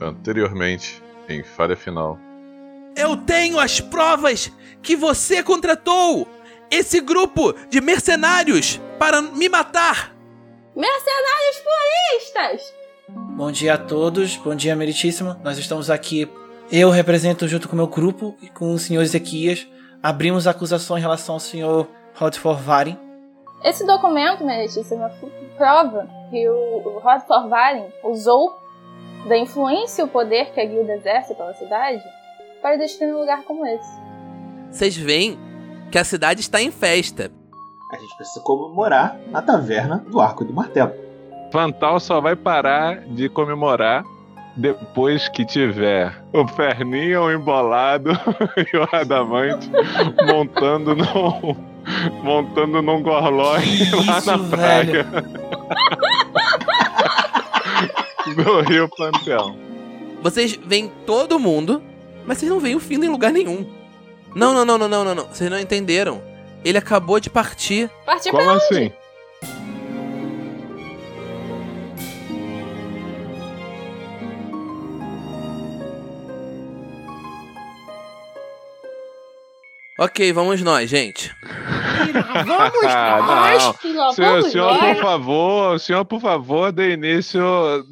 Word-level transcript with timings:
Anteriormente, 0.00 1.02
em 1.28 1.42
falha 1.42 1.76
final. 1.76 2.18
Eu 2.96 3.16
tenho 3.16 3.58
as 3.58 3.80
provas 3.80 4.52
que 4.82 4.94
você 4.94 5.42
contratou 5.42 6.28
esse 6.70 7.00
grupo 7.00 7.54
de 7.68 7.80
mercenários 7.80 8.80
para 8.98 9.22
me 9.22 9.48
matar. 9.48 10.14
Mercenários 10.74 11.62
puristas! 11.64 12.74
Bom 13.08 13.50
dia 13.50 13.74
a 13.74 13.78
todos, 13.78 14.36
bom 14.36 14.54
dia 14.54 14.74
meritíssimo. 14.74 15.36
Nós 15.42 15.58
estamos 15.58 15.90
aqui, 15.90 16.30
eu 16.70 16.90
represento 16.90 17.46
junto 17.46 17.68
com 17.68 17.74
o 17.74 17.76
meu 17.76 17.86
grupo 17.86 18.36
e 18.40 18.48
com 18.48 18.72
o 18.72 18.78
senhor 18.78 19.02
Ezequias, 19.02 19.66
abrimos 20.02 20.46
a 20.46 20.50
acusação 20.50 20.96
em 20.96 21.00
relação 21.00 21.34
ao 21.34 21.40
senhor 21.40 21.88
Rodfor 22.14 22.56
Varin. 22.56 22.98
Esse 23.62 23.86
documento, 23.86 24.44
meritíssimo, 24.44 25.08
prova 25.56 26.08
que 26.30 26.48
o 26.48 27.00
Rodfor 27.02 27.48
Varin 27.48 27.86
usou 28.02 28.63
da 29.26 29.36
influência 29.38 30.02
e 30.02 30.04
o 30.04 30.08
poder 30.08 30.52
que 30.52 30.60
a 30.60 30.64
guilda 30.64 30.94
exerce 30.94 31.34
pela 31.34 31.54
cidade 31.54 32.02
para 32.60 32.76
destruir 32.76 33.14
um 33.14 33.20
lugar 33.20 33.42
como 33.44 33.66
esse. 33.66 34.00
Vocês 34.70 34.96
veem 34.96 35.38
que 35.90 35.98
a 35.98 36.04
cidade 36.04 36.40
está 36.40 36.60
em 36.60 36.70
festa. 36.70 37.30
A 37.92 37.96
gente 37.96 38.16
precisa 38.16 38.40
comemorar 38.40 39.18
na 39.28 39.40
taverna 39.40 40.04
do 40.08 40.20
Arco 40.20 40.44
do 40.44 40.52
Martelo. 40.52 40.92
Fantal 41.52 42.00
só 42.00 42.20
vai 42.20 42.34
parar 42.34 43.00
de 43.02 43.28
comemorar 43.28 44.02
depois 44.56 45.28
que 45.28 45.44
tiver 45.44 46.12
o 46.32 46.46
Ferninho 46.48 47.30
embolado 47.30 48.10
e 48.72 48.76
o 48.76 48.88
Adamante 48.92 49.70
montando 50.26 50.94
no 50.94 51.56
montando 52.22 52.80
num 52.80 53.02
gorlói 53.02 53.62
lá 54.06 54.20
na 54.22 54.38
praia 54.48 55.06
do 58.34 58.60
Rio 58.62 58.88
Panteão. 58.88 59.56
Vocês 60.22 60.58
veem 60.66 60.90
todo 61.06 61.38
mundo, 61.38 61.82
mas 62.26 62.38
vocês 62.38 62.50
não 62.50 62.60
veem 62.60 62.74
o 62.74 62.80
fim 62.80 62.94
em 62.94 63.08
lugar 63.08 63.32
nenhum. 63.32 63.66
Não, 64.34 64.52
não, 64.52 64.64
não, 64.64 64.78
não, 64.78 64.88
não, 64.88 65.04
não, 65.04 65.14
não. 65.14 65.26
Vocês 65.26 65.50
não 65.50 65.58
entenderam. 65.58 66.22
Ele 66.64 66.78
acabou 66.78 67.20
de 67.20 67.28
partir. 67.30 67.90
Partir 68.06 68.30
Como 68.30 68.42
pra 68.42 68.54
onde? 68.54 68.64
assim? 68.64 68.92
Ok, 79.98 80.32
vamos 80.32 80.60
nós, 80.60 80.90
gente. 80.90 81.32
Vamos 82.46 82.84
Ah, 82.84 83.18
nós! 83.22 83.76
Que 83.78 83.92
lá 83.92 84.12
Senhor, 84.12 84.30
vamos 84.32 84.50
senhor, 84.52 84.74
nós. 84.74 84.96
por 84.96 85.02
favor, 85.02 85.80
senhor, 85.80 86.04
por 86.04 86.20
favor, 86.20 86.72
dê 86.72 86.94
início 86.94 87.40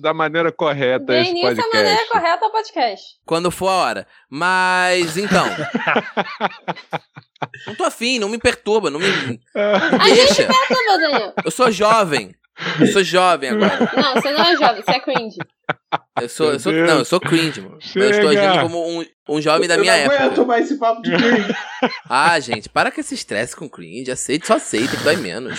da 0.00 0.12
maneira 0.12 0.50
correta 0.50 1.12
a 1.12 1.16
Dê 1.16 1.20
esse 1.22 1.30
início 1.30 1.54
podcast. 1.56 1.76
maneira 1.76 2.06
correta 2.10 2.44
ao 2.44 2.50
podcast. 2.50 3.04
Quando 3.24 3.50
for 3.52 3.68
a 3.68 3.72
hora. 3.74 4.06
Mas, 4.28 5.16
então. 5.16 5.44
não 7.68 7.74
tô 7.76 7.84
afim, 7.84 8.18
não 8.18 8.28
me 8.28 8.38
perturba, 8.38 8.90
não 8.90 8.98
me. 8.98 9.06
A 9.54 9.98
Deixa. 10.04 10.34
gente 10.34 10.46
pensa, 10.48 10.98
Daniel. 10.98 11.32
Eu 11.44 11.50
sou 11.52 11.70
jovem. 11.70 12.34
Eu 12.80 12.86
sou 12.88 13.04
jovem 13.04 13.50
agora. 13.50 13.90
Não, 13.96 14.14
você 14.14 14.30
não 14.32 14.44
é 14.44 14.56
jovem, 14.56 14.82
você 14.82 14.90
é 14.90 15.00
cringe. 15.00 15.36
Eu 16.20 16.28
sou, 16.28 16.52
eu 16.52 16.58
sou, 16.58 16.72
não, 16.72 16.98
eu 17.00 17.04
sou 17.04 17.20
cringe, 17.20 17.60
mano. 17.60 17.78
Eu 17.94 18.10
estou 18.10 18.28
agindo 18.30 18.62
como 18.62 19.00
um, 19.00 19.04
um 19.28 19.40
jovem 19.40 19.68
da 19.68 19.74
eu 19.74 19.80
minha 19.80 19.92
não 19.92 20.00
época. 20.00 20.24
aguento 20.24 20.46
mais 20.46 20.64
esse 20.66 20.78
papo 20.78 21.02
de 21.02 21.10
cringe. 21.10 21.54
Ah, 22.08 22.38
gente, 22.38 22.68
para 22.68 22.90
com 22.92 23.00
esse 23.00 23.14
estresse 23.14 23.56
com 23.56 23.68
cringe. 23.68 24.10
Aceita, 24.10 24.46
só 24.46 24.54
aceita, 24.54 24.96
que 24.96 25.02
dói 25.02 25.16
menos. 25.16 25.58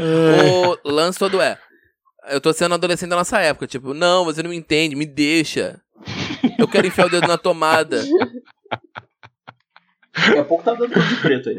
o 0.84 0.90
lance 0.90 1.18
todo 1.18 1.40
é. 1.40 1.58
Eu 2.28 2.40
tô 2.40 2.52
sendo 2.52 2.74
adolescente 2.74 3.10
da 3.10 3.16
nossa 3.16 3.40
época. 3.40 3.66
Tipo, 3.66 3.94
não, 3.94 4.24
você 4.24 4.42
não 4.42 4.50
me 4.50 4.56
entende, 4.56 4.94
me 4.94 5.06
deixa. 5.06 5.80
Eu 6.58 6.68
quero 6.68 6.86
enfiar 6.86 7.06
o 7.06 7.10
dedo 7.10 7.26
na 7.26 7.38
tomada. 7.38 8.04
Daqui 10.14 10.38
a 10.38 10.44
pouco 10.44 10.64
tá 10.64 10.74
dando 10.74 10.92
tudo 10.92 11.06
de 11.06 11.16
preto 11.16 11.48
aí. 11.48 11.58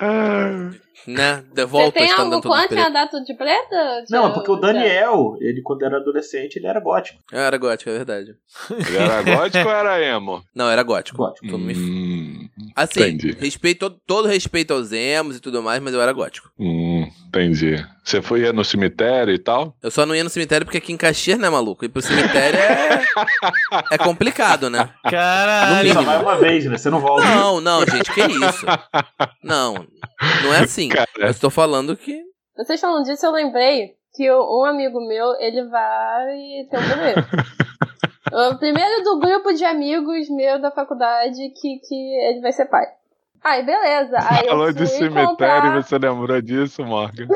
Ah, 0.00 0.70
Né? 1.06 1.42
De 1.54 1.64
Você 1.64 1.92
tem 1.92 2.10
algo 2.10 2.30
tudo 2.40 2.48
contra 2.48 2.64
a 2.64 2.68
preto. 2.68 2.92
data 2.92 3.20
de 3.22 3.34
preta? 3.34 4.04
Não, 4.10 4.28
é 4.28 4.32
porque 4.32 4.50
o? 4.50 4.56
Daniel, 4.56 5.36
ele 5.40 5.62
quando 5.62 5.82
era 5.84 5.96
adolescente, 5.96 6.56
ele 6.56 6.66
era 6.66 6.78
gótico. 6.80 7.18
Eu 7.32 7.40
era 7.40 7.56
gótico, 7.56 7.88
é 7.90 7.92
verdade. 7.94 8.34
ele 8.70 8.96
era 8.96 9.22
gótico 9.36 9.66
ou 9.68 9.74
era 9.74 10.02
emo? 10.04 10.42
Não, 10.54 10.68
era 10.70 10.82
gótico. 10.82 11.16
Gótico. 11.18 11.56
Me- 11.58 11.74
Hum, 11.74 12.48
Assim, 12.76 13.00
entendi. 13.00 13.36
respeito, 13.40 13.78
todo, 13.78 13.96
todo 14.06 14.28
respeito 14.28 14.72
aos 14.74 14.92
emos 14.92 15.36
e 15.36 15.40
tudo 15.40 15.62
mais, 15.62 15.80
mas 15.82 15.94
eu 15.94 16.00
era 16.02 16.12
gótico. 16.12 16.50
hum, 16.58 17.08
entendi. 17.28 17.82
Você 18.04 18.20
foi 18.20 18.40
ia 18.40 18.52
no 18.52 18.64
cemitério 18.64 19.32
e 19.32 19.38
tal? 19.38 19.74
Eu 19.82 19.90
só 19.90 20.04
não 20.04 20.14
ia 20.14 20.24
no 20.24 20.30
cemitério 20.30 20.64
porque 20.66 20.78
aqui 20.78 20.92
em 20.92 20.96
Caxias, 20.96 21.38
né, 21.38 21.48
maluco? 21.48 21.84
Ir 21.84 21.88
pro 21.90 22.02
cemitério 22.02 22.58
é. 22.58 23.02
é 23.92 23.98
complicado, 23.98 24.68
né? 24.68 24.90
Caralho! 25.08 25.92
Só 25.94 26.02
vai 26.02 26.18
uma 26.20 26.36
vez, 26.38 26.64
né? 26.66 26.76
Você 26.76 26.90
não 26.90 27.00
volta. 27.00 27.24
Não, 27.28 27.60
não, 27.60 27.80
gente, 27.86 28.12
que 28.12 28.20
isso? 28.20 28.66
Não, 29.42 29.86
não 30.42 30.52
é 30.54 30.60
assim. 30.64 30.89
Cara. 30.90 31.08
Eu 31.18 31.30
estou 31.30 31.50
falando 31.50 31.96
que. 31.96 32.22
Vocês 32.56 32.80
falando 32.80 33.04
disso, 33.04 33.24
eu 33.24 33.32
lembrei 33.32 33.94
que 34.14 34.30
um 34.30 34.64
amigo 34.64 35.00
meu, 35.06 35.34
ele 35.38 35.68
vai 35.68 36.36
ter 36.68 36.78
um 36.78 36.88
bebê. 36.88 37.14
o 38.52 38.58
primeiro 38.58 39.02
do 39.04 39.18
grupo 39.20 39.52
de 39.52 39.64
amigos 39.64 40.28
meu 40.30 40.60
da 40.60 40.70
faculdade 40.70 41.36
que, 41.60 41.78
que 41.78 41.94
ele 42.28 42.40
vai 42.40 42.52
ser 42.52 42.66
pai. 42.66 42.86
Aí, 43.42 43.64
beleza. 43.64 44.16
Aí 44.28 44.46
Falou 44.48 44.72
de 44.72 44.86
cemitério 44.86 45.28
comprar... 45.30 45.66
e 45.78 45.82
você 45.82 45.98
lembrou 45.98 46.40
disso, 46.42 46.84
Morgan? 46.84 47.26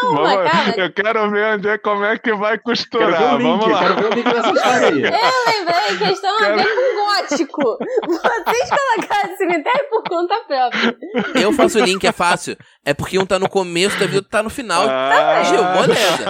Calma, 0.00 0.42
cara. 0.50 0.74
Eu 0.80 0.92
quero 0.92 1.30
ver 1.30 1.54
onde 1.54 1.68
é, 1.68 1.78
como 1.78 2.04
é 2.04 2.18
que 2.18 2.34
vai 2.34 2.58
Quero 2.58 2.74
ver 2.76 2.76
costurar. 2.76 3.34
o 3.34 3.38
link, 3.38 3.48
Vamos 3.48 3.70
lá. 3.70 3.78
quero 3.78 3.94
ver 3.94 4.04
o 4.04 4.14
link 4.14 4.24
dessa 4.24 4.50
história 4.52 4.88
aí. 4.88 5.02
Eu 5.02 5.52
lembrei 5.52 5.96
que 5.98 6.04
eles 6.04 6.14
estão 6.14 6.36
a 6.36 6.40
Cara. 6.40 6.56
ver 6.56 6.74
com 6.74 7.04
gótico. 7.04 7.78
Vocês 8.06 8.68
colocaram 8.70 9.36
cemitério 9.36 9.88
por 9.90 10.02
conta 10.04 10.34
própria. 10.46 10.96
Eu 11.40 11.52
faço 11.52 11.78
o 11.78 11.84
link, 11.84 12.04
é 12.04 12.12
fácil. 12.12 12.56
É 12.84 12.92
porque 12.92 13.18
um 13.18 13.24
tá 13.24 13.38
no 13.38 13.48
começo 13.48 13.98
da 13.98 14.06
vida, 14.06 14.16
outro 14.18 14.30
tá 14.30 14.42
no 14.42 14.50
final. 14.50 14.86
Ah. 14.88 15.42
Gil, 15.44 15.62
moleza. 15.62 16.24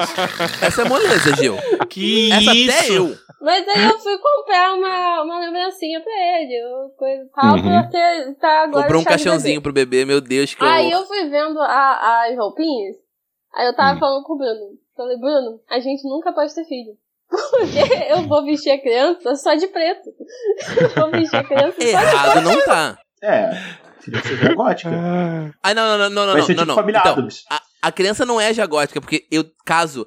Essa 0.61 0.83
é 0.83 0.85
moleza, 0.89 1.35
Gil. 1.37 1.57
Que 1.89 2.31
Essa 2.31 2.55
isso? 2.55 2.71
até 2.79 2.91
eu. 2.99 3.17
Mas 3.41 3.67
aí 3.69 3.85
eu 3.85 3.99
fui 3.99 4.17
comprar 4.19 4.75
uma, 4.75 5.23
uma 5.23 5.41
lembrancinha 5.41 6.01
pra 6.03 6.13
ele. 6.13 6.55
Eu, 6.55 6.89
coisa 6.97 7.29
tal, 7.35 7.55
Uhum. 7.57 7.63
pra 7.63 7.83
ter, 7.89 8.35
tá 8.37 8.63
agora 8.63 8.83
Comprou 8.83 9.01
um 9.01 9.05
de 9.05 9.09
bebê. 9.09 9.19
caixãozinho 9.25 9.61
pro 9.63 9.73
bebê, 9.73 10.05
meu 10.05 10.21
Deus, 10.21 10.55
que 10.55 10.65
Aí 10.65 10.91
eu. 10.91 11.01
eu 11.01 11.07
fui 11.07 11.29
vendo 11.29 11.61
a- 11.61 12.25
as 12.29 12.37
roupinhas. 12.37 12.97
Aí 13.55 13.67
eu 13.67 13.75
tava 13.77 13.97
Hum. 13.97 14.01
falando 14.01 14.25
com 14.25 14.33
o 14.35 14.39
Bruno. 14.39 14.79
Falei, 14.97 15.17
Bruno, 15.19 15.61
a 15.69 15.79
gente 15.81 16.03
nunca 16.09 16.33
pode 16.33 16.55
ter 16.55 16.65
filho. 16.65 16.93
Porque 17.31 18.13
eu 18.13 18.23
vou 18.29 18.45
vestir 18.45 18.71
a 18.71 18.81
criança 18.81 19.35
só 19.37 19.55
de 19.55 19.67
preto. 19.67 20.09
Eu 20.81 20.89
vou 20.91 21.11
vestir 21.11 21.37
a 21.37 21.43
criança 21.45 21.73
só 21.73 21.81
de 21.81 21.89
Errado 21.89 22.41
não 22.43 22.65
tá. 22.65 22.99
É, 23.23 23.51
filha 24.01 24.21
de 24.21 24.29
ser 24.29 24.55
gótica. 24.55 24.91
Ah, 25.63 25.75
não, 25.75 25.99
não, 25.99 25.99
não, 25.99 26.11
não, 26.11 26.27
Vai 26.33 26.41
não, 26.41 26.47
ser 26.47 26.55
não, 26.55 26.63
tipo 26.63 26.67
não. 26.69 26.75
família 26.75 27.01
Então, 27.01 27.29
a, 27.51 27.63
a 27.83 27.93
criança 27.93 28.25
não 28.27 28.41
é 28.41 28.53
já 28.55 28.67
gótica, 28.67 29.01
porque 29.01 29.27
eu 29.31 29.45
caso 29.65 30.07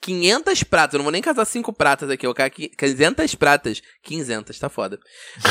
500 0.00 0.62
pratas, 0.62 0.94
eu 0.94 0.98
não 0.98 1.04
vou 1.04 1.12
nem 1.12 1.22
casar 1.22 1.44
5 1.44 1.72
pratas 1.72 2.10
aqui, 2.10 2.26
eu 2.26 2.34
quero 2.34 2.50
500 2.50 3.34
pratas, 3.34 3.82
500, 4.02 4.58
tá 4.58 4.68
foda. 4.68 4.98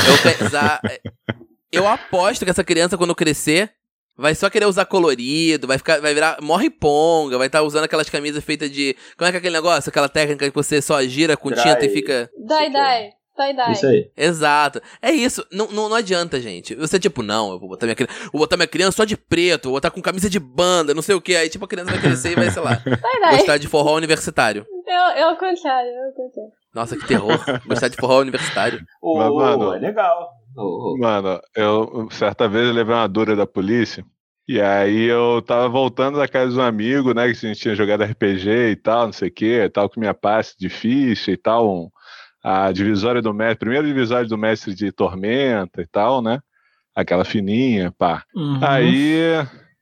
Eu 0.07 0.37
casar, 0.37 0.81
eu 1.71 1.87
aposto 1.87 2.45
que 2.45 2.51
essa 2.51 2.63
criança 2.63 2.97
quando 2.97 3.15
crescer 3.15 3.71
vai 4.17 4.33
só 4.33 4.49
querer 4.49 4.65
usar 4.65 4.85
colorido, 4.85 5.67
vai 5.67 5.77
ficar, 5.77 6.01
vai 6.01 6.13
virar 6.13 6.37
morre 6.41 6.69
ponga, 6.69 7.37
vai 7.37 7.47
estar 7.47 7.61
usando 7.61 7.83
aquelas 7.83 8.09
camisas 8.09 8.43
feitas 8.43 8.71
de, 8.71 8.95
como 9.15 9.27
é 9.27 9.31
que 9.31 9.37
é 9.37 9.39
aquele 9.39 9.55
negócio, 9.55 9.89
aquela 9.89 10.09
técnica 10.09 10.49
que 10.49 10.55
você 10.55 10.81
só 10.81 11.01
gira 11.03 11.37
com 11.37 11.49
Dry. 11.49 11.61
tinta 11.61 11.85
e 11.85 11.89
fica 11.89 12.29
Dai, 12.47 12.71
dai. 12.71 13.11
Dai, 13.37 13.53
dai. 13.55 13.71
Isso 13.73 13.85
aí. 13.85 14.09
Exato. 14.17 14.81
É 15.01 15.11
isso. 15.11 15.45
Não, 15.51 15.67
não, 15.67 15.87
não 15.89 15.95
adianta, 15.95 16.41
gente. 16.41 16.73
Você, 16.75 16.99
tipo, 16.99 17.21
não, 17.21 17.51
eu 17.51 17.59
vou 17.59 17.69
botar 17.69 17.85
minha 17.85 17.95
criança. 17.95 18.13
Vou 18.31 18.39
botar 18.41 18.57
minha 18.57 18.67
criança 18.67 18.97
só 18.97 19.05
de 19.05 19.15
preto, 19.15 19.65
vou 19.65 19.73
botar 19.73 19.91
com 19.91 20.01
camisa 20.01 20.29
de 20.29 20.39
banda, 20.39 20.93
não 20.93 21.01
sei 21.03 21.13
o 21.15 21.21
que. 21.21 21.35
Aí, 21.35 21.47
tipo, 21.49 21.63
a 21.65 21.67
criança 21.67 21.91
vai 21.91 22.01
crescer 22.01 22.31
e 22.31 22.35
vai, 22.35 22.49
sei 22.49 22.61
lá, 22.63 22.81
dai. 23.21 23.37
gostar 23.37 23.57
de 23.57 23.67
forró 23.67 23.95
universitário. 23.95 24.65
Eu, 24.87 25.21
eu 25.21 25.27
ao 25.29 25.37
contrário, 25.37 25.89
eu 25.91 26.05
ao 26.07 26.11
contrário. 26.13 26.51
Nossa, 26.73 26.97
que 26.97 27.07
terror. 27.07 27.39
gostar 27.67 27.87
de 27.89 27.97
forró 27.97 28.19
universitário. 28.21 28.79
Ô, 29.01 29.17
Mas, 29.17 29.33
mano- 29.33 29.73
é 29.75 29.79
legal. 29.79 30.29
Ô. 30.57 30.97
Mano, 30.99 31.39
eu 31.55 32.07
certa 32.11 32.47
vez 32.47 32.67
eu 32.67 32.73
levei 32.73 32.95
uma 32.95 33.07
dura 33.07 33.35
da 33.35 33.45
polícia. 33.45 34.03
E 34.49 34.61
aí 34.61 35.03
eu 35.03 35.41
tava 35.45 35.67
voltando 35.67 36.17
da 36.17 36.27
casa 36.27 36.53
de 36.53 36.57
um 36.57 36.61
amigo, 36.63 37.13
né? 37.13 37.25
Que 37.25 37.31
a 37.31 37.49
gente 37.49 37.59
tinha 37.59 37.75
jogado 37.75 38.03
RPG 38.03 38.49
e 38.71 38.75
tal, 38.77 39.07
não 39.07 39.11
sei 39.13 39.27
o 39.27 39.31
que, 39.33 39.69
tal, 39.69 39.89
com 39.89 39.99
minha 39.99 40.13
passe 40.13 40.55
de 40.57 40.69
ficha 40.69 41.31
e 41.31 41.37
tal. 41.37 41.69
um- 41.69 41.89
a 42.43 42.71
divisória 42.71 43.21
do 43.21 43.33
mestre, 43.33 43.59
primeira 43.59 43.85
divisória 43.85 44.27
do 44.27 44.37
mestre 44.37 44.73
de 44.73 44.91
Tormenta 44.91 45.81
e 45.81 45.87
tal, 45.87 46.21
né? 46.21 46.39
Aquela 46.95 47.25
fininha, 47.25 47.91
pá. 47.97 48.23
Uhum. 48.35 48.59
Aí, 48.63 49.21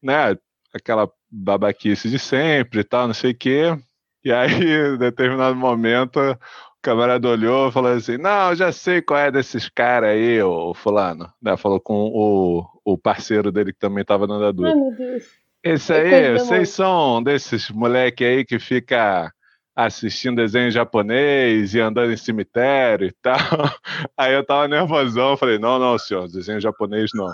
né, 0.02 0.36
aquela 0.74 1.10
babaquice 1.30 2.10
de 2.10 2.20
sempre 2.20 2.82
e 2.82 2.84
tal, 2.84 3.08
não 3.08 3.14
sei 3.14 3.32
o 3.32 3.38
quê. 3.38 3.78
E 4.24 4.32
aí, 4.32 4.94
em 4.94 4.98
determinado 4.98 5.56
momento, 5.56 6.20
o 6.20 6.38
camarada 6.82 7.28
olhou 7.28 7.70
e 7.70 7.72
falou 7.72 7.92
assim: 7.92 8.18
Não, 8.18 8.50
eu 8.50 8.56
já 8.56 8.72
sei 8.72 9.02
qual 9.02 9.20
é 9.20 9.32
desses 9.32 9.70
caras 9.70 10.10
aí, 10.10 10.42
o 10.42 10.74
fulano. 10.74 11.32
Né, 11.42 11.56
falou 11.56 11.80
com 11.80 12.12
o, 12.14 12.66
o 12.84 12.98
parceiro 12.98 13.52
dele 13.52 13.72
que 13.72 13.80
também 13.80 14.04
tava 14.04 14.28
dando 14.28 14.44
a 14.44 14.48
Ai, 14.48 14.54
dura. 14.54 14.76
meu 14.76 14.96
Deus. 14.96 15.24
Esse 15.64 15.94
É 15.94 16.28
aí, 16.28 16.40
vocês 16.40 16.70
são 16.70 17.24
desses 17.24 17.72
moleque 17.72 18.24
aí 18.24 18.46
que 18.46 18.60
fica 18.60 19.32
assistindo 19.76 20.38
desenho 20.38 20.72
japonês 20.72 21.74
e 21.74 21.82
andando 21.82 22.12
em 22.14 22.18
cemitério 22.18 23.08
e 23.08 23.12
tal. 23.12 23.38
Aí 24.18 24.34
eu 24.34 24.46
tava 24.46 24.68
nervosão, 24.68 25.36
falei, 25.36 25.60
não, 25.60 25.78
não, 25.78 25.98
senhor, 25.98 26.28
desenho 26.28 26.62
japonês 26.62 27.12
não. 27.14 27.34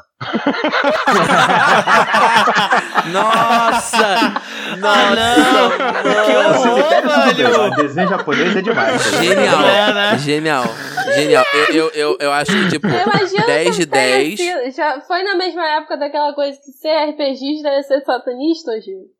Nossa! 3.12 4.34
Não, 4.78 4.96
não! 5.16 5.72
Que 6.24 6.36
horror, 6.38 6.92
velho! 7.36 7.76
Desenho 7.76 8.08
japonês 8.10 8.56
é 8.56 8.62
demais. 8.62 9.10
cara. 9.10 9.24
Genial, 9.24 9.62
É, 9.66 9.94
né? 9.94 10.18
genial, 10.20 10.64
genial. 11.16 11.44
Eu, 11.54 11.74
eu, 11.76 11.90
eu, 11.94 12.18
eu 12.20 12.32
acho 12.32 12.52
que, 12.52 12.70
tipo, 12.70 12.88
Eu 12.88 13.02
imagino 13.02 13.46
10 13.46 13.70
que 13.70 13.80
de 13.82 13.86
tenha 13.88 14.18
10. 14.18 14.40
sido- 14.40 14.72
Já 14.76 15.02
foi 15.02 15.24
na 15.24 15.36
mesma 15.36 15.66
época 15.68 15.98
daquela 15.98 16.34
coisa 16.34 16.58
que 16.58 16.72
ser 16.72 16.90
RPGista 17.12 17.68
é 17.70 17.82
ser 17.84 18.02
satanista? 18.02 18.72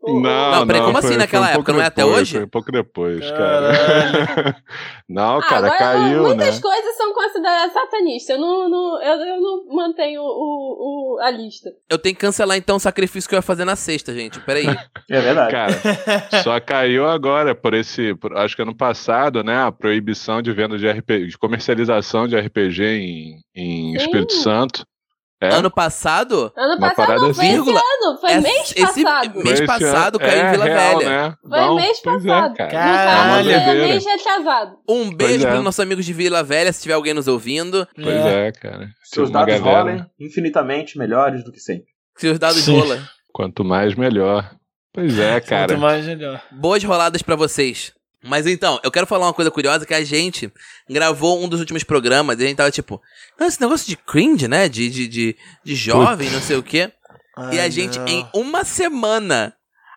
Ou- 0.02 0.20
Não, 0.22 0.52
Não, 0.52 0.68
peraí, 0.68 0.82
como 0.82 0.98
assim 0.98 1.08
foi- 1.10 1.18
naquela 1.18 1.46
foi 1.48 1.54
um 1.54 1.58
época? 1.60 1.74
Não 1.74 1.82
é 1.82 1.86
até 1.86 2.06
hoje? 2.06 2.36
Foi 2.38 2.46
um 2.46 2.50
pouco 2.50 2.72
depois, 2.72 3.30
cara. 3.32 3.72
Não, 5.10 5.42
cara, 5.42 5.68
agora 5.68 5.78
caiu, 5.78 6.22
muitas 6.24 6.56
né? 6.56 6.62
coisas 6.62 6.96
são 6.96 7.14
consideradas 7.14 7.74
satanistas. 7.74 8.30
Eu 8.36 8.42
não, 8.42 8.70
não- 8.70 9.02
eu, 9.04 9.14
eu 9.20 9.42
não 9.42 9.66
mantenho 9.76 10.22
o, 10.22 10.26
o- 10.26 10.91
a 11.22 11.30
lista. 11.30 11.70
Eu 11.90 11.98
tenho 11.98 12.16
que 12.16 12.22
cancelar 12.22 12.58
então 12.58 12.76
o 12.78 12.80
sacrifício 12.80 13.28
que 13.30 13.36
eu 13.36 13.38
ia 13.38 13.42
fazer 13.42 13.66
na 13.66 13.76
sexta, 13.76 14.14
gente. 14.14 14.40
Peraí. 14.42 14.66
É 15.10 15.22
verdade. 15.22 15.52
Cara, 15.52 15.74
só 16.44 16.60
caiu 16.60 17.08
agora 17.08 17.54
por 17.56 17.74
esse, 17.74 18.16
por- 18.16 18.36
acho 18.38 18.56
que 18.56 18.62
ano 18.62 18.76
passado, 18.76 19.44
né, 19.44 19.58
a 19.64 19.72
proibição 19.72 20.42
de 20.42 20.52
venda 20.52 20.78
de 20.78 20.90
RPG, 20.90 21.28
de 21.28 21.38
comercialização 21.38 22.28
de 22.28 22.38
RPG 22.40 22.84
em, 22.84 23.40
em. 23.56 23.96
Espírito 23.96 24.34
Santo. 24.34 24.84
É, 25.42 25.50
Ano 25.56 25.72
passado, 25.72 26.54
Ano 26.56 26.74
Uma 26.76 26.80
passado 26.90 26.96
parada 27.08 27.28
não, 27.28 27.34
foi 27.34 27.46
assim. 27.46 27.56
esse 27.56 27.64
Vírgula. 27.64 27.80
ano. 27.82 28.18
Foi 28.20 28.30
esse- 28.32 28.42
mês 28.42 28.74
esse 28.76 29.04
passado. 29.04 29.36
mês 29.44 29.50
esse 29.54 29.66
passado 29.66 30.16
ano- 30.16 30.20
caiu 30.20 30.38
em 30.38 30.46
é 30.46 30.52
Vila 30.52 30.66
real, 30.66 30.98
Velha. 31.00 31.10
Né? 31.10 31.36
Foi 31.42 31.60
Não, 31.60 31.76
mês 31.76 32.00
pois 32.04 32.24
passado. 32.26 32.54
É, 32.54 32.58
cara. 32.58 32.72
Caralho. 32.72 33.44
Foi 33.44 33.54
doideira. 33.64 33.88
mês 33.88 34.06
retrasado. 34.06 34.78
Um 34.88 35.10
beijo 35.16 35.34
Pois 35.34 35.44
é. 35.44 35.48
para 35.48 35.58
os 35.58 35.64
nossos 35.64 35.80
amigos 35.80 36.06
de 36.06 36.14
Vila 36.14 36.44
Velha, 36.44 36.72
se 36.72 36.82
tiver 36.84 36.94
alguém 36.94 37.14
nos 37.16 37.28
ouvindo. 37.28 37.88
Pois 37.96 38.08
é, 38.26 38.52
cara. 38.52 38.90
Seus 39.04 39.30
Tinha 39.30 39.40
uma 39.40 39.46
dados 39.48 39.64
galera. 39.64 39.82
rolem 39.82 40.06
infinitamente 40.20 40.98
melhores 40.98 41.44
do 41.44 41.52
que 41.52 41.60
sempre. 41.60 41.88
Se 42.18 42.28
os 42.28 42.38
dados 42.38 42.62
Sim. 42.62 42.80
rola. 42.80 43.00
Quanto 43.34 43.64
mais, 43.64 43.96
melhor. 43.96 44.52
Pois 44.94 45.18
é, 45.18 45.40
cara. 45.42 45.70
Quanto 45.74 45.80
mais 45.82 46.06
melhor. 46.06 46.40
Boas 46.52 46.84
roladas 46.84 47.22
pra 47.24 47.36
vocês. 47.36 47.94
Mas 48.24 48.46
então, 48.46 48.80
eu 48.84 48.92
quero 48.92 49.08
falar 49.08 49.26
uma 49.26 49.34
coisa 49.34 49.50
curiosa 49.50 49.86
que 49.86 49.94
a 49.94 50.04
gente 50.04 50.52
gravou 50.90 51.44
um 51.44 51.48
dos 51.48 51.60
últimos 51.60 51.84
programas 51.84 52.40
e 52.40 52.44
a 52.44 52.48
gente 52.48 52.58
tava 52.58 52.70
tipo, 52.72 53.02
"Ah, 53.40 53.48
esse 53.48 53.60
negócio 53.60 53.88
de 53.88 53.96
cringe, 53.98 54.48
né? 54.48 54.70
De, 54.70 54.90
de, 54.90 55.08
de, 55.08 55.36
de 55.64 55.76
jovem, 55.76 56.30
não 56.30 56.42
sei 56.42 56.56
o 56.58 56.64
quê. 56.64 56.92
e 57.52 57.60
a 57.60 57.64
Ai, 57.64 57.72
gente, 57.72 57.98
não. 57.98 58.08
em 58.08 58.28
uma 58.34 58.64
semana, 58.64 59.56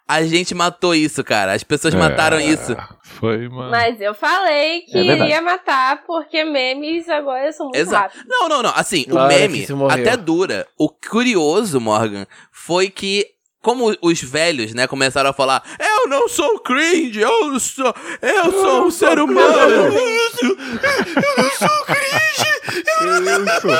a 0.09 0.23
gente 0.23 0.55
matou 0.55 0.94
isso, 0.94 1.23
cara. 1.25 1.53
As 1.53 1.62
pessoas 1.65 1.94
mataram 1.94 2.38
É, 2.38 2.44
isso. 2.47 2.75
Foi, 3.03 3.49
mano. 3.49 3.71
Mas 3.71 4.00
eu 4.00 4.15
falei 4.15 4.82
que 4.82 4.97
É 4.97 5.03
iria 5.03 5.43
matar 5.43 6.05
porque 6.06 6.44
memes 6.44 7.09
agora 7.09 7.50
são 7.53 7.67
muito 7.67 7.77
Exato. 7.79 8.15
rápidos. 8.17 8.27
Não, 8.29 8.49
não, 8.49 8.62
não. 8.62 8.73
Assim, 8.75 9.05
Claro 9.05 9.35
o 9.35 9.38
meme 9.38 9.67
até 9.91 10.17
dura. 10.17 10.67
O 10.79 10.88
curioso, 10.88 11.81
Morgan, 11.81 12.27
foi 12.53 12.88
que. 12.88 13.34
Como 13.65 13.97
os 14.03 14.23
velhos, 14.23 14.75
né, 14.75 14.87
começaram 14.87 15.31
a 15.31 15.33
falar, 15.33 15.63
eu 15.81 16.07
não 16.09 16.29
sou 16.29 16.59
cringe, 16.61 17.19
eu 17.21 17.47
não 17.51 17.59
sou, 17.59 17.95
eu 18.23 18.53
sou 18.53 18.85
um 18.87 18.91
ser 18.91 19.19
humano. 19.19 19.59
Eu 19.59 19.91
não 19.93 20.31
sou, 20.31 20.49
eu 20.49 21.43
não 21.43 21.51
sou 21.51 21.85
cringe. 21.87 22.55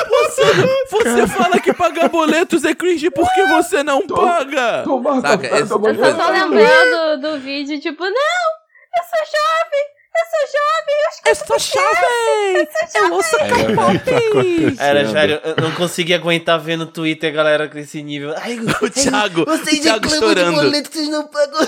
Você, 0.09 0.43
você 0.89 1.27
fala 1.27 1.59
que 1.59 1.73
pagar 1.73 2.09
boletos 2.09 2.63
é 2.65 2.73
cringe 2.73 3.09
porque 3.09 3.43
você 3.45 3.83
não 3.83 4.05
paga. 4.07 4.83
Saca? 5.21 5.47
Esse- 5.59 5.73
Eu 5.89 5.95
só 5.95 6.11
tô 6.25 6.31
lembrando 6.31 7.21
do, 7.21 7.31
do 7.31 7.39
vídeo, 7.39 7.79
tipo, 7.79 8.03
não, 8.03 8.09
eu 8.11 9.03
sou 9.03 9.25
jovem, 9.25 9.85
jovem, 11.25 11.27
eu 11.27 11.31
Eu 11.31 11.35
sou 11.35 11.59
jovem! 11.59 12.67
Eu 12.95 13.13
ouço 13.13 13.35
É, 13.37 13.49
acontecendo. 13.73 14.81
Era, 14.81 15.09
sério, 15.09 15.41
eu 15.43 15.55
não 15.63 15.71
consegui 15.71 16.13
aguentar 16.13 16.59
ver 16.59 16.77
no 16.77 16.85
Twitter 16.85 17.31
a 17.31 17.35
galera 17.35 17.67
com 17.69 17.77
esse 17.77 18.01
nível. 18.03 18.33
Ai, 18.37 18.59
O 18.59 18.89
Thiago, 18.91 19.41
o 19.41 19.45
vocês 19.45 19.79
Thiago 19.81 20.07
reclamam 20.07 20.33
de 20.33 20.39
estourando. 20.41 20.55
boleto 20.55 20.89
que 20.89 20.97
vocês 20.97 21.09
não 21.09 21.27
pagam. 21.27 21.59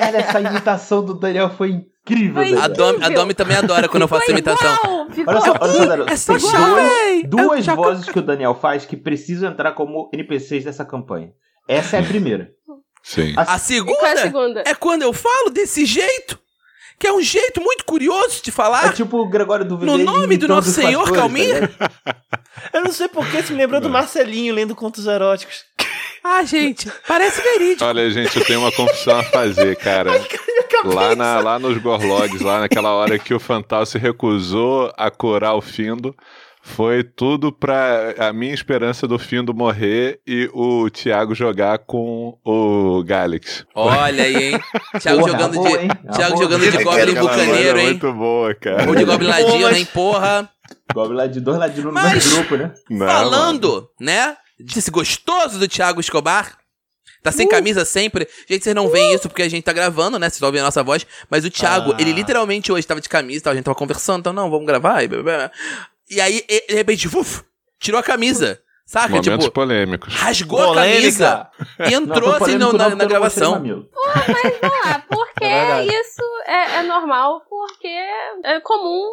Cara, 0.00 0.18
essa 0.18 0.40
imitação 0.40 1.04
do 1.04 1.14
Daniel 1.14 1.50
foi 1.50 1.70
incrível. 1.70 2.34
Foi. 2.34 2.54
A 2.58 2.68
Domi, 2.68 3.04
a 3.04 3.08
Domi 3.08 3.34
também 3.34 3.56
adora 3.56 3.88
quando 3.88 4.02
eu 4.02 4.08
faço 4.08 4.30
imitação. 4.30 4.74
igual, 4.74 5.10
ficou 5.10 5.34
Olha 5.34 5.40
só, 5.42 5.54
olha 5.60 5.72
só, 5.72 5.86
Daniel. 5.86 6.06
É 6.08 6.16
Tem 6.16 6.38
jovem! 6.38 7.22
duas, 7.26 7.46
duas 7.46 7.68
É 7.68 7.72
o 7.72 7.76
vozes 7.76 8.08
que 8.08 8.18
o 8.18 8.22
Daniel 8.22 8.54
faz 8.54 8.84
que 8.84 8.96
precisam 8.96 9.50
entrar 9.50 9.72
como 9.72 10.08
NPCs 10.12 10.64
dessa 10.64 10.84
campanha. 10.84 11.30
Essa 11.66 11.96
é 11.96 12.00
a 12.00 12.02
primeira. 12.02 12.50
Sim. 13.02 13.32
A 13.36 13.54
A 13.54 13.56
E 13.56 13.84
qual 13.84 14.06
é 14.06 14.12
a 14.12 14.16
segunda 14.16 14.22
segunda? 14.22 14.64
é 14.66 14.74
quando 14.74 15.02
eu 15.02 15.12
falo 15.12 15.50
desse 15.50 15.84
jeito, 15.86 16.38
que 16.98 17.06
é 17.06 17.12
um 17.12 17.22
jeito 17.22 17.60
muito 17.60 17.84
curioso 17.84 18.42
de 18.42 18.50
É 18.50 18.52
falar. 18.52 18.92
tipo 18.92 19.18
o 19.18 19.28
Gregório 19.28 19.64
do 19.64 19.78
No 19.78 19.96
nome 19.98 20.36
do 20.36 20.48
nosso 20.48 20.68
os 20.70 20.74
Senhor 20.74 21.00
pastores, 21.00 21.20
Calminha? 21.20 21.68
tá? 21.68 21.90
Eu 22.72 22.82
não 22.82 22.92
sei 22.92 23.06
porquê, 23.08 23.42
se 23.42 23.52
me 23.52 23.58
lembrou 23.58 23.80
do 23.80 23.88
Marcelinho 23.88 24.52
lendo 24.54 24.74
contos 24.74 25.06
eróticos. 25.06 25.64
Ah, 26.24 26.42
gente, 26.42 26.90
parece 27.06 27.40
verídico. 27.40 27.84
Olha, 27.84 28.10
gente, 28.10 28.36
eu 28.36 28.44
tenho 28.44 28.58
uma 28.60 28.72
confissão 28.72 29.18
a 29.20 29.22
fazer, 29.22 29.76
cara. 29.76 30.10
Lá, 30.84 31.14
na, 31.14 31.38
lá 31.40 31.58
nos 31.58 31.78
Gorlogs, 31.78 32.40
lá 32.40 32.60
naquela 32.60 32.90
hora 32.92 33.18
que 33.18 33.32
o 33.32 33.38
Fantal 33.40 33.86
se 33.86 33.96
recusou 33.98 34.92
a 34.96 35.10
curar 35.10 35.54
o 35.54 35.60
Findo, 35.60 36.14
foi 36.68 37.02
tudo 37.02 37.50
pra 37.50 38.14
a 38.18 38.32
minha 38.32 38.52
esperança 38.54 39.06
do 39.08 39.18
Findo 39.18 39.54
morrer 39.54 40.20
e 40.26 40.48
o 40.52 40.88
Thiago 40.90 41.34
jogar 41.34 41.78
com 41.78 42.38
o 42.44 43.02
Galix. 43.04 43.64
Olha 43.74 44.22
aí, 44.24 44.52
hein? 44.52 44.60
Thiago 45.00 45.20
Porra, 45.20 45.32
jogando 45.32 45.54
boa, 45.54 45.68
de. 45.78 45.84
hein? 45.84 45.90
Thiago 46.14 46.34
Boa. 46.34 46.42
jogando 46.44 46.60
de 46.62 46.70
Goblin 46.70 46.84
voz 46.84 47.14
Bucaneiro, 47.14 47.78
é 47.78 47.80
hein? 47.82 47.86
Muito 47.88 48.12
boa, 48.12 48.54
cara. 48.54 48.88
Ou 48.88 48.94
de 48.94 49.04
Goblin 49.04 49.28
Ladino, 49.28 49.70
hein, 49.70 49.88
porra. 49.92 50.50
Goblin 50.94 51.28
de 51.30 51.40
dois 51.40 51.58
ladinos 51.58 51.92
no 51.92 52.00
mesmo 52.02 52.30
grupo, 52.36 52.56
né? 52.56 52.74
Não, 52.90 53.06
Falando, 53.06 53.88
né? 54.00 54.36
Desse 54.60 54.90
gostoso 54.90 55.58
do 55.58 55.66
Thiago 55.68 56.00
Escobar. 56.00 56.56
Tá 57.22 57.30
Uh. 57.30 57.32
sem 57.32 57.48
camisa 57.48 57.84
sempre. 57.84 58.28
Gente, 58.48 58.62
vocês 58.62 58.74
não 58.76 58.88
veem 58.88 59.12
isso 59.14 59.28
porque 59.28 59.42
a 59.42 59.48
gente 59.48 59.64
tá 59.64 59.72
gravando, 59.72 60.18
né? 60.18 60.28
Vocês 60.30 60.40
ouvindo 60.42 60.60
a 60.60 60.64
nossa 60.64 60.82
voz. 60.84 61.04
Mas 61.28 61.44
o 61.44 61.50
Thiago, 61.50 61.92
Ah. 61.92 61.96
ele 62.00 62.12
literalmente 62.12 62.70
hoje 62.70 62.86
tava 62.86 63.00
de 63.00 63.08
camisa, 63.08 63.44
tal, 63.44 63.52
a 63.52 63.56
gente 63.56 63.64
tava 63.64 63.74
conversando, 63.74 64.20
então, 64.20 64.32
não, 64.32 64.48
vamos 64.50 64.66
gravar. 64.66 65.02
E, 65.02 65.08
blá, 65.08 65.22
blá, 65.22 65.36
blá. 65.38 65.50
E 66.10 66.20
aí, 66.20 66.44
de 66.68 66.74
repente, 66.74 67.06
uf, 67.08 67.42
tirou 67.80 67.98
a 68.00 68.02
camisa. 68.02 68.60
Saca? 68.86 69.08
Momentos 69.10 69.44
Tipo, 69.44 69.50
polêmicos. 69.52 70.14
rasgou 70.14 70.72
a 70.72 70.74
camisa 70.74 71.50
e 71.90 71.92
entrou 71.92 72.30
Não, 72.30 72.34
assim 72.36 72.52
na, 72.52 72.58
não, 72.58 72.72
na 72.72 72.78
porque 72.78 72.82
eu 72.82 72.88
não 72.88 72.88
gostei 72.88 72.96
do 73.06 73.08
gravação. 73.08 73.50
mamilo. 73.52 73.90
Ah, 74.82 75.02
porque 75.10 75.44
É 75.44 75.66
verdade. 75.84 75.94
isso 75.94 76.22
é, 76.46 76.76
é 76.76 76.82
normal, 76.84 77.42
porque 77.50 77.86
é 77.86 78.60
comum 78.62 79.04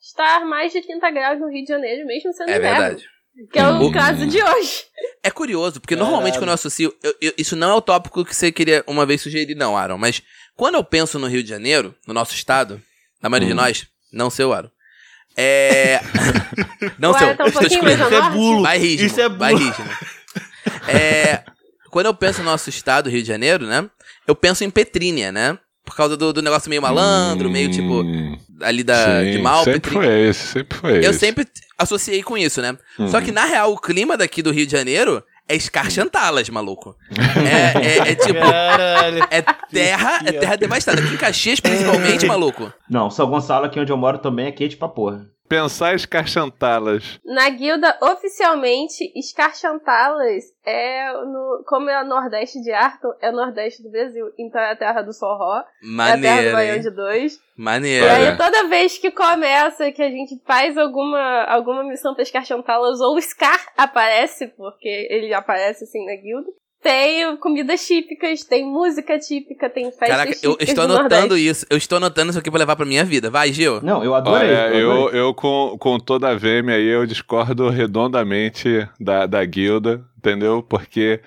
estar 0.00 0.46
mais 0.46 0.72
de 0.72 0.80
30 0.80 1.10
graus 1.10 1.38
no 1.38 1.48
Rio 1.50 1.62
de 1.62 1.68
Janeiro, 1.68 2.06
mesmo 2.06 2.32
sendo 2.32 2.48
É 2.50 2.56
inverno. 2.56 2.80
verdade. 2.80 3.04
Que 3.52 3.58
é 3.58 3.68
o 3.68 3.72
Hum. 3.74 3.92
caso 3.92 4.26
de 4.26 4.42
hoje. 4.42 4.84
É 5.22 5.30
curioso, 5.30 5.80
porque 5.82 5.94
Caralho. 5.94 6.10
normalmente 6.10 6.38
quando 6.38 6.48
eu 6.48 6.54
associo. 6.54 6.94
eu- 7.02 7.14
eu- 7.20 7.34
isso 7.36 7.54
não 7.54 7.70
é 7.70 7.74
o 7.74 7.80
tópico 7.82 8.24
que 8.24 8.34
você 8.34 8.50
queria 8.50 8.82
uma 8.86 9.04
vez 9.04 9.20
sugerir, 9.20 9.54
não, 9.54 9.76
Aaron. 9.76 9.98
Mas 9.98 10.22
quando 10.56 10.76
eu 10.76 10.84
penso 10.84 11.18
no 11.18 11.26
Rio 11.26 11.42
de 11.42 11.48
Janeiro, 11.50 11.94
no 12.06 12.14
nosso 12.14 12.34
estado, 12.34 12.80
na 13.22 13.28
maioria 13.28 13.48
de 13.48 13.52
Hum. 13.54 13.56
nós, 13.62 13.86
não 14.10 14.30
seu, 14.30 14.52
Aaron. 14.52 14.70
É. 15.36 16.00
não 16.98 17.12
Ué, 17.12 17.18
seu. 17.18 17.36
tá 17.36 17.44
um 17.44 17.46
estou 17.48 17.62
Isso 17.66 18.14
é 18.14 18.30
bulo. 18.30 18.66
Rígido. 18.66 19.06
Isso 19.06 19.20
é 19.20 19.28
bulo. 19.28 19.74
É. 20.88 21.42
Quando 21.90 22.06
eu 22.06 22.14
penso 22.14 22.38
no 22.40 22.44
nosso 22.46 22.68
estado, 22.70 23.08
Rio 23.10 23.22
de 23.22 23.28
Janeiro, 23.28 23.66
né? 23.66 23.88
Eu 24.26 24.34
penso 24.34 24.62
em 24.64 24.70
Petrínia, 24.70 25.32
né? 25.32 25.58
Por 25.84 25.96
causa 25.96 26.16
do, 26.16 26.32
do 26.32 26.42
negócio 26.42 26.68
meio 26.70 26.82
malandro, 26.82 27.50
meio 27.50 27.70
tipo. 27.70 28.02
Hum, 28.02 28.38
Ali 28.60 28.84
da, 28.84 29.20
sim, 29.22 29.32
de 29.32 29.38
mal, 29.38 29.64
Sempre 29.64 29.80
Petrínia. 29.80 30.02
foi 30.08 30.20
esse, 30.28 30.46
sempre 30.46 30.78
foi 30.78 30.98
esse. 30.98 31.06
Eu 31.06 31.12
sempre 31.14 31.46
associei 31.78 32.22
com 32.22 32.36
isso, 32.36 32.60
né? 32.60 32.76
Só 33.08 33.18
Uhum. 33.18 33.24
que, 33.24 33.32
na 33.32 33.44
real, 33.46 33.72
o 33.72 33.78
clima 33.78 34.16
daqui 34.16 34.42
do 34.42 34.50
Rio 34.52 34.66
de 34.66 34.72
Janeiro 34.72 35.24
é 35.52 35.56
escarchantalas, 35.56 36.48
maluco. 36.48 36.96
É, 37.40 37.86
é- 37.86 38.12
é 38.12 38.14
tipo, 38.14 38.38
Caralho. 38.40 39.26
é 39.30 39.42
terra, 39.70 40.20
é 40.24 40.32
terra 40.32 40.56
devastada. 40.56 41.00
Aqui 41.00 41.14
em 41.14 41.16
Caxias, 41.16 41.60
principalmente, 41.60 42.24
maluco. 42.26 42.72
Não, 42.88 43.10
São 43.10 43.28
Gonçalo, 43.28 43.66
aqui 43.66 43.78
onde 43.80 43.90
eu 43.92 43.96
moro, 43.96 44.18
também 44.18 44.46
é 44.46 44.52
quente 44.52 44.76
pra 44.76 44.88
porra. 44.88 45.26
Pensar 45.50 45.96
escarchantalas. 45.96 47.18
Na 47.24 47.48
guilda, 47.48 47.98
oficialmente, 48.00 49.12
Escarchantalas 49.16 50.44
é, 50.64 51.12
no, 51.24 51.64
como 51.66 51.90
é 51.90 52.00
o 52.00 52.06
Nordeste 52.06 52.62
de 52.62 52.70
Arthur, 52.70 53.16
é 53.20 53.30
o 53.30 53.32
Nordeste 53.32 53.82
do 53.82 53.90
Brasil. 53.90 54.26
Então 54.38 54.60
é 54.60 54.70
a 54.70 54.76
terra 54.76 55.02
do 55.02 55.12
Sorró, 55.12 55.56
é 55.58 55.60
a 55.60 55.64
terra 55.64 56.16
do 56.16 56.22
Maneiro, 56.22 56.52
Baião 56.52 56.78
de 56.78 56.90
Dois. 56.90 57.34
E 57.34 57.40
Maneiro. 57.56 58.06
Olha. 58.06 58.30
aí, 58.30 58.36
toda 58.36 58.68
vez 58.68 58.96
que 58.96 59.10
começa, 59.10 59.90
que 59.90 60.02
a 60.04 60.08
gente 60.08 60.40
faz 60.46 60.78
alguma, 60.78 61.42
alguma 61.46 61.82
missão 61.82 62.14
pra 62.14 62.22
Escarchantalas, 62.22 63.00
ou 63.00 63.16
o 63.16 63.20
Scar 63.20 63.72
aparece, 63.76 64.46
porque 64.56 65.08
ele 65.10 65.34
aparece 65.34 65.82
assim 65.82 66.06
na 66.06 66.14
guilda. 66.14 66.48
Tem 66.82 67.36
comidas 67.36 67.86
típicas, 67.86 68.42
tem 68.42 68.64
música 68.64 69.18
típica, 69.18 69.68
tem 69.68 69.84
festas 69.90 70.08
Caraca, 70.08 70.30
eu 70.30 70.52
típicas 70.52 70.68
estou 70.68 70.86
do 70.86 70.96
anotando 70.96 71.36
isso. 71.36 71.66
Eu 71.68 71.76
estou 71.76 71.96
anotando 71.96 72.30
isso 72.30 72.38
aqui 72.38 72.50
pra 72.50 72.58
levar 72.58 72.74
pra 72.74 72.86
minha 72.86 73.04
vida. 73.04 73.28
Vai, 73.30 73.52
Gil. 73.52 73.82
Não, 73.82 74.02
eu 74.02 74.14
adorei. 74.14 74.48
Olha, 74.48 74.74
eu 74.74 74.90
adorei. 74.90 75.20
eu, 75.20 75.26
eu 75.26 75.34
com, 75.34 75.76
com 75.78 75.98
toda 75.98 76.30
a 76.30 76.34
VM 76.34 76.70
aí, 76.70 76.86
eu 76.86 77.04
discordo 77.06 77.68
redondamente 77.68 78.88
da, 78.98 79.26
da 79.26 79.44
guilda, 79.44 80.02
entendeu? 80.16 80.62
Porque 80.62 81.20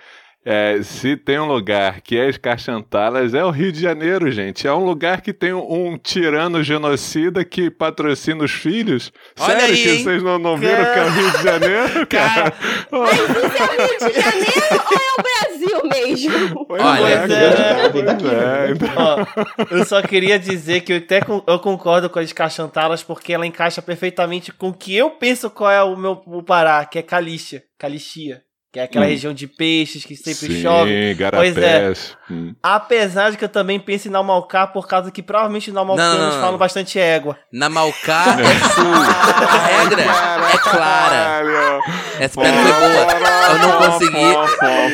é, 0.45 0.81
se 0.83 1.15
tem 1.15 1.39
um 1.39 1.45
lugar 1.45 2.01
que 2.01 2.17
é 2.17 2.29
escarchantalas, 2.29 3.33
é 3.33 3.43
o 3.43 3.49
Rio 3.49 3.71
de 3.71 3.79
Janeiro, 3.79 4.29
gente. 4.31 4.67
É 4.67 4.73
um 4.73 4.83
lugar 4.83 5.21
que 5.21 5.31
tem 5.33 5.53
um, 5.53 5.97
tirano 5.97 6.61
genocida 6.63 7.45
que 7.45 7.69
patrocina 7.69 8.43
os 8.43 8.51
filhos. 8.51 9.11
Olha 9.39 9.59
Sério 9.59 9.75
aí, 9.75 9.81
que 9.83 9.89
hein? 9.89 10.03
vocês 10.03 10.23
não, 10.23 10.37
não 10.39 10.57
viram 10.57 10.83
que 10.83 10.99
é 10.99 11.03
o 11.05 11.09
Rio 11.09 11.31
de 11.31 11.43
Janeiro, 11.43 12.07
cara? 12.07 12.53
Mas 12.91 13.19
isso 13.19 13.31
é 13.57 13.63
o 13.63 13.87
Rio 13.87 13.97
de 14.13 14.21
Janeiro 14.21 14.83
ou 14.91 14.97
é 14.97 15.13
o 15.13 15.23
Brasil 15.23 15.89
mesmo? 15.89 16.65
Pois 16.65 16.81
Olha, 16.83 17.07
é, 17.07 17.13
é, 17.13 17.27
cara. 17.27 17.89
Pois 17.89 18.05
é, 18.33 18.71
então- 18.71 18.89
Ó, 18.95 19.75
eu 19.75 19.85
só 19.85 20.01
queria 20.01 20.37
dizer 20.39 20.81
que 20.81 20.93
eu 20.93 20.97
até 20.97 21.21
con- 21.21 21.43
eu 21.47 21.59
concordo 21.59 22.09
com 22.09 22.19
as 22.19 22.33
Caxantalas 22.33 23.01
porque 23.03 23.33
ela 23.33 23.45
encaixa 23.47 23.81
perfeitamente 23.81 24.51
com 24.51 24.69
o 24.69 24.73
que 24.73 24.95
eu 24.95 25.09
penso 25.11 25.49
qual 25.49 25.71
é 25.71 25.81
o 25.83 25.95
meu 25.95 26.21
o 26.25 26.43
Pará, 26.43 26.83
que 26.85 26.99
é 26.99 27.01
Calixia, 27.01 27.63
Calixia, 27.79 28.41
que 28.73 28.79
é 28.79 28.83
aquela 28.85 29.05
Hum. 29.05 29.09
região 29.09 29.33
de 29.35 29.45
peixes 29.45 30.03
que 30.03 30.15
sempre 30.15 30.55
Sim, 30.55 30.61
chove. 30.63 31.13
garapés. 31.13 31.53
Pois 31.53 31.63
é. 31.63 31.93
Hum. 32.33 32.55
Apesar 32.63 33.29
de 33.29 33.37
que 33.37 33.45
eu 33.45 33.49
também 33.49 33.79
penso 33.79 34.07
em 34.07 34.11
Naumalcá 34.11 34.65
por 34.65 34.87
causa 34.87 35.11
que 35.11 35.21
provavelmente 35.21 35.71
Naumalcanos 35.71 36.35
falam 36.35 36.57
bastante 36.57 36.97
égua. 36.99 37.37
Na 37.51 37.69
Malcá 37.69 38.25
é 38.41 38.69
sul. 38.73 38.93
A 38.93 39.67
regra 39.67 40.01
é 40.01 40.57
clara. 40.57 41.79
Essa 42.19 42.41
piada 42.41 42.57
foi 42.57 42.89
boa. 42.89 43.07
Eu 43.51 43.59
não 43.59 43.77
consegui. 43.77 44.17
Eu 44.17 44.33
não 44.33 44.45
estava 44.45 44.87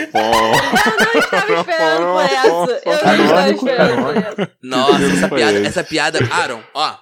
esperando 1.53 2.05
por 2.12 2.21
essa. 2.25 2.81
Eu 2.86 3.17
não 3.17 3.25
estava 3.25 3.50
esperando 3.50 4.17
essa. 4.17 4.51
Nossa, 4.62 5.29
piada, 5.29 5.59
essa 5.67 5.83
piada. 5.86 6.19
Aaron, 6.31 6.59
ó. 6.74 6.95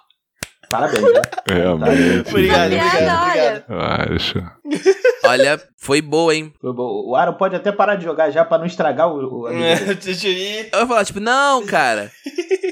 Parabéns, 0.69 1.01
né? 1.13 1.21
Realmente. 1.49 2.29
Obrigado, 2.29 2.65
obrigado, 2.65 3.25
obrigado. 3.27 3.63
Eu 3.69 3.79
acho. 4.15 4.43
Olha, 5.25 5.61
foi 5.77 6.01
boa, 6.01 6.33
hein? 6.35 6.53
Foi 6.61 6.73
bom. 6.73 7.03
O 7.05 7.15
Aaron 7.15 7.33
pode 7.33 7.55
até 7.55 7.71
parar 7.71 7.95
de 7.95 8.03
jogar 8.03 8.29
já 8.31 8.43
pra 8.45 8.57
não 8.57 8.65
estragar 8.65 9.07
o, 9.09 9.41
o. 9.43 9.47
É, 9.49 9.75
deixa 9.95 10.27
eu 10.27 10.33
ir. 10.33 10.69
Eu 10.71 10.79
vou 10.79 10.87
falar, 10.89 11.05
tipo, 11.05 11.19
não, 11.19 11.65
cara. 11.65 12.11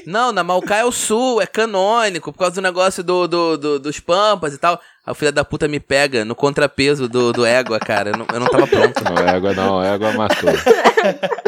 Não, 0.06 0.30
na 0.32 0.44
Malcá 0.44 0.76
é 0.76 0.84
o 0.84 0.92
sul, 0.92 1.40
é 1.42 1.46
canônico, 1.46 2.32
por 2.32 2.38
causa 2.38 2.54
do 2.54 2.62
negócio 2.62 3.02
do, 3.02 3.26
do, 3.26 3.56
do- 3.58 3.78
dos 3.80 3.98
pampas 3.98 4.54
e 4.54 4.58
tal. 4.58 4.80
Aí 5.04 5.10
o 5.12 5.14
filho 5.14 5.32
da 5.32 5.44
puta 5.44 5.66
me 5.68 5.80
pega 5.80 6.24
no 6.24 6.34
contrapeso 6.34 7.08
do, 7.08 7.32
do 7.32 7.44
égua, 7.44 7.78
cara. 7.78 8.10
Eu 8.10 8.18
não, 8.18 8.26
eu 8.32 8.40
não 8.40 8.46
tava 8.46 8.66
pronto. 8.66 9.02
Não, 9.04 9.28
égua 9.28 9.52
não, 9.54 9.82
égua 9.82 10.12
matou. 10.12 10.50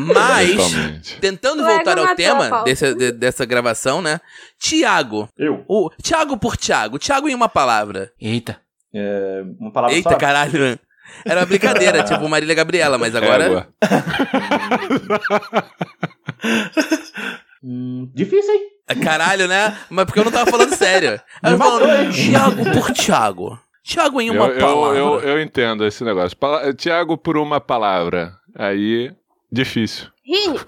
Mas, 0.00 0.54
Totalmente. 0.54 1.16
tentando 1.20 1.64
voltar 1.64 1.98
ao 1.98 2.14
tema 2.14 2.62
desse, 2.62 2.94
de- 2.94 3.10
dessa 3.12 3.44
gravação, 3.44 4.00
né? 4.00 4.20
Tiago. 4.58 5.28
Eu. 5.36 5.64
O 5.68 5.90
Tiago 6.00 6.36
por 6.36 6.56
Tiago. 6.56 6.98
Tiago 6.98 7.28
em 7.28 7.34
uma 7.34 7.48
palavra. 7.48 8.12
Eita. 8.20 8.60
Uma 9.58 9.72
palavra 9.72 9.96
Eita, 9.96 10.10
só. 10.10 10.16
caralho. 10.16 10.58
né? 10.60 10.78
Era 11.24 11.40
uma 11.40 11.46
brincadeira, 11.46 12.04
tipo 12.04 12.28
Marília 12.28 12.54
Gabriela, 12.54 12.96
mas 12.98 13.14
agora. 13.16 13.44
Égua. 13.44 13.68
Hum, 17.62 18.08
difícil, 18.14 18.54
hein? 18.54 18.60
Caralho, 19.02 19.48
né? 19.48 19.76
Mas 19.90 20.04
porque 20.04 20.20
eu 20.20 20.24
não 20.24 20.30
tava 20.30 20.48
falando 20.48 20.74
sério. 20.76 21.20
Aí 21.42 21.52
eu 21.52 21.58
falando? 21.58 22.12
Tiago 22.12 22.64
por 22.72 22.92
Tiago. 22.92 23.58
Tiago 23.82 24.20
em 24.20 24.30
uma 24.30 24.46
Eu, 24.46 24.52
eu, 24.54 24.60
palavra. 24.60 24.98
eu, 24.98 25.20
eu 25.20 25.42
entendo 25.42 25.84
esse 25.84 26.04
negócio. 26.04 26.36
Tiago, 26.76 27.18
por 27.18 27.36
uma 27.36 27.60
palavra. 27.60 28.34
Aí, 28.54 29.12
difícil. 29.50 30.06
Rini, 30.24 30.60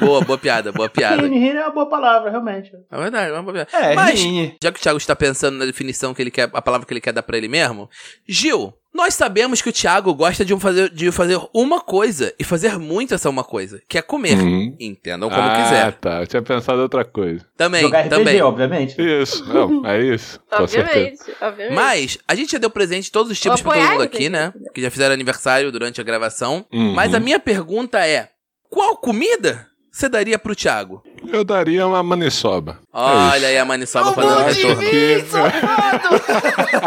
Boa, 0.00 0.22
boa 0.22 0.38
piada, 0.38 0.72
boa 0.72 0.88
piada. 0.88 1.22
Rini, 1.22 1.38
Rini 1.38 1.58
é 1.58 1.64
uma 1.64 1.70
boa 1.72 1.88
palavra, 1.88 2.30
realmente. 2.30 2.72
É 2.90 2.96
verdade, 2.96 3.30
é 3.30 3.32
uma 3.34 3.42
boa 3.42 3.52
piada. 3.52 3.68
É, 3.86 3.94
Mas, 3.94 4.18
Rini. 4.20 4.56
já 4.62 4.72
que 4.72 4.78
o 4.78 4.82
Thiago 4.82 4.96
está 4.96 5.14
pensando 5.14 5.58
na 5.58 5.66
definição 5.66 6.14
que 6.14 6.22
ele 6.22 6.30
quer, 6.30 6.48
a 6.52 6.62
palavra 6.62 6.86
que 6.86 6.92
ele 6.94 7.00
quer 7.02 7.12
dar 7.12 7.22
pra 7.22 7.36
ele 7.36 7.48
mesmo, 7.48 7.88
Gil, 8.26 8.72
nós 8.94 9.14
sabemos 9.14 9.60
que 9.60 9.68
o 9.68 9.72
Thiago 9.72 10.14
gosta 10.14 10.44
de 10.44 10.56
fazer, 10.60 10.88
de 10.88 11.10
fazer 11.10 11.40
uma 11.52 11.80
coisa 11.80 12.32
e 12.38 12.44
fazer 12.44 12.78
muito 12.78 13.12
essa 13.12 13.28
uma 13.28 13.42
coisa, 13.42 13.82
que 13.88 13.98
é 13.98 14.02
comer. 14.02 14.38
Uhum. 14.38 14.76
Entendam 14.78 15.28
como 15.28 15.42
ah, 15.42 15.62
quiser. 15.62 15.92
tá. 15.94 16.20
Eu 16.20 16.26
tinha 16.28 16.40
pensado 16.40 16.78
em 16.78 16.82
outra 16.82 17.04
coisa. 17.04 17.44
Também, 17.56 17.82
Jogar 17.82 18.02
RPG, 18.02 18.16
também. 18.16 18.40
obviamente. 18.40 18.94
Isso. 18.96 19.44
Não, 19.52 19.84
é 19.84 20.00
isso. 20.00 20.40
Com 20.48 20.66
certeza. 20.68 20.94
obviamente, 20.94 21.36
obviamente. 21.40 21.74
Mas 21.74 22.18
a 22.28 22.34
gente 22.36 22.52
já 22.52 22.58
deu 22.58 22.70
presente 22.70 23.10
todos 23.10 23.32
os 23.32 23.40
tipos 23.40 23.60
pra 23.60 23.72
todo 23.72 23.90
mundo 23.90 24.02
aqui, 24.04 24.28
né? 24.28 24.54
Que 24.72 24.80
já 24.80 24.90
fizeram 24.90 25.12
aniversário 25.12 25.72
durante 25.72 26.00
a 26.00 26.04
gravação. 26.04 26.64
Uhum. 26.72 26.94
Mas 26.94 27.12
a 27.14 27.18
minha 27.18 27.40
pergunta 27.40 28.06
é: 28.06 28.28
qual 28.70 28.96
comida 28.96 29.66
você 29.96 30.08
daria 30.08 30.38
pro 30.38 30.54
Thiago? 30.56 31.02
Eu 31.32 31.44
daria 31.44 31.86
uma 31.86 32.02
maniçoba. 32.02 32.78
É 32.92 32.98
Olha 32.98 33.36
isso. 33.36 33.46
aí 33.46 33.58
a 33.58 33.64
Maniçoba 33.64 34.08
Eu 34.10 34.14
fazendo 34.14 34.44
retorno. 34.44 34.90
Que- 34.90 35.24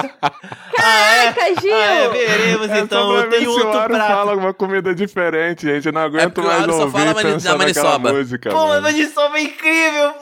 Caraca, 0.78 1.62
Gil! 1.62 1.74
Ah, 1.76 1.86
é, 1.86 2.10
veremos 2.10 2.70
É 2.70 2.80
então. 2.80 3.10
o 3.10 3.14
outro 3.14 3.28
prato. 3.88 4.08
fala 4.08 4.32
alguma 4.32 4.54
comida 4.54 4.94
diferente, 4.94 5.66
gente. 5.66 5.88
Eu 5.88 5.92
não 5.94 6.02
aguento 6.02 6.34
porque 6.34 6.48
o 6.48 6.52
mais 6.52 6.66
só 6.66 6.82
ouvir 6.84 6.92
fala 7.00 7.16
pensar 7.16 7.58
naquela 7.58 7.58
maniçoba. 7.58 8.14
música. 8.14 8.50
Pô, 8.52 8.68
mano. 8.68 8.82
maniçoba 8.84 9.38
é 9.38 9.42
incrível! 9.42 10.14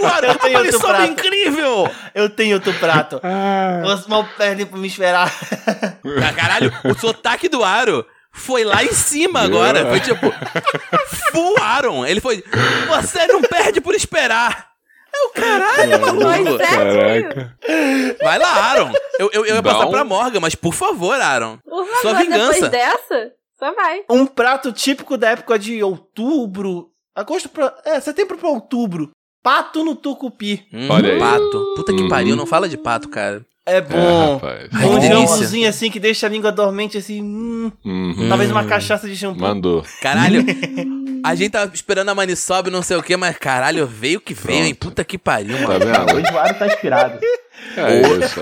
Cara, 0.00 0.26
eu 0.28 0.34
tenho 0.36 0.58
outro 0.58 0.80
Maniçoba 0.80 0.88
é 0.88 0.96
prato. 0.96 1.12
incrível! 1.12 1.90
Eu 2.14 2.30
tenho 2.30 2.54
outro 2.56 2.72
prato. 2.74 3.20
Ah, 3.22 3.82
Os 3.84 4.06
mal 4.06 4.26
perdem 4.38 4.64
pra 4.66 4.78
me 4.78 4.88
esperar. 4.88 5.30
Ah, 5.66 6.32
Caralho, 6.34 6.72
o 6.84 6.94
sotaque 6.98 7.48
do 7.48 7.62
Aro 7.62 8.04
foi 8.32 8.64
lá 8.64 8.82
em 8.82 8.92
cima 8.92 9.40
agora. 9.40 9.86
Foi 9.86 10.00
tipo. 10.00 10.32
Voaram. 11.32 12.06
Ele 12.06 12.20
foi. 12.20 12.42
Você 12.88 13.26
não 13.26 13.42
perde 13.42 13.80
por 13.80 13.94
esperar. 13.94 14.70
É 15.14 15.26
o 15.26 15.30
caralho, 15.30 16.00
maluco. 16.00 16.62
É, 16.62 16.66
caraca. 16.66 17.56
Vai 18.22 18.38
lá, 18.38 18.48
Aaron. 18.48 18.92
Eu, 19.18 19.30
eu, 19.32 19.44
eu 19.46 19.54
ia 19.56 19.62
passar 19.62 19.86
pra 19.88 20.04
Morgan, 20.04 20.40
mas 20.40 20.54
por 20.54 20.72
favor, 20.72 21.20
Aaron. 21.20 21.58
Por 21.58 21.86
Sua 22.00 22.12
favor, 22.12 22.18
vingança. 22.22 22.52
depois 22.54 22.70
dessa, 22.70 23.32
só 23.58 23.74
vai. 23.74 24.02
Um 24.08 24.24
prato 24.24 24.72
típico 24.72 25.18
da 25.18 25.30
época 25.30 25.58
de 25.58 25.82
outubro. 25.82 26.88
Agosto 27.14 27.48
pra. 27.50 27.74
É, 27.84 28.00
setembro 28.00 28.38
pra 28.38 28.48
outubro. 28.48 29.10
Pato 29.42 29.84
no 29.84 29.94
tucupi. 29.94 30.66
Hum, 30.72 30.88
Olha 30.88 31.12
aí. 31.12 31.18
pato. 31.18 31.74
Puta 31.76 31.92
que 31.92 32.02
Uhum. 32.02 32.08
pariu, 32.08 32.34
não 32.36 32.46
fala 32.46 32.68
de 32.68 32.78
pato, 32.78 33.08
cara. 33.08 33.44
É 33.64 33.76
É, 33.76 33.80
bom. 33.80 34.34
rapaz. 34.34 34.68
Ai, 34.72 34.86
um 34.86 35.00
jambuzinho 35.00 35.68
assim 35.68 35.88
que 35.90 36.00
deixa 36.00 36.26
a 36.26 36.28
língua 36.28 36.50
dormente 36.50 36.98
assim. 36.98 37.22
Hum, 37.22 37.70
Uhum. 37.84 38.28
Talvez 38.28 38.50
uma 38.50 38.64
cachaça 38.64 39.06
de 39.08 39.16
shampoo. 39.16 39.40
Mandou. 39.40 39.84
Caralho. 40.00 40.44
A 41.24 41.36
gente 41.36 41.52
tava 41.52 41.70
esperando 41.72 42.08
a 42.08 42.14
Maniçoba 42.16 42.68
e 42.68 42.72
não 42.72 42.82
sei 42.82 42.96
o 42.96 43.02
que, 43.02 43.16
mas 43.16 43.36
caralho, 43.38 43.86
veio 43.86 44.20
que 44.20 44.34
veio, 44.34 44.64
hein? 44.64 44.74
Puta 44.74 45.04
que 45.04 45.16
pariu, 45.16 45.56
Tá 45.56 45.68
mano. 45.68 45.78
vendo? 45.86 46.14
Hoje 46.16 46.32
o 46.34 46.36
Aro 46.38 46.54
tá 46.58 46.66
inspirado. 46.66 47.16
É 47.76 48.00
isso. 48.24 48.40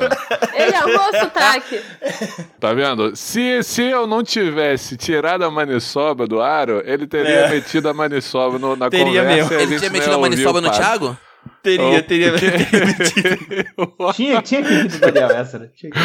Ele 0.54 0.74
arrumou 0.74 1.10
o 1.10 1.16
sotaque. 1.18 1.78
Tá 2.58 2.72
vendo? 2.72 3.14
Se, 3.14 3.62
se 3.62 3.82
eu 3.82 4.06
não 4.06 4.22
tivesse 4.24 4.96
tirado 4.96 5.44
a 5.44 5.50
maniçoba 5.50 6.26
do 6.26 6.40
aro, 6.40 6.82
ele 6.86 7.06
teria 7.06 7.28
É. 7.40 7.48
metido 7.50 7.86
a 7.86 7.92
maniçoba 7.92 8.58
no, 8.58 8.74
na 8.74 8.88
Teria 8.88 9.20
conversa. 9.20 9.34
mesmo. 9.36 9.52
e 9.52 9.56
a 9.56 9.62
Ele 9.62 9.78
tinha 9.78 9.90
metido 9.90 10.14
a 10.14 10.18
Maniçoba 10.18 10.60
no. 10.62 10.70
Thiago? 10.70 11.18
Teria, 11.62 11.98
Oh, 11.98 12.02
teria. 12.02 12.32
porque- 12.32 14.12
Tinha, 14.14 14.42
tinha 14.42 14.62
que 14.62 14.68
vir 14.68 14.88
do 14.88 14.98
Daniel 14.98 15.30
essa, 15.30 15.58
né? 15.58 15.70
Tinha 15.74 15.92
que... 15.92 15.98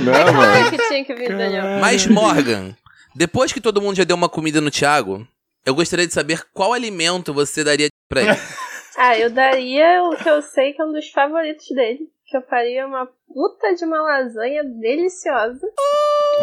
Não, 0.00 0.12
Claro 0.12 0.32
mano. 0.34 0.70
que 0.70 0.88
tinha 0.88 1.04
que 1.04 1.14
vir, 1.14 1.28
Daniel. 1.36 1.64
Mas, 1.80 2.06
Morgan, 2.06 2.74
depois 3.14 3.52
que 3.52 3.60
todo 3.60 3.80
mundo 3.82 3.96
já 3.96 4.04
deu 4.04 4.16
uma 4.16 4.28
comida 4.28 4.60
no 4.60 4.70
Thiago, 4.70 5.26
eu 5.66 5.74
gostaria 5.74 6.06
de 6.06 6.12
saber 6.14 6.42
qual 6.54 6.72
alimento 6.72 7.32
você 7.34 7.62
daria 7.62 7.88
pra 8.08 8.22
ele. 8.22 8.30
Ah, 8.94 9.18
eu 9.18 9.30
daria 9.30 10.02
o 10.02 10.14
que 10.14 10.28
eu 10.28 10.42
sei 10.42 10.74
que 10.74 10.82
é 10.82 10.84
um 10.84 10.92
dos 10.92 11.08
favoritos 11.08 11.64
dele. 11.74 12.00
Que 12.26 12.36
eu 12.36 12.42
faria 12.42 12.86
uma 12.86 13.06
puta 13.06 13.74
de 13.74 13.86
uma 13.86 14.02
lasanha 14.02 14.62
deliciosa. 14.64 15.66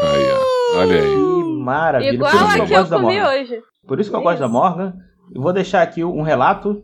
Aí, 0.02 0.24
ó. 0.32 0.78
Olha 0.80 0.96
aí. 1.00 1.08
Que 1.16 1.44
maravilha. 1.64 2.10
igual 2.12 2.32
Por 2.32 2.40
isso 2.42 2.56
que 2.56 2.62
a 2.62 2.66
que 2.66 2.74
eu 2.74 2.84
da 2.86 2.98
comi 3.00 3.20
Morgan. 3.20 3.30
hoje. 3.40 3.62
Por 3.88 4.00
isso 4.00 4.10
que 4.10 4.16
eu 4.16 4.22
gosto 4.24 4.40
da 4.40 4.48
Morgan. 4.48 4.94
Eu 5.36 5.44
vou 5.44 5.54
deixar 5.54 5.84
aqui 5.84 6.04
um 6.04 6.24
relato 6.24 6.84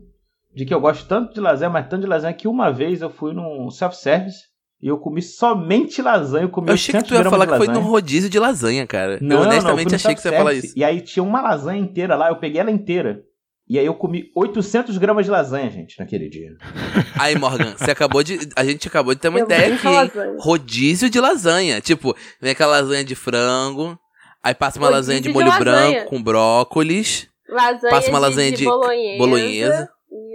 de 0.56 0.66
que 0.66 0.74
eu 0.74 0.80
gosto 0.80 1.08
tanto 1.08 1.34
de 1.34 1.40
lasanha, 1.42 1.70
mas 1.70 1.88
tanto 1.90 2.02
de 2.02 2.08
lasanha 2.08 2.34
que 2.34 2.48
uma 2.48 2.72
vez 2.72 3.02
eu 3.02 3.10
fui 3.10 3.34
num 3.34 3.70
self-service 3.70 4.40
e 4.82 4.88
eu 4.88 4.98
comi 4.98 5.22
somente 5.22 6.02
lasanha. 6.02 6.46
Eu 6.46 6.50
comi 6.50 6.68
Eu 6.70 6.74
achei 6.76 6.92
que 6.94 6.98
800 6.98 7.10
tu 7.10 7.24
ia 7.24 7.30
falar 7.30 7.46
de 7.46 7.52
que 7.52 7.58
foi 7.58 7.68
num 7.68 7.82
rodízio 7.82 8.30
de 8.30 8.40
lasanha, 8.40 8.86
cara. 8.88 9.18
Não, 9.22 9.38
eu 9.38 9.42
não, 9.44 9.50
honestamente 9.50 9.90
no 9.90 9.96
achei 9.96 10.16
que 10.16 10.22
você 10.22 10.30
ia 10.30 10.38
falar 10.38 10.54
isso. 10.54 10.74
E 10.76 10.84
aí 10.84 11.02
tinha 11.02 11.24
uma 11.24 11.42
lasanha 11.42 11.80
inteira 11.82 12.16
lá, 12.16 12.30
eu 12.30 12.38
peguei 12.38 12.60
ela 12.62 12.72
inteira. 12.72 13.22
E 13.68 13.80
aí 13.80 13.86
eu 13.88 13.96
comi 13.96 14.26
800 14.36 14.96
gramas 15.00 15.26
de 15.26 15.32
lasanha, 15.32 15.72
gente, 15.72 15.98
naquele 16.00 16.30
dia. 16.30 16.52
Aí, 17.20 17.36
Morgan, 17.36 17.74
você 17.76 17.90
acabou 17.90 18.22
de. 18.22 18.38
A 18.56 18.64
gente 18.64 18.88
acabou 18.88 19.16
de 19.16 19.20
ter 19.20 19.30
uma 19.30 19.40
Eu 19.40 19.46
ideia 19.46 19.74
aqui, 19.74 19.88
hein? 19.88 20.36
Rodízio 20.40 21.10
de 21.10 21.20
lasanha. 21.20 21.82
Tipo, 21.82 22.16
vem 22.40 22.52
aquela 22.52 22.74
lasanha 22.80 23.04
de 23.04 23.16
frango, 23.16 23.98
aí 24.44 24.54
passa 24.54 24.78
uma 24.78 24.86
Rodízio 24.90 25.00
lasanha 25.00 25.22
de 25.22 25.28
de 25.30 25.34
molho 25.34 25.48
lasanha. 25.48 25.92
branco 25.96 26.10
com 26.12 26.22
brócolis. 26.22 27.28
Lasanha, 27.50 27.90
Passa 27.92 28.10
uma 28.12 28.20
de- 28.20 28.26
lasanha 28.26 28.52
de, 28.52 28.58
de 28.58 28.66
bolonhesa. 28.66 29.18
bolonhesa. 29.18 29.90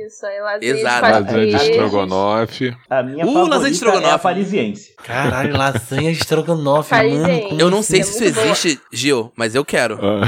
Isso, 0.07 0.27
aí 0.27 0.41
lasanha 0.41 0.73
Exato. 0.73 1.07
de 1.07 1.13
Lasanha 1.13 1.47
de 1.47 1.57
estrogonofe. 1.71 2.77
A 2.89 3.03
minha 3.03 3.25
Uh, 3.25 3.29
favorita 3.29 3.51
lasanha 3.55 3.71
de 3.71 3.75
estrogonofe. 3.77 4.09
é 4.11 4.15
a 4.15 4.19
parisiense. 4.19 4.95
Caralho, 4.97 5.57
lasanha 5.57 6.13
de 6.13 6.19
estrogonofe, 6.19 6.95
mano. 6.95 7.61
Eu 7.61 7.71
não 7.71 7.79
assim? 7.79 7.93
sei 7.93 8.01
é 8.01 8.03
se 8.05 8.25
isso 8.27 8.35
boa. 8.35 8.47
existe, 8.51 8.81
Gil, 8.93 9.33
mas 9.37 9.55
eu 9.55 9.65
quero. 9.65 9.95
Ah, 10.05 10.21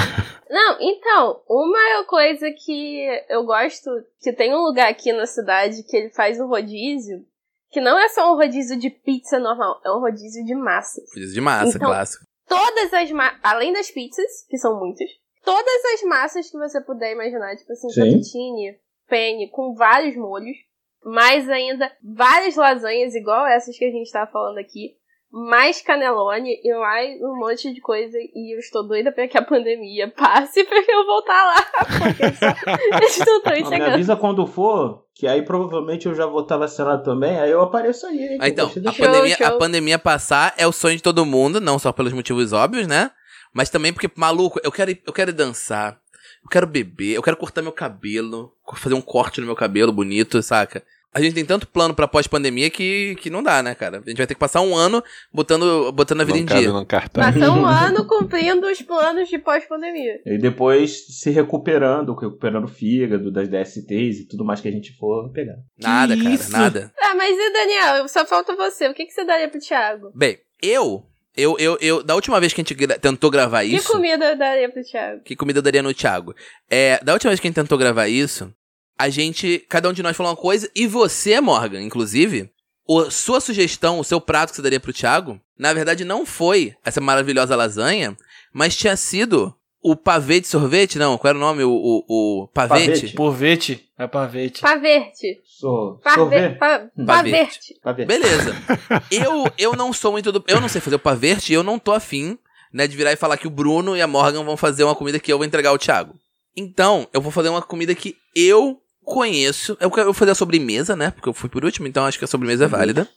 Não, 0.51 0.77
então, 0.81 1.41
uma 1.49 2.05
coisa 2.07 2.47
que 2.51 3.07
eu 3.31 3.45
gosto, 3.45 3.91
que 4.21 4.33
tem 4.33 4.55
um 4.55 4.63
lugar 4.63 4.91
aqui 4.91 5.13
na 5.13 5.27
cidade 5.27 5.83
que 5.83 5.97
ele 5.97 6.11
faz 6.11 6.39
um 6.39 6.47
rodízio, 6.47 7.25
que 7.71 7.81
não 7.81 7.99
é 7.99 8.09
só 8.11 8.33
um 8.33 8.37
rodízio 8.37 8.79
de 8.79 8.91
pizza 8.91 9.39
normal, 9.39 9.81
é 9.85 9.91
um 9.91 10.01
rodízio 10.01 10.45
de 10.45 10.55
massas. 10.55 11.05
Rodízio 11.15 11.35
de 11.35 11.41
massa, 11.41 11.77
Então- 11.77 11.89
clássico. 11.89 12.25
Todas 12.47 12.93
as 12.93 13.11
massas, 13.13 13.39
além 13.43 13.73
das 13.73 13.91
pizzas, 13.91 14.27
que 14.51 14.59
são 14.59 14.79
muitas, 14.79 15.09
todas 15.43 15.85
as 15.95 16.03
massas 16.03 16.51
que 16.51 16.59
você 16.59 16.83
puder 16.83 17.13
imaginar, 17.13 17.57
tipo 17.57 17.73
assim, 17.73 17.89
Sim. 17.89 18.03
fettuccine, 18.03 18.77
penne, 19.13 19.51
com 19.51 19.75
vários 19.75 20.17
molhos, 20.17 20.57
mais 21.05 21.47
ainda 21.51 21.93
várias 22.03 22.57
lasanhas 22.57 23.15
igual 23.15 23.45
essas 23.47 23.77
que 23.77 23.85
a 23.85 23.91
gente 23.91 24.11
tá 24.11 24.27
falando 24.27 24.57
aqui, 24.57 24.93
mais 25.31 25.83
canelone 25.83 26.59
e 26.65 26.75
mais 26.79 27.21
um 27.21 27.37
monte 27.39 27.75
de 27.75 27.81
coisa 27.81 28.17
e 28.19 28.55
eu 28.55 28.59
estou 28.59 28.87
doida 28.89 29.13
pra 29.13 29.29
que 29.29 29.37
a 29.37 29.43
pandemia 29.45 30.09
passe 30.17 30.65
pra 30.65 30.79
eu 30.79 31.05
voltar 31.05 31.45
lá, 31.45 31.87
porque 31.99 32.35
só 32.35 32.47
eles 32.97 33.19
não 33.19 33.37
estão 33.39 33.53
Ó, 33.67 33.71
me 33.71 33.81
avisa 33.83 34.17
quando 34.17 34.47
for, 34.47 35.05
que 35.15 35.27
aí 35.27 35.43
provavelmente 35.43 36.07
eu 36.07 36.15
já 36.15 36.25
vou 36.25 36.41
estar 36.43 36.57
vacinado 36.57 37.03
também, 37.03 37.39
aí 37.39 37.51
eu 37.51 37.61
apareço 37.61 38.07
aí. 38.07 38.19
hein, 38.19 38.39
Ah, 38.41 38.49
então, 38.49 38.71
a 38.75 38.81
da- 38.81 38.93
Show, 38.93 39.05
pandemia, 39.07 39.37
a 39.47 39.51
pandemia 39.53 39.99
passar 39.99 40.55
é 40.57 40.67
o 40.67 40.73
sonho 40.73 40.97
de 40.97 41.03
todo 41.03 41.27
mundo, 41.27 41.61
não 41.61 41.79
só 41.79 41.93
pelos 41.93 42.13
motivos 42.15 42.53
óbvios, 42.55 42.87
né? 42.87 43.11
Mas 43.55 43.69
também 43.69 43.93
porque, 43.93 44.11
maluco, 44.17 44.59
eu 44.65 44.73
quero, 44.73 44.97
eu 45.07 45.13
quero 45.13 45.33
dançar, 45.33 46.01
eu 46.45 46.49
quero 46.51 46.67
beber, 46.67 47.15
eu 47.15 47.23
quero 47.23 47.37
cortar 47.37 47.63
meu 47.63 47.73
cabelo, 47.73 48.53
fazer 48.77 48.95
um 48.95 49.01
corte 49.01 49.41
no 49.41 49.47
meu 49.47 49.57
cabelo 49.57 49.93
bonito, 49.93 50.43
saca? 50.43 50.83
A 51.15 51.21
gente 51.21 51.35
tem 51.35 51.45
tanto 51.45 51.69
plano 51.69 51.93
pra 51.93 52.09
pós-pandemia 52.09 52.71
que, 52.71 53.15
que 53.17 53.29
não 53.29 53.43
dá, 53.43 53.63
né, 53.63 53.75
cara? 53.75 53.99
A 53.99 54.09
gente 54.09 54.17
vai 54.17 54.27
ter 54.27 54.33
que 54.33 54.41
passar 54.41 54.63
um 54.63 54.75
ano 54.75 55.05
botando, 55.31 55.93
botando 55.93 56.23
a 56.23 56.25
vida 56.25 56.39
Não 56.39 56.43
em 56.43 56.47
cabe 56.47 56.61
dia. 56.63 56.73
num. 56.73 56.87
Passar 56.87 57.51
um 57.51 57.67
ano 57.69 58.07
cumprindo 58.07 58.67
os 58.67 58.81
planos 58.81 59.29
de 59.29 59.39
pós-pandemia. 59.39 60.21
E 60.25 60.39
depois 60.39 61.05
se 61.21 61.29
recuperando, 61.29 62.15
recuperando 62.15 62.65
o 62.65 62.69
fígado, 62.69 63.31
das 63.31 63.47
DSTs 63.47 64.21
e 64.21 64.27
tudo 64.27 64.43
mais 64.43 64.63
que 64.63 64.69
a 64.69 64.73
gente 64.73 64.97
for 64.97 65.31
pegar. 65.33 65.57
Nada, 65.79 66.17
Que 66.17 66.23
cara, 66.23 66.35
isso? 66.35 66.51
nada. 66.51 66.91
Ah, 66.99 67.15
mas 67.15 67.37
e 67.39 67.53
Daniel, 67.53 68.09
só 68.09 68.25
falta 68.25 68.57
você. 68.57 68.89
O 68.89 68.95
que, 68.95 69.05
que 69.05 69.13
você 69.13 69.23
daria 69.23 69.51
pro 69.51 69.61
Thiago? 69.61 70.11
Bem, 70.15 70.39
eu, 70.63 71.05
eu, 71.37 71.57
eu, 71.59 71.79
eu, 71.81 72.03
da 72.03 72.15
última 72.15 72.39
vez 72.41 72.53
que 72.53 72.61
a 72.61 72.65
gente 72.65 72.75
gra- 72.75 72.99
tentou 72.99 73.31
gravar 73.31 73.61
Que 73.65 73.77
isso. 73.77 73.89
comida 73.93 74.25
eu 74.31 74.37
daria 74.39 74.69
pro 74.71 74.83
Thiago? 74.83 75.21
Que 75.23 75.35
comida 75.37 75.59
eu 75.59 75.63
daria 75.63 75.83
no 75.83 75.95
Thiago? 75.95 76.35
É, 76.71 77.03
da 77.03 77.13
última 77.13 77.31
vez 77.31 77.41
que 77.41 77.47
a 77.47 77.51
gente 77.51 77.55
tentou 77.57 77.79
gravar 77.79 78.09
isso, 78.09 78.53
a 78.99 79.09
gente. 79.09 79.65
Cada 79.69 79.89
um 79.89 79.93
de 79.93 80.03
nós 80.03 80.17
falou 80.17 80.31
uma 80.33 80.37
coisa, 80.37 80.71
e 80.75 80.87
você, 80.87 81.41
Morgan, 81.41 81.81
inclusive, 81.83 82.51
o, 82.87 83.11
sua 83.11 83.41
sugestão, 83.41 83.99
o 83.99 84.05
seu 84.05 84.21
prato 84.21 84.51
que 84.51 84.57
você 84.57 84.63
daria 84.63 84.81
pro 84.81 84.93
Thiago, 84.93 85.41
na 85.59 85.73
verdade 85.73 86.05
não 86.05 86.27
foi 86.27 86.75
essa 86.85 87.01
maravilhosa 87.01 87.57
lasanha, 87.57 88.17
mas 88.53 88.77
tinha 88.77 88.97
sido 88.97 89.55
o 89.83 89.97
pavê 89.97 90.41
de 90.41 90.47
sorvete, 90.47 90.99
não, 90.99 91.19
qual 91.19 91.31
era 91.31 91.39
o 91.39 91.41
nome? 91.41 91.65
O, 91.65 91.71
o, 91.71 92.43
o 92.43 92.49
pavete? 92.49 92.87
Pavete. 92.87 93.15
Porvete. 93.15 93.89
É 93.99 94.07
pavete. 94.07 94.61
Paverte. 94.61 95.41
Sou. 95.45 95.99
Parve... 96.03 96.51
Pa... 96.51 96.89
Paverte. 97.05 97.75
Pavete. 97.83 98.07
Beleza. 98.07 98.55
eu, 99.11 99.51
eu 99.59 99.77
não 99.77 99.93
sou 99.93 100.13
muito 100.13 100.31
do. 100.31 100.45
Eu 100.47 100.61
não 100.61 100.69
sei 100.69 100.81
fazer 100.81 100.97
o 100.97 101.01
paverte 101.01 101.53
e 101.53 101.55
eu 101.55 101.63
não 101.63 101.79
tô 101.79 101.93
afim, 101.93 102.39
né, 102.73 102.87
de 102.87 102.97
virar 102.97 103.13
e 103.13 103.17
falar 103.17 103.37
que 103.37 103.47
o 103.47 103.51
Bruno 103.51 103.97
e 103.97 104.01
a 104.03 104.07
Morgan 104.07 104.45
vão 104.45 104.57
fazer 104.57 104.85
uma 104.85 104.95
comida 104.95 105.19
que 105.19 105.33
eu 105.33 105.39
vou 105.39 105.47
entregar 105.47 105.71
ao 105.71 105.79
Thiago. 105.79 106.15
Então, 106.57 107.09
eu 107.13 107.21
vou 107.21 107.33
fazer 107.33 107.49
uma 107.49 107.63
comida 107.63 107.95
que 107.95 108.17
eu 108.37 108.79
conheço. 109.05 109.77
Eu 109.81 109.91
quero 109.91 110.13
fazer 110.13 110.31
a 110.31 110.35
sobremesa, 110.37 110.95
né? 110.95 111.11
Porque 111.11 111.29
eu 111.29 111.33
fui 111.35 111.49
por 111.49 111.65
último, 111.65 111.89
então 111.89 112.05
acho 112.05 112.19
que 112.19 112.25
a 112.25 112.29
sobremesa 112.29 112.65
é 112.65 112.69
válida. 112.69 113.09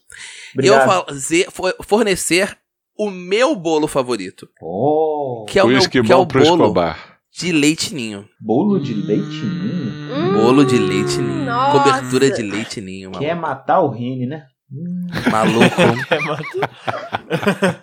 E 0.61 0.65
eu 0.65 0.73
Obrigado. 0.73 1.05
fazer, 1.05 1.51
for- 1.51 1.75
fornecer 1.81 2.57
o 2.97 3.09
meu 3.11 3.55
bolo 3.55 3.87
favorito. 3.87 4.47
Oh, 4.61 5.45
Que 5.47 5.59
é 5.59 5.63
o 5.63 5.67
meu 5.67 5.79
que 5.89 5.97
é 5.97 6.15
o 6.15 6.25
bolo 6.25 6.41
Escobar. 6.43 7.17
de 7.37 7.51
leite 7.51 7.93
ninho. 7.93 8.25
bolo 8.39 8.79
de 8.79 8.93
leite 8.93 9.43
ninho. 9.45 9.85
Hum, 10.15 10.33
Bolo 10.33 10.65
de 10.65 10.77
leite 10.77 11.17
ninho. 11.17 11.45
nossa. 11.45 11.79
Cobertura 11.83 12.29
de 12.31 12.41
leite 12.41 12.81
ninho, 12.81 13.11
Quer 13.11 13.35
maluco. 13.35 13.41
matar 13.41 13.81
o 13.81 13.89
Rine, 13.89 14.25
né? 14.27 14.43
Hum. 14.71 15.07
Maluco. 15.31 15.75
Mano. 16.25 17.79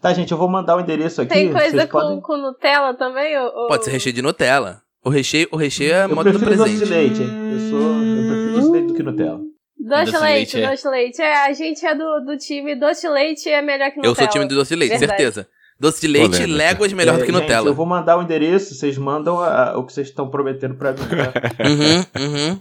Tá, 0.00 0.12
gente, 0.12 0.30
eu 0.32 0.38
vou 0.38 0.48
mandar 0.48 0.76
o 0.76 0.80
endereço 0.80 1.20
aqui. 1.22 1.32
Tem 1.32 1.52
coisa 1.52 1.70
vocês 1.70 1.90
com, 1.90 1.98
podem... 2.00 2.20
com 2.20 2.36
Nutella 2.36 2.94
também? 2.94 3.36
Ou, 3.38 3.68
Pode 3.68 3.84
ser 3.84 3.90
recheio 3.90 4.14
de 4.14 4.22
Nutella. 4.22 4.80
O 5.04 5.08
recheio, 5.10 5.48
o 5.50 5.56
recheio 5.56 5.92
é 5.94 6.04
Eu 6.04 6.14
modo 6.14 6.30
do 6.30 6.38
prefiro 6.38 6.58
doce 6.58 6.72
de 6.72 6.86
presente. 6.86 6.94
leite. 6.94 7.22
hein? 7.22 7.52
Eu 7.52 7.70
sou. 7.70 7.80
Eu 7.80 8.26
prefiro 8.28 8.52
doce 8.54 8.66
de 8.66 8.72
leite 8.72 8.86
do 8.88 8.94
que 8.94 9.02
Nutella. 9.02 9.40
Doce 9.82 10.12
leite, 10.18 10.20
leite, 10.20 10.62
é. 10.62 10.70
doce 10.70 10.82
de 10.82 10.88
leite. 10.90 11.22
É, 11.22 11.46
a 11.46 11.52
gente 11.52 11.86
é 11.86 11.94
do, 11.94 12.20
do 12.20 12.36
time 12.36 12.74
doce 12.76 13.00
de 13.02 13.08
leite 13.08 13.48
é 13.48 13.62
melhor 13.62 13.90
que 13.90 13.96
Nutella. 13.96 14.12
Eu 14.12 14.14
sou 14.14 14.24
o 14.26 14.28
time 14.28 14.44
do 14.46 14.54
doce 14.54 14.68
de 14.70 14.76
leite, 14.76 14.98
Verdade. 14.98 15.22
certeza. 15.22 15.48
Doce 15.78 16.00
de 16.02 16.08
leite, 16.08 16.30
Polêmica. 16.32 16.56
léguas 16.58 16.92
melhor 16.92 17.16
do 17.16 17.22
É, 17.22 17.26
que 17.26 17.32
gente, 17.32 17.40
Nutella. 17.40 17.68
eu 17.68 17.74
vou 17.74 17.86
mandar 17.86 18.18
o 18.18 18.22
endereço, 18.22 18.74
vocês 18.74 18.98
mandam 18.98 19.40
a- 19.40 19.78
o 19.78 19.86
que 19.86 19.92
vocês 19.94 20.08
estão 20.08 20.28
prometendo 20.28 20.74
pra 20.74 20.92
mim. 20.92 20.98
Tá? 20.98 21.32
Uhum, 21.66 22.24
uhum. 22.50 22.58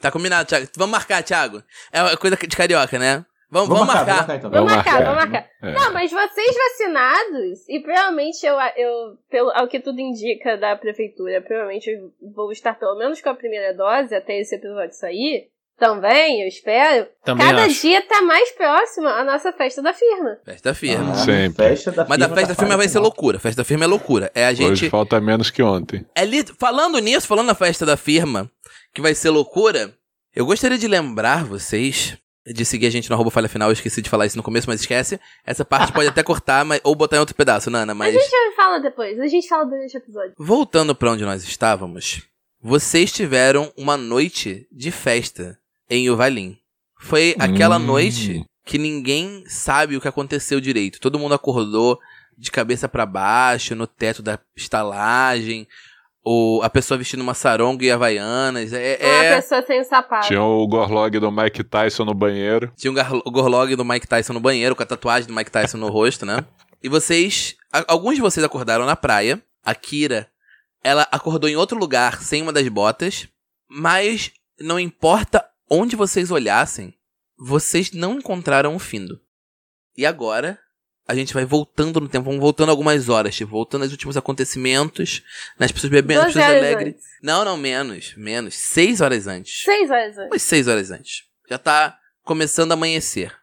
Tá 0.00 0.10
combinado, 0.10 0.48
Thiago. 0.48 0.66
Vamos 0.76 0.92
marcar, 0.92 1.22
Thiago. 1.22 1.62
É 1.92 2.00
uma 2.02 2.16
coisa 2.16 2.36
de 2.36 2.56
carioca, 2.56 2.98
né? 2.98 3.24
Vamos, 3.50 3.68
vamos, 3.68 3.86
marcar. 3.86 4.04
vamos 4.04 4.18
marcar 4.18 4.36
então. 4.36 4.50
Vamos 4.50 4.72
Vamos 4.72 4.84
marcar, 4.86 4.92
marcar. 4.92 5.14
vamos 5.14 5.30
marcar. 5.30 5.50
É. 5.62 5.72
Não, 5.74 5.92
mas 5.92 6.10
vocês 6.10 6.56
vacinados, 6.56 7.68
e 7.68 7.80
provavelmente 7.80 8.46
eu, 8.46 8.54
eu 8.76 9.18
pelo, 9.28 9.50
ao 9.54 9.68
que 9.68 9.78
tudo 9.80 10.00
indica 10.00 10.56
da 10.56 10.74
prefeitura, 10.76 11.42
provavelmente 11.42 11.90
eu 11.90 12.10
vou 12.34 12.50
estar 12.52 12.74
pelo 12.78 12.96
menos 12.96 13.20
com 13.20 13.28
a 13.28 13.34
primeira 13.34 13.74
dose 13.74 14.14
até 14.14 14.38
esse 14.40 14.54
episódio 14.54 14.94
sair. 14.94 15.48
Também, 15.82 16.42
eu 16.42 16.46
espero. 16.48 17.08
Também 17.24 17.44
Cada 17.44 17.64
acho. 17.64 17.80
dia 17.82 18.00
tá 18.02 18.22
mais 18.22 18.52
próxima 18.52 19.10
a 19.10 19.24
nossa 19.24 19.52
festa 19.52 19.82
da 19.82 19.92
firma. 19.92 20.38
Festa 20.44 20.72
firme. 20.74 21.10
Ah, 21.10 21.14
Sempre. 21.14 21.68
Festa 21.70 21.90
da 21.90 22.06
Mas 22.08 22.18
a 22.20 22.24
firma 22.24 22.34
festa 22.36 22.40
tá 22.48 22.54
da 22.54 22.54
firma 22.60 22.76
vai 22.76 22.88
ser 22.88 22.98
loucura. 23.00 23.38
Festa 23.40 23.62
da 23.62 23.64
firma 23.64 23.84
é 23.84 23.88
loucura. 23.88 24.30
É 24.32 24.46
a 24.46 24.50
Hoje 24.50 24.64
gente. 24.64 24.90
falta 24.90 25.20
menos 25.20 25.50
que 25.50 25.60
ontem. 25.60 26.06
É 26.14 26.24
li... 26.24 26.44
Falando 26.56 26.98
nisso, 27.00 27.26
falando 27.26 27.48
na 27.48 27.54
festa 27.56 27.84
da 27.84 27.96
firma, 27.96 28.48
que 28.94 29.00
vai 29.02 29.12
ser 29.12 29.30
loucura, 29.30 29.92
eu 30.36 30.46
gostaria 30.46 30.78
de 30.78 30.86
lembrar 30.86 31.44
vocês 31.44 32.16
de 32.46 32.64
seguir 32.64 32.86
a 32.86 32.90
gente 32.90 33.10
no 33.10 33.14
arroba 33.16 33.30
falha 33.32 33.48
final. 33.48 33.68
Eu 33.68 33.72
esqueci 33.72 34.00
de 34.00 34.08
falar 34.08 34.26
isso 34.26 34.36
no 34.36 34.42
começo, 34.44 34.68
mas 34.68 34.80
esquece. 34.80 35.18
Essa 35.44 35.64
parte 35.64 35.92
pode 35.92 36.08
até 36.08 36.22
cortar 36.22 36.64
mas... 36.64 36.80
ou 36.84 36.94
botar 36.94 37.16
em 37.16 37.20
outro 37.20 37.34
pedaço, 37.34 37.70
Nana. 37.70 37.92
Mas 37.92 38.14
A 38.14 38.18
gente 38.20 38.54
fala 38.54 38.78
depois, 38.78 39.18
a 39.18 39.26
gente 39.26 39.48
fala 39.48 39.64
durante 39.64 39.96
o 39.96 39.98
episódio. 39.98 40.32
voltando 40.38 40.94
pra 40.94 41.10
onde 41.10 41.24
nós 41.24 41.42
estávamos, 41.42 42.22
vocês 42.60 43.10
tiveram 43.10 43.72
uma 43.76 43.96
noite 43.96 44.66
de 44.70 44.92
festa 44.92 45.58
em 45.94 46.08
Uvalim. 46.10 46.56
Foi 47.00 47.34
aquela 47.38 47.76
Hum. 47.76 47.80
noite 47.86 48.44
que 48.64 48.78
ninguém 48.78 49.44
sabe 49.46 49.96
o 49.96 50.00
que 50.00 50.08
aconteceu 50.08 50.60
direito. 50.60 51.00
Todo 51.00 51.18
mundo 51.18 51.34
acordou 51.34 51.98
de 52.38 52.50
cabeça 52.50 52.88
pra 52.88 53.04
baixo, 53.04 53.74
no 53.74 53.86
teto 53.86 54.22
da 54.22 54.38
estalagem. 54.56 55.66
Ou 56.24 56.62
a 56.62 56.70
pessoa 56.70 56.96
vestindo 56.96 57.20
uma 57.20 57.34
saronga 57.34 57.84
e 57.84 57.90
havaianas. 57.90 58.72
É, 58.72 58.96
Uma 59.02 59.24
é- 59.24 59.36
pessoa 59.36 59.60
sem 59.66 59.82
sapato. 59.82 60.28
Tinha 60.28 60.40
o 60.42 60.64
Gorlog 60.68 61.18
do 61.18 61.32
Mike 61.32 61.64
Tyson 61.64 62.04
no 62.04 62.14
banheiro. 62.14 62.72
Tinha 62.76 62.92
um 62.92 62.96
o 63.24 63.30
gorlog 63.30 63.74
do 63.74 63.84
Mike 63.84 64.06
Tyson 64.06 64.32
no 64.32 64.38
banheiro, 64.40 64.76
com 64.76 64.84
a 64.84 64.86
tatuagem 64.86 65.26
do 65.26 65.34
Mike 65.34 65.50
Tyson 65.50 65.78
no 65.78 65.88
rosto, 65.88 66.24
né? 66.24 66.44
E 66.82 66.88
vocês. 66.88 67.56
a- 67.72 67.84
alguns 67.88 68.14
de 68.16 68.20
vocês 68.20 68.44
acordaram 68.44 68.86
na 68.86 68.94
praia. 68.94 69.42
A 69.64 69.74
Kira, 69.74 70.28
ela 70.84 71.06
acordou 71.10 71.48
em 71.50 71.56
outro 71.56 71.76
lugar, 71.78 72.22
sem 72.22 72.40
uma 72.42 72.52
das 72.52 72.68
botas. 72.68 73.26
Mas 73.68 74.30
não 74.60 74.78
importa 74.78 75.44
onde 75.72 75.96
vocês 75.96 76.30
olhassem, 76.30 76.94
vocês 77.38 77.92
não 77.92 78.18
encontraram 78.18 78.76
o 78.76 78.78
Findo. 78.78 79.18
E 79.96 80.04
agora, 80.04 80.58
a 81.08 81.14
gente 81.14 81.32
vai 81.32 81.46
voltando 81.46 81.98
no 81.98 82.08
tempo, 82.08 82.26
vamos 82.26 82.40
voltando 82.40 82.68
algumas 82.68 83.08
horas, 83.08 83.34
tipo, 83.34 83.50
voltando 83.50 83.82
aos 83.82 83.90
últimos 83.90 84.16
acontecimentos, 84.16 85.22
nas 85.58 85.72
pessoas 85.72 85.90
bebendo, 85.90 86.20
as 86.20 86.34
12 86.34 86.38
pessoas 86.38 86.56
alegres. 86.56 86.94
antes. 86.94 87.04
Não, 87.22 87.44
não, 87.44 87.56
menos, 87.56 88.14
menos. 88.16 88.54
Seis 88.54 89.00
horas 89.00 89.26
antes. 89.26 89.62
Seis 89.64 89.90
horas 89.90 90.18
antes. 90.18 90.30
Umas 90.30 90.42
seis 90.42 90.68
horas 90.68 90.90
antes. 90.90 91.24
Já 91.48 91.58
tá 91.58 91.98
começando 92.22 92.72
a 92.72 92.74
amanhecer. 92.74 93.34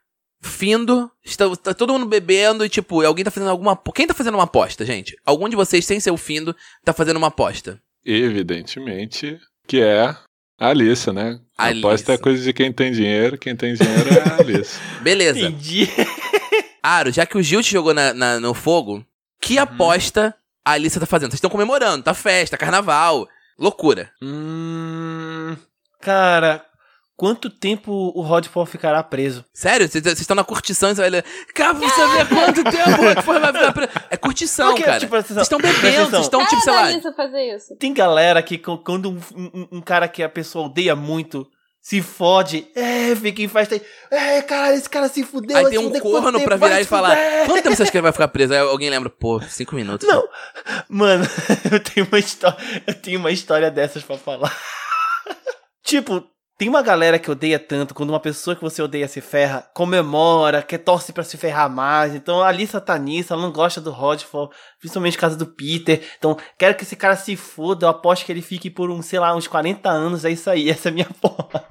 Findo, 0.41 1.11
está, 1.25 1.53
tá 1.57 1.73
todo 1.73 1.91
mundo 1.91 2.05
bebendo 2.05 2.63
e, 2.63 2.69
tipo, 2.69 3.01
alguém 3.01 3.25
tá 3.25 3.31
fazendo 3.31 3.49
alguma. 3.49 3.75
Quem 3.93 4.07
tá 4.07 4.13
fazendo 4.13 4.35
uma 4.35 4.45
aposta, 4.45 4.85
gente? 4.85 5.17
Algum 5.25 5.49
de 5.49 5.55
vocês, 5.55 5.83
sem 5.83 5.99
ser 5.99 6.11
o 6.11 6.17
Findo, 6.17 6.55
tá 6.85 6.93
fazendo 6.93 7.17
uma 7.17 7.27
aposta. 7.27 7.81
Evidentemente 8.05 9.37
que 9.67 9.81
é 9.81 10.15
a 10.59 10.67
Alissa, 10.67 11.13
né? 11.13 11.39
A 11.57 11.65
Alissa. 11.65 11.87
aposta 11.87 12.13
é 12.13 12.17
coisa 12.17 12.43
de 12.43 12.53
quem 12.53 12.71
tem 12.71 12.91
dinheiro. 12.91 13.37
Quem 13.37 13.55
tem 13.55 13.73
dinheiro 13.73 14.09
é 14.13 14.29
a 14.29 14.35
Alissa. 14.39 14.79
Beleza. 15.01 15.39
Entendi. 15.39 15.87
Aro, 16.83 17.11
já 17.11 17.25
que 17.25 17.37
o 17.37 17.43
Gil 17.43 17.61
te 17.61 17.71
jogou 17.71 17.93
na, 17.93 18.13
na- 18.13 18.39
no 18.39 18.53
fogo, 18.53 19.05
que 19.41 19.55
Uhum. 19.57 19.63
aposta 19.63 20.35
a 20.65 20.71
Alissa 20.73 20.99
tá 20.99 21.05
fazendo? 21.05 21.29
Vocês 21.31 21.37
estão 21.37 21.49
comemorando, 21.49 22.03
tá 22.03 22.13
festa, 22.13 22.57
carnaval. 22.57 23.27
Loucura. 23.57 24.09
Hum, 24.21 25.55
cara, 25.99 26.63
quanto 27.19 27.49
tempo 27.49 27.91
o 28.15 28.21
Rodford 28.21 28.71
ficará 28.71 29.03
preso? 29.03 29.43
Sério? 29.53 29.89
Vocês 29.89 30.05
estão 30.21 30.35
na 30.35 30.43
curtição 30.45 30.89
e 30.89 30.95
você 30.95 31.01
vai 31.01 31.09
ler. 31.09 31.25
Cara, 31.53 31.75
pra 31.75 31.89
você 31.89 32.07
ver 32.07 32.29
quanto 32.29 32.63
tempo 32.63 32.89
o 33.01 33.05
Rodford 33.13 33.39
vai 33.41 33.51
ficar 33.53 33.73
preso. 33.73 33.91
É 34.09 34.15
curtição, 34.15 34.67
Porque, 34.69 34.83
cara. 34.83 34.99
tipo, 35.01 35.15
Vocês 35.15 35.37
estão 35.37 35.59
atenção, 35.59 35.81
bebendo, 35.81 36.09
vocês 36.11 36.21
estão, 36.23 36.39
atenção. 36.41 36.59
tipo, 36.59 36.61
sei 36.63 36.73
lá. 36.73 36.81
Alissa 36.87 37.11
fazer 37.11 37.55
isso. 37.55 37.75
Tem 37.75 37.93
galera 37.93 38.41
que 38.41 38.57
quando 38.57 39.09
um, 39.11 39.19
um- 39.35 39.67
um 39.73 39.81
cara 39.81 40.07
que 40.07 40.23
a 40.23 40.29
pessoa 40.29 40.67
odeia 40.67 40.95
muito 40.95 41.45
se 41.81 42.01
fode, 42.01 42.67
é, 42.75 43.15
fica 43.15 43.41
em 43.41 43.47
festa 43.47 43.75
aí, 43.75 43.81
é, 44.11 44.41
caralho, 44.41 44.75
esse 44.75 44.89
cara 44.89 45.07
se 45.09 45.23
fudeu. 45.23 45.57
Aí 45.57 45.63
vai 45.63 45.71
tem 45.71 45.79
um 45.79 45.91
corno 45.99 46.39
pra 46.41 46.55
virar 46.55 46.79
e 46.79 46.85
falar: 46.85 47.15
fuder?" 47.17 47.45
Quanto 47.47 47.63
tempo 47.63 47.75
você 47.75 47.83
acha 47.83 47.91
que 47.91 47.97
ele 47.97 48.01
vai 48.03 48.11
ficar 48.13 48.27
preso? 48.29 48.53
Aí 48.53 48.59
alguém 48.59 48.89
lembra, 48.89 49.09
pô, 49.09 49.41
cinco 49.41 49.75
minutos. 49.75 50.07
Não, 50.07 50.23
mano, 50.89 51.25
eu 51.71 51.79
tenho 51.81 52.07
uma 52.09 52.19
história, 52.19 52.57
eu 52.87 52.93
tenho 52.93 53.19
uma 53.19 53.31
história 53.31 53.69
dessas 53.69 54.03
pra 54.03 54.17
falar. 54.17 54.55
tipo, 55.83 56.23
Tem 56.59 56.67
uma 56.67 56.81
galera 56.81 57.17
que 57.17 57.31
odeia 57.31 57.57
tanto 57.57 57.93
quando 57.93 58.09
uma 58.09 58.19
pessoa 58.19 58.53
que 58.53 58.61
você 58.61 58.81
odeia 58.81 59.07
se 59.07 59.21
ferra, 59.21 59.65
comemora, 59.73 60.61
quer 60.61 60.79
torce 60.79 61.13
pra 61.13 61.23
se 61.23 61.37
ferrar 61.37 61.69
mais. 61.69 62.13
Então 62.13 62.43
a 62.43 62.49
Alissa 62.49 62.81
tá 62.81 62.97
nisso, 62.97 63.31
ela 63.31 63.41
não 63.41 63.49
gosta 63.49 63.79
do 63.79 63.91
Rodfall, 63.91 64.51
principalmente 64.77 65.13
por 65.15 65.21
causa 65.21 65.37
do 65.37 65.45
Peter. 65.45 66.01
Então, 66.17 66.35
quero 66.57 66.75
que 66.75 66.83
esse 66.83 66.97
cara 66.97 67.15
se 67.15 67.37
foda, 67.37 67.85
eu 67.85 67.89
aposto 67.89 68.25
que 68.25 68.31
ele 68.33 68.41
fique 68.41 68.69
por 68.69 68.91
um, 68.91 69.01
sei 69.01 69.19
lá, 69.19 69.33
uns 69.33 69.47
40 69.47 69.89
anos, 69.89 70.25
é 70.25 70.31
isso 70.31 70.49
aí, 70.49 70.69
essa 70.69 70.89
é 70.89 70.91
a 70.91 70.93
minha 70.93 71.07
porra. 71.21 71.63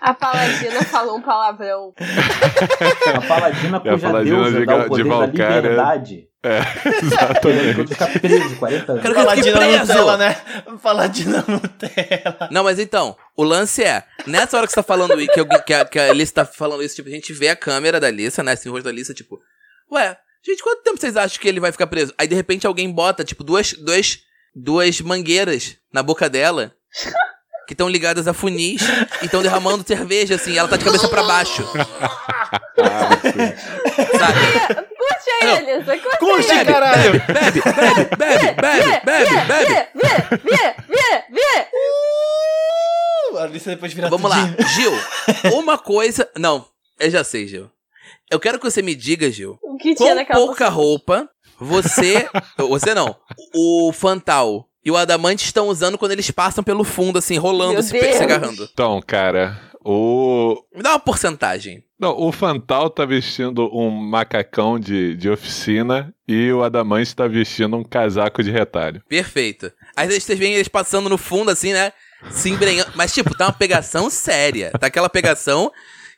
A 0.00 0.14
Paladina 0.14 0.82
falou 0.84 1.18
um 1.18 1.20
palavrão. 1.20 1.92
A 3.14 3.20
paladina 3.20 3.82
É 3.84 3.90
a 3.90 3.92
cuja 3.92 4.06
paladina 4.06 4.36
deusa 4.36 4.58
de 4.60 4.64
dá 4.64 4.76
o 4.76 4.88
poder 4.88 5.02
de 5.02 5.10
da 5.10 5.26
liberdade. 5.26 6.29
É, 6.42 6.60
exatamente. 7.04 7.74
pode 7.76 7.88
ficar 7.88 8.18
preso 8.18 8.56
40 8.56 8.92
anos. 8.92 9.02
Quero 9.02 9.14
que 9.14 9.20
ele 9.20 9.30
fique 9.30 9.52
Paladina 9.52 9.58
preso. 9.58 9.92
Nutella, 9.92 10.16
né? 10.16 10.42
Paladina 10.82 11.44
Nutella. 11.46 12.48
Não, 12.50 12.64
mas 12.64 12.78
então, 12.78 13.16
o 13.36 13.44
lance 13.44 13.84
é, 13.84 14.04
nessa 14.26 14.56
hora 14.56 14.66
que 14.66 14.72
você 14.72 14.76
tá 14.76 14.82
falando 14.82 15.20
isso, 15.20 15.32
que, 15.32 15.44
que, 15.44 15.74
a, 15.74 15.84
que 15.84 15.98
a 15.98 16.10
Alice 16.10 16.32
tá 16.32 16.46
falando 16.46 16.82
isso, 16.82 16.96
tipo, 16.96 17.10
a 17.10 17.12
gente 17.12 17.32
vê 17.34 17.48
a 17.48 17.56
câmera 17.56 18.00
da 18.00 18.06
Alissa, 18.06 18.42
né, 18.42 18.52
assim, 18.52 18.70
o 18.70 18.72
rosto 18.72 18.84
da 18.84 18.90
Alissa, 18.90 19.12
tipo, 19.12 19.38
ué, 19.92 20.16
gente, 20.42 20.62
quanto 20.62 20.82
tempo 20.82 20.98
vocês 20.98 21.14
acham 21.14 21.38
que 21.38 21.46
ele 21.46 21.60
vai 21.60 21.72
ficar 21.72 21.86
preso? 21.86 22.14
Aí, 22.16 22.26
de 22.26 22.34
repente, 22.34 22.66
alguém 22.66 22.90
bota, 22.90 23.22
tipo, 23.22 23.44
duas, 23.44 23.74
duas, 23.74 24.20
duas 24.54 24.98
mangueiras 25.02 25.76
na 25.92 26.02
boca 26.02 26.26
dela, 26.30 26.74
que 27.66 27.74
estão 27.74 27.86
ligadas 27.86 28.26
a 28.26 28.32
funis, 28.32 28.80
e 29.20 29.26
estão 29.26 29.42
derramando 29.42 29.86
cerveja, 29.86 30.36
assim, 30.36 30.56
ela 30.56 30.68
tá 30.68 30.78
de 30.78 30.84
cabeça 30.86 31.06
pra 31.06 31.22
baixo, 31.22 31.62
Ah, 32.82 33.10
sabe? 34.18 34.86
Curte 35.38 35.44
aí, 35.44 35.62
Não. 35.62 35.70
Elisa. 35.74 35.98
Curte 35.98 36.18
Curte, 36.18 36.52
aí. 36.52 36.64
caralho! 36.66 37.12
Bebe, 37.26 37.60
bebe, 37.62 38.16
bebe, 38.16 38.60
bebe, 38.60 39.00
bebe, 39.04 39.46
bebe. 39.46 39.88
Vê, 39.94 40.36
vê, 40.36 40.74
vê, 40.88 41.24
vê. 41.30 41.66
A 43.38 43.42
Alissa 43.44 43.70
depois 43.70 43.92
vira 43.92 44.08
Vamos 44.10 44.28
lá, 44.30 44.46
tudinho. 44.48 44.68
Gil, 44.68 44.92
uma 45.54 45.78
coisa, 45.78 46.28
não, 46.36 46.66
eu 46.98 47.10
já 47.10 47.22
sei, 47.24 47.46
Gil. 47.46 47.70
Eu 48.30 48.38
quero 48.40 48.58
que 48.58 48.64
você 48.68 48.82
me 48.82 48.94
diga, 48.94 49.30
Gil, 49.30 49.58
O 49.62 49.76
que 49.76 49.94
tinha 49.94 50.10
Com 50.10 50.14
naquela 50.16 50.38
pouca 50.46 50.68
roupa, 50.68 51.28
você. 51.58 52.28
você 52.58 52.94
não. 52.94 53.16
O 53.54 53.92
Fantal 53.92 54.66
e 54.84 54.90
o 54.90 54.96
Adamante 54.96 55.44
estão 55.44 55.68
usando 55.68 55.96
quando 55.98 56.12
eles 56.12 56.30
passam 56.30 56.62
pelo 56.64 56.84
fundo, 56.84 57.18
assim, 57.18 57.36
rolando, 57.38 57.82
se, 57.82 57.98
se 57.98 58.22
agarrando. 58.22 58.68
Então, 58.72 59.00
cara, 59.06 59.58
o. 59.84 60.62
Me 60.74 60.82
dá 60.82 60.90
uma 60.90 60.98
porcentagem. 61.00 61.82
Não, 62.00 62.18
o 62.18 62.32
Fantal 62.32 62.88
tá 62.88 63.04
vestindo 63.04 63.68
um 63.76 63.90
macacão 63.90 64.78
de, 64.80 65.14
de 65.16 65.28
oficina 65.28 66.14
e 66.26 66.50
o 66.50 66.62
Adamante 66.64 67.14
tá 67.14 67.26
vestindo 67.28 67.76
um 67.76 67.84
casaco 67.84 68.42
de 68.42 68.50
retalho. 68.50 69.02
Perfeito. 69.08 69.70
Aí 69.94 70.08
vocês 70.10 70.38
veem 70.38 70.54
eles 70.54 70.68
passando 70.68 71.08
no 71.10 71.18
fundo, 71.18 71.50
assim, 71.50 71.72
né? 71.74 71.92
Se 72.30 72.48
embrenhando. 72.50 72.92
Mas, 72.94 73.12
tipo, 73.12 73.36
tá 73.36 73.46
uma 73.46 73.52
pegação 73.52 74.08
séria. 74.08 74.70
Tá 74.78 74.86
aquela 74.86 75.08
pegação 75.10 75.70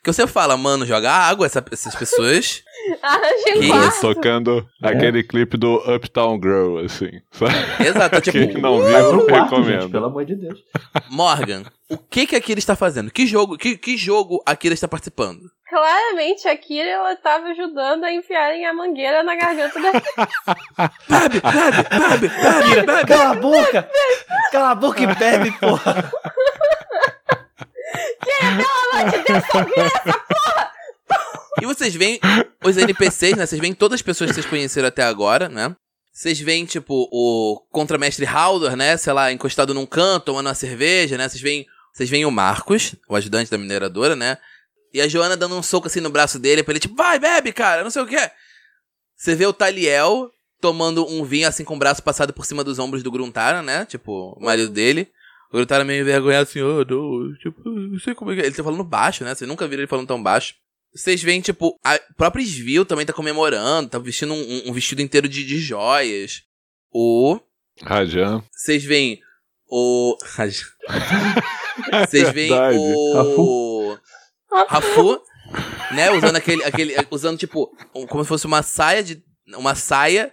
que 0.03 0.11
você 0.11 0.27
fala, 0.27 0.55
mano, 0.57 0.85
joga 0.85 1.09
água 1.11 1.45
essa- 1.45 1.63
essas 1.71 1.95
pessoas. 1.95 2.61
Arranja 3.01 3.43
Que 3.45 3.59
um 3.59 3.67
quarto. 3.69 4.01
Tocando 4.01 4.67
aquele 4.81 5.23
clipe 5.23 5.55
do 5.57 5.75
Uptown 5.95 6.39
Girl, 6.41 6.79
assim. 6.79 7.09
Sabe? 7.31 7.53
Exato, 7.85 8.21
Quem 8.21 8.47
tipo, 8.47 8.59
não 8.59 8.81
Vai 8.81 9.01
pro 9.03 9.17
viu, 9.19 9.27
quarto, 9.27 9.55
gente, 9.57 9.65
recomendo. 9.67 9.91
pelo 9.91 10.05
amor 10.05 10.25
de 10.25 10.35
Deus. 10.35 10.59
Morgan, 11.09 11.63
o 11.89 11.97
que 11.97 12.27
que 12.27 12.35
a 12.35 12.41
Kira 12.41 12.59
está 12.59 12.75
fazendo? 12.75 13.09
Que 13.11 13.25
jogo, 13.25 13.57
que, 13.57 13.77
que 13.77 13.95
jogo 13.95 14.43
a 14.45 14.55
Kira 14.55 14.73
está 14.73 14.87
participando? 14.89 15.49
Claramente, 15.73 16.47
a 16.47 16.55
Kira, 16.55 16.87
ela 16.87 17.15
tava 17.15 17.47
ajudando 17.47 18.03
a 18.03 18.13
enfiarem 18.13 18.63
a 18.63 18.73
mangueira 18.75 19.23
na 19.23 19.35
garganta 19.35 19.79
da 19.81 19.91
Bebe, 21.09 21.41
bebe, 21.41 21.89
bebe, 21.89 22.27
bebe, 22.29 22.69
Kira, 22.69 22.83
bebe. 22.83 23.07
cala 23.07 23.31
a 23.31 23.33
boca! 23.33 23.89
Cala 24.51 24.69
a 24.69 24.75
boca 24.75 25.01
e 25.01 25.07
bebe, 25.07 25.51
porra! 25.53 26.11
E 31.59 31.65
vocês 31.65 31.95
veem 31.95 32.19
os 32.63 32.77
NPCs, 32.77 33.35
né? 33.35 33.47
Vocês 33.47 33.59
veem 33.59 33.73
todas 33.73 33.95
as 33.95 34.01
pessoas 34.03 34.29
que 34.29 34.35
vocês 34.35 34.45
conheceram 34.45 34.89
até 34.89 35.01
agora, 35.01 35.49
né? 35.49 35.75
Vocês 36.11 36.39
veem, 36.39 36.65
tipo, 36.65 37.09
o 37.11 37.59
contramestre 37.71 38.27
Haldor, 38.27 38.75
né? 38.75 38.95
Sei 38.95 39.11
lá, 39.11 39.31
encostado 39.31 39.73
num 39.73 39.87
canto, 39.87 40.25
tomando 40.25 40.45
uma 40.45 40.53
cerveja, 40.53 41.17
né? 41.17 41.27
Vocês 41.27 41.41
veem, 41.41 41.65
vocês 41.91 42.11
veem 42.11 42.25
o 42.25 42.31
Marcos, 42.31 42.93
o 43.09 43.15
ajudante 43.15 43.49
da 43.49 43.57
mineradora, 43.57 44.15
né? 44.15 44.37
E 44.93 45.01
a 45.01 45.07
Joana 45.07 45.35
dando 45.35 45.55
um 45.57 45.63
soco 45.63 45.87
assim 45.87 45.99
no 45.99 46.09
braço 46.09 46.37
dele 46.37 46.61
pra 46.63 46.71
ele, 46.73 46.79
tipo, 46.79 46.95
vai, 46.95 47.17
bebe, 47.19 47.51
cara, 47.51 47.83
não 47.83 47.89
sei 47.89 48.01
o 48.01 48.07
quê. 48.07 48.29
Você 49.15 49.35
vê 49.35 49.45
o 49.45 49.53
Taliel 49.53 50.29
tomando 50.61 51.05
um 51.07 51.23
vinho 51.23 51.47
assim 51.47 51.63
com 51.63 51.75
o 51.75 51.79
braço 51.79 52.01
passado 52.03 52.31
por 52.33 52.45
cima 52.45 52.63
dos 52.63 52.77
ombros 52.79 53.01
do 53.03 53.11
Gruntara, 53.11 53.61
né? 53.61 53.85
Tipo, 53.85 54.37
o 54.39 54.43
marido 54.45 54.69
dele. 54.69 55.09
O 55.51 55.57
Gruntara 55.57 55.83
meio 55.83 56.01
envergonhado 56.01 56.43
assim, 56.49 56.61
oh, 56.61 56.83
não, 56.83 57.33
tipo, 57.37 57.61
não 57.69 57.99
sei 57.99 58.13
como 58.15 58.31
é 58.31 58.35
que 58.35 58.41
é. 58.41 58.45
Ele 58.45 58.55
tá 58.55 58.63
falando 58.63 58.83
baixo, 58.83 59.23
né? 59.23 59.33
Você 59.35 59.45
nunca 59.45 59.67
viram 59.67 59.81
ele 59.81 59.89
falando 59.89 60.07
tão 60.07 60.21
baixo. 60.21 60.55
Vocês 60.95 61.21
veem, 61.23 61.41
tipo, 61.41 61.79
a 61.83 61.99
própria 62.15 62.43
Svil 62.43 62.85
também 62.85 63.05
tá 63.05 63.11
comemorando, 63.13 63.89
tá 63.89 63.97
vestindo 63.99 64.33
um, 64.33 64.63
um- 64.69 64.73
vestido 64.73 65.01
inteiro 65.01 65.27
de, 65.27 65.43
de 65.43 65.57
joias. 65.59 66.43
O. 66.91 67.39
Rajan. 67.81 68.43
Vocês 68.51 68.83
veem 68.83 69.19
o. 69.67 70.15
Vocês 72.07 72.29
veem 72.29 72.51
o. 72.75 73.97
Rafu, 74.67 75.21
né? 75.91 76.11
Usando 76.11 76.35
aquele. 76.35 76.63
aquele 76.63 76.95
usando, 77.11 77.37
tipo, 77.37 77.71
um- 77.95 78.05
como 78.07 78.23
se 78.23 78.27
fosse 78.27 78.45
uma 78.45 78.61
saia 78.63 79.03
de. 79.03 79.21
Uma 79.57 79.75
saia, 79.75 80.31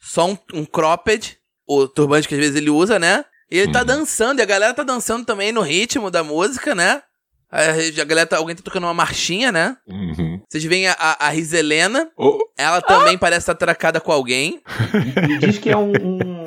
só 0.00 0.26
um, 0.30 0.38
um 0.52 0.64
cropped, 0.64 1.36
o 1.66 1.88
turbante 1.88 2.28
que 2.28 2.34
às 2.34 2.40
vezes 2.40 2.56
ele 2.56 2.70
usa, 2.70 2.98
né? 2.98 3.24
E 3.50 3.58
ele 3.58 3.72
tá 3.72 3.80
Uhum. 3.80 3.86
dançando, 3.86 4.38
e 4.38 4.42
a 4.42 4.46
galera 4.46 4.72
tá 4.72 4.82
dançando 4.82 5.24
também 5.24 5.50
no 5.52 5.60
ritmo 5.60 6.10
da 6.10 6.22
música, 6.24 6.74
né? 6.74 7.02
A, 7.50 7.60
a 8.00 8.04
galera 8.04 8.26
tá, 8.26 8.36
alguém 8.38 8.56
tá 8.56 8.62
tocando 8.62 8.84
uma 8.84 8.94
marchinha, 8.94 9.52
né? 9.52 9.76
Uhum. 9.86 10.40
Vocês 10.48 10.64
veem 10.64 10.88
a, 10.88 10.92
a, 10.98 11.26
a 11.26 11.28
Riselena, 11.30 12.10
O- 12.16 12.38
ela 12.56 12.80
também 12.80 13.16
parece 13.18 13.40
estar 13.42 13.52
atracada 13.52 14.00
com 14.00 14.10
alguém. 14.12 14.60
E, 15.28 15.32
e 15.34 15.38
diz 15.38 15.58
que 15.58 15.70
é 15.70 15.76
um, 15.76 15.92
um, 15.92 16.44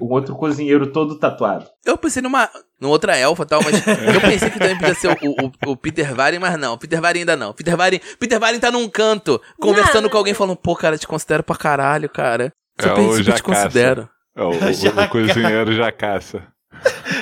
um 0.00 0.06
outro 0.12 0.34
cozinheiro 0.34 0.86
todo 0.92 1.18
tatuado. 1.18 1.66
Eu 1.84 1.96
pensei 1.98 2.22
numa, 2.22 2.48
numa 2.80 2.92
outra 2.92 3.16
elfa 3.16 3.42
e 3.42 3.46
tal, 3.46 3.60
mas 3.62 3.74
eu 3.86 4.20
pensei 4.20 4.50
que 4.50 4.58
também 4.58 4.76
podia 4.78 4.94
ser 4.94 5.08
o, 5.08 5.46
o, 5.68 5.70
o 5.72 5.76
Peter 5.76 6.14
Varin, 6.14 6.38
mas 6.38 6.58
não, 6.58 6.76
Peter 6.78 7.00
Varin 7.00 7.20
ainda 7.20 7.36
não. 7.36 7.52
Peter 7.52 7.76
Varin, 7.76 8.00
Peter 8.18 8.38
Varin 8.40 8.58
tá 8.58 8.70
num 8.70 8.88
canto, 8.88 9.40
conversando 9.60 10.04
Não. 10.04 10.10
com 10.10 10.16
alguém, 10.18 10.34
falando, 10.34 10.56
pô, 10.56 10.74
cara, 10.76 10.98
te 10.98 11.06
considero 11.06 11.42
pra 11.42 11.56
caralho, 11.56 12.08
cara. 12.08 12.52
Você 12.78 12.88
É 12.88 12.92
eu 12.92 13.16
te 13.16 13.22
Jacaça. 13.22 13.42
considero. 13.42 14.08
é 14.36 14.42
o, 14.42 14.48
o- 14.50 14.54
o 14.54 15.08
cozinheiro 15.08 15.72
já 15.72 15.90
caça. 15.92 16.42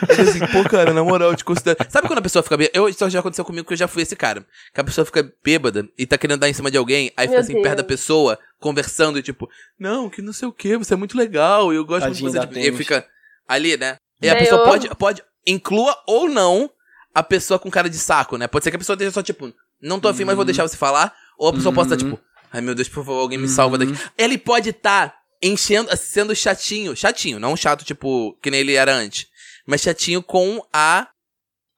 Ele 0.08 0.28
assim, 0.28 0.40
pô, 0.52 0.68
cara, 0.68 0.92
na 0.92 1.02
moral, 1.04 1.30
eu 1.30 1.36
te 1.36 1.44
considero. 1.44 1.78
Sabe 1.88 2.06
quando 2.06 2.18
a 2.18 2.22
pessoa 2.22 2.42
fica 2.42 2.56
bêbada? 2.56 2.76
Eu, 2.76 2.88
isso 2.88 3.08
já 3.10 3.20
aconteceu 3.20 3.44
comigo, 3.44 3.66
que 3.66 3.72
eu 3.74 3.76
já 3.76 3.88
fui 3.88 4.02
esse 4.02 4.16
cara. 4.16 4.44
Que 4.72 4.80
a 4.80 4.84
pessoa 4.84 5.04
fica 5.04 5.32
bêbada 5.42 5.88
e 5.96 6.06
tá 6.06 6.18
querendo 6.18 6.40
dar 6.40 6.48
em 6.48 6.52
cima 6.52 6.70
de 6.70 6.76
alguém, 6.76 7.12
aí 7.16 7.26
fica 7.26 7.30
Meu 7.30 7.40
assim, 7.40 7.54
perto 7.54 7.76
da 7.76 7.82
Deus. 7.82 7.86
pessoa, 7.86 8.38
conversando 8.58 9.18
e 9.18 9.22
tipo, 9.22 9.48
não, 9.78 10.08
que 10.08 10.22
não 10.22 10.32
sei 10.32 10.48
o 10.48 10.52
que, 10.52 10.76
você 10.76 10.94
é 10.94 10.96
muito 10.96 11.16
legal, 11.16 11.72
e 11.72 11.76
eu 11.76 11.84
gosto 11.84 12.06
muito 12.06 12.16
de 12.16 12.22
Tadinho 12.32 12.42
você. 12.42 12.60
Tipo, 12.62 12.74
e 12.74 12.76
fica 12.76 13.06
ali, 13.46 13.76
né? 13.76 13.96
E 14.22 14.28
a 14.28 14.34
Daí 14.34 14.42
pessoa 14.42 14.64
pode, 14.64 14.88
pode, 14.96 15.22
inclua 15.46 15.96
ou 16.06 16.28
não 16.28 16.70
a 17.14 17.22
pessoa 17.22 17.58
com 17.58 17.70
cara 17.70 17.88
de 17.88 17.98
saco, 17.98 18.36
né? 18.36 18.46
Pode 18.48 18.64
ser 18.64 18.70
que 18.70 18.76
a 18.76 18.78
pessoa 18.78 18.94
esteja 18.94 19.12
só 19.12 19.22
tipo, 19.22 19.52
não 19.80 20.00
tô 20.00 20.08
afim, 20.08 20.24
mas 20.24 20.34
vou 20.34 20.44
deixar 20.44 20.66
você 20.66 20.76
falar. 20.76 21.14
Ou 21.38 21.48
a 21.48 21.52
pessoa 21.52 21.72
pode 21.72 21.92
estar 21.92 21.96
tipo, 21.96 22.18
ai 22.52 22.60
meu 22.60 22.74
Deus, 22.74 22.88
por 22.88 23.04
favor, 23.04 23.20
alguém 23.20 23.38
me 23.38 23.48
salva 23.48 23.76
daqui. 23.76 23.92
Ele 24.16 24.38
pode 24.38 24.70
estar 24.70 25.14
enchendo, 25.42 25.94
sendo 25.96 26.34
chatinho, 26.34 26.96
chatinho, 26.96 27.38
não 27.38 27.56
chato 27.56 27.84
tipo 27.84 28.36
que 28.40 28.50
nem 28.50 28.60
ele 28.60 28.74
era 28.74 28.94
antes, 28.94 29.26
mas 29.66 29.80
chatinho 29.80 30.22
com 30.22 30.64
a 30.72 31.08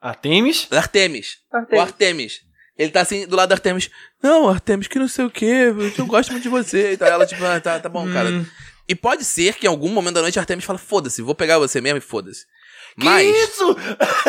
Artemis? 0.01 0.69
Artemis. 0.71 1.39
O 1.73 1.81
Artemis. 1.81 2.41
Ele 2.79 2.91
tá 2.91 3.01
assim, 3.01 3.27
do 3.27 3.37
lado 3.37 3.49
da 3.49 3.55
Artemis. 3.55 3.91
Não, 4.23 4.49
Artemis, 4.49 4.87
que 4.87 4.99
não 4.99 5.09
sei 5.09 5.25
o 5.25 5.31
quê. 5.31 5.73
Eu 5.97 6.07
gosto 6.07 6.31
muito 6.31 6.43
de 6.43 6.49
você. 6.49 6.93
E 6.93 6.97
tal. 6.97 7.09
Ela, 7.09 7.27
tipo, 7.27 7.43
ah, 7.45 7.61
tá, 7.61 7.81
tá 7.81 7.89
bom, 7.89 8.11
cara. 8.13 8.29
Hum. 8.29 8.47
E 8.89 8.95
pode 8.95 9.25
ser 9.25 9.55
que 9.55 9.67
em 9.67 9.69
algum 9.69 9.89
momento 9.89 10.15
da 10.15 10.23
noite 10.23 10.39
a 10.39 10.43
Artemis 10.43 10.65
fala: 10.65 10.79
foda-se, 10.79 11.23
vou 11.23 11.35
pegar 11.35 11.59
você 11.59 11.81
mesmo 11.81 11.99
e 11.99 12.03
foda-se. 12.03 12.45
Que 12.99 13.05
Mas. 13.05 13.27
isso? 13.27 13.77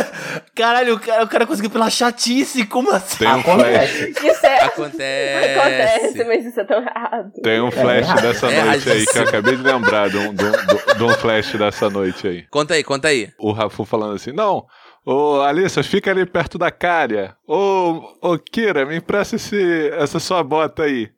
Caralho, 0.55 0.95
o 0.95 0.99
cara, 0.99 1.23
o 1.23 1.27
cara 1.27 1.45
conseguiu 1.47 1.69
pela 1.69 1.89
chatice, 1.89 2.65
como 2.65 2.91
assim? 2.91 3.19
Tem 3.19 3.27
um 3.29 3.41
flash, 3.43 3.59
Acontece. 3.61 4.09
Isso 4.27 4.45
é. 4.45 4.63
Acontece. 4.63 5.59
Acontece, 5.59 6.23
mas 6.25 6.45
isso 6.45 6.59
é 6.59 6.63
tão 6.65 6.79
errado. 6.81 7.31
tem 7.43 7.61
um 7.61 7.71
flash 7.71 8.05
errado. 8.07 8.21
dessa 8.21 8.47
É 8.51 8.63
noite 8.63 8.89
aí 8.89 9.05
que 9.05 9.17
eu 9.17 9.23
acabei 9.23 9.55
de 9.55 9.61
lembrar 9.63 10.09
de 10.09 10.17
um, 10.17 10.33
de 10.33 10.43
um- 10.43 10.97
de 10.97 11.03
um 11.03 11.09
flash 11.09 11.53
dessa 11.53 11.89
noite 11.89 12.27
aí. 12.27 12.45
Conta 12.49 12.73
aí, 12.73 12.83
conta 12.83 13.07
aí. 13.07 13.29
O 13.39 13.51
Rafu 13.51 13.85
falando 13.85 14.15
assim: 14.15 14.31
não, 14.33 14.65
ô 15.05 15.41
Alissa, 15.41 15.81
fica 15.83 16.11
ali 16.11 16.25
perto 16.25 16.57
da 16.57 16.69
Cária. 16.71 17.35
Ô, 17.47 18.01
ô 18.21 18.37
Kira, 18.37 18.85
me 18.85 18.97
empresta 18.97 19.35
esse, 19.37 19.89
essa 19.93 20.19
sua 20.19 20.43
bota 20.43 20.83
aí. 20.83 21.09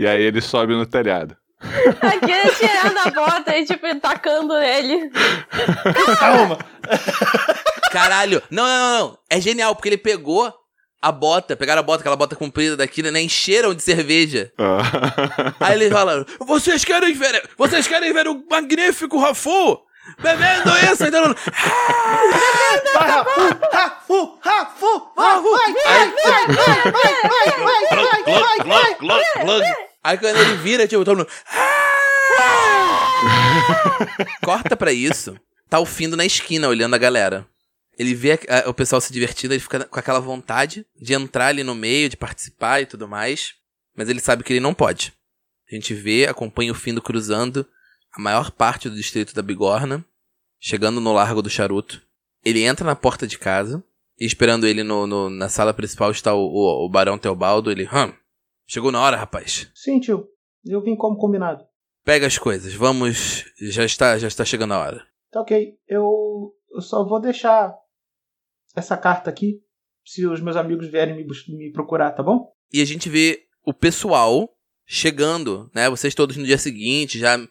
E 0.00 0.06
aí 0.06 0.22
ele 0.22 0.40
sobe 0.40 0.74
no 0.74 0.86
telhado. 0.86 1.36
Aqui 1.60 2.30
ele 2.30 2.50
tirando 2.52 2.98
a 2.98 3.10
bota 3.10 3.56
e, 3.56 3.64
tipo, 3.64 4.00
tacando 4.00 4.58
nele. 4.58 5.10
Calma. 6.18 6.58
Caralho. 7.90 8.42
Não, 8.50 8.64
não, 8.64 8.78
não, 8.78 8.98
não. 8.98 9.18
É 9.28 9.40
genial, 9.40 9.74
porque 9.74 9.88
ele 9.88 9.98
pegou 9.98 10.52
a 11.00 11.12
bota, 11.12 11.56
pegaram 11.56 11.80
a 11.80 11.82
bota, 11.82 12.00
aquela 12.00 12.16
bota 12.16 12.36
comprida 12.36 12.76
daquilo, 12.76 13.10
né? 13.10 13.20
Encheram 13.20 13.74
de 13.74 13.82
cerveja. 13.82 14.52
Ah. 14.58 15.54
Aí 15.60 15.74
ele 15.74 15.90
fala: 15.90 16.24
Vocês 16.40 16.84
querem 16.84 17.12
ver. 17.14 17.48
Vocês 17.56 17.86
querem 17.86 18.12
ver 18.12 18.28
o 18.28 18.44
magnífico 18.48 19.18
Rafu? 19.18 19.80
bebendo 20.18 20.70
isso, 20.90 21.04
aí 21.04 21.10
todo 21.10 21.28
mundo. 21.28 21.36
Vai, 22.94 23.10
Rafu, 23.10 23.58
Rafu, 23.72 24.38
Rafu, 24.40 25.12
vai, 25.14 25.42
vai, 25.42 25.74
vai, 25.74 26.12
vai, 26.14 26.46
vai, 26.46 26.82
vai, 26.82 27.42
vai, 27.58 28.22
vai, 28.24 28.64
vai, 28.64 29.44
vai, 29.44 29.60
vai. 29.60 29.87
Aí 30.02 30.16
quando 30.18 30.36
ele 30.36 30.56
vira, 30.56 30.86
tipo, 30.86 31.04
todo 31.04 31.18
mundo. 31.18 31.28
Corta 34.44 34.76
pra 34.76 34.92
isso. 34.92 35.38
Tá 35.68 35.78
o 35.80 35.86
Findo 35.86 36.16
na 36.16 36.24
esquina 36.24 36.68
olhando 36.68 36.94
a 36.94 36.98
galera. 36.98 37.46
Ele 37.98 38.14
vê 38.14 38.32
a- 38.32 38.66
a- 38.66 38.70
o 38.70 38.74
pessoal 38.74 39.00
se 39.00 39.12
divertindo, 39.12 39.52
ele 39.54 39.60
fica 39.60 39.84
com 39.84 39.98
aquela 39.98 40.20
vontade 40.20 40.86
de 41.00 41.14
entrar 41.14 41.48
ali 41.48 41.64
no 41.64 41.74
meio, 41.74 42.08
de 42.08 42.16
participar 42.16 42.80
e 42.80 42.86
tudo 42.86 43.08
mais. 43.08 43.54
Mas 43.96 44.08
ele 44.08 44.20
sabe 44.20 44.44
que 44.44 44.52
ele 44.52 44.60
não 44.60 44.72
pode. 44.72 45.12
A 45.70 45.74
gente 45.74 45.92
vê, 45.94 46.26
acompanha 46.26 46.72
o 46.72 46.76
Findo 46.76 47.02
cruzando 47.02 47.66
a 48.14 48.20
maior 48.20 48.50
parte 48.52 48.88
do 48.88 48.94
distrito 48.94 49.34
da 49.34 49.42
Bigorna, 49.42 50.04
chegando 50.60 51.00
no 51.00 51.12
Largo 51.12 51.42
do 51.42 51.50
Charuto. 51.50 52.00
Ele 52.44 52.62
entra 52.62 52.86
na 52.86 52.94
porta 52.94 53.26
de 53.26 53.36
casa, 53.36 53.82
e 54.18 54.24
esperando 54.24 54.66
ele 54.66 54.82
no, 54.82 55.06
no- 55.06 55.28
na 55.30 55.48
sala 55.48 55.74
principal 55.74 56.10
está 56.12 56.32
o, 56.32 56.38
o, 56.40 56.86
o 56.86 56.88
Barão 56.88 57.18
Teobaldo. 57.18 57.70
Ele, 57.70 57.84
hum, 57.92 58.12
chegou 58.68 58.92
na 58.92 59.00
hora, 59.00 59.16
rapaz. 59.16 59.68
Sim, 59.74 59.98
tio. 59.98 60.28
Eu 60.64 60.80
vim 60.82 60.94
como 60.94 61.16
combinado. 61.16 61.64
Pega 62.04 62.26
as 62.26 62.38
coisas, 62.38 62.72
vamos. 62.74 63.44
Já 63.60 63.84
está, 63.84 64.16
já 64.18 64.28
está 64.28 64.44
chegando 64.44 64.74
a 64.74 64.78
hora. 64.78 65.06
Tá 65.32 65.40
ok. 65.40 65.74
Eu, 65.88 66.54
eu 66.72 66.80
só 66.80 67.04
vou 67.04 67.20
deixar 67.20 67.74
essa 68.76 68.96
carta 68.96 69.28
aqui 69.30 69.60
se 70.04 70.24
os 70.26 70.40
meus 70.40 70.56
amigos 70.56 70.88
vierem 70.88 71.16
me, 71.16 71.26
me 71.56 71.72
procurar, 71.72 72.12
tá 72.12 72.22
bom? 72.22 72.52
E 72.72 72.80
a 72.80 72.84
gente 72.84 73.08
vê 73.08 73.42
o 73.64 73.74
pessoal 73.74 74.48
chegando, 74.86 75.70
né? 75.74 75.88
Vocês 75.90 76.14
todos 76.14 76.36
no 76.36 76.44
dia 76.46 76.56
seguinte, 76.58 77.18
já. 77.18 77.36
o- 77.38 77.46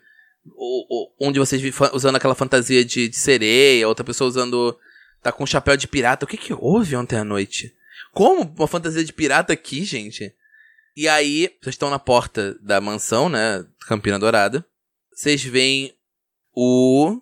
o- 0.90 1.14
onde 1.28 1.40
vocês 1.40 1.62
usando 1.94 2.16
aquela 2.16 2.34
fantasia 2.36 2.84
de, 2.84 3.10
de 3.10 3.16
sereia, 3.16 3.88
outra 3.88 4.04
pessoa 4.06 4.28
usando. 4.28 4.78
tá 5.22 5.32
com 5.32 5.44
um 5.44 5.48
chapéu 5.48 5.76
de 5.78 5.88
pirata. 5.88 6.26
O 6.26 6.28
que 6.28 6.38
que 6.38 6.54
houve 6.54 6.96
ontem 6.96 7.18
à 7.18 7.24
noite? 7.24 7.74
Como 8.14 8.42
uma 8.58 8.68
fantasia 8.68 9.04
de 9.04 9.14
pirata 9.14 9.54
aqui, 9.54 9.84
gente? 9.84 10.34
E 11.00 11.08
aí, 11.08 11.52
vocês 11.62 11.76
estão 11.76 11.92
na 11.92 12.00
porta 12.00 12.58
da 12.60 12.82
mansão, 12.82 13.30
né? 13.30 13.64
Campina 13.88 14.18
Dourada. 14.18 14.66
Vocês 15.14 15.44
veem 15.44 15.94
o. 16.56 17.22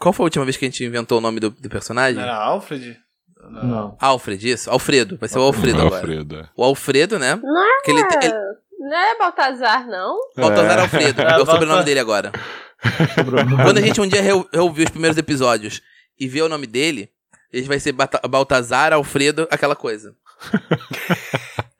Qual 0.00 0.12
foi 0.12 0.24
a 0.24 0.26
última 0.26 0.44
vez 0.44 0.56
que 0.56 0.64
a 0.64 0.68
gente 0.68 0.84
inventou 0.84 1.18
o 1.18 1.20
nome 1.20 1.38
do, 1.38 1.50
do 1.50 1.68
personagem? 1.68 2.16
Não 2.16 2.24
era 2.24 2.34
Alfred? 2.36 2.98
Não. 3.38 3.96
Alfred, 4.00 4.50
isso? 4.50 4.68
Alfredo. 4.68 5.16
Vai 5.16 5.28
ser 5.28 5.38
o 5.38 5.42
Alfredo 5.42 5.80
agora. 5.80 5.96
Alfredo. 5.96 6.36
é. 6.40 6.48
O 6.56 6.64
Alfredo, 6.64 7.18
né? 7.20 7.36
Não 7.40 7.82
Que 7.84 7.92
ele, 7.92 8.00
é, 8.00 8.26
ele, 8.26 8.34
não 8.80 8.96
é 8.96 9.16
Baltazar, 9.16 9.86
não? 9.86 10.18
Baltazar 10.36 10.78
É. 10.78 10.82
Alfredo. 10.82 11.22
É, 11.22 11.30
É 11.34 11.36
o 11.38 11.46
sobrenome 11.46 11.84
dele 11.84 12.00
agora. 12.00 12.32
Quando 13.64 13.78
a 13.78 13.80
gente 13.80 14.00
um 14.00 14.08
dia 14.08 14.22
reouviu 14.22 14.84
os 14.84 14.90
primeiros 14.90 15.16
episódios 15.16 15.80
e 16.18 16.26
vê 16.26 16.42
o 16.42 16.48
nome 16.48 16.66
dele, 16.66 17.10
ele 17.52 17.66
vai 17.68 17.78
ser 17.78 17.92
Bata- 17.92 18.26
Baltazar, 18.26 18.92
Alfredo, 18.92 19.46
aquela 19.52 19.76
coisa. 19.76 20.16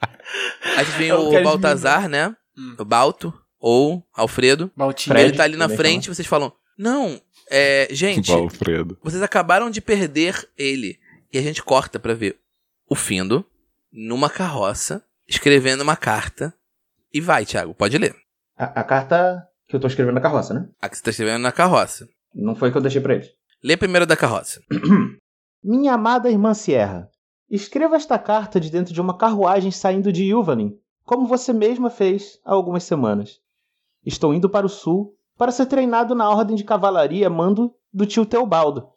Aí 0.76 0.84
veem 0.98 1.10
Eu 1.10 1.26
o 1.26 1.30
quero 1.30 1.44
Baltazar, 1.44 2.08
né? 2.08 2.34
Hum. 2.56 2.76
O 2.78 2.84
Balto, 2.84 3.32
ou 3.58 4.06
Alfredo. 4.14 4.70
Baltinho. 4.76 5.16
Ele 5.16 5.32
tá 5.32 5.44
ali 5.44 5.56
na 5.56 5.68
frente 5.68 6.06
e 6.06 6.14
vocês 6.14 6.26
falam: 6.26 6.52
Não, 6.78 7.20
é. 7.50 7.88
Gente, 7.90 8.30
O 8.30 8.34
Alfredo. 8.34 8.98
vocês 9.02 9.22
acabaram 9.22 9.70
de 9.70 9.80
perder 9.80 10.48
ele. 10.56 10.98
E 11.32 11.38
a 11.38 11.42
gente 11.42 11.62
corta 11.62 11.98
pra 11.98 12.14
ver 12.14 12.38
o 12.88 12.94
Findo 12.94 13.44
numa 13.92 14.28
carroça, 14.30 15.02
escrevendo 15.28 15.80
uma 15.82 15.96
carta. 15.96 16.54
E 17.12 17.20
vai, 17.20 17.44
Thiago, 17.44 17.74
pode 17.74 17.96
ler. 17.98 18.14
A, 18.56 18.80
a 18.80 18.84
carta 18.84 19.46
que 19.68 19.74
eu 19.74 19.80
tô 19.80 19.86
escrevendo 19.86 20.14
na 20.14 20.20
carroça, 20.20 20.52
né? 20.54 20.68
A 20.80 20.88
que 20.88 20.96
você 20.96 21.02
tá 21.02 21.10
escrevendo 21.10 21.42
na 21.42 21.52
carroça. 21.52 22.08
Não 22.34 22.54
foi 22.54 22.70
que 22.70 22.76
eu 22.76 22.82
deixei 22.82 23.00
pra 23.00 23.14
eles. 23.14 23.28
Lê 23.62 23.76
primeiro 23.76 24.04
da 24.06 24.16
carroça. 24.16 24.60
Minha 25.62 25.94
amada 25.94 26.30
irmã 26.30 26.52
Sierra, 26.54 27.08
escreva 27.54 27.94
esta 27.94 28.18
carta 28.18 28.58
de 28.58 28.68
dentro 28.68 28.92
de 28.92 29.00
uma 29.00 29.16
carruagem 29.16 29.70
saindo 29.70 30.12
de 30.12 30.24
Ilvanin, 30.24 30.76
como 31.04 31.26
você 31.26 31.52
mesma 31.52 31.88
fez 31.88 32.40
há 32.44 32.52
algumas 32.52 32.82
semanas. 32.82 33.40
Estou 34.04 34.34
indo 34.34 34.50
para 34.50 34.66
o 34.66 34.68
sul 34.68 35.14
para 35.36 35.52
ser 35.52 35.66
treinado 35.66 36.14
na 36.14 36.28
ordem 36.28 36.56
de 36.56 36.64
cavalaria 36.64 37.30
mando 37.30 37.72
do 37.92 38.06
tio 38.06 38.26
Teobaldo, 38.26 38.88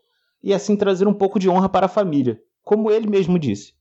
e 0.42 0.54
assim 0.54 0.76
trazer 0.76 1.08
um 1.08 1.14
pouco 1.14 1.38
de 1.38 1.48
honra 1.48 1.70
para 1.70 1.86
a 1.86 1.90
família, 1.90 2.42
como 2.64 2.90
ele 2.90 3.08
mesmo 3.08 3.38
disse. 3.38 3.74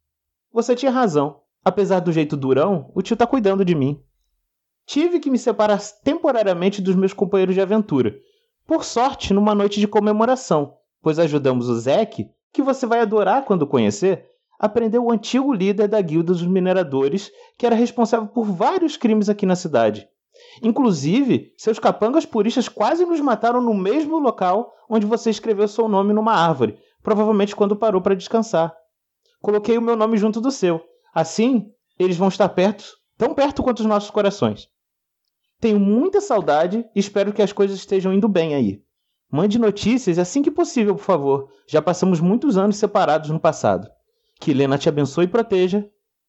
Você 0.53 0.75
tinha 0.75 0.93
razão. 0.93 1.41
Apesar 1.65 2.01
do 2.01 2.13
jeito 2.13 2.37
durão, 2.37 2.93
o 2.95 3.03
tio 3.03 3.17
tá 3.17 3.27
cuidando 3.27 3.65
de 3.65 3.75
mim. 3.75 4.01
Tive 4.85 5.19
que 5.19 5.31
me 5.31 5.39
separar 5.39 5.81
temporariamente 6.05 6.81
dos 6.81 6.95
meus 6.95 7.13
companheiros 7.13 7.55
de 7.55 7.61
aventura. 7.61 8.15
Por 8.67 8.85
sorte, 8.85 9.35
numa 9.35 9.55
noite 9.55 9.81
de 9.81 9.89
comemoração, 9.89 10.77
pois 11.03 11.19
ajudamos 11.19 11.69
o 11.69 11.75
Zeke, 11.81 12.31
que 12.53 12.63
você 12.63 12.87
vai 12.87 13.01
adorar 13.01 13.45
quando 13.45 13.67
conhecer, 13.67 14.36
a 14.59 14.69
prender 14.69 15.01
o 15.01 15.11
antigo 15.11 15.53
líder 15.53 15.89
da 15.89 16.01
guilda 16.01 16.33
dos 16.33 16.47
mineradores, 16.47 17.31
que 17.59 17.67
era 17.67 17.75
responsável 17.75 18.27
por 18.27 18.45
vários 18.45 18.97
crimes 18.97 19.29
aqui 19.29 19.45
na 19.45 19.57
cidade. 19.57 20.09
Inclusive, 20.63 21.53
seus 21.57 21.79
capangas 21.79 22.27
puristas 22.27 22.69
quase 22.69 23.05
nos 23.05 23.21
mataram 23.21 23.61
no 23.61 23.75
mesmo 23.75 24.19
local 24.19 24.73
onde 24.89 25.07
você 25.07 25.31
escreveu 25.31 25.69
seu 25.69 25.89
nome 25.89 26.13
numa 26.13 26.35
árvore, 26.35 26.79
provavelmente 27.03 27.57
quando 27.57 27.77
parou 27.77 28.01
para 28.01 28.15
descansar. 28.15 28.75
Coloquei 29.41 29.77
o 29.79 29.83
meu 29.83 29.97
nome 29.97 30.17
junto 30.17 30.41
do 30.41 30.51
seu. 30.51 30.83
Assim, 31.15 31.71
eles 31.99 32.17
vão 32.17 32.29
estar 32.29 32.49
perto, 32.49 32.85
tão 33.17 33.35
perto 33.35 33.63
quanto 33.63 33.81
os 33.81 33.87
nossos 33.87 34.11
corações. 34.11 34.69
Tenho 35.61 35.81
muita 35.81 36.21
saudade 36.21 36.85
e 36.95 37.01
espero 37.01 37.33
que 37.33 37.43
as 37.43 37.53
coisas 37.53 37.79
estejam 37.79 38.13
indo 38.13 38.29
bem 38.29 38.55
aí. 38.55 38.83
Mande 39.31 39.59
notícias 39.59 40.19
assim 40.19 40.43
que 40.43 40.51
possível, 40.51 40.95
por 40.95 41.05
favor. 41.05 41.49
Já 41.67 41.83
passamos 41.83 42.21
muitos 42.21 42.57
anos 42.57 42.77
separados 42.77 43.31
no 43.31 43.41
passado. 43.41 43.89
Que 44.41 44.51
Helena 44.51 44.79
te 44.79 44.89
abençoe 44.89 45.25
e 45.25 45.29
proteja. 45.29 45.89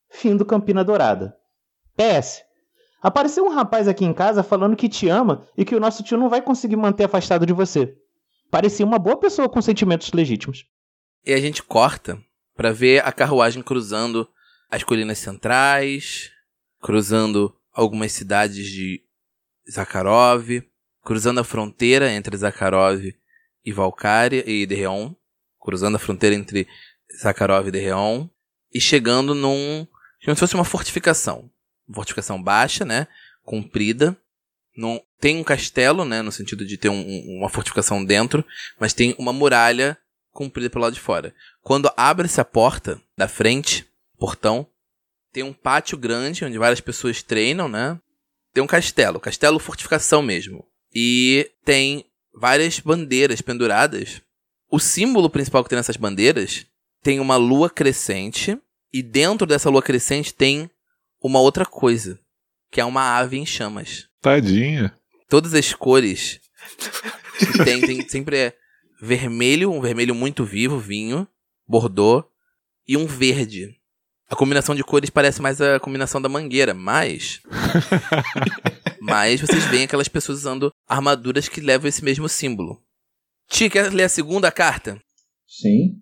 Fim 0.10 0.36
do 0.36 0.46
Campina 0.46 0.84
Dourada. 0.84 1.36
PS. 1.96 2.44
Apareceu 3.02 3.46
um 3.46 3.50
rapaz 3.50 3.88
aqui 3.88 4.06
em 4.06 4.14
casa 4.14 4.44
falando 4.44 4.76
que 4.76 4.90
te 4.90 5.08
ama 5.08 5.48
e 5.58 5.64
que 5.64 5.76
o 5.76 5.80
nosso 5.80 6.04
tio 6.04 6.18
não 6.18 6.30
vai 6.30 6.42
conseguir 6.42 6.76
manter 6.76 7.04
afastado 7.04 7.46
de 7.46 7.54
você. 7.54 7.96
Parecia 8.50 8.86
uma 8.86 8.98
boa 8.98 9.18
pessoa 9.18 9.50
com 9.50 9.62
sentimentos 9.62 10.12
legítimos. 10.14 10.66
E 11.26 11.34
a 11.34 11.40
gente 11.40 11.62
corta 11.62 12.18
pra 12.56 12.72
ver 12.72 13.06
a 13.06 13.12
carruagem 13.12 13.62
cruzando 13.62 14.28
as 14.70 14.84
colinas 14.84 15.20
centrais, 15.20 16.32
cruzando 16.82 17.54
algumas 17.74 18.12
cidades 18.12 18.66
de 18.68 19.04
Zakharov, 19.70 20.64
cruzando 21.04 21.40
a 21.40 21.44
fronteira 21.44 22.12
entre 22.12 22.36
Zakharov 22.36 23.02
e 23.64 23.72
Valkyria 23.72 24.44
e 24.50 24.66
Derreon, 24.66 25.14
cruzando 25.60 25.96
a 25.96 26.00
fronteira 26.00 26.36
entre 26.36 26.68
Zakharov 27.22 27.68
e 27.68 27.72
Derreon, 27.72 28.28
e 28.74 28.82
chegando 28.82 29.34
num. 29.34 29.88
como 30.24 30.36
se 30.36 30.40
fosse 30.40 30.56
uma 30.56 30.66
fortificação. 30.66 31.50
Uma 31.88 31.96
fortificação 31.96 32.42
baixa, 32.42 32.84
né? 32.84 33.08
Comprida. 33.44 34.18
Num, 34.76 35.00
tem 35.20 35.38
um 35.38 35.44
castelo, 35.44 36.04
né? 36.06 36.22
No 36.22 36.32
sentido 36.32 36.66
de 36.66 36.78
ter 36.78 36.90
um- 36.90 37.38
uma 37.38 37.50
fortificação 37.50 38.04
dentro, 38.04 38.46
mas 38.80 38.94
tem 38.94 39.16
uma 39.18 39.32
muralha 39.34 39.98
comprida 40.32 40.70
pelo 40.70 40.84
lado 40.84 40.94
de 40.94 41.00
fora. 41.00 41.34
Quando 41.62 41.92
abre-se 41.98 42.40
a 42.40 42.46
porta 42.46 43.02
da 43.18 43.28
frente, 43.28 43.88
portão, 44.20 44.68
tem 45.34 45.44
um 45.44 45.54
pátio 45.54 45.98
grande 45.98 46.46
onde 46.46 46.58
várias 46.58 46.82
pessoas 46.82 47.24
treinam, 47.24 47.68
né? 47.68 48.00
Tem 48.54 48.64
um 48.64 48.68
castelo, 48.68 49.20
castelo 49.20 49.60
fortificação 49.60 50.22
mesmo. 50.22 50.66
E 50.94 51.50
tem 51.64 52.06
várias 52.34 52.80
bandeiras 52.80 53.42
penduradas. 53.42 54.22
O 54.70 54.80
símbolo 54.80 55.30
principal 55.30 55.64
que 55.64 55.70
tem 55.70 55.78
nessas 55.78 55.98
bandeiras 55.98 56.66
tem 57.08 57.22
uma 57.22 57.38
lua 57.38 57.70
crescente 57.70 58.60
e 58.92 59.02
dentro 59.02 59.48
dessa 59.48 59.70
lua 59.70 59.82
crescente 59.82 60.34
tem 60.34 60.70
uma 61.24 61.40
outra 61.40 61.66
coisa, 61.66 62.20
que 62.70 62.82
é 62.82 62.84
uma 62.84 63.16
ave 63.18 63.38
em 63.38 63.46
chamas 63.46 64.10
Tadinha. 64.22 64.94
todas 65.30 65.54
as 65.54 65.74
cores 65.74 66.42
que 67.40 67.64
tem, 67.64 67.80
tem 67.80 68.10
sempre 68.10 68.38
é 68.38 68.54
vermelho, 69.02 69.72
um 69.72 69.80
vermelho 69.80 70.14
muito 70.14 70.44
vivo, 70.44 70.78
vinho, 70.80 71.26
bordô, 71.66 72.30
e 72.86 72.98
um 72.98 73.06
verde. 73.08 73.74
A 74.30 74.36
combinação 74.36 74.76
de 74.76 74.84
cores 74.84 75.10
parece 75.10 75.42
mais 75.42 75.62
a 75.62 75.80
combinação 75.80 76.22
da 76.22 76.28
mangueira, 76.28 76.74
mas. 76.74 77.40
mas 79.00 79.40
vocês 79.40 79.64
veem 79.68 79.86
aquelas 79.86 80.10
pessoas 80.10 80.40
usando 80.40 80.74
armaduras 80.86 81.48
que 81.48 81.62
levam 81.62 81.88
esse 81.88 82.04
mesmo 82.04 82.28
símbolo. 82.28 82.84
Ti, 83.48 83.70
quer 83.70 83.94
ler 83.94 84.04
a 84.04 84.10
segunda 84.10 84.52
carta? 84.52 85.02
Sim. 85.48 86.02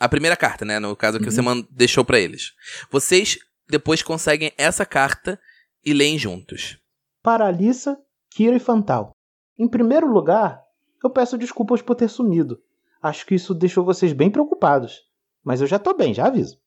A 0.00 0.08
primeira 0.08 0.36
carta, 0.36 0.64
né? 0.64 0.78
No 0.78 0.94
caso 0.96 1.18
que 1.18 1.24
você 1.30 1.42
man- 1.42 1.64
deixou 1.70 2.04
pra 2.04 2.18
eles. 2.18 2.52
Vocês 2.90 3.38
depois 3.68 4.02
conseguem 4.02 4.52
essa 4.56 4.86
carta 4.86 5.38
e 5.84 5.92
leem 5.92 6.18
juntos. 6.18 6.78
Para 7.22 7.46
Alissa, 7.46 7.98
Kira 8.30 8.56
e 8.56 8.60
Fantal. 8.60 9.12
Em 9.58 9.68
primeiro 9.68 10.06
lugar, 10.06 10.62
eu 11.02 11.10
peço 11.10 11.36
desculpas 11.36 11.82
por 11.82 11.94
ter 11.94 12.08
sumido. 12.08 12.60
Acho 13.02 13.26
que 13.26 13.34
isso 13.34 13.54
deixou 13.54 13.84
vocês 13.84 14.12
bem 14.12 14.30
preocupados. 14.30 15.02
Mas 15.44 15.60
eu 15.60 15.66
já 15.66 15.78
tô 15.78 15.94
bem, 15.94 16.14
já 16.14 16.26
aviso. 16.26 16.58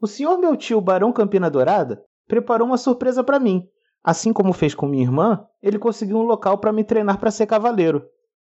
O 0.00 0.06
senhor 0.06 0.38
meu 0.38 0.56
tio 0.56 0.80
Barão 0.80 1.12
Campina 1.12 1.50
Dourada 1.50 2.02
preparou 2.26 2.66
uma 2.66 2.78
surpresa 2.78 3.22
para 3.22 3.38
mim. 3.38 3.68
Assim 4.02 4.32
como 4.32 4.52
fez 4.52 4.74
com 4.74 4.86
minha 4.86 5.02
irmã, 5.04 5.46
ele 5.62 5.78
conseguiu 5.78 6.16
um 6.18 6.22
local 6.22 6.58
para 6.58 6.72
me 6.72 6.82
treinar 6.84 7.18
para 7.18 7.30
ser 7.30 7.46
cavaleiro. 7.46 8.04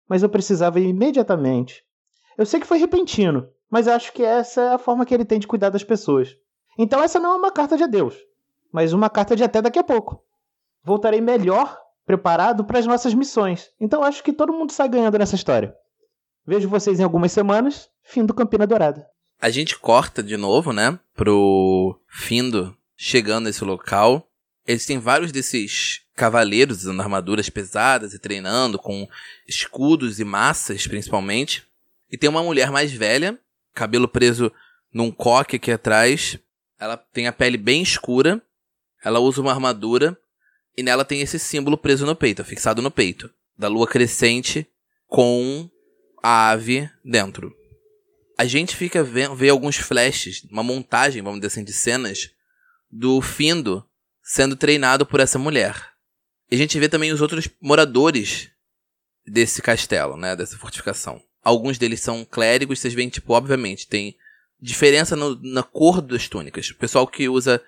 mas 0.09 0.23
eu 0.23 0.29
precisava 0.29 0.79
ir 0.79 0.87
imediatamente. 0.89 1.83
Eu 2.39 2.47
sei 2.47 2.61
que 2.61 2.67
foi 2.67 2.79
repentino, 2.79 3.49
mas 3.71 3.89
acho 3.89 4.13
que 4.13 4.23
essa 4.23 4.61
é 4.61 4.73
a 4.75 4.79
forma 4.79 5.05
que 5.05 5.15
ele 5.15 5.25
tem 5.25 5.39
de 5.39 5.47
cuidar 5.47 5.71
das 5.71 5.85
pessoas. 5.85 6.37
Então 6.79 7.03
essa 7.03 7.19
não 7.19 7.33
é 7.33 7.37
uma 7.37 7.51
carta 7.51 7.77
de 7.77 7.85
adeus, 7.85 8.17
mas 8.73 8.93
uma 8.93 9.11
carta 9.11 9.35
de 9.35 9.45
até 9.45 9.63
daqui 9.63 9.79
a 9.79 9.85
pouco. 9.85 10.23
Voltarei 10.85 11.21
melhor 11.21 11.79
preparado 12.05 12.65
para 12.65 12.79
as 12.79 12.87
nossas 12.87 13.13
missões. 13.13 13.71
Então 13.81 14.03
acho 14.03 14.23
que 14.23 14.33
todo 14.33 14.53
mundo 14.53 14.73
sai 14.73 14.89
ganhando 14.89 15.19
nessa 15.19 15.35
história. 15.35 15.75
Vejo 16.47 16.69
vocês 16.69 17.01
em 17.01 17.03
algumas 17.03 17.33
semanas. 17.33 17.91
Fim 18.03 18.25
do 18.25 18.33
Campina 18.33 18.67
Dourada. 18.67 19.05
A 19.41 19.51
gente 19.51 19.77
corta 19.77 20.23
de 20.23 20.37
novo, 20.37 20.73
né? 20.73 20.99
Pro 21.15 22.01
Findo 22.09 22.77
chegando 22.97 23.47
nesse 23.47 23.65
local. 23.65 24.29
Eles 24.65 24.87
têm 24.87 24.99
vários 24.99 25.33
desses 25.33 26.03
cavaleiros 26.15 26.79
usando 26.79 27.01
armaduras 27.01 27.51
pesadas 27.51 28.15
e 28.15 28.19
treinando 28.19 28.79
com 28.79 29.07
escudos 29.47 30.19
e 30.19 30.25
massas, 30.25 30.87
principalmente. 30.87 31.67
E 32.11 32.17
tem 32.17 32.31
uma 32.31 32.43
mulher 32.43 32.71
mais 32.71 32.93
velha, 32.93 33.39
cabelo 33.77 34.09
preso 34.09 34.51
num 34.93 35.13
coque 35.13 35.57
aqui 35.57 35.71
atrás. 35.71 36.39
Ela 36.79 36.97
tem 36.97 37.27
a 37.27 37.33
pele 37.33 37.57
bem 37.57 37.83
escura. 37.83 38.43
Ela 39.05 39.21
usa 39.21 39.41
uma 39.41 39.53
armadura 39.53 40.19
e 40.77 40.83
nela 40.83 41.05
tem 41.05 41.21
esse 41.21 41.39
símbolo 41.39 41.79
preso 41.79 42.05
no 42.05 42.17
peito, 42.17 42.45
fixado 42.45 42.83
no 42.83 42.91
peito, 42.91 43.31
da 43.57 43.69
lua 43.69 43.87
crescente 43.87 44.67
com 45.07 45.71
a 46.23 46.51
ave 46.51 46.91
dentro. 47.05 47.55
A 48.39 48.45
gente 48.45 48.77
fica 48.77 49.03
vendo, 49.03 49.35
vê 49.35 49.49
alguns 49.49 49.77
flashes, 49.77 50.45
uma 50.51 50.63
montagem, 50.63 51.23
vamos 51.23 51.41
dizer 51.41 51.47
assim, 51.47 51.65
de 51.65 51.73
cenas 51.73 52.31
do 52.91 53.23
Findo 53.23 53.85
sendo 54.23 54.57
treinado 54.57 55.07
por 55.07 55.21
essa 55.21 55.39
mulher. 55.39 55.93
E 56.51 56.55
a 56.55 56.59
gente 56.59 56.79
vê 56.79 56.89
também 56.89 57.13
os 57.13 57.21
outros 57.21 57.49
moradores 57.61 58.51
desse 59.27 59.63
castelo, 59.63 60.17
né, 60.17 60.37
dessa 60.37 60.59
fortificação. 60.59 61.23
Alguns 61.47 61.79
deles 61.79 62.01
são 62.01 62.25
clérigos, 62.25 62.81
vocês 62.81 62.93
veem, 62.93 63.09
tipo, 63.09 63.33
obviamente, 63.33 63.87
tem 63.87 64.17
diferença 64.61 65.15
no, 65.15 65.41
na 65.41 65.63
cor 65.63 66.03
das 66.03 66.27
túnicas. 66.29 66.71
O 66.71 66.75
pessoal 66.75 67.07
que 67.07 67.29
usa 67.29 67.63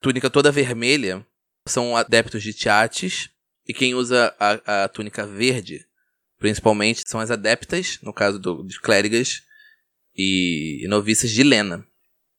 túnica 0.00 0.30
toda 0.30 0.50
vermelha 0.50 1.22
são 1.66 1.94
adeptos 1.94 2.42
de 2.42 2.54
Tiates, 2.54 3.28
e 3.68 3.74
quem 3.74 3.94
usa 3.94 4.34
a, 4.40 4.84
a 4.84 4.88
túnica 4.88 5.26
verde, 5.26 5.86
principalmente, 6.38 7.02
são 7.06 7.20
as 7.20 7.30
adeptas, 7.30 7.98
no 8.02 8.10
caso 8.10 8.38
do, 8.38 8.62
dos 8.62 8.78
clérigas 8.78 9.42
e, 10.16 10.80
e 10.82 10.88
noviças 10.88 11.30
de 11.30 11.42
Lena. 11.42 11.86